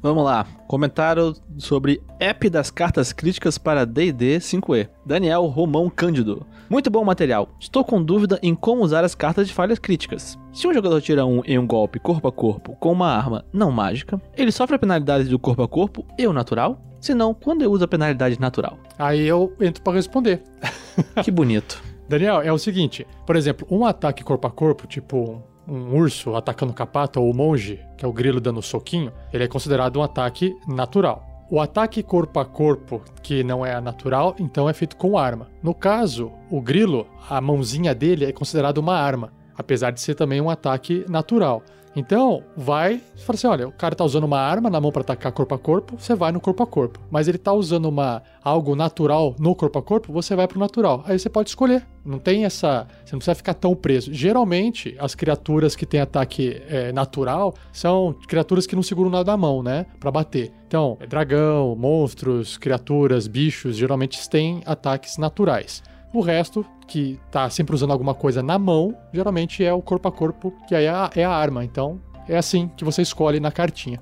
Vamos 0.00 0.24
lá. 0.24 0.46
Comentário 0.68 1.34
sobre 1.56 2.00
app 2.20 2.48
das 2.48 2.70
cartas 2.70 3.12
críticas 3.12 3.58
para 3.58 3.84
D&D 3.84 4.38
5e. 4.38 4.88
Daniel 5.04 5.46
Romão 5.46 5.90
Cândido. 5.90 6.46
Muito 6.70 6.90
bom 6.90 7.02
material. 7.02 7.48
Estou 7.58 7.82
com 7.82 8.02
dúvida 8.02 8.38
em 8.42 8.54
como 8.54 8.82
usar 8.82 9.02
as 9.02 9.14
cartas 9.14 9.48
de 9.48 9.54
falhas 9.54 9.78
críticas. 9.78 10.38
Se 10.52 10.66
um 10.68 10.74
jogador 10.74 11.00
tira 11.00 11.24
um 11.24 11.42
em 11.46 11.58
um 11.58 11.66
golpe 11.66 11.98
corpo 11.98 12.28
a 12.28 12.32
corpo 12.32 12.76
com 12.76 12.92
uma 12.92 13.08
arma 13.08 13.44
não 13.52 13.70
mágica, 13.70 14.20
ele 14.36 14.52
sofre 14.52 14.76
a 14.76 14.78
penalidade 14.78 15.28
do 15.28 15.38
corpo 15.38 15.62
a 15.62 15.68
corpo 15.68 16.04
e 16.18 16.26
o 16.26 16.32
natural? 16.32 16.78
Se 17.00 17.14
não, 17.14 17.32
quando 17.32 17.62
eu 17.62 17.70
uso 17.70 17.84
a 17.84 17.88
penalidade 17.88 18.38
natural? 18.38 18.78
Aí 18.98 19.26
eu 19.26 19.54
entro 19.60 19.82
pra 19.82 19.92
responder. 19.92 20.42
Que 21.22 21.30
bonito. 21.30 21.80
Daniel, 22.08 22.42
é 22.42 22.52
o 22.52 22.58
seguinte, 22.58 23.06
por 23.24 23.36
exemplo, 23.36 23.64
um 23.70 23.86
ataque 23.86 24.24
corpo 24.24 24.48
a 24.48 24.50
corpo, 24.50 24.84
tipo 24.84 25.42
um, 25.68 25.72
um 25.72 25.96
urso 25.96 26.34
atacando 26.34 26.72
o 26.72 26.74
capata 26.74 27.20
ou 27.20 27.30
o 27.30 27.34
monge, 27.34 27.78
que 27.96 28.04
é 28.04 28.08
o 28.08 28.12
grilo 28.12 28.40
dando 28.40 28.60
soquinho, 28.60 29.12
ele 29.32 29.44
é 29.44 29.48
considerado 29.48 29.96
um 29.98 30.02
ataque 30.02 30.56
natural. 30.66 31.27
O 31.50 31.62
ataque 31.62 32.02
corpo 32.02 32.38
a 32.40 32.44
corpo, 32.44 33.02
que 33.22 33.42
não 33.42 33.64
é 33.64 33.80
natural, 33.80 34.36
então 34.38 34.68
é 34.68 34.74
feito 34.74 34.96
com 34.96 35.16
arma. 35.16 35.48
No 35.62 35.72
caso, 35.72 36.30
o 36.50 36.60
grilo, 36.60 37.06
a 37.26 37.40
mãozinha 37.40 37.94
dele 37.94 38.26
é 38.26 38.32
considerado 38.32 38.76
uma 38.76 38.94
arma, 38.94 39.32
apesar 39.56 39.90
de 39.90 39.98
ser 39.98 40.14
também 40.14 40.42
um 40.42 40.50
ataque 40.50 41.06
natural. 41.08 41.62
Então, 41.94 42.42
vai 42.56 43.02
e 43.16 43.20
fala 43.20 43.36
assim: 43.36 43.46
olha, 43.46 43.68
o 43.68 43.72
cara 43.72 43.94
tá 43.94 44.04
usando 44.04 44.24
uma 44.24 44.38
arma 44.38 44.70
na 44.70 44.80
mão 44.80 44.92
para 44.92 45.02
atacar 45.02 45.32
corpo 45.32 45.54
a 45.54 45.58
corpo, 45.58 45.96
você 45.98 46.14
vai 46.14 46.32
no 46.32 46.40
corpo 46.40 46.62
a 46.62 46.66
corpo. 46.66 47.00
Mas 47.10 47.28
ele 47.28 47.38
tá 47.38 47.52
usando 47.52 47.86
uma 47.86 48.22
algo 48.42 48.74
natural 48.74 49.34
no 49.38 49.54
corpo 49.54 49.78
a 49.78 49.82
corpo, 49.82 50.12
você 50.12 50.34
vai 50.34 50.46
pro 50.46 50.58
natural. 50.58 51.02
Aí 51.06 51.18
você 51.18 51.28
pode 51.28 51.48
escolher. 51.50 51.86
Não 52.04 52.18
tem 52.18 52.44
essa. 52.44 52.86
Você 53.04 53.12
não 53.12 53.18
precisa 53.18 53.34
ficar 53.34 53.54
tão 53.54 53.74
preso. 53.74 54.12
Geralmente, 54.12 54.96
as 54.98 55.14
criaturas 55.14 55.76
que 55.76 55.84
têm 55.84 56.00
ataque 56.00 56.62
é, 56.68 56.90
natural 56.92 57.54
são 57.72 58.14
criaturas 58.26 58.66
que 58.66 58.74
não 58.74 58.82
seguram 58.82 59.10
nada 59.10 59.32
na 59.32 59.36
mão, 59.36 59.62
né? 59.62 59.84
Pra 60.00 60.10
bater. 60.10 60.52
Então, 60.66 60.96
é 61.00 61.06
dragão, 61.06 61.76
monstros, 61.76 62.56
criaturas, 62.56 63.26
bichos, 63.26 63.76
geralmente 63.76 64.28
têm 64.28 64.62
ataques 64.64 65.18
naturais. 65.18 65.82
O 66.12 66.20
resto, 66.20 66.64
que 66.88 67.20
tá 67.30 67.48
sempre 67.50 67.74
usando 67.74 67.92
alguma 67.92 68.14
coisa 68.14 68.42
na 68.42 68.58
mão, 68.58 68.96
geralmente 69.12 69.64
é 69.64 69.72
o 69.72 69.82
corpo 69.82 70.08
a 70.08 70.12
corpo, 70.12 70.52
que 70.66 70.74
aí 70.74 70.86
é 70.86 70.90
a, 70.90 71.10
é 71.14 71.24
a 71.24 71.30
arma. 71.30 71.64
Então, 71.64 72.00
é 72.28 72.36
assim 72.36 72.68
que 72.76 72.84
você 72.84 73.02
escolhe 73.02 73.38
na 73.38 73.52
cartinha. 73.52 74.00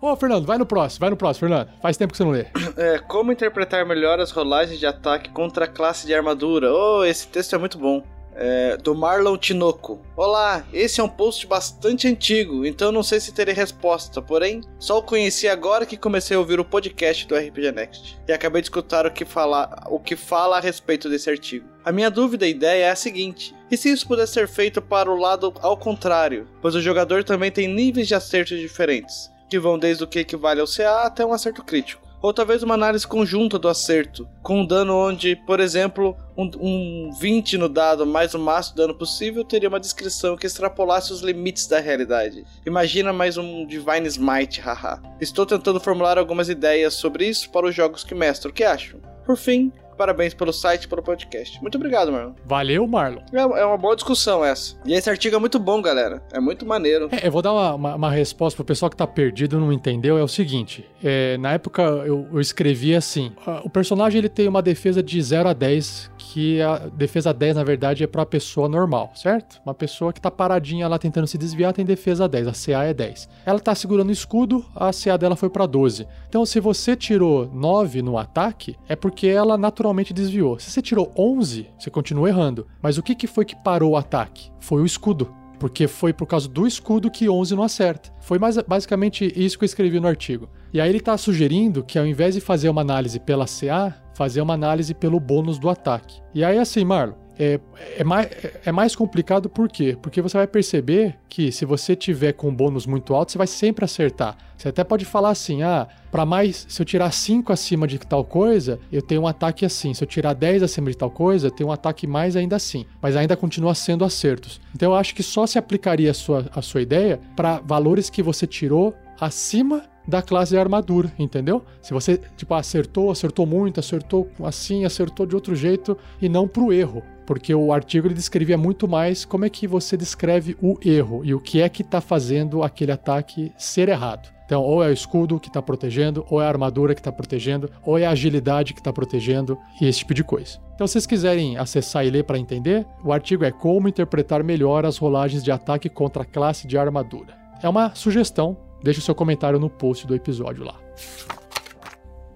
Ô, 0.00 0.14
Fernando, 0.16 0.46
vai 0.46 0.58
no 0.58 0.66
próximo, 0.66 1.00
vai 1.00 1.10
no 1.10 1.16
próximo, 1.16 1.48
Fernando. 1.48 1.70
Faz 1.80 1.96
tempo 1.96 2.12
que 2.12 2.16
você 2.16 2.24
não 2.24 2.30
lê. 2.30 2.46
É, 2.76 2.98
como 2.98 3.32
interpretar 3.32 3.84
melhor 3.86 4.20
as 4.20 4.30
rolagens 4.30 4.78
de 4.78 4.86
ataque 4.86 5.30
contra 5.30 5.64
a 5.64 5.68
classe 5.68 6.06
de 6.06 6.14
armadura? 6.14 6.72
Oh, 6.72 7.04
esse 7.04 7.26
texto 7.26 7.54
é 7.54 7.58
muito 7.58 7.78
bom. 7.78 8.04
É, 8.40 8.76
do 8.76 8.94
Marlon 8.94 9.36
Tinoco. 9.36 10.00
Olá, 10.16 10.64
esse 10.72 11.00
é 11.00 11.02
um 11.02 11.08
post 11.08 11.44
bastante 11.44 12.06
antigo, 12.06 12.64
então 12.64 12.92
não 12.92 13.02
sei 13.02 13.18
se 13.18 13.32
terei 13.32 13.52
resposta, 13.52 14.22
porém, 14.22 14.60
só 14.78 14.98
o 14.98 15.02
conheci 15.02 15.48
agora 15.48 15.84
que 15.84 15.96
comecei 15.96 16.36
a 16.36 16.38
ouvir 16.38 16.60
o 16.60 16.64
podcast 16.64 17.26
do 17.26 17.34
RPG 17.34 17.72
Next. 17.72 18.16
E 18.28 18.32
acabei 18.32 18.62
de 18.62 18.66
escutar 18.66 19.06
o 19.06 19.10
que 19.10 19.24
fala, 19.24 19.84
o 19.90 19.98
que 19.98 20.14
fala 20.14 20.56
a 20.56 20.60
respeito 20.60 21.08
desse 21.08 21.28
artigo. 21.28 21.68
A 21.84 21.90
minha 21.90 22.08
dúvida 22.08 22.46
e 22.46 22.50
ideia 22.50 22.84
é 22.84 22.90
a 22.90 22.96
seguinte: 22.96 23.52
e 23.68 23.76
se 23.76 23.90
isso 23.90 24.06
pudesse 24.06 24.34
ser 24.34 24.46
feito 24.46 24.80
para 24.80 25.10
o 25.10 25.18
lado 25.18 25.52
ao 25.60 25.76
contrário? 25.76 26.46
Pois 26.62 26.76
o 26.76 26.80
jogador 26.80 27.24
também 27.24 27.50
tem 27.50 27.66
níveis 27.66 28.06
de 28.06 28.14
acerto 28.14 28.56
diferentes, 28.56 29.32
que 29.50 29.58
vão 29.58 29.76
desde 29.76 30.04
o 30.04 30.06
que 30.06 30.20
equivale 30.20 30.60
ao 30.60 30.66
CA 30.68 31.06
até 31.06 31.26
um 31.26 31.32
acerto 31.32 31.64
crítico 31.64 32.07
ou 32.20 32.32
talvez 32.32 32.62
uma 32.62 32.74
análise 32.74 33.06
conjunta 33.06 33.58
do 33.58 33.68
acerto, 33.68 34.28
com 34.42 34.60
um 34.60 34.66
dano 34.66 34.94
onde, 34.96 35.36
por 35.46 35.60
exemplo, 35.60 36.16
um, 36.36 36.50
um 36.60 37.12
20 37.12 37.58
no 37.58 37.68
dado 37.68 38.06
mais 38.06 38.34
o 38.34 38.38
máximo 38.38 38.76
dano 38.76 38.94
possível 38.94 39.44
teria 39.44 39.68
uma 39.68 39.80
descrição 39.80 40.36
que 40.36 40.46
extrapolasse 40.46 41.12
os 41.12 41.20
limites 41.20 41.66
da 41.66 41.78
realidade. 41.78 42.44
Imagina 42.66 43.12
mais 43.12 43.36
um 43.36 43.66
Divine 43.66 44.06
Smite, 44.06 44.60
haha. 44.60 45.00
Estou 45.20 45.46
tentando 45.46 45.80
formular 45.80 46.18
algumas 46.18 46.48
ideias 46.48 46.94
sobre 46.94 47.26
isso 47.26 47.50
para 47.50 47.66
os 47.66 47.74
jogos 47.74 48.04
que 48.04 48.14
mestro, 48.14 48.50
o 48.50 48.54
que 48.54 48.64
acham? 48.64 49.00
Por 49.24 49.36
fim, 49.36 49.72
parabéns 49.98 50.32
pelo 50.32 50.52
site 50.52 50.84
e 50.84 50.88
pelo 50.88 51.02
podcast. 51.02 51.60
Muito 51.60 51.74
obrigado, 51.74 52.12
Marlon. 52.12 52.32
Valeu, 52.44 52.86
Marlon. 52.86 53.20
É 53.32 53.58
é 53.58 53.64
uma 53.64 53.76
boa 53.76 53.96
discussão 53.96 54.44
essa. 54.44 54.76
E 54.86 54.94
esse 54.94 55.10
artigo 55.10 55.34
é 55.36 55.38
muito 55.38 55.58
bom, 55.58 55.82
galera. 55.82 56.22
É 56.32 56.38
muito 56.38 56.64
maneiro. 56.64 57.08
É, 57.10 57.26
eu 57.26 57.32
vou 57.32 57.42
dar 57.42 57.52
uma, 57.52 57.74
uma, 57.74 57.94
uma 57.96 58.10
resposta 58.10 58.56
pro 58.56 58.64
pessoal 58.64 58.88
que 58.88 58.96
tá 58.96 59.06
perdido 59.06 59.56
e 59.56 59.60
não 59.60 59.72
entendeu. 59.72 60.16
É 60.16 60.22
o 60.22 60.28
seguinte: 60.28 60.84
é, 61.02 61.36
na 61.38 61.52
época 61.52 61.82
eu, 61.82 62.28
eu 62.32 62.40
escrevi 62.40 62.94
assim: 62.94 63.32
ah, 63.46 63.60
o 63.64 63.70
personagem 63.70 64.18
ele 64.18 64.28
tem 64.28 64.46
uma 64.46 64.62
defesa 64.62 65.02
de 65.02 65.20
0 65.20 65.48
a 65.48 65.52
10, 65.52 66.10
que 66.32 66.60
a 66.60 66.76
defesa 66.92 67.32
10, 67.32 67.56
na 67.56 67.64
verdade, 67.64 68.04
é 68.04 68.06
pra 68.06 68.26
pessoa 68.26 68.68
normal, 68.68 69.12
certo? 69.14 69.60
Uma 69.64 69.74
pessoa 69.74 70.12
que 70.12 70.20
tá 70.20 70.30
paradinha 70.30 70.86
lá 70.86 70.98
tentando 70.98 71.26
se 71.26 71.38
desviar 71.38 71.72
tem 71.72 71.86
defesa 71.86 72.28
10, 72.28 72.48
a 72.48 72.52
CA 72.52 72.84
é 72.84 72.92
10. 72.92 73.28
Ela 73.46 73.58
tá 73.58 73.74
segurando 73.74 74.10
o 74.10 74.12
escudo, 74.12 74.64
a 74.76 74.90
CA 74.92 75.16
dela 75.16 75.36
foi 75.36 75.48
pra 75.48 75.64
12. 75.64 76.06
Então, 76.28 76.44
se 76.44 76.60
você 76.60 76.94
tirou 76.94 77.50
9 77.52 78.02
no 78.02 78.18
ataque, 78.18 78.76
é 78.88 78.94
porque 78.94 79.26
ela 79.26 79.56
naturalmente 79.56 80.12
desviou. 80.12 80.58
Se 80.58 80.70
você 80.70 80.82
tirou 80.82 81.10
11, 81.16 81.66
você 81.78 81.88
continua 81.88 82.28
errando. 82.28 82.66
Mas 82.82 82.98
o 82.98 83.02
que, 83.02 83.14
que 83.14 83.26
foi 83.26 83.46
que 83.46 83.56
parou 83.56 83.92
o 83.92 83.96
ataque? 83.96 84.50
Foi 84.60 84.82
o 84.82 84.86
escudo. 84.86 85.37
Porque 85.58 85.86
foi 85.88 86.12
por 86.12 86.26
causa 86.26 86.48
do 86.48 86.66
escudo 86.66 87.10
que 87.10 87.28
11 87.28 87.54
não 87.54 87.62
acerta. 87.62 88.10
Foi 88.20 88.38
mais, 88.38 88.56
basicamente 88.58 89.32
isso 89.36 89.58
que 89.58 89.64
eu 89.64 89.66
escrevi 89.66 89.98
no 90.00 90.08
artigo. 90.08 90.48
E 90.72 90.80
aí 90.80 90.88
ele 90.88 90.98
está 90.98 91.16
sugerindo 91.16 91.82
que 91.82 91.98
ao 91.98 92.06
invés 92.06 92.34
de 92.34 92.40
fazer 92.40 92.68
uma 92.68 92.82
análise 92.82 93.18
pela 93.18 93.46
CA, 93.46 93.94
fazer 94.14 94.40
uma 94.40 94.54
análise 94.54 94.94
pelo 94.94 95.18
bônus 95.18 95.58
do 95.58 95.68
ataque. 95.68 96.20
E 96.34 96.44
aí 96.44 96.58
assim, 96.58 96.84
Marlon, 96.84 97.14
é, 97.38 97.60
é, 97.96 98.04
mais, 98.04 98.28
é 98.64 98.72
mais 98.72 98.96
complicado 98.96 99.48
por 99.48 99.68
quê? 99.68 99.96
Porque 100.02 100.20
você 100.20 100.36
vai 100.36 100.46
perceber 100.46 101.16
que 101.28 101.52
se 101.52 101.64
você 101.64 101.94
tiver 101.94 102.32
com 102.32 102.48
um 102.48 102.54
bônus 102.54 102.84
muito 102.84 103.14
alto, 103.14 103.30
você 103.30 103.38
vai 103.38 103.46
sempre 103.46 103.84
acertar. 103.84 104.36
Você 104.56 104.68
até 104.68 104.82
pode 104.82 105.04
falar 105.04 105.30
assim: 105.30 105.62
ah, 105.62 105.86
para 106.10 106.26
mais, 106.26 106.66
se 106.68 106.82
eu 106.82 106.86
tirar 106.86 107.12
5 107.12 107.52
acima 107.52 107.86
de 107.86 107.98
tal 107.98 108.24
coisa, 108.24 108.80
eu 108.90 109.00
tenho 109.00 109.22
um 109.22 109.26
ataque 109.26 109.64
assim. 109.64 109.94
Se 109.94 110.02
eu 110.02 110.08
tirar 110.08 110.34
10 110.34 110.64
acima 110.64 110.90
de 110.90 110.96
tal 110.96 111.10
coisa, 111.10 111.46
eu 111.46 111.50
tenho 111.50 111.70
um 111.70 111.72
ataque 111.72 112.06
mais 112.06 112.34
ainda 112.34 112.56
assim. 112.56 112.84
Mas 113.00 113.14
ainda 113.14 113.36
continua 113.36 113.74
sendo 113.74 114.04
acertos. 114.04 114.60
Então 114.74 114.92
eu 114.92 114.96
acho 114.96 115.14
que 115.14 115.22
só 115.22 115.46
se 115.46 115.58
aplicaria 115.58 116.10
a 116.10 116.14
sua, 116.14 116.50
a 116.52 116.60
sua 116.60 116.82
ideia 116.82 117.20
para 117.36 117.60
valores 117.60 118.10
que 118.10 118.22
você 118.22 118.46
tirou 118.46 118.94
acima 119.20 119.84
da 120.08 120.22
classe 120.22 120.52
de 120.52 120.58
armadura, 120.58 121.12
entendeu? 121.18 121.62
Se 121.82 121.92
você, 121.92 122.18
tipo, 122.34 122.54
acertou, 122.54 123.10
acertou 123.10 123.44
muito, 123.44 123.78
acertou 123.78 124.28
assim, 124.42 124.86
acertou 124.86 125.26
de 125.26 125.34
outro 125.34 125.54
jeito 125.54 125.98
e 126.20 126.28
não 126.28 126.48
pro 126.48 126.72
erro. 126.72 127.02
Porque 127.28 127.54
o 127.54 127.74
artigo 127.74 128.06
ele 128.06 128.14
descrevia 128.14 128.56
muito 128.56 128.88
mais 128.88 129.26
como 129.26 129.44
é 129.44 129.50
que 129.50 129.66
você 129.66 129.98
descreve 129.98 130.56
o 130.62 130.78
erro 130.82 131.22
e 131.22 131.34
o 131.34 131.38
que 131.38 131.60
é 131.60 131.68
que 131.68 131.82
está 131.82 132.00
fazendo 132.00 132.62
aquele 132.62 132.90
ataque 132.90 133.52
ser 133.58 133.90
errado. 133.90 134.30
Então, 134.46 134.62
ou 134.62 134.82
é 134.82 134.88
o 134.88 134.92
escudo 134.94 135.38
que 135.38 135.48
está 135.48 135.60
protegendo, 135.60 136.24
ou 136.30 136.40
é 136.40 136.46
a 136.46 136.48
armadura 136.48 136.94
que 136.94 137.02
está 137.02 137.12
protegendo, 137.12 137.70
ou 137.84 137.98
é 137.98 138.06
a 138.06 138.12
agilidade 138.12 138.72
que 138.72 138.80
está 138.80 138.90
protegendo, 138.90 139.58
e 139.78 139.86
esse 139.86 139.98
tipo 139.98 140.14
de 140.14 140.24
coisa. 140.24 140.58
Então, 140.74 140.86
se 140.86 140.94
vocês 140.94 141.04
quiserem 141.04 141.58
acessar 141.58 142.06
e 142.06 142.10
ler 142.10 142.24
para 142.24 142.38
entender, 142.38 142.86
o 143.04 143.12
artigo 143.12 143.44
é 143.44 143.50
Como 143.50 143.88
interpretar 143.88 144.42
melhor 144.42 144.86
as 144.86 144.96
rolagens 144.96 145.44
de 145.44 145.52
ataque 145.52 145.90
contra 145.90 146.22
a 146.22 146.26
classe 146.26 146.66
de 146.66 146.78
armadura. 146.78 147.36
É 147.62 147.68
uma 147.68 147.94
sugestão, 147.94 148.56
deixe 148.82 149.00
o 149.00 149.02
seu 149.02 149.14
comentário 149.14 149.58
no 149.58 149.68
post 149.68 150.06
do 150.06 150.14
episódio 150.14 150.64
lá. 150.64 150.76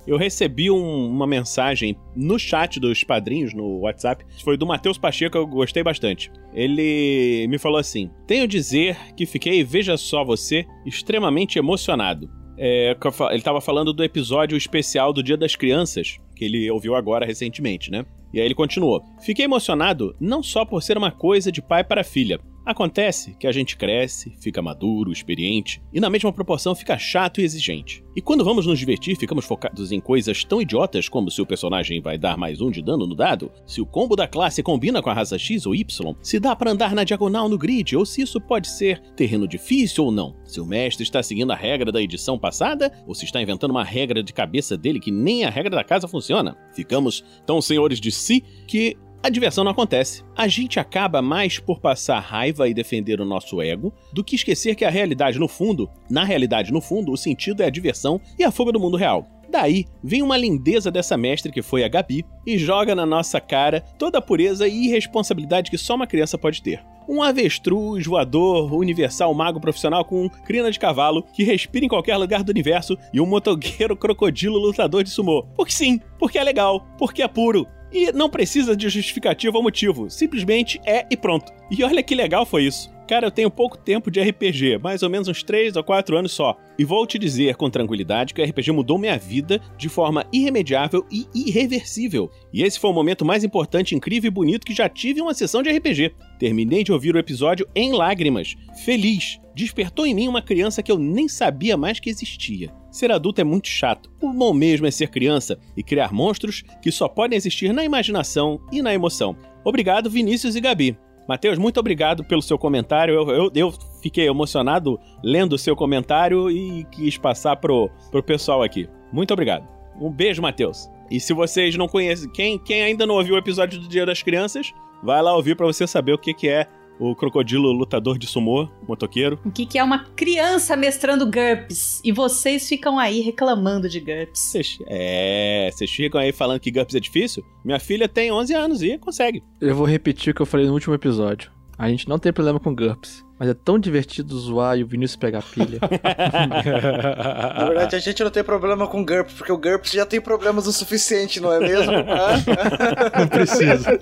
Eu 0.06 0.16
recebi 0.16 0.70
um- 0.70 1.08
uma 1.08 1.26
mensagem 1.26 1.96
no 2.14 2.38
chat 2.38 2.80
dos 2.80 3.04
padrinhos 3.04 3.54
no 3.54 3.80
WhatsApp. 3.80 4.24
Foi 4.42 4.56
do 4.56 4.66
Matheus 4.66 4.98
Pacheco, 4.98 5.36
eu 5.38 5.46
gostei 5.46 5.82
bastante. 5.82 6.30
Ele 6.52 7.46
me 7.48 7.58
falou 7.58 7.78
assim: 7.78 8.10
Tenho 8.26 8.48
dizer 8.48 8.96
que 9.16 9.26
fiquei, 9.26 9.62
veja 9.62 9.96
só 9.96 10.24
você, 10.24 10.66
extremamente 10.84 11.58
emocionado. 11.58 12.28
É, 12.58 12.96
ele 13.30 13.38
estava 13.38 13.60
falando 13.60 13.92
do 13.92 14.04
episódio 14.04 14.56
especial 14.56 15.12
do 15.12 15.22
Dia 15.22 15.36
das 15.36 15.56
Crianças, 15.56 16.18
que 16.36 16.44
ele 16.44 16.70
ouviu 16.70 16.94
agora 16.94 17.24
recentemente, 17.24 17.90
né? 17.90 18.04
E 18.32 18.40
aí 18.40 18.46
ele 18.46 18.54
continuou: 18.54 19.02
Fiquei 19.24 19.44
emocionado 19.44 20.14
não 20.20 20.42
só 20.42 20.64
por 20.64 20.82
ser 20.82 20.98
uma 20.98 21.10
coisa 21.10 21.50
de 21.52 21.62
pai 21.62 21.82
para 21.84 22.04
filha. 22.04 22.38
Acontece 22.64 23.34
que 23.40 23.46
a 23.48 23.52
gente 23.52 23.76
cresce, 23.76 24.36
fica 24.40 24.62
maduro, 24.62 25.10
experiente, 25.10 25.82
e 25.92 25.98
na 25.98 26.08
mesma 26.08 26.32
proporção 26.32 26.76
fica 26.76 26.96
chato 26.96 27.40
e 27.40 27.44
exigente. 27.44 28.04
E 28.14 28.22
quando 28.22 28.44
vamos 28.44 28.66
nos 28.66 28.78
divertir, 28.78 29.16
ficamos 29.16 29.44
focados 29.44 29.90
em 29.90 29.98
coisas 29.98 30.44
tão 30.44 30.62
idiotas 30.62 31.08
como 31.08 31.28
se 31.28 31.42
o 31.42 31.46
personagem 31.46 32.00
vai 32.00 32.16
dar 32.16 32.36
mais 32.36 32.60
um 32.60 32.70
de 32.70 32.80
dano 32.80 33.04
no 33.04 33.16
dado, 33.16 33.50
se 33.66 33.80
o 33.80 33.86
combo 33.86 34.14
da 34.14 34.28
classe 34.28 34.62
combina 34.62 35.02
com 35.02 35.10
a 35.10 35.14
raça 35.14 35.36
X 35.36 35.66
ou 35.66 35.74
Y, 35.74 36.14
se 36.22 36.38
dá 36.38 36.54
pra 36.54 36.70
andar 36.70 36.94
na 36.94 37.02
diagonal 37.02 37.48
no 37.48 37.58
grid, 37.58 37.96
ou 37.96 38.06
se 38.06 38.22
isso 38.22 38.40
pode 38.40 38.68
ser 38.68 39.00
terreno 39.16 39.48
difícil 39.48 40.04
ou 40.04 40.12
não, 40.12 40.36
se 40.44 40.60
o 40.60 40.66
mestre 40.66 41.02
está 41.02 41.20
seguindo 41.20 41.52
a 41.52 41.56
regra 41.56 41.90
da 41.90 42.00
edição 42.00 42.38
passada, 42.38 42.92
ou 43.08 43.14
se 43.14 43.24
está 43.24 43.42
inventando 43.42 43.72
uma 43.72 43.84
regra 43.84 44.22
de 44.22 44.32
cabeça 44.32 44.76
dele 44.76 45.00
que 45.00 45.10
nem 45.10 45.44
a 45.44 45.50
regra 45.50 45.74
da 45.74 45.82
casa 45.82 46.06
funciona. 46.06 46.56
Ficamos 46.74 47.24
tão 47.44 47.60
senhores 47.60 47.98
de 47.98 48.12
si 48.12 48.44
que 48.68 48.96
a 49.22 49.28
diversão 49.28 49.62
não 49.62 49.70
acontece. 49.70 50.24
A 50.36 50.48
gente 50.48 50.80
acaba 50.80 51.22
mais 51.22 51.58
por 51.58 51.78
passar 51.78 52.18
raiva 52.18 52.68
e 52.68 52.74
defender 52.74 53.20
o 53.20 53.24
nosso 53.24 53.62
ego 53.62 53.92
do 54.12 54.24
que 54.24 54.34
esquecer 54.34 54.74
que 54.74 54.84
a 54.84 54.90
realidade 54.90 55.38
no 55.38 55.46
fundo, 55.46 55.88
na 56.10 56.24
realidade 56.24 56.72
no 56.72 56.80
fundo, 56.80 57.12
o 57.12 57.16
sentido 57.16 57.62
é 57.62 57.66
a 57.66 57.70
diversão 57.70 58.20
e 58.36 58.42
a 58.42 58.50
fuga 58.50 58.72
do 58.72 58.80
mundo 58.80 58.96
real. 58.96 59.26
Daí 59.48 59.84
vem 60.02 60.22
uma 60.22 60.36
lindeza 60.36 60.90
dessa 60.90 61.16
mestre 61.16 61.52
que 61.52 61.62
foi 61.62 61.84
a 61.84 61.88
Gabi 61.88 62.24
e 62.46 62.56
joga 62.58 62.94
na 62.94 63.04
nossa 63.04 63.40
cara 63.40 63.82
toda 63.98 64.18
a 64.18 64.22
pureza 64.22 64.66
e 64.66 64.86
irresponsabilidade 64.86 65.70
que 65.70 65.78
só 65.78 65.94
uma 65.94 66.06
criança 66.06 66.38
pode 66.38 66.62
ter. 66.62 66.82
Um 67.08 67.22
avestruz 67.22 68.06
voador 68.06 68.72
universal 68.72 69.34
mago 69.34 69.60
profissional 69.60 70.04
com 70.04 70.28
crina 70.28 70.70
de 70.70 70.78
cavalo 70.78 71.22
que 71.34 71.44
respira 71.44 71.84
em 71.84 71.88
qualquer 71.88 72.16
lugar 72.16 72.42
do 72.42 72.50
universo 72.50 72.96
e 73.12 73.20
um 73.20 73.26
motoqueiro 73.26 73.96
crocodilo 73.96 74.58
lutador 74.58 75.04
de 75.04 75.10
sumô. 75.10 75.44
Porque 75.54 75.72
sim, 75.72 76.00
porque 76.18 76.38
é 76.38 76.44
legal, 76.44 76.86
porque 76.96 77.22
é 77.22 77.28
puro. 77.28 77.66
E 77.92 78.10
não 78.12 78.30
precisa 78.30 78.76
de 78.76 78.88
justificativa 78.88 79.56
ou 79.56 79.62
motivo, 79.62 80.08
simplesmente 80.10 80.80
é 80.86 81.06
e 81.10 81.16
pronto. 81.16 81.52
E 81.70 81.84
olha 81.84 82.02
que 82.02 82.14
legal 82.14 82.46
foi 82.46 82.64
isso. 82.64 82.90
Cara, 83.08 83.26
eu 83.26 83.30
tenho 83.30 83.50
pouco 83.50 83.76
tempo 83.76 84.10
de 84.10 84.20
RPG, 84.20 84.78
mais 84.78 85.02
ou 85.02 85.10
menos 85.10 85.28
uns 85.28 85.42
3 85.42 85.76
ou 85.76 85.84
4 85.84 86.16
anos 86.16 86.32
só. 86.32 86.56
E 86.78 86.84
vou 86.84 87.06
te 87.06 87.18
dizer 87.18 87.56
com 87.56 87.68
tranquilidade 87.68 88.32
que 88.32 88.40
o 88.40 88.44
RPG 88.44 88.72
mudou 88.72 88.96
minha 88.96 89.18
vida 89.18 89.60
de 89.76 89.88
forma 89.88 90.24
irremediável 90.32 91.04
e 91.10 91.26
irreversível. 91.34 92.30
E 92.52 92.62
esse 92.62 92.78
foi 92.78 92.90
o 92.90 92.94
momento 92.94 93.24
mais 93.24 93.44
importante, 93.44 93.94
incrível 93.94 94.28
e 94.28 94.30
bonito 94.30 94.66
que 94.66 94.74
já 94.74 94.88
tive 94.88 95.20
em 95.20 95.22
uma 95.22 95.34
sessão 95.34 95.62
de 95.62 95.70
RPG. 95.70 96.14
Terminei 96.38 96.84
de 96.84 96.92
ouvir 96.92 97.14
o 97.14 97.18
episódio 97.18 97.68
em 97.74 97.92
lágrimas, 97.92 98.56
feliz. 98.84 99.40
Despertou 99.54 100.06
em 100.06 100.14
mim 100.14 100.28
uma 100.28 100.40
criança 100.40 100.82
que 100.82 100.90
eu 100.90 100.98
nem 100.98 101.28
sabia 101.28 101.76
mais 101.76 102.00
que 102.00 102.08
existia. 102.08 102.72
Ser 102.90 103.10
adulto 103.10 103.40
é 103.40 103.44
muito 103.44 103.68
chato. 103.68 104.10
O 104.22 104.32
bom 104.32 104.54
mesmo 104.54 104.86
é 104.86 104.90
ser 104.90 105.08
criança 105.08 105.58
e 105.76 105.82
criar 105.82 106.12
monstros 106.12 106.62
que 106.80 106.90
só 106.90 107.08
podem 107.08 107.36
existir 107.36 107.72
na 107.72 107.84
imaginação 107.84 108.60
e 108.72 108.80
na 108.80 108.94
emoção. 108.94 109.36
Obrigado, 109.64 110.08
Vinícius 110.08 110.56
e 110.56 110.60
Gabi. 110.60 110.96
Matheus, 111.28 111.58
muito 111.58 111.78
obrigado 111.78 112.24
pelo 112.24 112.42
seu 112.42 112.58
comentário. 112.58 113.14
Eu, 113.14 113.30
eu, 113.30 113.50
eu 113.54 113.74
fiquei 114.02 114.26
emocionado 114.26 114.98
lendo 115.22 115.54
o 115.54 115.58
seu 115.58 115.76
comentário 115.76 116.50
e 116.50 116.84
quis 116.90 117.16
passar 117.16 117.56
pro, 117.56 117.90
pro 118.10 118.22
pessoal 118.22 118.62
aqui. 118.62 118.88
Muito 119.12 119.32
obrigado. 119.32 119.66
Um 120.00 120.10
beijo, 120.10 120.42
Matheus. 120.42 120.90
E 121.10 121.20
se 121.20 121.32
vocês 121.32 121.76
não 121.76 121.86
conhecem, 121.86 122.30
quem, 122.30 122.58
quem 122.58 122.82
ainda 122.82 123.06
não 123.06 123.16
ouviu 123.16 123.34
o 123.34 123.38
episódio 123.38 123.78
do 123.78 123.88
Dia 123.88 124.06
das 124.06 124.22
Crianças, 124.22 124.72
vai 125.02 125.20
lá 125.22 125.34
ouvir 125.34 125.56
para 125.56 125.66
você 125.66 125.86
saber 125.86 126.12
o 126.12 126.18
que, 126.18 126.32
que 126.32 126.48
é 126.48 126.66
o 127.02 127.16
crocodilo 127.16 127.72
lutador 127.72 128.16
de 128.16 128.28
sumô, 128.28 128.68
motoqueiro. 128.86 129.38
O 129.44 129.50
que, 129.50 129.66
que 129.66 129.76
é 129.78 129.82
uma 129.82 130.04
criança 130.14 130.76
mestrando 130.76 131.26
GURPS? 131.26 132.00
E 132.04 132.12
vocês 132.12 132.68
ficam 132.68 132.96
aí 132.98 133.20
reclamando 133.20 133.88
de 133.88 133.98
GURPS. 133.98 134.38
Vocês, 134.38 134.78
é, 134.86 135.68
vocês 135.72 135.90
ficam 135.90 136.20
aí 136.20 136.30
falando 136.32 136.60
que 136.60 136.70
GURPS 136.70 136.94
é 136.94 137.00
difícil? 137.00 137.44
Minha 137.64 137.80
filha 137.80 138.08
tem 138.08 138.30
11 138.30 138.54
anos 138.54 138.82
e 138.82 138.96
consegue. 138.98 139.42
Eu 139.60 139.74
vou 139.74 139.86
repetir 139.86 140.30
o 140.30 140.34
que 140.34 140.42
eu 140.42 140.46
falei 140.46 140.66
no 140.66 140.72
último 140.72 140.94
episódio. 140.94 141.50
A 141.76 141.88
gente 141.88 142.08
não 142.08 142.18
tem 142.18 142.32
problema 142.32 142.60
com 142.60 142.72
GURPS, 142.72 143.24
mas 143.36 143.48
é 143.48 143.54
tão 143.54 143.76
divertido 143.76 144.38
zoar 144.38 144.78
e 144.78 144.84
o 144.84 144.86
Vinícius 144.86 145.16
pegar 145.16 145.42
pilha. 145.42 145.80
Na 147.58 147.64
verdade, 147.64 147.96
a 147.96 147.98
gente 147.98 148.22
não 148.22 148.30
tem 148.30 148.44
problema 148.44 148.86
com 148.86 149.04
GURPS, 149.04 149.34
porque 149.34 149.50
o 149.50 149.58
GURPS 149.58 149.90
já 149.90 150.06
tem 150.06 150.20
problemas 150.20 150.68
o 150.68 150.72
suficiente, 150.72 151.40
não 151.40 151.52
é 151.52 151.58
mesmo? 151.58 151.92
Não 153.18 153.26
precisa. 153.26 153.98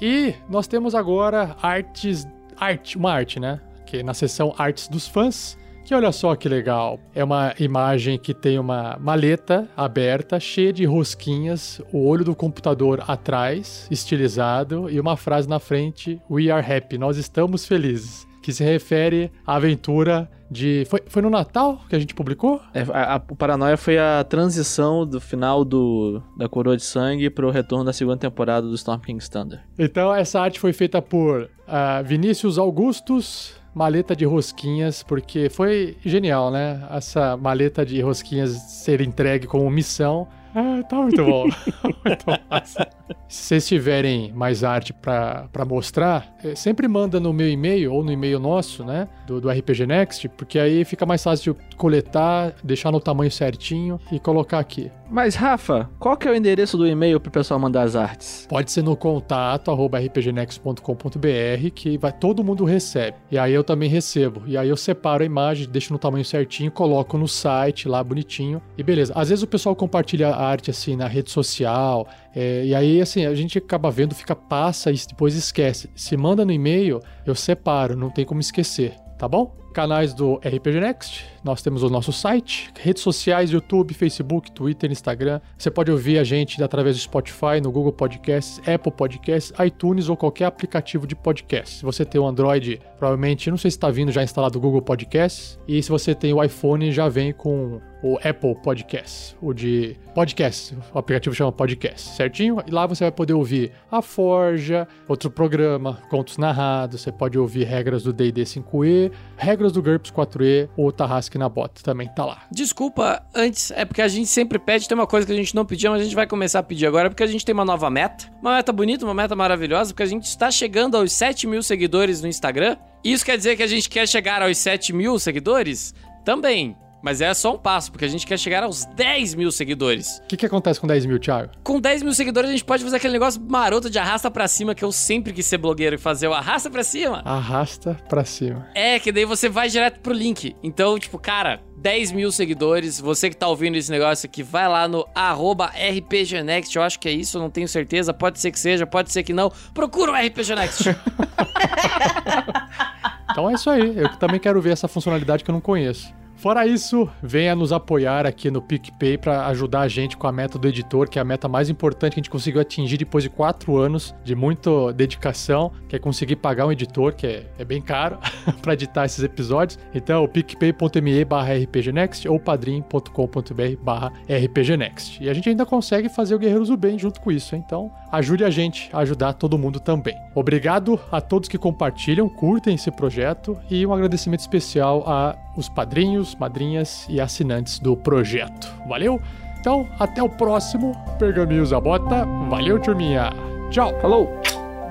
E 0.00 0.34
nós 0.48 0.66
temos 0.66 0.94
agora 0.94 1.56
artes, 1.60 2.26
arte, 2.56 2.96
uma 2.96 3.12
arte, 3.12 3.38
né? 3.38 3.60
Que 3.84 4.02
na 4.02 4.14
seção 4.14 4.54
artes 4.56 4.88
dos 4.88 5.06
fãs. 5.06 5.58
Que 5.84 5.94
olha 5.94 6.12
só 6.12 6.36
que 6.36 6.48
legal. 6.48 7.00
É 7.14 7.24
uma 7.24 7.52
imagem 7.58 8.18
que 8.18 8.32
tem 8.32 8.58
uma 8.58 8.96
maleta 9.00 9.68
aberta, 9.76 10.38
cheia 10.38 10.72
de 10.72 10.84
rosquinhas, 10.84 11.80
o 11.92 12.06
olho 12.06 12.24
do 12.24 12.34
computador 12.34 13.02
atrás, 13.08 13.88
estilizado, 13.90 14.88
e 14.88 15.00
uma 15.00 15.16
frase 15.16 15.48
na 15.48 15.58
frente: 15.58 16.20
We 16.30 16.50
are 16.50 16.64
happy, 16.64 16.96
nós 16.96 17.16
estamos 17.16 17.66
felizes. 17.66 18.26
Que 18.42 18.52
se 18.52 18.64
refere 18.64 19.30
à 19.46 19.56
aventura 19.56 20.30
de. 20.50 20.84
Foi, 20.90 21.00
foi 21.06 21.22
no 21.22 21.30
Natal 21.30 21.80
que 21.88 21.94
a 21.94 21.98
gente 21.98 22.14
publicou? 22.14 22.60
É, 22.74 22.80
a- 22.92 23.16
a- 23.16 23.22
o 23.30 23.36
Paranoia 23.36 23.76
foi 23.76 23.98
a 23.98 24.24
transição 24.28 25.06
do 25.06 25.20
final 25.20 25.64
do, 25.64 26.22
da 26.36 26.48
Coroa 26.48 26.76
de 26.76 26.82
Sangue 26.84 27.30
pro 27.30 27.50
retorno 27.50 27.84
da 27.84 27.92
segunda 27.92 28.16
temporada 28.16 28.66
do 28.66 28.74
Storm 28.74 29.00
King's 29.00 29.28
Thunder. 29.28 29.60
Então, 29.78 30.14
essa 30.14 30.40
arte 30.40 30.58
foi 30.58 30.72
feita 30.72 31.00
por 31.00 31.48
ah, 31.68 32.02
Vinícius 32.02 32.58
Augustus, 32.58 33.54
maleta 33.74 34.16
de 34.16 34.24
rosquinhas, 34.24 35.02
porque 35.02 35.48
foi 35.48 35.96
genial, 36.04 36.50
né? 36.50 36.82
Essa 36.90 37.36
maleta 37.36 37.86
de 37.86 38.00
rosquinhas 38.00 38.50
ser 38.50 39.00
entregue 39.00 39.46
como 39.46 39.70
missão. 39.70 40.26
Ah, 40.54 40.82
tá 40.82 40.96
muito 40.96 41.24
bom. 41.24 41.44
muito 42.04 42.24
massa. 42.50 42.88
Se 43.28 43.44
vocês 43.44 43.68
tiverem 43.68 44.32
mais 44.32 44.64
arte 44.64 44.92
pra 44.92 45.48
pra 45.52 45.64
mostrar, 45.64 46.34
eh, 46.44 46.54
sempre 46.54 46.88
manda 46.88 47.20
no 47.20 47.32
meu 47.32 47.48
e-mail 47.48 47.92
ou 47.92 48.02
no 48.02 48.10
e-mail 48.10 48.40
nosso, 48.40 48.84
né? 48.84 49.08
Do, 49.26 49.40
do 49.40 49.50
RPG 49.50 49.86
Next, 49.86 50.28
porque 50.30 50.58
aí 50.58 50.84
fica 50.84 51.06
mais 51.06 51.22
fácil 51.22 51.54
de 51.54 51.76
coletar, 51.76 52.52
deixar 52.64 52.90
no 52.90 53.00
tamanho 53.00 53.30
certinho 53.30 54.00
e 54.10 54.18
colocar 54.18 54.58
aqui. 54.58 54.90
Mas, 55.10 55.34
Rafa, 55.34 55.90
qual 55.98 56.16
que 56.16 56.28
é 56.28 56.30
o 56.30 56.34
endereço 56.36 56.76
do 56.76 56.86
e-mail 56.86 57.18
pro 57.18 57.32
pessoal 57.32 57.58
mandar 57.58 57.82
as 57.82 57.96
artes? 57.96 58.46
Pode 58.48 58.70
ser 58.70 58.82
no 58.82 58.94
contato 58.94 59.68
arroba 59.68 59.98
rpgnext.com.br 59.98 61.70
que 61.74 61.98
vai, 61.98 62.12
todo 62.12 62.44
mundo 62.44 62.64
recebe. 62.64 63.16
E 63.28 63.36
aí 63.36 63.52
eu 63.52 63.64
também 63.64 63.88
recebo. 63.88 64.44
E 64.46 64.56
aí 64.56 64.68
eu 64.68 64.76
separo 64.76 65.24
a 65.24 65.26
imagem, 65.26 65.68
deixo 65.68 65.92
no 65.92 65.98
tamanho 65.98 66.24
certinho, 66.24 66.70
coloco 66.70 67.18
no 67.18 67.26
site 67.26 67.88
lá 67.88 68.04
bonitinho 68.04 68.62
e 68.78 68.84
beleza. 68.84 69.12
Às 69.16 69.30
vezes 69.30 69.42
o 69.42 69.48
pessoal 69.48 69.74
compartilha 69.74 70.28
arte 70.28 70.70
assim 70.70 70.94
na 70.94 71.08
rede 71.08 71.32
social. 71.32 72.06
é, 72.32 72.64
e 72.64 72.72
aí, 72.72 73.00
assim, 73.00 73.26
a 73.26 73.34
gente 73.34 73.58
acaba 73.58 73.90
vendo, 73.90 74.14
fica, 74.14 74.36
passa 74.36 74.92
e 74.92 74.94
depois 74.94 75.34
esquece. 75.34 75.90
Se 75.96 76.16
manda 76.16 76.44
no 76.44 76.52
e-mail, 76.52 77.00
eu 77.26 77.34
separo, 77.34 77.96
não 77.96 78.10
tem 78.10 78.24
como 78.24 78.40
esquecer, 78.40 78.94
tá 79.18 79.26
bom? 79.26 79.56
Canais 79.72 80.12
do 80.12 80.34
RPG 80.36 80.80
Next, 80.80 81.26
nós 81.44 81.62
temos 81.62 81.82
o 81.82 81.88
nosso 81.88 82.12
site, 82.12 82.70
redes 82.78 83.02
sociais, 83.02 83.50
YouTube, 83.50 83.94
Facebook, 83.94 84.50
Twitter, 84.52 84.90
Instagram. 84.90 85.40
Você 85.56 85.70
pode 85.70 85.90
ouvir 85.90 86.18
a 86.18 86.24
gente 86.24 86.62
através 86.62 86.96
do 86.96 87.00
Spotify, 87.00 87.60
no 87.62 87.70
Google 87.70 87.92
Podcasts, 87.92 88.60
Apple 88.68 88.92
Podcasts, 88.92 89.52
iTunes 89.64 90.08
ou 90.08 90.16
qualquer 90.16 90.46
aplicativo 90.46 91.06
de 91.06 91.14
podcast. 91.14 91.78
Se 91.78 91.84
você 91.84 92.04
tem 92.04 92.20
o 92.20 92.26
Android, 92.26 92.80
provavelmente, 92.98 93.50
não 93.50 93.56
sei 93.56 93.70
se 93.70 93.76
está 93.76 93.90
vindo 93.90 94.10
já 94.10 94.22
instalado 94.22 94.58
o 94.58 94.60
Google 94.60 94.82
Podcasts. 94.82 95.58
E 95.66 95.82
se 95.82 95.88
você 95.88 96.14
tem 96.14 96.32
o 96.32 96.42
iPhone, 96.42 96.90
já 96.92 97.08
vem 97.08 97.32
com 97.32 97.80
o 98.02 98.16
Apple 98.16 98.54
Podcasts, 98.62 99.36
o 99.40 99.52
de 99.52 99.96
podcast, 100.14 100.74
o 100.92 100.98
aplicativo 100.98 101.34
chama 101.34 101.52
Podcast, 101.52 102.16
certinho? 102.16 102.62
E 102.66 102.70
lá 102.70 102.86
você 102.86 103.04
vai 103.04 103.12
poder 103.12 103.34
ouvir 103.34 103.72
a 103.90 104.00
Forja, 104.00 104.88
outro 105.06 105.30
programa, 105.30 105.98
contos 106.08 106.38
narrados, 106.38 107.02
você 107.02 107.12
pode 107.12 107.38
ouvir 107.38 107.64
regras 107.64 108.02
do 108.02 108.12
D&D 108.12 108.42
5e, 108.42 109.12
regras 109.36 109.59
do 109.68 109.82
GURPS 109.82 110.10
4e, 110.10 110.68
ou 110.76 110.90
Tarrasque 110.90 111.36
na 111.36 111.48
Bota 111.48 111.82
também 111.82 112.08
tá 112.08 112.24
lá. 112.24 112.42
Desculpa, 112.50 113.22
antes, 113.34 113.70
é 113.72 113.84
porque 113.84 114.00
a 114.00 114.08
gente 114.08 114.28
sempre 114.28 114.58
pede, 114.58 114.88
tem 114.88 114.96
uma 114.96 115.06
coisa 115.06 115.26
que 115.26 115.32
a 115.32 115.36
gente 115.36 115.54
não 115.54 115.64
pedia, 115.64 115.90
mas 115.90 116.00
a 116.00 116.04
gente 116.04 116.16
vai 116.16 116.26
começar 116.26 116.60
a 116.60 116.62
pedir 116.62 116.86
agora, 116.86 117.10
porque 117.10 117.22
a 117.22 117.26
gente 117.26 117.44
tem 117.44 117.52
uma 117.52 117.64
nova 117.64 117.90
meta. 117.90 118.30
Uma 118.40 118.56
meta 118.56 118.72
bonita, 118.72 119.04
uma 119.04 119.14
meta 119.14 119.36
maravilhosa, 119.36 119.92
porque 119.92 120.02
a 120.02 120.06
gente 120.06 120.24
está 120.24 120.50
chegando 120.50 120.96
aos 120.96 121.12
7 121.12 121.46
mil 121.46 121.62
seguidores 121.62 122.22
no 122.22 122.28
Instagram. 122.28 122.76
Isso 123.04 123.24
quer 123.24 123.36
dizer 123.36 123.56
que 123.56 123.62
a 123.62 123.66
gente 123.66 123.88
quer 123.88 124.06
chegar 124.08 124.42
aos 124.42 124.56
7 124.58 124.92
mil 124.92 125.18
seguidores? 125.18 125.94
Também. 126.24 126.76
Mas 127.02 127.20
é 127.20 127.32
só 127.34 127.54
um 127.54 127.58
passo, 127.58 127.90
porque 127.90 128.04
a 128.04 128.08
gente 128.08 128.26
quer 128.26 128.38
chegar 128.38 128.62
aos 128.62 128.84
10 128.84 129.34
mil 129.34 129.50
seguidores. 129.50 130.20
O 130.24 130.28
que, 130.28 130.36
que 130.36 130.46
acontece 130.46 130.80
com 130.80 130.86
10 130.86 131.06
mil, 131.06 131.18
Thiago? 131.18 131.52
Com 131.62 131.80
10 131.80 132.02
mil 132.02 132.12
seguidores, 132.12 132.50
a 132.50 132.52
gente 132.52 132.64
pode 132.64 132.84
fazer 132.84 132.96
aquele 132.96 133.12
negócio 133.12 133.40
maroto 133.40 133.88
de 133.88 133.98
arrasta 133.98 134.30
pra 134.30 134.46
cima, 134.46 134.74
que 134.74 134.84
eu 134.84 134.92
sempre 134.92 135.32
quis 135.32 135.46
ser 135.46 135.58
blogueiro 135.58 135.96
e 135.96 135.98
fazer 135.98 136.28
o 136.28 136.34
arrasta 136.34 136.70
pra 136.70 136.84
cima. 136.84 137.22
Arrasta 137.24 137.96
pra 138.08 138.24
cima. 138.24 138.68
É, 138.74 138.98
que 138.98 139.10
daí 139.10 139.24
você 139.24 139.48
vai 139.48 139.68
direto 139.68 140.00
pro 140.00 140.12
link. 140.12 140.54
Então, 140.62 140.98
tipo, 140.98 141.18
cara, 141.18 141.60
10 141.78 142.12
mil 142.12 142.30
seguidores. 142.30 143.00
Você 143.00 143.30
que 143.30 143.36
tá 143.36 143.48
ouvindo 143.48 143.76
esse 143.76 143.90
negócio 143.90 144.26
aqui, 144.26 144.42
vai 144.42 144.68
lá 144.68 144.86
no 144.86 145.06
arroba 145.14 145.66
RPGNext. 145.66 146.76
Eu 146.76 146.82
acho 146.82 147.00
que 147.00 147.08
é 147.08 147.12
isso, 147.12 147.38
eu 147.38 147.42
não 147.42 147.50
tenho 147.50 147.66
certeza. 147.66 148.12
Pode 148.12 148.38
ser 148.38 148.50
que 148.50 148.60
seja, 148.60 148.86
pode 148.86 149.10
ser 149.10 149.22
que 149.22 149.32
não. 149.32 149.50
Procura 149.72 150.12
o 150.12 150.14
RPG 150.14 150.54
Next. 150.54 150.84
Então 153.30 153.48
é 153.48 153.54
isso 153.54 153.70
aí. 153.70 153.96
Eu 153.96 154.08
também 154.16 154.40
quero 154.40 154.60
ver 154.60 154.72
essa 154.72 154.88
funcionalidade 154.88 155.44
que 155.44 155.50
eu 155.50 155.52
não 155.52 155.60
conheço. 155.60 156.12
Fora 156.40 156.66
isso, 156.66 157.06
venha 157.22 157.54
nos 157.54 157.70
apoiar 157.70 158.24
aqui 158.24 158.50
no 158.50 158.62
PicPay 158.62 159.18
para 159.18 159.46
ajudar 159.48 159.80
a 159.80 159.88
gente 159.88 160.16
com 160.16 160.26
a 160.26 160.32
meta 160.32 160.58
do 160.58 160.66
editor, 160.66 161.06
que 161.06 161.18
é 161.18 161.22
a 161.22 161.24
meta 161.24 161.46
mais 161.46 161.68
importante 161.68 162.14
que 162.14 162.18
a 162.18 162.22
gente 162.22 162.30
conseguiu 162.30 162.62
atingir 162.62 162.96
depois 162.96 163.22
de 163.22 163.28
quatro 163.28 163.76
anos 163.76 164.14
de 164.24 164.34
muita 164.34 164.90
dedicação, 164.94 165.70
que 165.86 165.94
é 165.94 165.98
conseguir 165.98 166.36
pagar 166.36 166.66
um 166.66 166.72
editor, 166.72 167.12
que 167.12 167.26
é, 167.26 167.46
é 167.58 167.64
bem 167.64 167.82
caro, 167.82 168.18
para 168.62 168.72
editar 168.72 169.04
esses 169.04 169.22
episódios. 169.22 169.78
Então, 169.94 170.26
picpay.me 170.26 171.26
barra 171.26 171.52
rpgnext 171.58 172.26
ou 172.26 172.40
padrim.com.br 172.40 173.82
barra 173.82 174.10
rpgnext. 174.26 175.22
E 175.22 175.28
a 175.28 175.34
gente 175.34 175.50
ainda 175.50 175.66
consegue 175.66 176.08
fazer 176.08 176.34
o 176.34 176.38
Guerreiros 176.38 176.68
do 176.68 176.76
Bem 176.78 176.98
junto 176.98 177.20
com 177.20 177.30
isso, 177.30 177.54
então 177.54 177.92
ajude 178.10 178.44
a 178.44 178.50
gente 178.50 178.88
a 178.94 179.00
ajudar 179.00 179.34
todo 179.34 179.58
mundo 179.58 179.78
também. 179.78 180.16
Obrigado 180.34 180.98
a 181.12 181.20
todos 181.20 181.50
que 181.50 181.58
compartilham, 181.58 182.30
curtem 182.30 182.76
esse 182.76 182.90
projeto 182.90 183.58
e 183.70 183.86
um 183.86 183.92
agradecimento 183.92 184.40
especial 184.40 185.04
a 185.06 185.36
os 185.60 185.68
padrinhos, 185.68 186.34
madrinhas 186.34 187.06
e 187.08 187.20
assinantes 187.20 187.78
do 187.78 187.96
projeto. 187.96 188.72
Valeu? 188.88 189.20
Então, 189.60 189.86
até 189.98 190.22
o 190.22 190.28
próximo 190.28 190.92
Pergaminhos 191.18 191.72
à 191.72 191.80
Bota. 191.80 192.24
Valeu, 192.48 192.80
turminha. 192.80 193.30
Tchau. 193.70 193.92
Falou. 194.00 194.40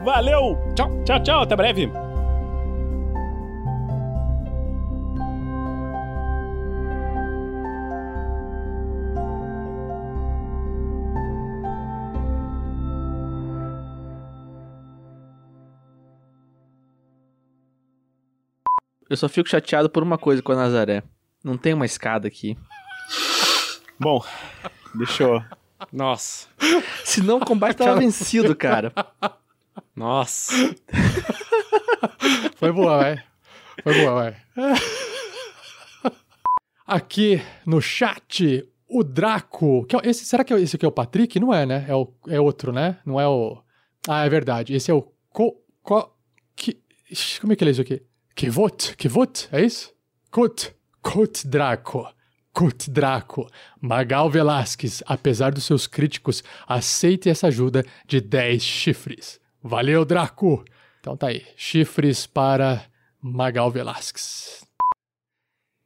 Valeu. 0.06 0.58
Tchau, 0.76 0.90
tchau, 1.04 1.20
tchau. 1.22 1.42
Até 1.42 1.56
breve. 1.56 2.09
Eu 19.10 19.18
só 19.18 19.28
fico 19.28 19.50
chateado 19.50 19.90
por 19.90 20.04
uma 20.04 20.18
coisa 20.18 20.42
com 20.42 20.52
a 20.52 20.56
Nazaré. 20.56 21.04
Não 21.44 21.58
tem 21.58 21.74
uma 21.74 21.86
escada 21.86 22.28
aqui. 22.28 22.58
Bom, 24.00 24.24
deixa 24.96 25.24
eu. 25.24 25.42
Nossa. 25.92 26.48
Senão 27.04 27.38
o 27.38 27.46
combate 27.46 27.78
tava 27.78 28.00
vencido, 28.00 28.56
cara. 28.56 28.94
Nossa. 29.96 30.54
Foi 32.58 32.72
boa, 32.72 32.98
vai. 32.98 33.24
Foi 33.84 33.94
boa, 34.00 34.14
vai. 34.14 34.38
Aqui 36.86 37.42
no 37.66 37.82
chat, 37.82 38.68
o 38.88 39.04
Draco. 39.04 39.86
que 39.86 39.96
é- 39.96 40.02
esse, 40.10 40.26
será 40.26 40.44
que 40.44 40.54
é- 40.54 40.60
esse 40.60 40.76
aqui 40.76 40.86
é 40.86 40.88
o 40.88 40.92
Patrick? 40.92 41.40
Não 41.40 41.54
é, 41.54 41.66
né? 41.66 41.86
É, 41.88 41.96
o, 41.96 42.12
é 42.28 42.40
outro, 42.40 42.72
né? 42.72 42.98
Não 43.06 43.20
é 43.20 43.28
o. 43.28 43.62
Ah, 44.08 44.26
é 44.26 44.30
verdade. 44.30 44.74
Esse 44.74 44.90
é 44.92 44.94
o. 44.94 45.02
Co, 45.30 45.56
co, 45.84 46.12
que, 46.56 46.82
como 47.40 47.54
é 47.54 47.56
que 47.56 47.64
é 47.64 47.70
isso 47.70 47.82
aqui? 47.82 48.02
Kivot? 48.40 48.96
Kivot? 48.96 49.50
É 49.52 49.62
isso? 49.66 49.94
Kut. 50.32 50.74
Kut 51.02 51.46
Draco. 51.46 52.08
Kut 52.54 52.90
Draco. 52.90 53.46
Magal 53.82 54.30
Velasquez, 54.30 55.04
apesar 55.06 55.52
dos 55.52 55.66
seus 55.66 55.88
críticos, 55.88 56.42
aceite 56.66 57.30
essa 57.30 57.48
ajuda 57.48 57.86
de 58.08 58.22
10 58.22 58.64
chifres. 58.64 59.42
Valeu, 59.62 60.06
Draco! 60.06 60.64
Então 61.02 61.18
tá 61.18 61.28
aí. 61.28 61.46
Chifres 61.58 62.26
para 62.26 62.86
Magal 63.22 63.70
Velasquez. 63.70 64.64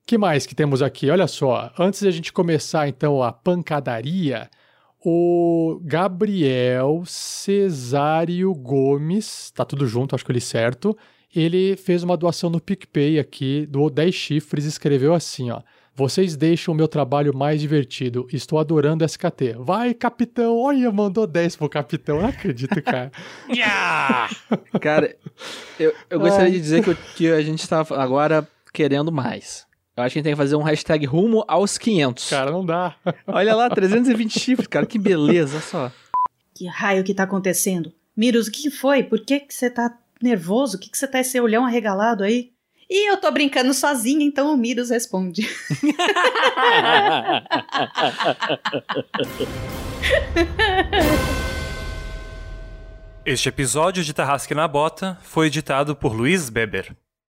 que 0.06 0.16
mais 0.16 0.46
que 0.46 0.54
temos 0.54 0.84
aqui? 0.84 1.10
Olha 1.10 1.26
só, 1.26 1.74
antes 1.76 2.02
de 2.02 2.08
a 2.08 2.12
gente 2.12 2.32
começar 2.32 2.88
então 2.88 3.24
a 3.24 3.34
pancadaria, 3.34 4.48
o 5.04 5.82
Gabriel 5.82 7.02
Cesário 7.08 8.54
Gomes, 8.54 9.50
tá 9.50 9.66
tudo 9.66 9.88
junto, 9.88 10.14
acho 10.14 10.24
que 10.24 10.30
eu 10.30 10.36
li 10.36 10.40
certo, 10.40 10.96
ele 11.36 11.76
fez 11.78 12.04
uma 12.04 12.16
doação 12.18 12.50
no 12.50 12.60
PicPay 12.62 13.20
aqui, 13.20 13.66
doou 13.70 13.90
10 13.90 14.14
chifres 14.14 14.66
e 14.66 14.70
escreveu 14.70 15.14
assim, 15.14 15.50
ó. 15.52 15.62
Vocês 15.96 16.36
deixam 16.36 16.74
o 16.74 16.78
meu 16.78 16.88
trabalho 16.88 17.38
mais 17.38 17.62
divertido. 17.62 18.28
Estou 18.34 18.58
adorando 18.58 19.06
SKT. 19.06 19.58
Vai, 19.60 19.94
capitão! 19.94 20.58
Olha, 20.60 20.92
mandou 20.92 21.28
10 21.28 21.56
pro 21.56 21.70
capitão. 21.70 22.20
Não 22.20 22.30
acredito, 22.30 22.82
cara. 22.82 23.12
Cara, 24.82 25.16
eu, 25.80 25.94
eu 26.10 26.20
gostaria 26.20 26.52
de 26.52 26.60
dizer 26.60 26.84
que, 26.84 26.90
eu- 26.90 26.98
que 27.16 27.32
a 27.32 27.42
gente 27.42 27.68
tá 27.68 27.86
agora 27.92 28.48
querendo 28.74 29.12
mais. 29.12 29.66
Eu 29.96 30.04
acho 30.04 30.14
que 30.14 30.18
a 30.18 30.22
gente 30.22 30.24
tem 30.24 30.34
que 30.34 30.38
fazer 30.38 30.56
um 30.56 30.64
hashtag 30.64 31.06
rumo 31.06 31.46
aos 31.48 31.78
500. 31.78 32.28
Cara, 32.30 32.50
não 32.52 32.66
dá. 32.66 32.96
Olha 33.28 33.56
lá, 33.56 33.70
320 33.70 34.40
chifres, 34.40 34.68
cara, 34.68 34.86
que 34.88 34.98
beleza, 34.98 35.54
olha 35.58 35.62
só. 35.62 35.92
Que 36.56 36.66
raio 36.68 37.04
que 37.04 37.14
tá 37.14 37.24
acontecendo? 37.24 37.92
Miros, 38.18 38.48
o 38.48 38.52
que 38.52 38.64
que 38.64 38.72
foi? 38.72 39.04
Por 39.04 39.20
que 39.20 39.40
que 39.42 39.54
você 39.54 39.70
tá 39.70 39.96
nervoso? 40.24 40.78
O 40.78 40.80
que 40.80 40.90
que 40.90 40.98
você 40.98 41.08
tá 41.08 41.20
esse 41.20 41.40
olhão 41.40 41.66
arregalado 41.66 42.24
aí? 42.24 42.52
E 42.90 43.10
eu 43.10 43.18
tô 43.18 43.32
brincando 43.32 43.74
sozinha, 43.74 44.26
então 44.26 44.54
o 44.54 44.58
Miros 44.58 44.90
responde. 44.90 45.48
Este 53.26 53.48
episódio 53.48 54.04
de 54.04 54.14
Tarrasque 54.14 54.54
na 54.54 54.68
Bota 54.68 55.18
foi 55.22 55.48
editado 55.48 55.96
por 55.96 56.14
Luiz 56.14 56.50
Beber. 56.50 56.94